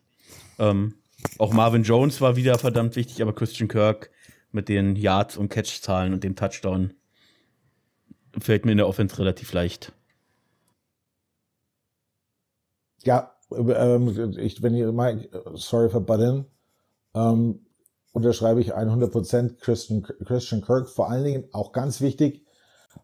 Ähm, 0.59 0.95
auch 1.39 1.53
Marvin 1.53 1.83
Jones 1.83 2.21
war 2.21 2.37
wieder 2.37 2.59
verdammt 2.59 2.95
wichtig, 2.95 3.23
aber 3.23 3.35
Christian 3.35 3.69
Kirk 3.69 4.11
mit 4.53 4.69
den 4.69 4.97
Yards 4.97 5.37
und 5.37 5.49
Catch-Zahlen 5.49 6.13
und 6.13 6.25
dem 6.25 6.37
Touchdown 6.37 6.95
fällt 8.39 8.65
mir 8.65 8.73
in 8.73 8.79
der 8.79 8.89
Offense 8.89 9.19
relativ 9.19 9.53
leicht. 9.53 9.93
Ja, 13.05 13.33
ähm, 13.51 14.35
ich, 14.39 14.63
wenn 14.63 14.75
ihr 14.75 14.93
mal, 14.93 15.29
sorry 15.55 15.89
for 15.89 16.01
button, 16.01 16.47
ähm, 17.15 17.67
unterschreibe 18.13 18.61
ich 18.61 18.75
100% 18.75 19.59
Christian, 19.61 20.03
Christian 20.03 20.63
Kirk. 20.63 20.89
Vor 20.89 21.11
allen 21.11 21.25
Dingen 21.25 21.49
auch 21.53 21.73
ganz 21.73 22.01
wichtig, 22.01 22.45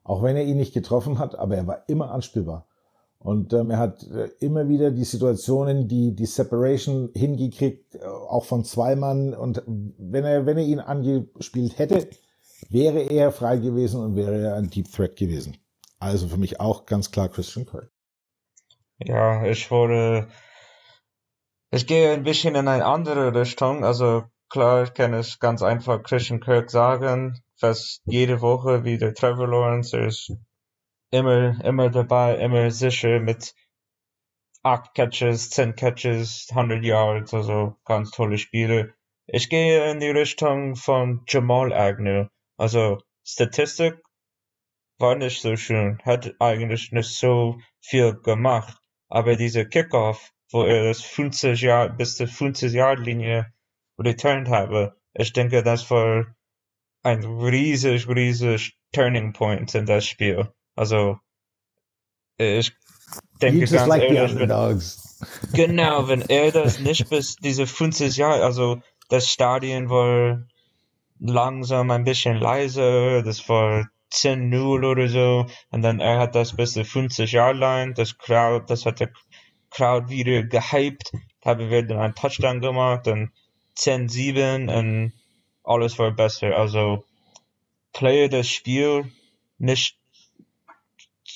auch 0.03 0.22
wenn 0.22 0.36
er 0.36 0.45
ihn 0.45 0.57
nicht 0.57 0.74
getroffen 0.74 1.18
hat, 1.18 1.34
aber 1.36 1.57
er 1.57 1.66
war 1.66 1.88
immer 1.88 2.11
anspielbar. 2.11 2.66
Und 3.25 3.55
ähm, 3.55 3.70
er 3.70 3.79
hat 3.79 4.03
äh, 4.03 4.29
immer 4.41 4.68
wieder 4.68 4.91
die 4.91 5.05
Situationen, 5.05 5.89
die 5.89 6.14
die 6.14 6.27
Separation 6.27 7.09
hingekriegt, 7.14 7.95
äh, 7.95 8.05
auch 8.05 8.45
von 8.45 8.64
zwei 8.64 8.97
Mann. 8.97 9.33
Und 9.33 9.62
wenn 9.66 10.25
er, 10.25 10.45
wenn 10.45 10.59
er 10.59 10.64
ihn 10.64 10.79
angespielt 10.79 11.79
hätte, 11.79 12.07
wäre 12.68 13.01
er 13.01 13.33
frei 13.33 13.57
gewesen 13.57 14.03
und 14.03 14.14
wäre 14.14 14.39
er 14.39 14.57
ein 14.57 14.68
Deep 14.68 14.93
Threat 14.93 15.16
gewesen. 15.16 15.57
Also 15.99 16.29
für 16.29 16.37
mich 16.37 16.61
auch 16.61 16.85
ganz 16.85 17.12
klar 17.12 17.31
Christian 17.31 17.64
Kirk. 17.64 17.91
Ja, 18.99 19.43
ich 19.47 19.70
wurde, 19.70 20.29
ich 21.70 21.87
gehe 21.87 22.12
ein 22.12 22.25
bisschen 22.25 22.55
in 22.57 22.68
eine 22.68 22.85
andere 22.85 23.35
Richtung. 23.35 23.87
Also 23.87 24.25
klar, 24.51 24.83
ich 24.83 24.93
kann 24.93 25.14
es 25.14 25.39
ganz 25.39 25.62
einfach 25.62 26.03
Christian 26.03 26.41
Kirk 26.41 26.70
sagen, 26.70 27.41
fast 27.57 28.03
jede 28.05 28.43
Woche 28.43 28.85
wie 28.85 28.99
der 28.99 29.14
Trevor 29.14 29.49
Lawrence 29.49 29.97
ist 29.97 30.31
immer, 31.11 31.65
immer 31.65 31.91
dabei, 31.91 32.37
immer 32.39 32.71
sicher 32.71 33.21
mit 33.21 33.55
acht 34.63 34.95
Catches, 34.95 35.51
zehn 35.51 35.75
Catches, 35.75 36.49
100 36.51 36.85
Yards, 36.85 37.35
also 37.35 37.77
ganz 37.85 38.11
tolle 38.11 38.39
Spiele. 38.39 38.95
Ich 39.27 39.49
gehe 39.49 39.91
in 39.91 40.01
die 40.01 40.11
Richtung 40.11 40.77
von 40.77 41.23
Jamal 41.29 41.73
Agnew. 41.73 42.27
Also 42.57 42.99
Statistik 43.25 44.03
war 44.99 45.17
nicht 45.17 45.41
so 45.41 45.57
schön, 45.57 45.99
hat 46.05 46.35
eigentlich 46.41 46.93
nicht 46.93 47.11
so 47.11 47.59
viel 47.81 48.15
gemacht 48.15 48.79
aber 49.15 49.37
dieser 49.37 49.65
Kickoff, 49.65 50.33
wo 50.51 50.65
er 50.65 50.89
das 50.89 51.03
50 51.03 51.61
Jahr 51.61 51.89
bis 51.89 52.17
zur 52.17 52.27
50 52.27 52.73
Yard 52.73 52.99
Linie 52.99 53.53
returned 53.97 54.49
habe, 54.49 54.97
ich 55.13 55.33
denke, 55.33 55.63
das 55.63 55.89
war 55.89 56.35
ein 57.05 57.23
riesig, 57.23 58.09
riesig 58.09 58.77
Turning 58.93 59.33
Point 59.33 59.73
in 59.77 59.87
das 59.87 60.05
Spiel. 60.07 60.53
Also, 60.75 61.18
ich 62.37 62.72
denke 63.41 63.66
ganz 63.66 63.87
like 63.87 64.03
ehrlich, 64.03 64.37
wenn, 64.37 65.53
genau, 65.53 66.09
wenn 66.09 66.22
er 66.22 66.51
das 66.51 66.81
nicht 66.81 67.09
bis 67.11 67.37
diese 67.37 67.66
50 67.66 68.16
Jahre, 68.16 68.45
also 68.45 68.81
das 69.09 69.29
Stadion 69.31 69.89
war 69.89 70.47
langsam 71.20 71.91
ein 71.91 72.05
bisschen 72.05 72.37
leiser, 72.37 73.22
das 73.22 73.49
war 73.49 73.89
10-0 74.12 74.91
oder 74.91 75.09
so. 75.09 75.47
Und 75.70 75.83
dann 75.83 76.01
er 76.01 76.18
hat 76.18 76.35
das 76.35 76.57
bis 76.57 76.72
zu 76.72 76.85
50 76.85 77.33
Jahre 77.33 77.55
lang, 77.55 77.95
das 77.95 78.18
Crowd, 78.18 78.66
das 78.68 78.87
hat 78.87 79.01
der 79.01 79.11
Crowd 79.70 80.09
wieder 80.09 80.43
gehypt. 80.43 81.12
Haben 81.45 81.70
wir 81.70 81.87
dann 81.87 81.99
einen 81.99 82.14
Touchdown 82.14 82.61
gemacht, 82.61 83.07
dann 83.07 83.33
10-7 83.77 84.72
und 84.77 85.12
alles 85.62 85.99
war 85.99 86.11
besser. 86.12 86.57
Also, 86.57 87.05
Player 87.93 88.29
das 88.29 88.49
Spiel 88.49 89.12
nicht 89.59 89.99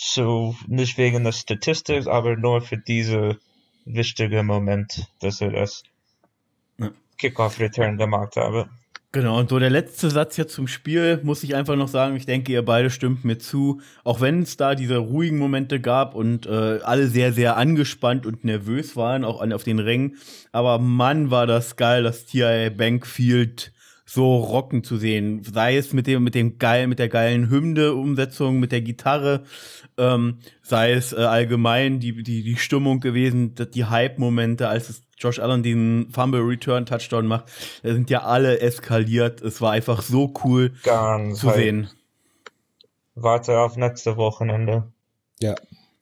so, 0.00 0.54
nicht 0.68 0.96
wegen 0.96 1.24
der 1.24 1.32
Statistik, 1.32 2.06
aber 2.06 2.36
nur 2.36 2.60
für 2.60 2.78
diese 2.78 3.38
wichtige 3.84 4.44
Moment, 4.44 5.08
dass 5.20 5.40
er 5.40 5.50
das 5.50 5.82
Kickoff 7.18 7.58
Return 7.58 7.96
gemacht 7.96 8.36
habe. 8.36 8.68
Genau, 9.10 9.38
und 9.38 9.48
so 9.48 9.58
der 9.58 9.70
letzte 9.70 10.10
Satz 10.10 10.36
jetzt 10.36 10.52
zum 10.52 10.68
Spiel 10.68 11.18
muss 11.24 11.42
ich 11.42 11.56
einfach 11.56 11.74
noch 11.74 11.88
sagen, 11.88 12.14
ich 12.14 12.26
denke, 12.26 12.52
ihr 12.52 12.64
beide 12.64 12.90
stimmt 12.90 13.24
mir 13.24 13.38
zu, 13.38 13.80
auch 14.04 14.20
wenn 14.20 14.42
es 14.42 14.56
da 14.56 14.76
diese 14.76 14.98
ruhigen 14.98 15.38
Momente 15.38 15.80
gab 15.80 16.14
und 16.14 16.46
äh, 16.46 16.78
alle 16.82 17.08
sehr, 17.08 17.32
sehr 17.32 17.56
angespannt 17.56 18.24
und 18.26 18.44
nervös 18.44 18.94
waren, 18.94 19.24
auch 19.24 19.40
an, 19.40 19.52
auf 19.52 19.64
den 19.64 19.78
Rängen, 19.78 20.18
aber 20.52 20.78
Mann, 20.78 21.30
war 21.30 21.46
das 21.46 21.76
geil, 21.76 22.04
dass 22.04 22.26
TIA 22.26 22.68
Bankfield 22.68 23.72
so 24.08 24.36
rocken 24.36 24.82
zu 24.82 24.96
sehen. 24.96 25.42
Sei 25.44 25.76
es 25.76 25.92
mit 25.92 26.06
dem, 26.06 26.24
mit 26.24 26.34
dem 26.34 26.56
geilen, 26.58 26.88
mit 26.88 26.98
der 26.98 27.10
geilen 27.10 27.50
Hymne-Umsetzung, 27.50 28.58
mit 28.58 28.72
der 28.72 28.80
Gitarre, 28.80 29.42
ähm, 29.98 30.38
sei 30.62 30.92
es 30.92 31.12
äh, 31.12 31.16
allgemein 31.16 32.00
die, 32.00 32.22
die, 32.22 32.42
die 32.42 32.56
Stimmung 32.56 33.00
gewesen, 33.00 33.54
die 33.54 33.84
Hype-Momente, 33.84 34.66
als 34.66 34.88
es 34.88 35.02
Josh 35.18 35.38
Allen 35.38 35.62
den 35.62 36.08
Fumble 36.10 36.40
Return 36.40 36.86
Touchdown 36.86 37.26
macht, 37.26 37.52
da 37.82 37.92
sind 37.92 38.08
ja 38.08 38.22
alle 38.22 38.60
eskaliert. 38.60 39.42
Es 39.42 39.60
war 39.60 39.72
einfach 39.72 40.00
so 40.00 40.32
cool 40.42 40.72
Ganz 40.84 41.40
zu 41.40 41.48
hype. 41.48 41.56
sehen. 41.56 41.90
Warte 43.14 43.58
auf 43.58 43.76
nächste 43.76 44.16
Wochenende. 44.16 44.90
Ja. 45.38 45.54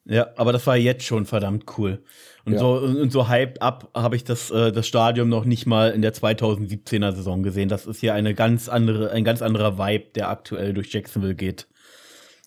Ja, 0.04 0.28
aber 0.36 0.52
das 0.52 0.64
war 0.68 0.76
jetzt 0.76 1.04
schon 1.04 1.26
verdammt 1.26 1.64
cool. 1.76 2.04
Und 2.46 2.52
Ja. 2.52 2.58
so 2.60 2.74
und 2.76 3.10
so 3.10 3.28
hyped 3.28 3.60
up 3.60 3.90
habe 3.92 4.14
ich 4.14 4.22
das 4.22 4.50
äh, 4.52 4.70
das 4.70 4.86
Stadion 4.86 5.28
noch 5.28 5.44
nicht 5.44 5.66
mal 5.66 5.90
in 5.90 6.00
der 6.00 6.14
2017er 6.14 7.12
Saison 7.12 7.42
gesehen. 7.42 7.68
Das 7.68 7.86
ist 7.86 8.00
hier 8.00 8.14
eine 8.14 8.34
ganz 8.34 8.68
andere 8.68 9.10
ein 9.10 9.24
ganz 9.24 9.42
anderer 9.42 9.78
Vibe, 9.78 10.06
der 10.14 10.30
aktuell 10.30 10.72
durch 10.72 10.92
Jacksonville 10.92 11.34
geht. 11.34 11.66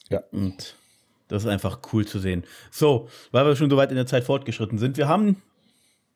Ja. 0.09 0.23
Und 0.31 0.75
das 1.27 1.43
ist 1.43 1.49
einfach 1.49 1.79
cool 1.93 2.07
zu 2.07 2.19
sehen. 2.19 2.45
So, 2.71 3.09
weil 3.31 3.45
wir 3.45 3.55
schon 3.57 3.69
so 3.69 3.75
weit 3.77 3.89
in 3.91 3.97
der 3.97 4.07
Zeit 4.07 4.23
fortgeschritten 4.23 4.77
sind, 4.79 4.95
wir 4.97 5.07
haben 5.09 5.41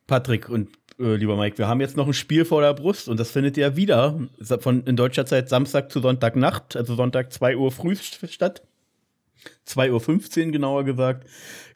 Patrick 0.07 0.49
und 0.49 0.69
äh, 0.99 1.15
lieber 1.15 1.36
Mike, 1.36 1.57
wir 1.57 1.67
haben 1.67 1.81
jetzt 1.81 1.97
noch 1.97 2.07
ein 2.07 2.13
Spiel 2.13 2.45
vor 2.45 2.61
der 2.61 2.73
Brust 2.73 3.09
und 3.09 3.19
das 3.19 3.31
findet 3.31 3.57
ja 3.57 3.75
wieder 3.75 4.17
von 4.59 4.84
in 4.86 4.95
deutscher 4.95 5.25
Zeit 5.25 5.49
Samstag 5.49 5.91
zu 5.91 5.99
Sonntagnacht, 5.99 6.75
also 6.77 6.95
Sonntag 6.95 7.34
2 7.34 7.57
Uhr 7.57 7.71
früh 7.71 7.95
statt. 7.95 8.63
2.15 9.67 10.45
Uhr 10.45 10.51
genauer 10.51 10.84
gesagt, 10.86 11.27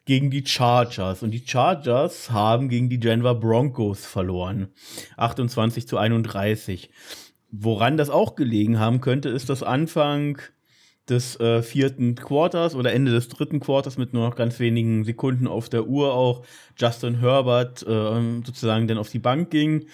gegen 0.08 0.30
die 0.30 0.44
Chargers. 0.44 1.22
Und 1.22 1.32
die 1.32 1.42
Chargers 1.46 2.30
haben 2.30 2.70
gegen 2.70 2.88
die 2.88 2.98
Denver 2.98 3.34
Broncos 3.34 4.06
verloren. 4.06 4.68
28 5.18 5.86
zu 5.86 5.98
31. 5.98 6.88
Woran 7.50 7.98
das 7.98 8.08
auch 8.08 8.34
gelegen 8.34 8.78
haben 8.78 9.02
könnte, 9.02 9.28
ist 9.28 9.50
das 9.50 9.62
Anfang 9.62 10.38
des 11.10 11.38
äh, 11.40 11.62
vierten 11.62 12.14
Quarters 12.14 12.74
oder 12.74 12.94
Ende 12.94 13.12
des 13.12 13.28
dritten 13.28 13.60
Quarters 13.60 13.98
mit 13.98 14.14
nur 14.14 14.26
noch 14.26 14.34
ganz 14.34 14.58
wenigen 14.60 15.04
Sekunden 15.04 15.46
auf 15.46 15.68
der 15.68 15.86
Uhr 15.86 16.14
auch 16.14 16.42
Justin 16.78 17.20
Herbert 17.20 17.82
äh, 17.82 18.42
sozusagen 18.46 18.88
dann 18.88 18.96
auf 18.96 19.10
die 19.10 19.18
Bank 19.18 19.50
ging 19.50 19.88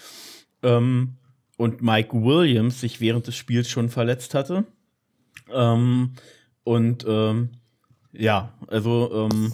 ähm, 0.62 1.16
und 1.56 1.82
Mike 1.82 2.22
Williams 2.22 2.80
sich 2.80 3.00
während 3.00 3.26
des 3.26 3.34
Spiels 3.34 3.68
schon 3.68 3.88
verletzt 3.88 4.32
hatte. 4.34 4.64
Ähm, 5.52 6.12
und 6.62 7.04
ähm, 7.08 7.50
ja, 8.12 8.54
also 8.68 9.28
ähm, 9.28 9.52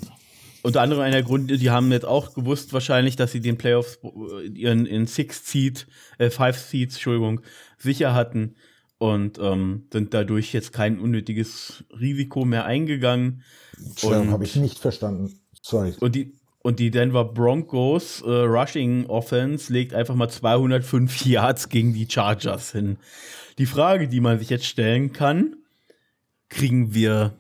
unter 0.63 0.83
anderem 0.83 1.03
einer 1.03 1.23
Grund, 1.23 1.51
die 1.51 1.71
haben 1.71 1.91
jetzt 1.93 2.07
auch 2.07 2.35
gewusst 2.35 2.73
wahrscheinlich, 2.73 3.17
dass 3.17 3.33
sie 3.33 3.41
den 3.41 3.59
Playoffs 3.59 3.99
äh, 4.03 4.47
ihren 4.49 4.87
in 4.87 5.07
Six 5.07 5.51
Seed, 5.51 5.87
äh, 6.19 6.31
Five 6.31 6.59
Seeds, 6.59 6.95
Entschuldigung, 6.95 7.41
sicher 7.79 8.15
hatten 8.15 8.55
und 8.99 9.39
ähm, 9.39 9.87
sind 9.93 10.13
dadurch 10.13 10.53
jetzt 10.53 10.73
kein 10.73 11.01
unnötiges 11.01 11.85
Risiko 11.99 12.45
mehr 12.45 12.67
eingegangen. 12.67 13.43
Entschuldigung, 13.79 14.31
habe 14.31 14.45
ich 14.45 14.57
nicht 14.57 14.79
verstanden. 14.79 15.41
Sorry. 15.63 15.95
Und 16.01 16.15
die 16.15 16.35
und 16.63 16.79
die 16.79 16.91
Denver 16.91 17.25
Broncos 17.25 18.21
äh, 18.21 18.29
Rushing 18.29 19.07
Offense 19.07 19.73
legt 19.73 19.95
einfach 19.95 20.15
mal 20.15 20.29
205 20.29 21.25
Yards 21.25 21.71
gegen 21.71 21.95
die 21.95 22.07
Chargers 22.09 22.73
hin. 22.73 22.99
Die 23.57 23.67
Frage, 23.67 24.09
die 24.09 24.21
man 24.21 24.39
sich 24.39 24.51
jetzt 24.51 24.67
stellen 24.67 25.13
kann, 25.13 25.57
kriegen 26.51 26.93
wir 26.93 27.33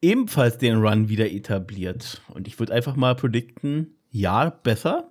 ebenfalls 0.00 0.58
den 0.58 0.76
Run 0.76 1.08
wieder 1.08 1.30
etabliert? 1.30 2.22
Und 2.34 2.48
ich 2.48 2.58
würde 2.58 2.72
einfach 2.72 2.96
mal 2.96 3.14
predikten, 3.14 3.98
ja, 4.10 4.50
besser. 4.50 5.10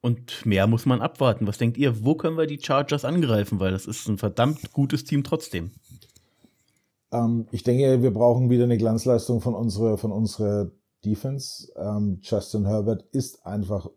Und 0.00 0.44
mehr 0.44 0.66
muss 0.66 0.84
man 0.84 1.00
abwarten. 1.00 1.46
Was 1.46 1.58
denkt 1.58 1.78
ihr? 1.78 2.04
Wo 2.04 2.16
können 2.16 2.36
wir 2.36 2.46
die 2.46 2.60
Chargers 2.60 3.04
angreifen? 3.04 3.60
Weil 3.60 3.70
das 3.70 3.86
ist 3.86 4.08
ein 4.08 4.18
verdammt 4.18 4.72
gutes 4.72 5.04
Team 5.04 5.22
trotzdem. 5.22 5.70
Ähm, 7.12 7.46
ich 7.52 7.62
denke, 7.62 8.02
wir 8.02 8.12
brauchen 8.12 8.50
wieder 8.50 8.64
eine 8.64 8.78
Glanzleistung 8.78 9.40
von 9.40 9.54
unserer, 9.54 9.98
von 9.98 10.10
unserer 10.10 10.70
Defense. 11.04 11.72
Ähm, 11.76 12.18
Justin 12.22 12.66
Herbert 12.66 13.04
ist 13.12 13.46
einfach 13.46 13.88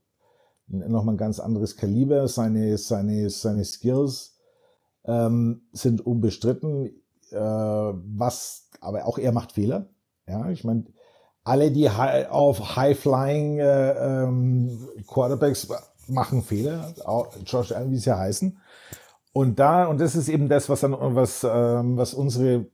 nochmal 0.67 1.15
ein 1.15 1.19
ganz 1.19 1.39
anderes 1.39 1.75
Kaliber. 1.75 2.27
Seine, 2.27 2.77
seine, 2.77 3.29
seine 3.29 3.65
Skills 3.65 4.37
ähm, 5.05 5.61
sind 5.71 6.05
unbestritten. 6.05 6.91
Äh, 7.31 7.39
was, 7.39 8.64
aber 8.81 9.05
auch 9.05 9.17
er 9.17 9.31
macht 9.31 9.53
Fehler. 9.53 9.89
Ja, 10.27 10.49
ich 10.49 10.63
meine, 10.63 10.85
alle, 11.43 11.71
die 11.71 11.89
high, 11.89 12.29
auf 12.29 12.75
High-Flying 12.75 13.59
äh, 13.59 14.23
ähm, 14.23 14.89
Quarterbacks 15.07 15.67
machen 16.07 16.41
Fehler, 16.41 16.93
auch 17.05 17.35
Josh 17.45 17.71
Allen, 17.71 17.91
wie 17.91 17.97
sie 17.97 18.09
ja 18.09 18.17
heißen. 18.17 18.57
Und 19.31 19.59
da, 19.59 19.85
und 19.85 19.99
das 19.99 20.15
ist 20.15 20.29
eben 20.29 20.49
das, 20.49 20.69
was 20.69 20.81
dann, 20.81 20.93
was, 20.93 21.45
ähm, 21.47 21.97
was 21.97 22.13
unsere, 22.13 22.67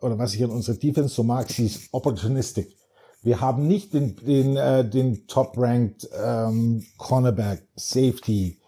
oder 0.00 0.18
was 0.18 0.34
ich 0.34 0.44
an 0.44 0.50
unserer 0.50 0.76
Defense 0.76 1.14
so 1.14 1.24
mag, 1.24 1.48
sie 1.50 1.66
ist 1.66 1.88
opportunistic. 1.92 2.76
Wir 3.22 3.40
haben 3.40 3.66
nicht 3.66 3.92
den, 3.94 4.16
den, 4.16 4.56
äh, 4.56 4.88
den 4.88 5.26
top-ranked 5.26 6.08
ähm, 6.22 6.84
Cornerback, 6.98 7.66
Safety, 7.74 8.60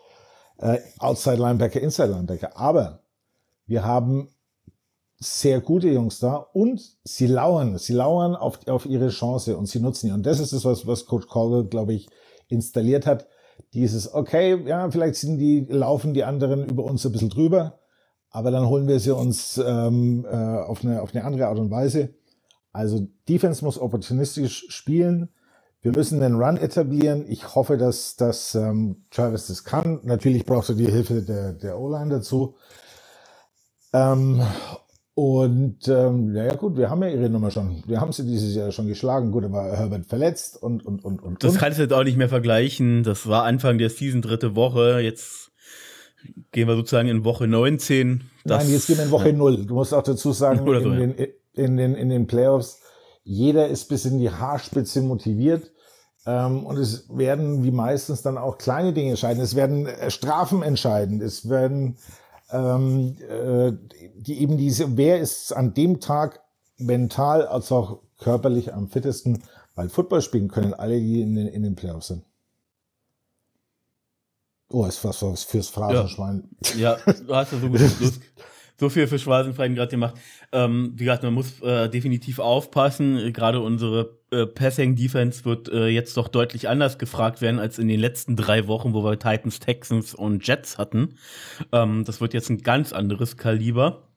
äh, 0.59 0.79
Outside 0.99 1.37
Linebacker, 1.37 1.81
Inside 1.81 2.09
Linebacker, 2.09 2.57
aber 2.57 3.03
wir 3.67 3.85
haben 3.85 4.29
sehr 5.23 5.61
gute 5.61 5.89
Jungs 5.89 6.19
da 6.19 6.37
und 6.37 6.83
sie 7.05 7.27
lauern, 7.27 7.79
sie 7.79 7.93
lauern 7.93 8.35
auf, 8.35 8.67
auf 8.67 8.87
ihre 8.87 9.09
Chance 9.09 9.57
und 9.57 9.67
sie 9.67 9.81
nutzen 9.81 10.07
die. 10.07 10.13
Und 10.13 10.27
das 10.27 10.41
ist 10.41 10.53
das, 10.53 10.65
was, 10.65 10.87
was 10.87 11.07
Coach 11.07 11.29
Caldwell, 11.29 11.65
glaube 11.65 11.95
ich, 11.95 12.09
installiert 12.49 13.07
hat. 13.07 13.27
Dieses, 13.75 14.13
okay, 14.13 14.63
ja, 14.67 14.91
vielleicht 14.91 15.17
sind 15.17 15.39
die, 15.39 15.67
laufen 15.69 16.15
die 16.15 16.25
anderen 16.25 16.69
über 16.69 16.85
uns 16.85 17.07
ein 17.07 17.13
bisschen 17.13 17.31
drüber, 17.31 17.79
aber 18.31 18.51
dann 18.51 18.67
holen 18.67 18.89
wir 18.89 18.99
sie 18.99 19.15
uns 19.15 19.59
ähm, 19.59 20.27
äh, 20.29 20.37
auf, 20.37 20.85
eine, 20.85 21.03
auf 21.03 21.15
eine 21.15 21.25
andere 21.25 21.47
Art 21.47 21.59
und 21.59 21.71
Weise. 21.71 22.15
Also 22.73 23.07
Defense 23.29 23.65
muss 23.65 23.79
opportunistisch 23.79 24.67
spielen. 24.69 25.29
Wir 25.83 25.93
müssen 25.93 26.21
den 26.21 26.37
Run 26.37 26.57
etablieren. 26.57 27.25
Ich 27.29 27.55
hoffe, 27.55 27.77
dass, 27.77 28.17
dass 28.17 28.55
ähm, 28.55 29.05
Travis 29.11 29.49
das 29.49 29.65
kann. 29.65 30.01
Natürlich 30.05 30.47
brauchst 30.47 30.71
du 30.71 30.75
die 30.75 30.91
Hilfe 30.91 31.23
der, 31.23 31.53
der 31.53 31.79
O-Line 31.79 32.11
dazu. 32.11 32.55
Ähm, 33.93 34.41
und 35.15 35.89
ähm, 35.89 36.35
ja, 36.35 36.55
gut, 36.55 36.77
wir 36.77 36.89
haben 36.89 37.03
ja 37.03 37.11
ihre 37.11 37.29
Nummer 37.29 37.51
schon. 37.51 37.83
Wir 37.87 38.01
haben 38.01 38.13
sie 38.13 38.25
dieses 38.25 38.55
Jahr 38.55 38.73
schon 38.73 38.87
geschlagen. 38.87 39.31
Gut, 39.31 39.45
aber 39.45 39.77
Herbert 39.77 40.07
verletzt 40.07 40.63
und 40.63 40.87
und 40.87 41.05
und 41.05 41.23
und. 41.23 41.45
Das 41.45 41.57
kannst 41.57 41.79
du 41.79 41.83
jetzt 41.83 41.93
auch 41.93 42.05
nicht 42.05 42.17
mehr 42.17 42.31
vergleichen. 42.31 43.03
Das 43.03 43.27
war 43.29 43.45
Anfang 43.45 43.77
der 43.77 43.91
Season, 43.91 44.23
dritte 44.23 44.57
Woche. 44.57 45.01
Jetzt 45.01 45.51
gehen 46.53 46.67
wir 46.67 46.77
sozusagen 46.77 47.09
in 47.09 47.25
Woche 47.25 47.47
19. 47.47 48.25
Das, 48.45 48.65
Nein, 48.65 48.73
jetzt 48.73 48.87
gehen 48.87 48.97
wir 48.97 49.05
in 49.05 49.11
Woche 49.11 49.31
ja. 49.31 49.37
null. 49.37 49.67
Du 49.67 49.75
musst 49.75 49.93
auch 49.93 50.03
dazu 50.03 50.33
sagen, 50.33 50.65
so, 50.65 50.73
in, 50.73 50.99
den, 50.99 51.15
in, 51.53 51.77
den, 51.77 51.95
in 51.95 52.09
den 52.09 52.27
Playoffs, 52.27 52.81
jeder 53.23 53.69
ist 53.69 53.89
bis 53.89 54.07
in 54.07 54.19
die 54.19 54.31
Haarspitze 54.31 55.03
motiviert. 55.03 55.73
Ähm, 56.25 56.65
und 56.65 56.79
es 56.79 57.07
werden 57.11 57.65
wie 57.65 57.71
meistens 57.71 58.23
dann 58.23 58.39
auch 58.39 58.57
kleine 58.57 58.93
Dinge 58.93 59.11
entscheiden. 59.11 59.43
Es 59.43 59.57
werden 59.57 59.87
äh, 59.87 60.11
Strafen 60.11 60.63
entscheiden. 60.63 61.21
Es 61.21 61.51
werden 61.51 61.99
ähm, 62.53 63.17
äh, 63.29 63.73
die 64.17 64.41
eben 64.41 64.57
diese, 64.57 64.97
wer 64.97 65.21
ist 65.21 65.53
an 65.53 65.75
dem 65.75 66.01
Tag 66.01 66.41
mental 66.77 67.47
als 67.47 67.73
auch 67.73 68.01
körperlich 68.19 68.73
am 68.73 68.89
fittesten, 68.89 69.43
weil 69.75 69.89
Football 69.89 70.23
spielen 70.23 70.49
können 70.49 70.75
alle, 70.75 70.99
die 71.01 71.23
in 71.23 71.35
den, 71.35 71.49
in 71.49 71.63
den 71.63 71.75
Playoffs 71.75 72.09
sind. 72.09 72.25
Oh, 74.69 74.87
ist 74.87 75.05
was 75.05 75.23
was 75.23 75.45
fürs 75.45 75.69
Phrasenschwein. 75.69 76.49
Ja, 76.79 76.97
du 76.97 77.35
hast 77.35 77.53
ja 77.53 77.59
so, 77.59 77.69
gut, 77.69 77.81
Lust, 78.01 78.21
so 78.83 78.89
viel 78.89 79.07
für 79.07 79.21
Schwarzenfreien 79.21 79.77
gerade 79.77 79.93
gemacht. 79.93 80.17
Ähm, 80.51 80.93
wie 80.97 81.05
gesagt, 81.05 81.23
man 81.23 81.33
muss 81.33 81.63
äh, 81.63 81.89
definitiv 81.89 82.41
aufpassen. 82.41 83.33
Gerade 83.33 83.61
unsere 83.61 84.19
äh, 84.33 84.45
Passing-Defense 84.45 85.45
wird 85.45 85.69
äh, 85.69 85.87
jetzt 85.87 86.17
doch 86.17 86.27
deutlich 86.27 86.69
anders 86.69 86.99
gefragt 86.99 87.41
werden 87.41 87.61
als 87.61 87.79
in 87.79 87.87
den 87.87 88.01
letzten 88.01 88.35
drei 88.35 88.67
Wochen, 88.67 88.93
wo 88.93 89.05
wir 89.05 89.21
Titans, 89.21 89.61
Texans 89.61 90.17
und 90.17 90.45
Jets 90.45 90.79
hatten. 90.79 91.15
Ähm, 91.71 92.05
das 92.05 92.21
wird 92.21 92.35
jetzt 92.35 92.51
ein 92.51 92.59
ganz 92.59 92.93
anderes 92.93 93.37
Kaliber. 93.37 94.09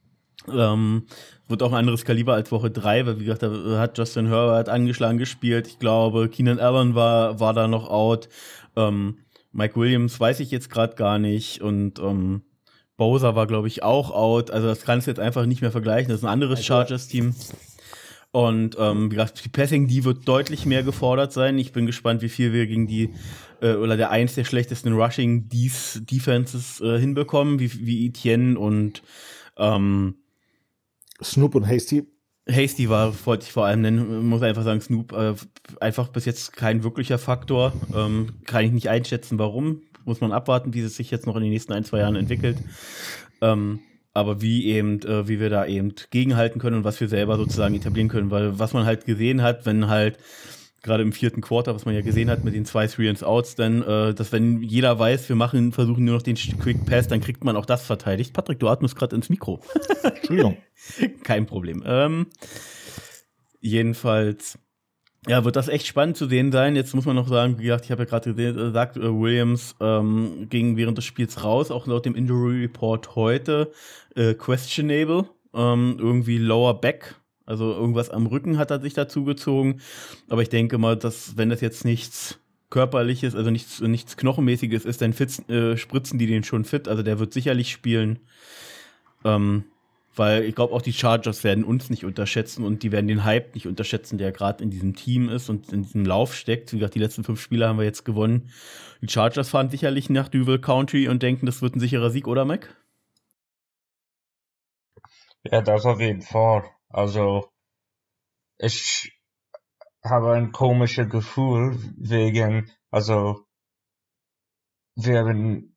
Ähm, 0.51 1.03
wird 1.47 1.61
auch 1.61 1.71
ein 1.71 1.77
anderes 1.77 2.03
Kaliber 2.03 2.33
als 2.33 2.51
Woche 2.51 2.71
drei, 2.71 3.05
weil 3.05 3.19
wie 3.19 3.25
gesagt, 3.25 3.43
da 3.43 3.77
hat 3.77 3.99
Justin 3.99 4.29
Herbert 4.29 4.67
angeschlagen 4.67 5.19
gespielt. 5.19 5.67
Ich 5.67 5.77
glaube, 5.77 6.27
Keenan 6.27 6.59
Allen 6.59 6.95
war, 6.95 7.39
war 7.39 7.53
da 7.53 7.67
noch 7.67 7.87
out. 7.87 8.29
Ähm, 8.75 9.19
Mike 9.51 9.79
Williams 9.79 10.19
weiß 10.19 10.39
ich 10.39 10.49
jetzt 10.49 10.71
gerade 10.71 10.95
gar 10.95 11.19
nicht 11.19 11.61
und 11.61 11.99
ähm, 11.99 12.41
Bowser 12.97 13.35
war, 13.35 13.47
glaube 13.47 13.67
ich, 13.67 13.83
auch 13.83 14.11
out. 14.11 14.51
Also 14.51 14.67
das 14.67 14.81
kannst 14.81 15.07
du 15.07 15.11
jetzt 15.11 15.19
einfach 15.19 15.45
nicht 15.45 15.61
mehr 15.61 15.71
vergleichen. 15.71 16.09
Das 16.09 16.19
ist 16.19 16.23
ein 16.23 16.31
anderes 16.31 16.63
Chargers-Team. 16.65 17.35
Und 18.31 18.75
ähm, 18.77 19.05
wie 19.11 19.15
gesagt, 19.15 19.45
die 19.45 19.49
Passing, 19.49 19.87
die 19.87 20.03
wird 20.03 20.27
deutlich 20.27 20.65
mehr 20.65 20.83
gefordert 20.83 21.31
sein. 21.31 21.57
Ich 21.57 21.71
bin 21.71 21.85
gespannt, 21.85 22.21
wie 22.21 22.29
viel 22.29 22.51
wir 22.51 22.67
gegen 22.67 22.85
die 22.85 23.13
äh, 23.61 23.75
oder 23.75 23.95
der 23.95 24.11
eins 24.11 24.35
der 24.35 24.43
schlechtesten 24.43 24.91
Rushing 24.91 25.47
Dies 25.47 26.01
Defenses 26.03 26.81
äh, 26.81 26.99
hinbekommen, 26.99 27.59
wie, 27.59 27.85
wie 27.85 28.05
Etienne 28.07 28.59
und 28.59 29.03
ähm, 29.57 30.15
Snoop 31.23 31.55
und 31.55 31.65
Hasty. 31.65 32.07
Hasty 32.47 32.89
war, 32.89 33.15
wollte 33.25 33.45
ich 33.45 33.51
vor 33.51 33.65
allem 33.65 33.81
nennen, 33.81 34.27
muss 34.27 34.41
einfach 34.41 34.63
sagen, 34.63 34.81
Snoop, 34.81 35.13
äh, 35.13 35.33
einfach 35.79 36.09
bis 36.09 36.25
jetzt 36.25 36.53
kein 36.53 36.83
wirklicher 36.83 37.17
Faktor. 37.17 37.71
Ähm, 37.95 38.33
kann 38.45 38.65
ich 38.65 38.71
nicht 38.71 38.89
einschätzen, 38.89 39.39
warum. 39.39 39.81
Muss 40.05 40.21
man 40.21 40.31
abwarten, 40.31 40.73
wie 40.73 40.81
es 40.81 40.95
sich 40.95 41.11
jetzt 41.11 41.27
noch 41.27 41.35
in 41.35 41.43
den 41.43 41.51
nächsten 41.51 41.73
ein, 41.73 41.83
zwei 41.83 41.99
Jahren 41.99 42.15
entwickelt. 42.15 42.57
Ähm, 43.41 43.79
aber 44.13 44.41
wie 44.41 44.65
eben, 44.67 45.01
äh, 45.01 45.27
wie 45.27 45.39
wir 45.39 45.49
da 45.49 45.65
eben 45.65 45.93
gegenhalten 46.09 46.59
können 46.59 46.77
und 46.77 46.83
was 46.83 47.01
wir 47.01 47.09
selber 47.09 47.37
sozusagen 47.37 47.75
etablieren 47.75 48.07
können, 48.07 48.31
weil 48.31 48.57
was 48.57 48.73
man 48.73 48.85
halt 48.85 49.05
gesehen 49.05 49.41
hat, 49.41 49.65
wenn 49.65 49.87
halt 49.87 50.17
gerade 50.85 51.03
im 51.03 51.11
vierten 51.11 51.41
Quarter, 51.41 51.75
was 51.75 51.85
man 51.85 51.95
ja 51.95 52.01
gesehen 52.01 52.29
hat 52.29 52.43
mit 52.43 52.53
den 52.53 52.63
zwei 52.63 52.87
Three 52.87 53.09
and 53.09 53.21
Outs, 53.23 53.55
dann, 53.55 53.81
äh, 53.81 54.13
dass 54.13 54.31
wenn 54.31 54.61
jeder 54.61 54.97
weiß, 54.97 55.27
wir 55.27 55.35
machen, 55.35 55.73
versuchen 55.73 56.05
nur 56.05 56.15
noch 56.15 56.21
den 56.21 56.35
Quick 56.35 56.85
Pass, 56.85 57.07
dann 57.07 57.21
kriegt 57.21 57.43
man 57.43 57.57
auch 57.57 57.65
das 57.65 57.85
verteidigt. 57.85 58.33
Patrick, 58.33 58.59
du 58.59 58.69
atmest 58.69 58.95
gerade 58.95 59.15
ins 59.15 59.29
Mikro. 59.29 59.59
Entschuldigung. 60.03 60.57
Kein 61.23 61.47
Problem. 61.47 61.83
Ähm, 61.85 62.27
jedenfalls, 63.59 64.59
ja, 65.27 65.43
wird 65.43 65.55
das 65.55 65.67
echt 65.67 65.87
spannend 65.87 66.17
zu 66.17 66.27
sehen 66.27 66.51
sein. 66.51 66.75
Jetzt 66.75 66.93
muss 66.93 67.05
man 67.05 67.15
noch 67.15 67.27
sagen, 67.27 67.57
wie 67.59 67.63
gesagt, 67.63 67.85
ich 67.85 67.91
habe 67.91 68.03
ja 68.03 68.09
gerade 68.09 68.33
gesagt, 68.33 68.97
äh, 68.97 69.01
Williams 69.01 69.75
ähm, 69.79 70.47
ging 70.49 70.77
während 70.77 70.97
des 70.97 71.05
Spiels 71.05 71.43
raus, 71.43 71.71
auch 71.71 71.87
laut 71.87 72.05
dem 72.05 72.15
Injury 72.15 72.61
Report 72.61 73.15
heute, 73.15 73.71
äh, 74.15 74.33
questionable, 74.33 75.25
ähm, 75.53 75.97
irgendwie 75.99 76.37
lower 76.37 76.79
back 76.79 77.15
also 77.45 77.73
irgendwas 77.73 78.09
am 78.09 78.25
Rücken 78.25 78.57
hat 78.57 78.71
er 78.71 78.81
sich 78.81 78.93
dazu 78.93 79.23
gezogen. 79.23 79.81
Aber 80.29 80.41
ich 80.41 80.49
denke 80.49 80.77
mal, 80.77 80.97
dass 80.97 81.37
wenn 81.37 81.49
das 81.49 81.61
jetzt 81.61 81.85
nichts 81.85 82.39
körperliches, 82.69 83.35
also 83.35 83.51
nichts, 83.51 83.81
nichts 83.81 84.17
knochenmäßiges 84.17 84.85
ist, 84.85 85.01
dann 85.01 85.13
fit, 85.13 85.47
äh, 85.49 85.77
spritzen 85.77 86.17
die 86.17 86.27
den 86.27 86.43
schon 86.43 86.65
fit. 86.65 86.87
Also 86.87 87.03
der 87.03 87.19
wird 87.19 87.33
sicherlich 87.33 87.71
spielen. 87.71 88.19
Ähm, 89.23 89.65
weil 90.17 90.43
ich 90.43 90.55
glaube 90.55 90.73
auch 90.73 90.81
die 90.81 90.93
Chargers 90.93 91.43
werden 91.43 91.63
uns 91.63 91.89
nicht 91.89 92.05
unterschätzen 92.05 92.63
und 92.63 92.83
die 92.83 92.91
werden 92.91 93.07
den 93.07 93.23
Hype 93.23 93.53
nicht 93.55 93.67
unterschätzen, 93.67 94.17
der 94.17 94.31
gerade 94.31 94.63
in 94.63 94.69
diesem 94.69 94.95
Team 94.95 95.29
ist 95.29 95.49
und 95.49 95.71
in 95.71 95.83
diesem 95.83 96.05
Lauf 96.05 96.35
steckt. 96.35 96.71
Wie 96.73 96.77
gesagt, 96.77 96.95
die 96.95 96.99
letzten 96.99 97.23
fünf 97.23 97.41
Spiele 97.41 97.67
haben 97.67 97.77
wir 97.77 97.85
jetzt 97.85 98.05
gewonnen. 98.05 98.51
Die 99.01 99.09
Chargers 99.09 99.49
fahren 99.49 99.69
sicherlich 99.69 100.09
nach 100.09 100.29
Duval 100.29 100.59
County 100.59 101.07
und 101.07 101.21
denken, 101.23 101.45
das 101.45 101.61
wird 101.61 101.75
ein 101.75 101.79
sicherer 101.79 102.09
Sieg, 102.09 102.27
oder 102.27 102.45
Mac? 102.45 102.75
Ja, 105.43 105.61
das 105.61 105.85
auf 105.85 105.99
jeden 105.99 106.21
Fall. 106.21 106.63
Also, 106.89 107.51
ich 108.57 109.11
habe 110.03 110.33
ein 110.33 110.51
komisches 110.51 111.09
Gefühl 111.09 111.77
wegen, 111.97 112.71
also, 112.89 113.45
wir 114.95 115.19
haben 115.19 115.75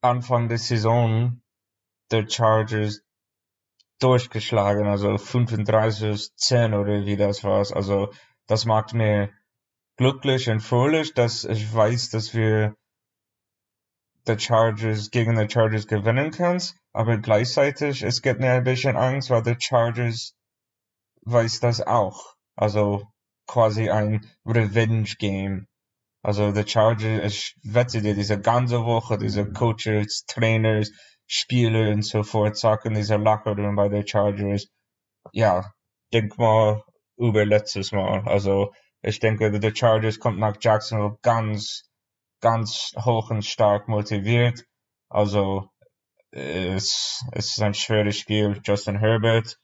Anfang 0.00 0.48
der 0.48 0.58
Saison 0.58 1.42
der 2.10 2.28
Chargers 2.28 3.02
durchgeschlagen, 4.00 4.86
also 4.86 5.16
35 5.18 6.34
10 6.36 6.74
oder 6.74 7.04
wie 7.06 7.16
das 7.16 7.44
war. 7.44 7.64
Also, 7.74 8.12
das 8.46 8.64
macht 8.64 8.94
mir 8.94 9.30
glücklich 9.96 10.48
und 10.48 10.60
fröhlich, 10.60 11.14
dass 11.14 11.44
ich 11.44 11.72
weiß, 11.72 12.10
dass 12.10 12.34
wir 12.34 12.74
der 14.26 14.38
Chargers 14.38 15.10
gegen 15.10 15.36
die 15.36 15.48
Chargers 15.48 15.86
gewinnen 15.86 16.30
kannst, 16.30 16.76
aber 16.92 17.18
gleichzeitig 17.18 18.02
es 18.02 18.22
gibt 18.22 18.40
mir 18.40 18.52
ein 18.52 18.64
bisschen 18.64 18.96
Angst, 18.96 19.30
weil 19.30 19.42
der 19.42 19.56
Chargers 19.58 20.34
weiß 21.22 21.60
das 21.60 21.80
auch. 21.80 22.34
Also 22.56 23.06
quasi 23.46 23.90
ein 23.90 24.26
Revenge 24.46 25.10
Game. 25.18 25.66
Also 26.22 26.52
der 26.52 26.66
Chargers, 26.66 27.32
ich 27.32 27.56
wette 27.62 28.02
dir, 28.02 28.14
diese 28.14 28.40
ganze 28.40 28.84
Woche, 28.84 29.18
diese 29.18 29.50
Coaches, 29.50 30.24
Trainers, 30.26 30.90
Spieler 31.32 31.92
und 31.92 32.02
so 32.02 32.22
fort, 32.24 32.56
sagen 32.56 32.94
dieser 32.94 33.18
Lockerroom 33.18 33.76
bei 33.76 33.88
der 33.88 34.04
Chargers. 34.06 34.66
Ja, 35.32 35.72
denk 36.12 36.36
mal 36.38 36.82
über 37.16 37.44
letztes 37.46 37.92
Mal. 37.92 38.26
Also 38.26 38.72
ich 39.02 39.20
denke, 39.20 39.58
der 39.58 39.74
Chargers 39.74 40.18
kommt 40.18 40.38
nach 40.38 40.56
Jacksonville 40.60 41.18
ganz 41.22 41.84
ganz 42.40 42.92
hoch 42.96 43.30
und 43.30 43.44
stark 43.44 43.88
motiviert. 43.88 44.64
Also 45.08 45.70
es, 46.30 47.22
es 47.32 47.52
ist 47.52 47.62
ein 47.62 47.74
schweres 47.74 48.18
Spiel. 48.18 48.60
Justin 48.64 48.98
Herbert, 48.98 49.58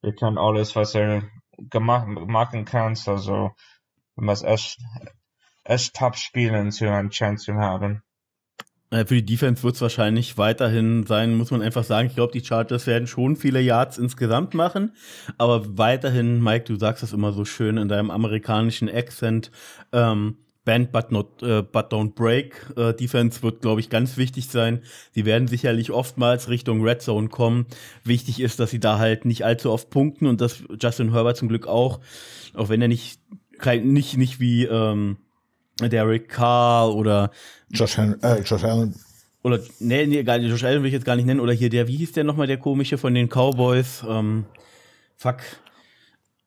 wir 0.00 0.14
können 0.14 0.38
alles, 0.38 0.74
was 0.74 0.94
er 0.94 1.22
gemacht, 1.58 2.08
machen 2.08 2.64
kann. 2.64 2.98
Also 3.06 3.50
wir 4.16 4.24
müssen 4.24 4.46
echt, 4.46 4.78
echt 5.64 5.94
top 5.94 6.16
spielen, 6.16 6.72
zu 6.72 6.90
eine 6.90 7.10
Chance 7.10 7.44
zu 7.44 7.54
haben. 7.54 8.02
Für 8.92 9.14
die 9.14 9.24
Defense 9.24 9.62
wird 9.62 9.74
es 9.74 9.80
wahrscheinlich 9.80 10.36
weiterhin 10.36 11.06
sein, 11.06 11.34
muss 11.34 11.50
man 11.50 11.62
einfach 11.62 11.82
sagen. 11.82 12.08
Ich 12.08 12.14
glaube, 12.14 12.32
die 12.32 12.44
Chargers 12.44 12.86
werden 12.86 13.06
schon 13.06 13.36
viele 13.36 13.60
Yards 13.60 13.96
insgesamt 13.96 14.52
machen, 14.52 14.92
aber 15.38 15.78
weiterhin, 15.78 16.42
Mike, 16.42 16.66
du 16.66 16.76
sagst 16.76 17.02
das 17.02 17.14
immer 17.14 17.32
so 17.32 17.46
schön 17.46 17.78
in 17.78 17.88
deinem 17.88 18.10
amerikanischen 18.10 18.90
Akzent, 18.90 19.50
ähm, 19.92 20.36
Band 20.64 20.92
but 20.92 21.10
not 21.10 21.42
uh, 21.42 21.62
but 21.62 21.92
don't 21.92 22.14
break 22.14 22.54
uh, 22.76 22.92
Defense 22.92 23.42
wird 23.42 23.62
glaube 23.62 23.80
ich 23.80 23.90
ganz 23.90 24.16
wichtig 24.16 24.48
sein. 24.48 24.82
Sie 25.12 25.24
werden 25.24 25.48
sicherlich 25.48 25.90
oftmals 25.90 26.48
Richtung 26.48 26.82
Red 26.82 27.02
Zone 27.02 27.28
kommen. 27.28 27.66
Wichtig 28.04 28.40
ist, 28.40 28.60
dass 28.60 28.70
sie 28.70 28.78
da 28.78 28.98
halt 28.98 29.24
nicht 29.24 29.44
allzu 29.44 29.72
oft 29.72 29.90
punkten 29.90 30.26
und 30.26 30.40
dass 30.40 30.62
Justin 30.80 31.12
Herbert 31.12 31.36
zum 31.36 31.48
Glück 31.48 31.66
auch, 31.66 32.00
auch 32.54 32.68
wenn 32.68 32.80
er 32.80 32.88
nicht 32.88 33.20
nicht 33.82 34.16
nicht 34.16 34.40
wie 34.40 34.64
ähm, 34.64 35.16
Derek 35.80 36.28
Carr 36.28 36.94
oder 36.94 37.30
Josh, 37.70 37.96
Hen 37.96 38.22
äh, 38.22 38.40
Josh 38.40 38.64
Allen 38.64 38.94
oder 39.42 39.58
nee, 39.80 40.06
nee, 40.06 40.22
gar 40.22 40.38
nicht, 40.38 40.50
Josh 40.50 40.64
Allen 40.64 40.82
will 40.82 40.88
ich 40.88 40.94
jetzt 40.94 41.04
gar 41.04 41.16
nicht 41.16 41.26
nennen 41.26 41.40
oder 41.40 41.52
hier 41.52 41.70
der 41.70 41.88
wie 41.88 41.96
hieß 41.96 42.12
der 42.12 42.24
nochmal 42.24 42.46
der 42.46 42.58
komische 42.58 42.98
von 42.98 43.14
den 43.14 43.28
Cowboys? 43.28 44.04
Ähm, 44.08 44.44
fuck, 45.16 45.38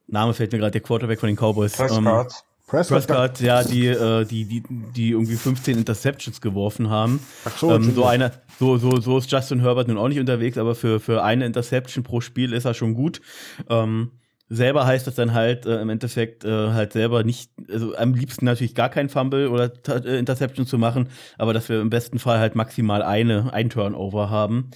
Name 0.07 0.33
fällt 0.33 0.51
mir 0.51 0.59
gerade 0.59 0.71
der 0.71 0.81
Quarterback 0.81 1.19
von 1.19 1.27
den 1.27 1.35
Cowboys. 1.35 1.75
Prescott. 1.75 1.97
Ähm, 1.97 2.27
Prescott, 2.67 3.05
Prescott 3.05 3.41
ja, 3.41 3.63
die, 3.63 3.87
äh, 3.87 4.25
die, 4.25 4.45
die, 4.45 4.63
die 4.95 5.11
irgendwie 5.11 5.35
15 5.35 5.77
Interceptions 5.77 6.41
geworfen 6.41 6.89
haben. 6.89 7.19
Ach 7.45 7.55
so, 7.55 7.71
ähm, 7.71 7.93
so, 7.93 8.05
einer, 8.05 8.31
so, 8.59 8.77
so, 8.77 8.99
so 8.99 9.19
ist 9.19 9.31
Justin 9.31 9.61
Herbert 9.61 9.87
nun 9.87 9.99
auch 9.99 10.07
nicht 10.07 10.19
unterwegs, 10.19 10.57
aber 10.57 10.73
für, 10.73 10.99
für 10.99 11.23
eine 11.23 11.45
Interception 11.45 12.03
pro 12.03 12.21
Spiel 12.21 12.53
ist 12.53 12.65
er 12.65 12.73
schon 12.73 12.95
gut. 12.95 13.21
Ähm, 13.69 14.11
selber 14.47 14.85
heißt 14.85 15.07
das 15.07 15.15
dann 15.15 15.33
halt 15.33 15.65
äh, 15.65 15.81
im 15.81 15.89
Endeffekt 15.89 16.45
äh, 16.45 16.69
halt 16.71 16.93
selber 16.93 17.23
nicht, 17.23 17.51
also 17.69 17.95
am 17.95 18.13
liebsten 18.13 18.45
natürlich 18.45 18.75
gar 18.75 18.89
kein 18.89 19.09
Fumble 19.09 19.49
oder 19.49 19.71
äh, 19.87 20.17
Interception 20.19 20.65
zu 20.65 20.77
machen, 20.77 21.09
aber 21.37 21.53
dass 21.53 21.69
wir 21.69 21.81
im 21.81 21.89
besten 21.89 22.19
Fall 22.19 22.39
halt 22.39 22.55
maximal 22.55 23.01
eine, 23.01 23.53
ein 23.53 23.69
Turnover 23.69 24.29
haben 24.29 24.71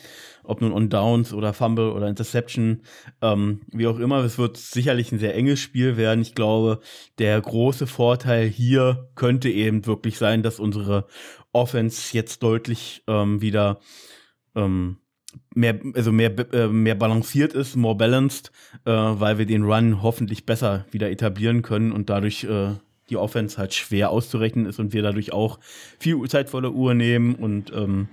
ob 0.50 0.62
nun 0.62 0.74
on 0.74 0.90
Downs 0.90 1.32
oder 1.32 1.54
Fumble 1.54 1.92
oder 1.92 2.08
Interception, 2.08 2.82
ähm, 3.22 3.62
wie 3.72 3.86
auch 3.86 4.00
immer. 4.00 4.24
Es 4.24 4.40
wird 4.40 4.58
sicherlich 4.58 5.12
ein 5.12 5.20
sehr 5.20 5.36
enges 5.36 5.60
Spiel 5.60 5.96
werden. 5.96 6.22
Ich 6.22 6.34
glaube, 6.34 6.80
der 7.20 7.40
große 7.40 7.86
Vorteil 7.86 8.48
hier 8.48 9.10
könnte 9.14 9.50
eben 9.50 9.86
wirklich 9.86 10.18
sein, 10.18 10.42
dass 10.42 10.60
unsere 10.60 11.06
Offense 11.54 12.18
jetzt 12.18 12.42
deutlich 12.42 13.04
ähm, 13.08 13.42
wieder 13.42 13.80
ähm, 14.56 14.98
mehr, 15.54 15.80
also 15.94 16.12
mehr, 16.12 16.34
äh, 16.54 16.68
mehr 16.68 16.96
balanciert 16.96 17.54
ist, 17.54 17.76
more 17.76 17.96
balanced, 17.96 18.52
äh, 18.86 18.92
weil 18.92 19.38
wir 19.38 19.46
den 19.46 19.64
Run 19.64 20.02
hoffentlich 20.02 20.46
besser 20.46 20.86
wieder 20.92 21.10
etablieren 21.10 21.62
können 21.62 21.92
und 21.92 22.10
dadurch 22.10 22.44
äh, 22.44 22.76
die 23.10 23.18
Offense 23.18 23.58
halt 23.58 23.74
schwer 23.74 24.12
auszurechnen 24.12 24.66
ist 24.66 24.80
und 24.80 24.94
wir 24.94 25.02
dadurch 25.02 25.34
auch 25.34 25.60
viel 26.00 26.22
Zeit 26.30 26.50
vor 26.50 26.62
der 26.62 26.72
Uhr 26.72 26.94
nehmen 26.94 27.36
und 27.36 27.72
ähm, 27.74 28.08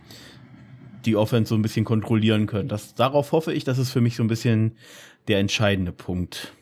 die 1.04 1.16
Offense 1.16 1.50
so 1.50 1.54
ein 1.54 1.62
bisschen 1.62 1.84
kontrollieren 1.84 2.46
können. 2.46 2.68
Das, 2.68 2.94
darauf 2.94 3.32
hoffe 3.32 3.52
ich, 3.52 3.64
das 3.64 3.78
ist 3.78 3.90
für 3.90 4.00
mich 4.00 4.16
so 4.16 4.22
ein 4.24 4.28
bisschen 4.28 4.76
der 5.28 5.38
entscheidende 5.38 5.92
Punkt. 5.92 6.52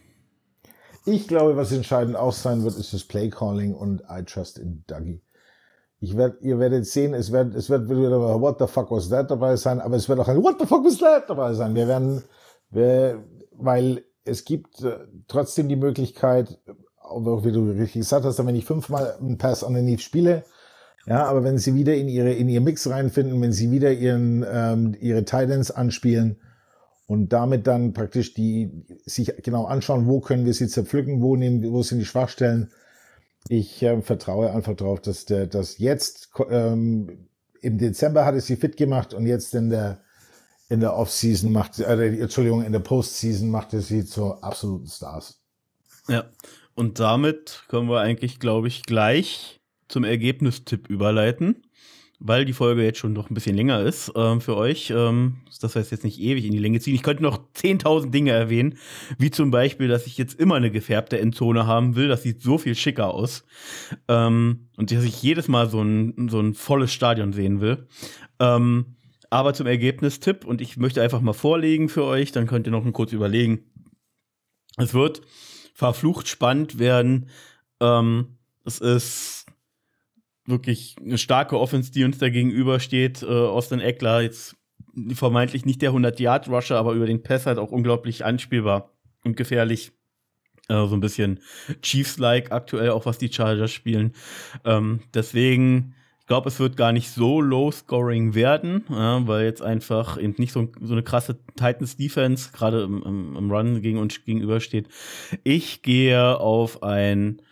Ich 1.06 1.28
glaube, 1.28 1.56
was 1.56 1.70
entscheidend 1.70 2.16
auch 2.16 2.32
sein 2.32 2.62
wird, 2.64 2.76
ist 2.76 2.92
das 2.92 3.04
Play 3.04 3.28
Calling 3.28 3.74
und 3.74 4.02
I 4.10 4.22
trust 4.24 4.58
in 4.58 4.84
Dougie. 4.86 5.20
Ich 6.04 6.16
werd, 6.16 6.42
ihr 6.42 6.58
werdet 6.58 6.86
sehen, 6.86 7.14
es 7.14 7.32
wird, 7.32 7.54
es 7.54 7.70
wird 7.70 7.88
wieder 7.88 8.40
What 8.40 8.58
the 8.58 8.66
fuck 8.66 8.90
was 8.90 9.08
that 9.08 9.30
dabei 9.30 9.56
sein, 9.56 9.80
aber 9.80 9.96
es 9.96 10.08
wird 10.08 10.20
auch 10.20 10.28
ein 10.28 10.42
What 10.42 10.56
the 10.60 10.66
fuck 10.66 10.84
was 10.84 10.98
that 10.98 11.28
dabei 11.28 11.54
sein. 11.54 11.74
Wir 11.74 11.88
werden, 11.88 12.22
wir, 12.70 13.24
weil 13.52 14.04
es 14.24 14.44
gibt 14.44 14.82
äh, 14.82 14.98
trotzdem 15.28 15.68
die 15.68 15.76
Möglichkeit, 15.76 16.58
wie 17.10 17.52
du 17.52 17.70
richtig 17.70 18.02
gesagt 18.02 18.24
hast, 18.24 18.44
wenn 18.44 18.54
ich 18.54 18.64
fünfmal 18.64 19.14
einen 19.18 19.38
Pass 19.38 19.62
underneath 19.62 20.02
spiele, 20.02 20.44
ja, 21.06 21.24
aber 21.24 21.44
wenn 21.44 21.58
sie 21.58 21.74
wieder 21.74 21.94
in 21.94 22.08
ihre 22.08 22.32
in 22.32 22.48
ihr 22.48 22.60
Mix 22.60 22.88
reinfinden, 22.88 23.40
wenn 23.42 23.52
sie 23.52 23.70
wieder 23.70 23.92
ihren 23.92 24.44
ähm, 24.50 24.96
ihre 25.00 25.24
Titans 25.24 25.70
anspielen 25.70 26.36
und 27.06 27.32
damit 27.32 27.66
dann 27.66 27.92
praktisch 27.92 28.32
die 28.32 28.86
sich 29.04 29.34
genau 29.42 29.66
anschauen, 29.66 30.06
wo 30.06 30.20
können 30.20 30.46
wir 30.46 30.54
sie 30.54 30.68
zerpflücken, 30.68 31.20
wo 31.20 31.36
nehmen, 31.36 31.70
wo 31.72 31.82
sind 31.82 31.98
die 31.98 32.06
Schwachstellen. 32.06 32.70
Ich 33.48 33.82
äh, 33.82 34.00
vertraue 34.02 34.50
einfach 34.50 34.74
darauf, 34.74 35.00
dass 35.00 35.24
der 35.26 35.46
dass 35.46 35.78
jetzt 35.78 36.30
ähm, 36.48 37.28
im 37.60 37.78
Dezember 37.78 38.24
hat 38.24 38.34
es 38.34 38.46
sie 38.46 38.56
fit 38.56 38.76
gemacht 38.76 39.14
und 39.14 39.26
jetzt 39.26 39.54
in 39.54 39.70
der 39.70 40.02
in 40.68 40.80
der 40.80 40.96
Offseason 40.96 41.52
macht 41.52 41.78
äh, 41.78 42.20
Entschuldigung 42.20 42.64
in 42.64 42.72
der 42.72 42.80
Postseason 42.80 43.50
macht 43.50 43.74
es 43.74 43.88
sie 43.88 44.04
zu 44.04 44.34
absoluten 44.42 44.86
Stars. 44.86 45.40
Ja, 46.08 46.30
und 46.74 47.00
damit 47.00 47.64
können 47.68 47.88
wir 47.88 48.00
eigentlich, 48.00 48.40
glaube 48.40 48.68
ich, 48.68 48.82
gleich 48.82 49.60
zum 49.88 50.04
Ergebnistipp 50.04 50.88
überleiten. 50.88 51.62
Weil 52.20 52.44
die 52.44 52.52
Folge 52.52 52.82
jetzt 52.82 52.98
schon 52.98 53.12
noch 53.12 53.30
ein 53.30 53.34
bisschen 53.34 53.56
länger 53.56 53.80
ist 53.80 54.12
ähm, 54.16 54.40
für 54.40 54.56
euch, 54.56 54.90
ähm, 54.90 55.38
das 55.60 55.76
heißt 55.76 55.90
jetzt 55.90 56.04
nicht 56.04 56.20
ewig 56.20 56.44
in 56.44 56.52
die 56.52 56.58
Länge 56.58 56.80
ziehen. 56.80 56.94
Ich 56.94 57.02
könnte 57.02 57.22
noch 57.22 57.38
10.000 57.54 58.10
Dinge 58.10 58.30
erwähnen, 58.30 58.78
wie 59.18 59.30
zum 59.30 59.50
Beispiel, 59.50 59.88
dass 59.88 60.06
ich 60.06 60.16
jetzt 60.16 60.38
immer 60.38 60.54
eine 60.54 60.70
gefärbte 60.70 61.18
Endzone 61.18 61.66
haben 61.66 61.96
will. 61.96 62.08
Das 62.08 62.22
sieht 62.22 62.42
so 62.42 62.58
viel 62.58 62.74
schicker 62.74 63.12
aus. 63.12 63.44
Ähm, 64.08 64.68
und 64.76 64.90
dass 64.90 65.04
ich 65.04 65.22
jedes 65.22 65.48
Mal 65.48 65.68
so 65.68 65.82
ein, 65.82 66.28
so 66.28 66.40
ein 66.40 66.54
volles 66.54 66.92
Stadion 66.92 67.32
sehen 67.32 67.60
will. 67.60 67.86
Ähm, 68.40 68.96
aber 69.30 69.52
zum 69.52 69.66
Ergebnistipp, 69.66 70.44
und 70.44 70.60
ich 70.60 70.76
möchte 70.76 71.02
einfach 71.02 71.20
mal 71.20 71.32
vorlegen 71.32 71.88
für 71.88 72.04
euch, 72.04 72.30
dann 72.30 72.46
könnt 72.46 72.66
ihr 72.66 72.70
noch 72.70 72.84
kurz 72.92 73.12
überlegen. 73.12 73.64
Es 74.76 74.94
wird 74.94 75.22
verflucht 75.74 76.28
spannend 76.28 76.78
werden. 76.78 77.28
Ähm, 77.80 78.38
es 78.64 78.78
ist 78.78 79.33
wirklich 80.46 80.96
eine 81.00 81.18
starke 81.18 81.58
Offense, 81.58 81.92
die 81.92 82.04
uns 82.04 82.18
da 82.18 82.28
gegenübersteht. 82.28 83.22
Äh, 83.22 83.26
Austin 83.26 83.80
Eckler, 83.80 84.20
jetzt 84.22 84.56
vermeintlich 85.14 85.64
nicht 85.64 85.82
der 85.82 85.92
100-Yard-Rusher, 85.92 86.76
aber 86.76 86.92
über 86.92 87.06
den 87.06 87.22
Pass 87.22 87.46
halt 87.46 87.58
auch 87.58 87.72
unglaublich 87.72 88.24
anspielbar 88.24 88.90
und 89.24 89.36
gefährlich. 89.36 89.92
Äh, 90.68 90.86
so 90.86 90.94
ein 90.94 91.00
bisschen 91.00 91.40
Chiefs-like 91.82 92.52
aktuell, 92.52 92.90
auch 92.90 93.06
was 93.06 93.18
die 93.18 93.32
Chargers 93.32 93.72
spielen. 93.72 94.12
Ähm, 94.64 95.00
deswegen, 95.12 95.94
ich 96.20 96.26
glaube, 96.26 96.48
es 96.48 96.58
wird 96.58 96.76
gar 96.76 96.92
nicht 96.92 97.10
so 97.10 97.40
low-scoring 97.40 98.34
werden, 98.34 98.84
ja, 98.88 99.26
weil 99.26 99.44
jetzt 99.44 99.62
einfach 99.62 100.18
eben 100.18 100.34
nicht 100.38 100.52
so, 100.52 100.70
so 100.80 100.92
eine 100.92 101.02
krasse 101.02 101.38
Titans-Defense 101.56 102.50
gerade 102.52 102.82
im, 102.82 103.02
im, 103.02 103.36
im 103.36 103.50
Run 103.50 103.82
gegen 103.82 103.98
uns 103.98 104.24
gegenübersteht. 104.24 104.88
Ich 105.42 105.82
gehe 105.82 106.38
auf 106.38 106.82
ein, 106.82 107.42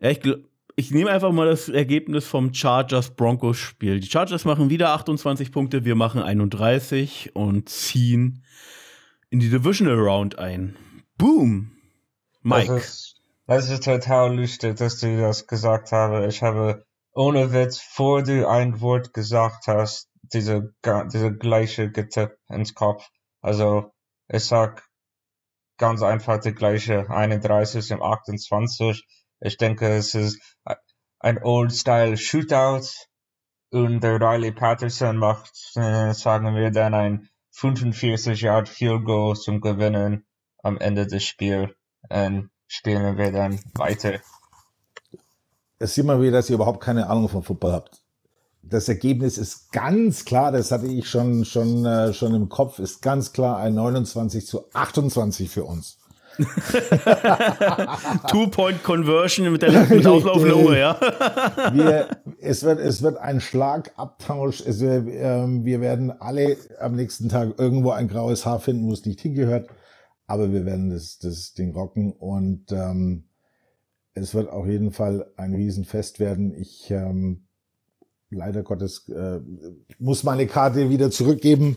ja, 0.00 0.10
ich 0.10 0.20
glaube, 0.20 0.44
ich 0.76 0.90
nehme 0.90 1.10
einfach 1.10 1.32
mal 1.32 1.46
das 1.46 1.68
Ergebnis 1.68 2.26
vom 2.26 2.52
Chargers-Broncos-Spiel. 2.52 4.00
Die 4.00 4.08
Chargers 4.08 4.44
machen 4.44 4.70
wieder 4.70 4.90
28 4.90 5.52
Punkte, 5.52 5.84
wir 5.84 5.94
machen 5.94 6.20
31 6.20 7.34
und 7.34 7.68
ziehen 7.68 8.42
in 9.30 9.40
die 9.40 9.50
Divisional 9.50 9.98
Round 9.98 10.38
ein. 10.38 10.76
Boom! 11.16 11.72
Mike. 12.42 12.74
Das 12.74 12.84
ist, 12.84 13.20
das 13.46 13.70
ist 13.70 13.84
total 13.84 14.36
lustig, 14.36 14.76
dass 14.76 14.98
du 14.98 15.16
das 15.20 15.46
gesagt 15.46 15.92
hast. 15.92 16.28
Ich 16.28 16.42
habe 16.42 16.84
ohne 17.12 17.52
Witz, 17.52 17.78
vor 17.80 18.22
du 18.22 18.48
ein 18.48 18.80
Wort 18.80 19.14
gesagt 19.14 19.68
hast, 19.68 20.08
diese, 20.32 20.74
diese 21.12 21.32
gleiche 21.32 21.90
getippt 21.90 22.38
ins 22.48 22.74
Kopf. 22.74 23.08
Also, 23.40 23.92
ich 24.28 24.44
sag 24.44 24.82
ganz 25.76 26.02
einfach 26.02 26.38
die 26.40 26.54
gleiche 26.54 27.08
31 27.08 27.92
und 27.92 28.02
28 28.02 29.06
ich 29.44 29.58
denke, 29.58 29.88
es 29.88 30.14
ist 30.14 30.40
ein 31.20 31.38
Old-Style-Shootout 31.42 32.86
und 33.70 34.00
der 34.00 34.20
Riley 34.20 34.52
Patterson 34.52 35.18
macht, 35.18 35.52
äh, 35.74 36.14
sagen 36.14 36.54
wir 36.56 36.70
dann, 36.70 36.94
ein 36.94 37.28
45 37.50 38.40
Yard 38.40 38.68
Field 38.68 39.04
Goal 39.04 39.36
zum 39.36 39.60
Gewinnen 39.60 40.24
am 40.62 40.78
Ende 40.78 41.06
des 41.06 41.24
Spiels. 41.24 41.70
Und 42.08 42.50
spielen 42.66 43.18
wir 43.18 43.32
dann 43.32 43.60
weiter. 43.74 44.20
Es 45.78 45.94
sieht 45.94 46.06
man 46.06 46.22
wieder, 46.22 46.32
dass 46.32 46.48
ihr 46.48 46.54
überhaupt 46.54 46.82
keine 46.82 47.08
Ahnung 47.08 47.28
von 47.28 47.42
Football 47.42 47.72
habt. 47.72 48.02
Das 48.62 48.88
Ergebnis 48.88 49.36
ist 49.36 49.72
ganz 49.72 50.24
klar, 50.24 50.52
das 50.52 50.72
hatte 50.72 50.86
ich 50.86 51.06
schon, 51.08 51.44
schon, 51.44 51.84
äh, 51.84 52.14
schon 52.14 52.34
im 52.34 52.48
Kopf, 52.48 52.78
ist 52.78 53.02
ganz 53.02 53.32
klar 53.32 53.58
ein 53.58 53.74
29 53.74 54.46
zu 54.46 54.72
28 54.72 55.50
für 55.50 55.64
uns. 55.64 55.98
Two-Point-Conversion 58.28 59.52
mit 59.52 59.62
der 59.62 59.70
letzten 59.72 60.06
auslaufenden 60.06 60.64
Uhr, 60.64 60.76
ja. 60.76 60.98
wir, 61.72 62.08
es, 62.40 62.62
wird, 62.62 62.80
es 62.80 63.02
wird 63.02 63.18
ein 63.18 63.40
Schlagabtausch. 63.40 64.60
Es, 64.66 64.82
ähm, 64.82 65.64
wir 65.64 65.80
werden 65.80 66.10
alle 66.10 66.56
am 66.80 66.94
nächsten 66.96 67.28
Tag 67.28 67.58
irgendwo 67.58 67.90
ein 67.90 68.08
graues 68.08 68.46
Haar 68.46 68.60
finden, 68.60 68.88
wo 68.88 68.92
es 68.92 69.04
nicht 69.04 69.20
hingehört. 69.20 69.68
Aber 70.26 70.52
wir 70.52 70.64
werden 70.64 70.90
das, 70.90 71.18
das 71.18 71.52
Ding 71.54 71.74
rocken 71.74 72.12
und 72.12 72.72
ähm, 72.72 73.28
es 74.14 74.34
wird 74.34 74.48
auf 74.48 74.66
jeden 74.66 74.90
Fall 74.92 75.26
ein 75.36 75.54
Riesenfest 75.54 76.18
werden. 76.20 76.54
Ich 76.54 76.90
ähm, 76.90 77.46
leider 78.30 78.62
Gottes 78.62 79.08
äh, 79.08 79.40
muss 79.98 80.24
meine 80.24 80.46
Karte 80.46 80.88
wieder 80.90 81.10
zurückgeben. 81.10 81.76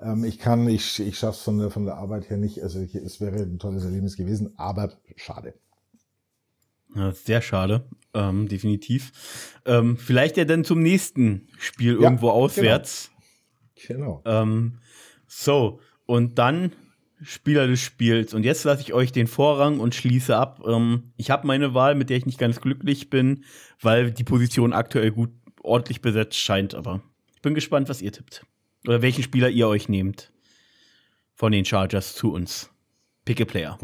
Ähm, 0.00 0.24
ich 0.24 0.38
kann, 0.38 0.68
ich, 0.68 1.00
ich 1.00 1.18
schaffe 1.18 1.36
es 1.36 1.42
von 1.42 1.58
der, 1.58 1.70
von 1.70 1.84
der 1.84 1.96
Arbeit 1.96 2.30
her 2.30 2.36
nicht. 2.36 2.62
Also 2.62 2.80
ich, 2.80 2.94
es 2.94 3.20
wäre 3.20 3.36
ein 3.36 3.58
tolles 3.58 3.84
Erlebnis 3.84 4.16
gewesen, 4.16 4.54
aber 4.56 4.92
schade. 5.16 5.54
Ja, 6.94 7.12
sehr 7.12 7.40
schade, 7.40 7.88
ähm, 8.14 8.48
definitiv. 8.48 9.12
Ähm, 9.64 9.96
vielleicht 9.96 10.36
ja 10.36 10.44
dann 10.44 10.64
zum 10.64 10.82
nächsten 10.82 11.48
Spiel 11.58 11.94
ja, 11.94 12.00
irgendwo 12.00 12.30
auswärts. 12.30 13.10
Genau. 13.86 14.22
genau. 14.24 14.72
So, 15.28 15.80
und 16.06 16.38
dann 16.38 16.72
Spieler 17.22 17.66
des 17.66 17.80
Spiels. 17.80 18.34
Und 18.34 18.44
jetzt 18.44 18.64
lasse 18.64 18.82
ich 18.82 18.92
euch 18.92 19.12
den 19.12 19.26
Vorrang 19.26 19.78
und 19.78 19.94
schließe 19.94 20.36
ab. 20.36 20.60
Ähm, 20.66 21.12
ich 21.16 21.30
habe 21.30 21.46
meine 21.46 21.74
Wahl, 21.74 21.94
mit 21.94 22.10
der 22.10 22.16
ich 22.16 22.26
nicht 22.26 22.38
ganz 22.38 22.60
glücklich 22.60 23.10
bin, 23.10 23.44
weil 23.80 24.10
die 24.10 24.24
Position 24.24 24.72
aktuell 24.72 25.10
gut 25.10 25.30
ordentlich 25.62 26.00
besetzt 26.00 26.38
scheint. 26.38 26.74
Aber 26.74 27.02
ich 27.34 27.42
bin 27.42 27.54
gespannt, 27.54 27.88
was 27.88 28.02
ihr 28.02 28.12
tippt. 28.12 28.44
Oder 28.86 29.02
welchen 29.02 29.22
Spieler 29.22 29.48
ihr 29.48 29.68
euch 29.68 29.88
nehmt 29.88 30.32
von 31.34 31.52
den 31.52 31.64
Chargers 31.64 32.14
zu 32.14 32.32
uns. 32.32 32.70
Pick 33.24 33.40
a 33.40 33.44
Player. 33.44 33.78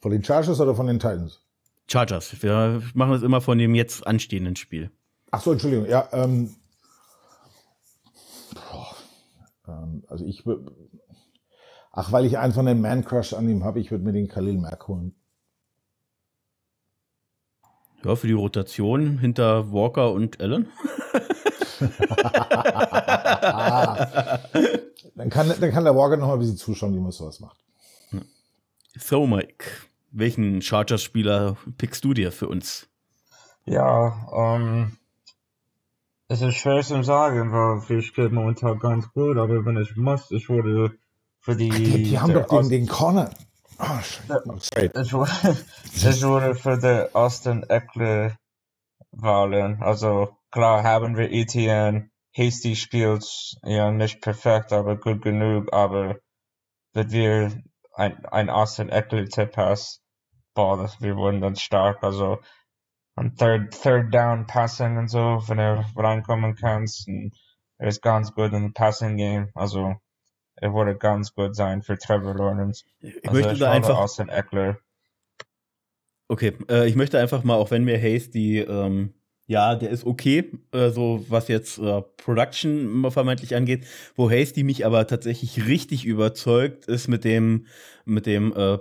Von 0.00 0.10
den 0.12 0.24
Chargers 0.24 0.60
oder 0.60 0.74
von 0.74 0.86
den 0.86 0.98
Titans? 0.98 1.40
Chargers. 1.88 2.42
Wir 2.42 2.82
machen 2.94 3.12
das 3.12 3.22
immer 3.22 3.40
von 3.40 3.58
dem 3.58 3.74
jetzt 3.74 4.06
anstehenden 4.06 4.56
Spiel. 4.56 4.90
Ach 5.30 5.40
so, 5.40 5.52
Entschuldigung. 5.52 5.86
Ja, 5.86 6.08
ähm, 6.12 6.54
ähm, 9.66 10.04
also 10.08 10.24
ich 10.24 10.46
würde, 10.46 10.72
ach, 11.92 12.12
weil 12.12 12.24
ich 12.24 12.38
einen 12.38 12.52
von 12.52 12.66
den 12.66 12.80
Man 12.80 13.04
Crush 13.04 13.32
an 13.32 13.48
ihm 13.48 13.64
habe, 13.64 13.80
ich 13.80 13.90
würde 13.90 14.04
mir 14.04 14.12
den 14.12 14.28
Khalil 14.28 14.58
Mack 14.58 14.88
holen. 14.88 15.14
Ja, 18.04 18.16
für 18.16 18.26
die 18.26 18.32
Rotation 18.32 19.18
hinter 19.18 19.72
Walker 19.72 20.12
und 20.12 20.40
Allen. 20.40 20.68
dann, 25.14 25.30
kann, 25.30 25.52
dann 25.60 25.72
kann 25.72 25.84
der 25.84 25.96
Walker 25.96 26.16
noch 26.16 26.28
mal 26.28 26.34
ein 26.34 26.40
bisschen 26.40 26.56
zuschauen, 26.56 26.94
wie 26.94 27.00
man 27.00 27.12
sowas 27.12 27.40
macht. 27.40 27.58
So, 28.96 29.26
Mike, 29.26 29.64
welchen 30.10 30.62
Chargers-Spieler 30.62 31.56
pickst 31.78 32.04
du 32.04 32.14
dir 32.14 32.32
für 32.32 32.48
uns? 32.48 32.88
Ja, 33.64 34.28
ähm, 34.34 34.96
es 36.28 36.42
ist 36.42 36.56
schwer 36.56 36.82
zu 36.82 37.02
sagen, 37.02 37.52
weil 37.52 37.88
wir 37.88 38.02
spielen 38.02 38.34
momentan 38.34 38.78
ganz 38.78 39.12
gut, 39.12 39.36
aber 39.36 39.64
wenn 39.64 39.76
ich 39.76 39.96
muss, 39.96 40.30
ich 40.30 40.48
würde 40.48 40.96
für 41.40 41.56
die. 41.56 41.70
Die, 41.70 42.02
die 42.02 42.18
haben 42.18 42.32
doch 42.32 42.46
den, 42.46 42.68
den 42.68 42.86
Corner. 42.86 43.30
Oh, 43.78 43.84
ich, 44.00 45.12
wurde, 45.12 45.30
ich 45.94 46.22
wurde 46.22 46.54
für 46.54 46.78
den 46.78 47.14
Austin 47.14 47.62
Eckler 47.64 48.36
wählen. 49.12 49.82
Also 49.82 50.36
klar 50.50 50.82
haben 50.82 51.16
wir 51.16 51.30
ETN, 51.30 52.10
Hasty 52.36 52.76
spielt 52.76 53.24
ja 53.62 53.90
nicht 53.90 54.20
perfekt, 54.20 54.72
aber 54.72 54.96
gut 54.96 55.22
genug, 55.22 55.72
aber 55.72 56.16
wenn 56.92 57.10
wir 57.10 57.62
ein, 57.94 58.24
ein 58.26 58.50
Austin 58.50 58.88
Eckler 58.88 59.26
Tipp 59.26 59.56
hast, 59.56 60.02
boah, 60.54 60.90
wir 61.00 61.16
wurden 61.16 61.40
dann 61.40 61.56
stark, 61.56 62.02
also 62.02 62.38
am 63.16 63.34
third, 63.36 63.72
third 63.72 64.14
down 64.14 64.46
Passing 64.46 64.96
und 64.96 65.08
so, 65.08 65.42
wenn 65.46 65.58
er 65.58 65.84
reinkommen 65.96 66.54
kannst, 66.54 67.08
und 67.08 67.34
er 67.78 67.88
ist 67.88 68.02
ganz 68.02 68.32
gut 68.32 68.52
im 68.52 68.72
Passing 68.72 69.16
Game, 69.16 69.50
also 69.54 69.96
er 70.56 70.74
würde 70.74 70.96
ganz 70.96 71.34
gut 71.34 71.56
sein 71.56 71.82
für 71.82 71.98
Trevor 71.98 72.34
Lawrence. 72.34 72.84
Ich 73.00 73.16
also 73.26 73.32
möchte 73.32 73.54
ich 73.54 73.60
da 73.60 73.70
einfach 73.72 73.96
Austin 73.96 74.28
Eckler. 74.28 74.78
Okay, 76.28 76.56
äh, 76.68 76.86
ich 76.86 76.94
möchte 76.94 77.18
einfach 77.18 77.42
mal, 77.42 77.56
auch 77.56 77.70
wenn 77.70 77.84
mir 77.84 77.98
Hasty 77.98 78.60
ähm, 78.60 79.14
ja, 79.50 79.74
der 79.74 79.90
ist 79.90 80.06
okay, 80.06 80.52
äh, 80.70 80.90
so 80.90 81.24
was 81.28 81.48
jetzt 81.48 81.78
äh, 81.78 82.02
Production 82.18 83.04
vermeintlich 83.10 83.56
angeht. 83.56 83.84
Wo 84.14 84.30
Hasty 84.30 84.62
mich 84.62 84.86
aber 84.86 85.08
tatsächlich 85.08 85.66
richtig 85.66 86.04
überzeugt, 86.04 86.86
ist 86.86 87.08
mit 87.08 87.24
dem, 87.24 87.66
mit 88.04 88.26
dem, 88.26 88.54
äh, 88.56 88.78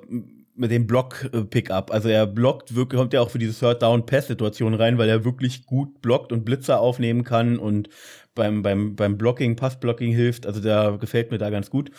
mit 0.56 0.70
dem 0.70 0.86
Block-Pickup. 0.86 1.92
Also 1.92 2.10
er 2.10 2.28
blockt 2.28 2.76
wirklich, 2.76 3.00
kommt 3.00 3.14
ja 3.14 3.22
auch 3.22 3.32
für 3.32 3.40
diese 3.40 3.58
Third-Down-Pass-Situation 3.60 4.76
rein, 4.76 5.00
weil 5.00 5.10
er 5.10 5.26
wirklich 5.26 5.66
gut 5.66 6.04
blockt 6.04 6.32
und 6.32 6.46
Blitzer 6.46 6.80
aufnehmen 6.80 7.24
kann 7.24 7.58
und 7.58 7.90
beim, 8.36 8.62
beim, 8.62 8.96
beim 8.96 9.18
Blocking, 9.18 9.56
Passblocking 9.56 10.14
hilft. 10.14 10.46
Also 10.46 10.62
der 10.62 10.98
gefällt 11.00 11.32
mir 11.32 11.38
da 11.38 11.50
ganz 11.50 11.70
gut. 11.70 11.92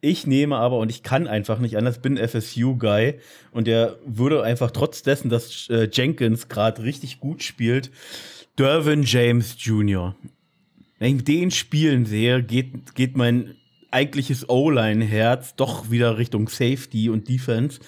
Ich 0.00 0.26
nehme 0.26 0.56
aber, 0.56 0.78
und 0.78 0.90
ich 0.90 1.02
kann 1.02 1.26
einfach 1.26 1.58
nicht 1.58 1.76
anders, 1.76 2.00
bin 2.00 2.16
FSU-Guy 2.16 3.14
und 3.52 3.66
der 3.66 3.98
würde 4.04 4.42
einfach 4.42 4.70
trotz 4.70 5.02
dessen, 5.02 5.28
dass 5.28 5.68
äh, 5.70 5.88
Jenkins 5.92 6.48
gerade 6.48 6.82
richtig 6.82 7.20
gut 7.20 7.42
spielt, 7.42 7.90
Dervin 8.58 9.02
James 9.02 9.56
Jr. 9.58 10.14
Wenn 10.98 11.16
ich 11.16 11.24
den 11.24 11.50
spielen 11.50 12.06
sehe, 12.06 12.42
geht, 12.42 12.94
geht 12.94 13.16
mein 13.16 13.56
eigentliches 13.90 14.48
O-Line-Herz 14.48 15.54
doch 15.56 15.90
wieder 15.90 16.18
Richtung 16.18 16.48
Safety 16.48 17.10
und 17.10 17.28
Defense. 17.28 17.80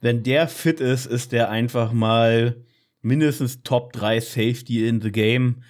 Wenn 0.00 0.22
der 0.22 0.48
fit 0.48 0.80
ist, 0.80 1.06
ist 1.06 1.32
der 1.32 1.50
einfach 1.50 1.92
mal 1.92 2.56
mindestens 3.02 3.62
Top 3.62 3.92
3 3.92 4.20
Safety 4.20 4.86
in 4.86 5.00
the 5.00 5.12
Game 5.12 5.62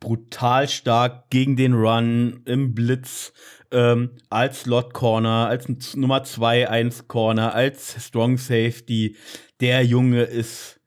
brutal 0.00 0.68
stark 0.68 1.30
gegen 1.30 1.56
den 1.56 1.74
Run, 1.74 2.42
im 2.46 2.74
Blitz, 2.74 3.32
ähm, 3.70 4.10
als 4.30 4.62
Slot 4.62 4.94
Corner, 4.94 5.46
als 5.48 5.68
Nummer 5.94 6.24
2 6.24 6.68
1 6.68 7.06
Corner, 7.06 7.54
als 7.54 8.04
Strong 8.04 8.38
Safety. 8.38 9.16
Der 9.60 9.84
Junge 9.84 10.22
ist 10.22 10.80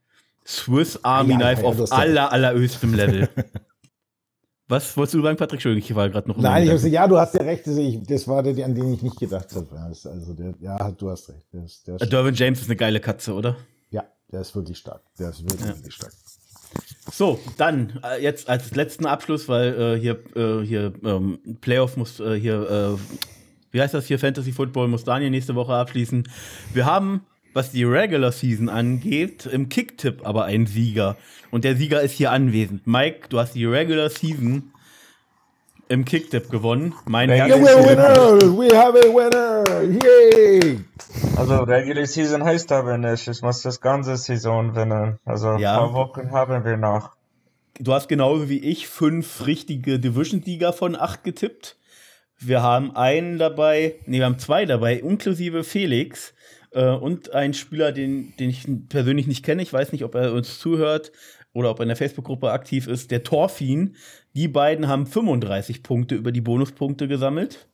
Swiss 0.45 0.99
Army 1.03 1.33
ja, 1.33 1.37
Knife 1.37 1.63
auf 1.65 1.91
aller, 1.91 2.31
allerhöchstem 2.31 2.93
Level. 2.93 3.29
Was 4.67 4.95
wolltest 4.97 5.13
du 5.15 5.21
sagen, 5.21 5.37
Patrick? 5.37 5.57
Entschuldigung, 5.57 5.89
ich 5.89 5.95
war 5.95 6.09
gerade 6.09 6.27
noch. 6.27 6.37
Nein, 6.37 6.63
ich 6.63 6.69
habe 6.71 6.87
ja, 6.87 7.07
du 7.07 7.17
hast 7.19 7.35
ja 7.35 7.43
recht. 7.43 7.63
Das 8.09 8.27
war 8.27 8.41
der, 8.41 8.65
an 8.65 8.73
den 8.73 8.93
ich 8.93 9.01
nicht 9.03 9.19
gedacht 9.19 9.53
habe. 9.53 9.69
Also, 9.79 10.33
der, 10.33 10.55
ja, 10.59 10.91
du 10.91 11.09
hast 11.11 11.29
recht. 11.29 11.45
Der 11.53 11.97
der 11.97 12.07
Derwin 12.07 12.33
James 12.33 12.61
ist 12.61 12.67
eine 12.67 12.77
geile 12.77 12.99
Katze, 12.99 13.33
oder? 13.33 13.57
Ja, 13.91 14.03
der 14.31 14.41
ist 14.41 14.55
wirklich 14.55 14.77
stark. 14.77 15.01
Der 15.19 15.29
ist 15.29 15.43
wirklich, 15.43 15.61
ja. 15.61 15.75
wirklich 15.75 15.93
stark. 15.93 16.13
So, 17.11 17.39
dann 17.57 17.99
äh, 18.03 18.21
jetzt 18.21 18.49
als 18.49 18.73
letzten 18.75 19.05
Abschluss, 19.05 19.49
weil 19.49 19.97
äh, 19.97 19.99
hier, 19.99 20.19
äh, 20.35 20.65
hier 20.65 20.93
ähm, 21.03 21.39
Playoff 21.61 21.97
muss 21.97 22.19
äh, 22.19 22.39
hier, 22.39 22.69
äh, 22.69 22.97
wie 23.71 23.81
heißt 23.81 23.93
das 23.93 24.07
hier, 24.07 24.19
Fantasy 24.19 24.51
Football 24.51 24.87
muss 24.87 25.03
Daniel 25.03 25.29
nächste 25.29 25.55
Woche 25.55 25.73
abschließen. 25.73 26.27
Wir 26.73 26.85
haben, 26.85 27.21
was 27.53 27.71
die 27.71 27.83
Regular 27.83 28.31
Season 28.31 28.69
angeht, 28.69 29.45
im 29.45 29.69
Kicktipp 29.69 30.25
aber 30.25 30.45
einen 30.45 30.65
Sieger. 30.65 31.17
Und 31.51 31.65
der 31.65 31.75
Sieger 31.75 32.01
ist 32.01 32.13
hier 32.13 32.31
anwesend. 32.31 32.87
Mike, 32.87 33.27
du 33.29 33.39
hast 33.39 33.53
die 33.53 33.65
Regular 33.65 34.09
Season 34.09 34.72
im 35.93 36.05
Kicktipp 36.05 36.49
gewonnen. 36.49 36.95
Mein 37.05 37.29
Regular 37.29 37.85
winner! 37.85 38.57
We 38.57 38.75
have 38.75 38.97
a 38.97 39.13
winner! 39.13 39.63
Yay! 39.83 40.79
Also 41.37 41.63
Regular 41.63 42.05
Season 42.07 42.43
heißt 42.43 42.71
aber 42.71 42.97
nicht, 42.97 43.27
ich 43.27 43.41
muss 43.43 43.61
das 43.61 43.79
ganze 43.79 44.17
Saison 44.17 44.73
gewinnen. 44.73 45.19
Also 45.23 45.55
ja. 45.57 45.73
ein 45.73 45.91
paar 45.91 45.93
Wochen 45.93 46.31
haben 46.31 46.65
wir 46.65 46.77
noch. 46.77 47.11
Du 47.79 47.93
hast 47.93 48.07
genauso 48.07 48.49
wie 48.49 48.57
ich 48.57 48.87
fünf 48.87 49.45
richtige 49.45 49.99
Division-Sieger 49.99 50.73
von 50.73 50.95
acht 50.95 51.23
getippt. 51.23 51.77
Wir 52.39 52.63
haben 52.63 52.95
einen 52.95 53.37
dabei, 53.37 53.95
nee, 54.07 54.17
wir 54.17 54.25
haben 54.25 54.39
zwei 54.39 54.65
dabei, 54.65 54.95
inklusive 54.95 55.63
Felix 55.63 56.33
äh, 56.71 56.89
und 56.89 57.33
einen 57.33 57.53
Spieler, 57.53 57.91
den, 57.91 58.33
den 58.37 58.49
ich 58.49 58.67
persönlich 58.89 59.27
nicht 59.27 59.45
kenne. 59.45 59.61
Ich 59.61 59.71
weiß 59.71 59.91
nicht, 59.91 60.03
ob 60.03 60.15
er 60.15 60.33
uns 60.33 60.57
zuhört 60.57 61.11
oder 61.53 61.69
ob 61.69 61.79
er 61.79 61.83
in 61.83 61.89
der 61.89 61.97
Facebook-Gruppe 61.97 62.51
aktiv 62.51 62.87
ist, 62.87 63.11
der 63.11 63.23
Torfin. 63.23 63.95
Die 64.35 64.47
beiden 64.47 64.87
haben 64.87 65.05
35 65.05 65.83
Punkte 65.83 66.15
über 66.15 66.31
die 66.31 66.41
Bonuspunkte 66.41 67.07
gesammelt. 67.07 67.67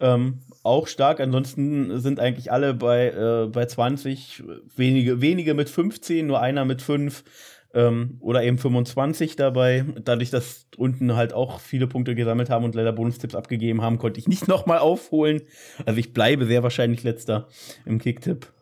Ähm, 0.00 0.40
auch 0.62 0.86
stark. 0.86 1.20
Ansonsten 1.20 2.00
sind 2.00 2.18
eigentlich 2.18 2.50
alle 2.50 2.74
bei, 2.74 3.08
äh, 3.10 3.46
bei 3.46 3.66
20, 3.66 4.42
wenige, 4.74 5.20
wenige 5.20 5.54
mit 5.54 5.68
15, 5.68 6.26
nur 6.26 6.40
einer 6.40 6.64
mit 6.64 6.82
5 6.82 7.24
ähm, 7.74 8.16
oder 8.20 8.42
eben 8.42 8.58
25 8.58 9.36
dabei. 9.36 9.84
Dadurch, 10.04 10.30
dass 10.30 10.66
unten 10.76 11.14
halt 11.14 11.32
auch 11.32 11.60
viele 11.60 11.86
Punkte 11.86 12.14
gesammelt 12.14 12.50
haben 12.50 12.64
und 12.64 12.74
leider 12.74 12.92
Bonustipps 12.92 13.34
abgegeben 13.34 13.82
haben, 13.82 13.98
konnte 13.98 14.18
ich 14.18 14.28
nicht 14.28 14.48
nochmal 14.48 14.78
aufholen. 14.78 15.42
Also 15.84 16.00
ich 16.00 16.12
bleibe 16.12 16.46
sehr 16.46 16.62
wahrscheinlich 16.62 17.02
letzter 17.02 17.48
im 17.84 17.98
Kicktipp. 17.98 18.52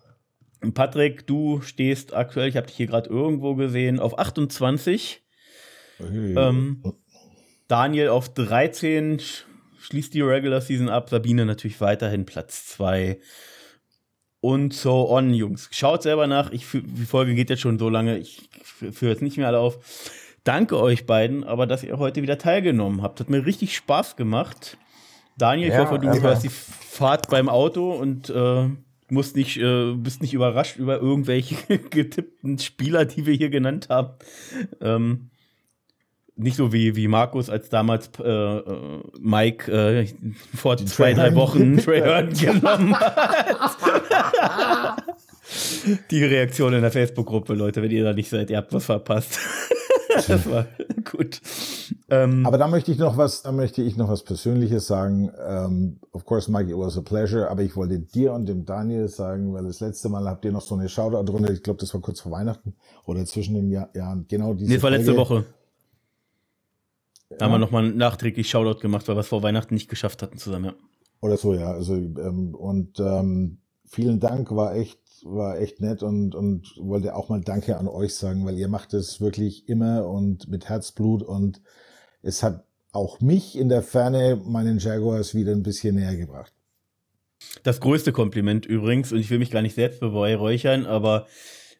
Patrick, 0.74 1.27
du 1.27 1.62
stehst 1.62 2.12
aktuell, 2.12 2.48
ich 2.48 2.57
habe 2.57 2.66
dich 2.66 2.77
hier 2.77 2.86
gerade 2.86 3.09
irgendwo 3.09 3.55
gesehen, 3.55 3.98
auf 3.98 4.19
28. 4.19 5.23
Hey. 5.97 6.35
Ähm, 6.36 6.82
Daniel 7.71 8.09
auf 8.09 8.35
13 8.35 9.23
schließt 9.79 10.13
die 10.13 10.23
Regular 10.23 10.61
Season 10.61 10.89
ab. 10.89 11.09
Sabine 11.09 11.47
natürlich 11.47 11.81
weiterhin 11.81 12.27
Platz 12.27 12.67
2. 12.67 13.21
Und 14.41 14.75
so 14.75 15.09
on, 15.09 15.33
Jungs. 15.33 15.69
Schaut 15.71 16.03
selber 16.03 16.27
nach. 16.27 16.51
Ich, 16.51 16.67
die 16.73 17.05
Folge 17.05 17.37
geht 17.37 17.49
jetzt 17.49 17.61
schon 17.61 17.79
so 17.79 17.89
lange. 17.89 18.19
Ich 18.19 18.49
führe 18.65 19.13
jetzt 19.13 19.23
nicht 19.23 19.37
mehr 19.37 19.47
alle 19.47 19.61
auf. 19.61 19.79
Danke 20.43 20.81
euch 20.81 21.07
beiden, 21.07 21.45
aber 21.45 21.69
dass 21.69 21.85
ihr 21.85 21.97
heute 21.99 22.23
wieder 22.23 22.39
teilgenommen 22.39 23.03
habt. 23.03 23.21
Hat 23.21 23.31
mir 23.31 23.47
richtig 23.47 23.77
Spaß 23.77 24.17
gemacht. 24.17 24.77
Daniel, 25.39 25.69
ja, 25.69 25.75
ich 25.75 25.81
hoffe, 25.81 26.01
du 26.01 26.09
hörst 26.09 26.43
die 26.43 26.49
Fahrt 26.49 27.31
beim 27.31 27.49
Auto 27.49 27.93
und 27.93 28.31
äh, 28.31 28.69
musst 29.11 29.37
nicht, 29.37 29.59
äh, 29.59 29.93
bist 29.95 30.23
nicht 30.23 30.35
überrascht 30.35 30.77
über 30.77 30.99
irgendwelche 30.99 31.79
getippten 31.91 32.59
Spieler, 32.59 33.05
die 33.05 33.27
wir 33.27 33.35
hier 33.35 33.51
genannt 33.51 33.91
haben. 33.91 34.15
Ähm, 34.81 35.31
nicht 36.41 36.57
so 36.57 36.73
wie, 36.73 36.97
wie 36.97 37.09
Markus, 37.09 37.51
als 37.51 37.69
damals 37.69 38.11
äh, 38.23 38.29
äh 38.29 38.62
Mike 39.21 39.71
äh, 39.71 40.07
vor 40.55 40.77
Die 40.77 40.85
zwei, 40.87 41.15
drei 41.15 41.35
Wochen 41.35 41.77
Trey 41.85 42.01
Hearn 42.01 42.33
genommen 42.33 42.99
hat. 42.99 43.77
Die 46.11 46.25
Reaktion 46.25 46.75
in 46.75 46.83
der 46.83 46.93
Facebook-Gruppe, 46.93 47.55
Leute, 47.55 47.83
wenn 47.83 47.91
ihr 47.91 48.05
da 48.05 48.12
nicht 48.12 48.31
seid, 48.31 48.51
ihr 48.51 48.57
habt 48.57 48.73
was 48.73 48.85
verpasst. 48.85 49.39
das 50.29 50.51
war 50.51 50.67
gut. 51.11 51.41
Ähm, 52.09 52.45
aber 52.45 52.59
da 52.59 52.67
möchte 52.67 52.91
ich 52.91 52.99
noch 52.99 53.17
was, 53.17 53.43
da 53.43 53.53
möchte 53.53 53.83
ich 53.83 53.97
noch 53.97 54.09
was 54.09 54.23
Persönliches 54.23 54.87
sagen. 54.87 55.31
Um, 55.31 55.35
ähm, 55.47 56.01
of 56.12 56.25
course, 56.25 56.51
Mike, 56.51 56.71
it 56.71 56.77
was 56.77 56.97
a 56.97 57.03
pleasure, 57.03 57.49
aber 57.49 57.62
ich 57.62 57.77
wollte 57.77 57.99
dir 57.99 58.33
und 58.33 58.47
dem 58.47 58.65
Daniel 58.65 59.09
sagen, 59.09 59.53
weil 59.55 59.65
das 59.65 59.81
letzte 59.81 60.09
Mal 60.09 60.25
habt 60.27 60.45
ihr 60.45 60.53
noch 60.53 60.62
so 60.62 60.75
eine 60.75 60.89
Shoutout 60.89 61.31
drunter, 61.31 61.53
ich 61.53 61.62
glaube, 61.62 61.79
das 61.81 61.93
war 61.95 62.01
kurz 62.01 62.21
vor 62.21 62.33
Weihnachten 62.33 62.75
oder 63.07 63.25
zwischen 63.25 63.55
den 63.55 63.71
Jahr, 63.71 63.89
Jahren, 63.95 64.27
genau 64.29 64.55
diese. 64.55 64.71
Nee, 64.71 64.77
das 64.77 64.83
war 64.83 64.91
letzte 64.91 65.17
Woche. 65.17 65.45
Da 67.39 67.44
haben 67.44 67.52
wir 67.52 67.59
nochmal 67.59 67.90
nachträglich 67.90 68.51
Shoutout 68.51 68.81
gemacht, 68.81 69.07
weil 69.09 69.16
wir 69.16 69.20
es 69.20 69.28
vor 69.28 69.43
Weihnachten 69.43 69.74
nicht 69.74 69.89
geschafft 69.89 70.23
hatten 70.23 70.36
zusammen, 70.36 70.65
ja. 70.66 70.74
Oder 71.20 71.36
so, 71.36 71.55
ja. 71.55 71.73
Also, 71.73 71.94
ähm, 71.94 72.55
und 72.55 72.98
ähm, 72.98 73.59
vielen 73.86 74.20
Dank, 74.20 74.51
war 74.51 74.74
echt, 74.74 75.01
war 75.24 75.59
echt 75.59 75.81
nett 75.81 76.02
und, 76.02 76.35
und 76.35 76.74
wollte 76.78 77.15
auch 77.15 77.28
mal 77.28 77.40
Danke 77.40 77.77
an 77.77 77.89
euch 77.89 78.15
sagen, 78.15 78.44
weil 78.47 78.59
ihr 78.59 78.69
macht 78.69 78.94
es 78.94 79.20
wirklich 79.20 79.69
immer 79.69 80.07
und 80.07 80.48
mit 80.48 80.69
Herzblut 80.69 81.23
und 81.23 81.61
es 82.23 82.43
hat 82.43 82.65
auch 82.93 83.20
mich 83.20 83.57
in 83.57 83.69
der 83.69 83.82
Ferne 83.82 84.40
meinen 84.44 84.78
Jaguars 84.78 85.35
wieder 85.35 85.52
ein 85.52 85.62
bisschen 85.62 85.97
näher 85.97 86.16
gebracht. 86.16 86.52
Das 87.62 87.81
größte 87.81 88.12
Kompliment 88.12 88.66
übrigens, 88.66 89.12
und 89.12 89.19
ich 89.19 89.31
will 89.31 89.39
mich 89.39 89.51
gar 89.51 89.62
nicht 89.62 89.74
selbst 89.74 90.01
beweihräuchern, 90.01 90.86
aber 90.86 91.27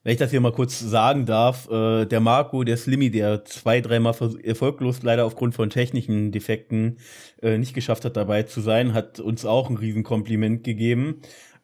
wenn 0.03 0.13
ich 0.13 0.19
das 0.19 0.31
hier 0.31 0.41
mal 0.41 0.53
kurz 0.53 0.79
sagen 0.81 1.27
darf, 1.27 1.69
äh, 1.71 2.07
der 2.07 2.21
Marco, 2.21 2.65
der 2.65 2.77
Slimmy, 2.77 3.11
der 3.11 3.45
zwei, 3.45 3.81
dreimal 3.81 4.15
erfolglos 4.43 5.03
leider 5.03 5.27
aufgrund 5.27 5.55
von 5.55 5.69
technischen 5.69 6.33
Defekten 6.33 6.99
äh, 7.43 7.59
nicht 7.59 7.75
geschafft 7.75 8.05
hat, 8.05 8.17
dabei 8.17 8.45
zu 8.45 8.63
sein, 8.63 8.95
hat 8.95 9.21
uns 9.21 9.45
auch 9.45 9.69
ein 9.69 9.77
Riesenkompliment 9.77 10.65
gegeben. 10.65 11.21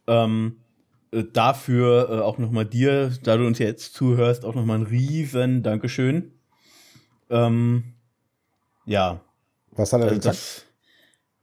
Ähm, 0.06 0.56
äh, 1.12 1.24
dafür 1.32 2.10
äh, 2.10 2.20
auch 2.20 2.36
nochmal 2.36 2.66
dir, 2.66 3.10
da 3.22 3.36
du 3.36 3.46
uns 3.46 3.58
jetzt 3.58 3.94
zuhörst, 3.94 4.44
auch 4.44 4.54
nochmal 4.54 4.80
ein 4.80 4.86
riesen 4.86 5.62
Dankeschön. 5.62 6.32
Ähm, 7.30 7.94
ja. 8.84 9.20
Was 9.72 9.92
hat 9.92 10.00
er 10.00 10.08
also 10.08 10.16
gesagt? 10.16 10.65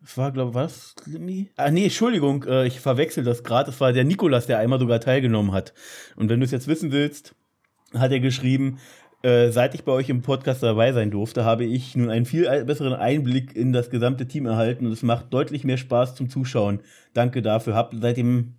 Das 0.04 0.18
war, 0.18 0.32
glaube 0.34 0.50
ich, 0.50 0.56
was? 0.56 0.96
Ah, 1.56 1.72
nee, 1.72 1.84
Entschuldigung, 1.86 2.44
äh, 2.44 2.68
ich 2.68 2.82
verwechsel 2.82 3.24
das 3.24 3.44
gerade. 3.44 3.72
Das 3.72 3.80
war 3.80 3.94
der 3.94 4.04
Nikolas, 4.04 4.48
der 4.48 4.60
einmal 4.60 4.80
sogar 4.80 5.00
teilgenommen 5.00 5.54
hat. 5.54 5.74
Und 6.18 6.30
wenn 6.30 6.42
du 6.42 6.46
es 6.46 6.52
jetzt 6.52 6.68
wissen 6.68 6.92
willst, 6.92 7.36
hat 7.94 8.12
er 8.12 8.20
geschrieben, 8.20 8.80
äh, 9.22 9.50
seit 9.52 9.74
ich 9.76 9.86
bei 9.86 9.94
euch 9.94 10.10
im 10.10 10.22
Podcast 10.22 10.62
dabei 10.62 10.92
sein 10.92 11.10
durfte, 11.10 11.46
habe 11.46 11.64
ich 11.64 11.96
nun 11.96 12.10
einen 12.10 12.26
viel 12.26 12.66
besseren 12.66 12.94
Einblick 12.94 13.56
in 13.56 13.72
das 13.72 13.90
gesamte 13.90 14.28
Team 14.28 14.46
erhalten 14.46 14.86
und 14.86 14.92
es 14.92 15.04
macht 15.04 15.34
deutlich 15.34 15.64
mehr 15.64 15.78
Spaß 15.78 16.16
zum 16.16 16.30
Zuschauen. 16.30 16.82
Danke 17.14 17.42
dafür. 17.42 17.74
Hab 17.74 17.94
seitdem 17.98 18.56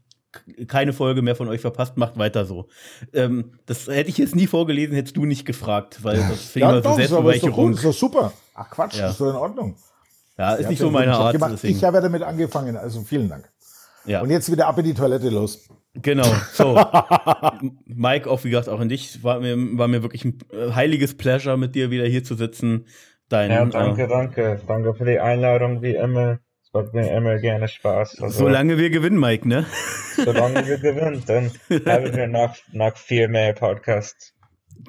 keine 0.67 0.95
Folge 0.95 1.21
mehr 1.21 1.37
von 1.37 1.49
euch 1.49 1.61
verpasst, 1.61 1.99
macht 1.99 2.17
weiter 2.17 2.47
so. 2.47 2.69
Ähm, 3.13 3.53
das 3.67 3.87
hätte 3.87 4.09
ich 4.09 4.17
jetzt 4.17 4.35
nie 4.35 4.47
vorgelesen, 4.47 4.95
hättest 4.95 5.19
du 5.19 5.27
nicht 5.27 5.45
gefragt, 5.45 6.03
weil 6.03 6.17
das 6.17 6.47
finde 6.47 6.69
ja, 6.69 6.79
ich 6.79 6.85
mal 6.85 6.91
so 6.91 7.23
Das 7.23 7.35
ist 7.35 7.45
doch, 7.45 7.53
gut, 7.53 7.73
das 7.73 7.79
ist 7.81 7.85
doch 7.85 7.93
super. 7.93 8.33
Ach 8.55 8.71
Quatsch, 8.71 8.97
ja. 8.97 9.03
das 9.03 9.13
ist 9.13 9.21
doch 9.21 9.31
in 9.31 9.37
Ordnung. 9.37 9.77
Ja, 10.37 10.55
ist 10.55 10.69
nicht 10.69 10.81
so 10.81 10.91
meine 10.91 11.15
Art. 11.15 11.33
Gemacht. 11.33 11.63
Ich 11.63 11.85
habe 11.85 12.01
damit 12.01 12.23
angefangen, 12.23 12.77
also 12.77 13.03
vielen 13.03 13.29
Dank. 13.29 13.49
Ja. 14.05 14.21
Und 14.21 14.31
jetzt 14.31 14.51
wieder 14.51 14.67
ab 14.67 14.79
in 14.79 14.85
die 14.85 14.95
Toilette 14.95 15.31
los. 15.31 15.69
Genau, 15.95 16.27
so. 16.53 16.75
Mike, 17.87 18.29
auch 18.29 18.43
wie 18.45 18.51
gesagt, 18.51 18.69
auch 18.69 18.81
in 18.81 18.89
dich, 18.89 19.23
war 19.23 19.41
mir, 19.41 19.57
war 19.79 19.87
mir 19.87 20.03
wirklich 20.03 20.25
ein 20.25 20.39
äh, 20.53 20.73
heiliges 20.73 21.17
Pleasure, 21.17 21.57
mit 21.57 21.75
dir 21.75 21.91
wieder 21.91 22.05
hier 22.07 22.25
zu 22.25 22.35
sitzen. 22.35 22.87
Dein, 23.29 23.51
ja, 23.51 23.65
danke, 23.65 24.03
äh, 24.03 24.09
danke. 24.09 24.61
Danke 24.67 24.95
für 24.95 25.05
die 25.05 25.21
Einladung, 25.21 25.83
wie 25.83 25.95
immer. 25.95 26.41
Es 26.63 26.73
macht 26.73 26.93
mir 26.95 27.11
immer 27.17 27.39
gerne 27.39 27.69
Spaß. 27.69 28.21
Also, 28.21 28.45
solange 28.45 28.77
wir 28.77 28.91
gewinnen, 28.91 29.19
Mike, 29.19 29.49
ne? 29.49 29.65
Solange 30.17 30.67
wir 30.67 30.79
gewinnen, 30.79 31.23
dann 31.27 31.53
haben 31.87 32.15
wir 32.15 32.27
noch, 32.27 32.57
noch 32.73 32.97
viel 32.97 33.29
mehr 33.29 33.53
Podcasts. 33.53 34.34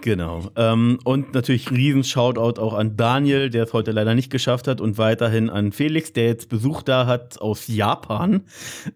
Genau. 0.02 0.52
Ähm, 0.56 0.99
und 1.03 1.34
natürlich 1.34 1.72
riesen 1.72 2.03
Shoutout 2.03 2.62
auch 2.62 2.74
an 2.74 2.95
Daniel, 2.95 3.49
der 3.49 3.64
es 3.64 3.74
heute 3.74 3.91
leider 3.91 4.14
nicht 4.14 4.30
geschafft 4.30 4.68
hat, 4.68 4.82
und 4.82 4.98
weiterhin 4.98 5.49
an 5.49 5.72
Felix, 5.72 6.14
der 6.14 6.26
jetzt 6.26 6.49
Besuch 6.49 6.84
da 6.84 7.07
hat 7.07 7.41
aus 7.41 7.68
Japan. 7.68 8.44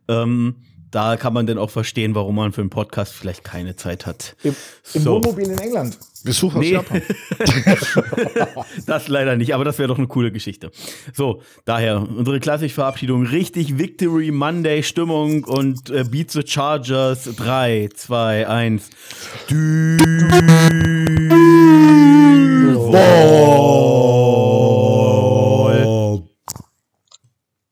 Ähm, 0.07 0.55
da 0.91 1.17
kann 1.17 1.33
man 1.33 1.45
denn 1.45 1.57
auch 1.57 1.69
verstehen, 1.69 2.15
warum 2.15 2.35
man 2.35 2.51
für 2.51 2.61
einen 2.61 2.69
Podcast 2.69 3.13
vielleicht 3.13 3.43
keine 3.43 3.75
Zeit 3.75 4.05
hat. 4.05 4.35
Im, 4.43 4.55
im 4.93 5.01
so. 5.01 5.15
Wohnmobil 5.15 5.49
in 5.49 5.57
England. 5.57 5.97
Besuch 6.23 6.55
aus 6.55 6.61
nee. 6.61 6.71
Japan. 6.71 7.01
das 8.85 9.07
leider 9.07 9.37
nicht, 9.37 9.53
aber 9.53 9.63
das 9.63 9.77
wäre 9.77 9.87
doch 9.87 9.97
eine 9.97 10.07
coole 10.07 10.31
Geschichte. 10.31 10.71
So, 11.13 11.41
daher 11.65 12.01
unsere 12.01 12.39
klassische 12.39 12.75
Verabschiedung. 12.75 13.25
Richtig 13.25 13.77
Victory 13.77 14.31
Monday 14.31 14.83
Stimmung 14.83 15.45
und 15.45 15.89
äh, 15.89 16.03
Beat 16.03 16.31
the 16.31 16.41
Chargers. 16.45 17.23
3, 17.35 17.89
2, 17.95 18.47
1. 18.47 18.89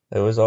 It 0.10 0.22
was 0.22 0.39
all 0.39 0.45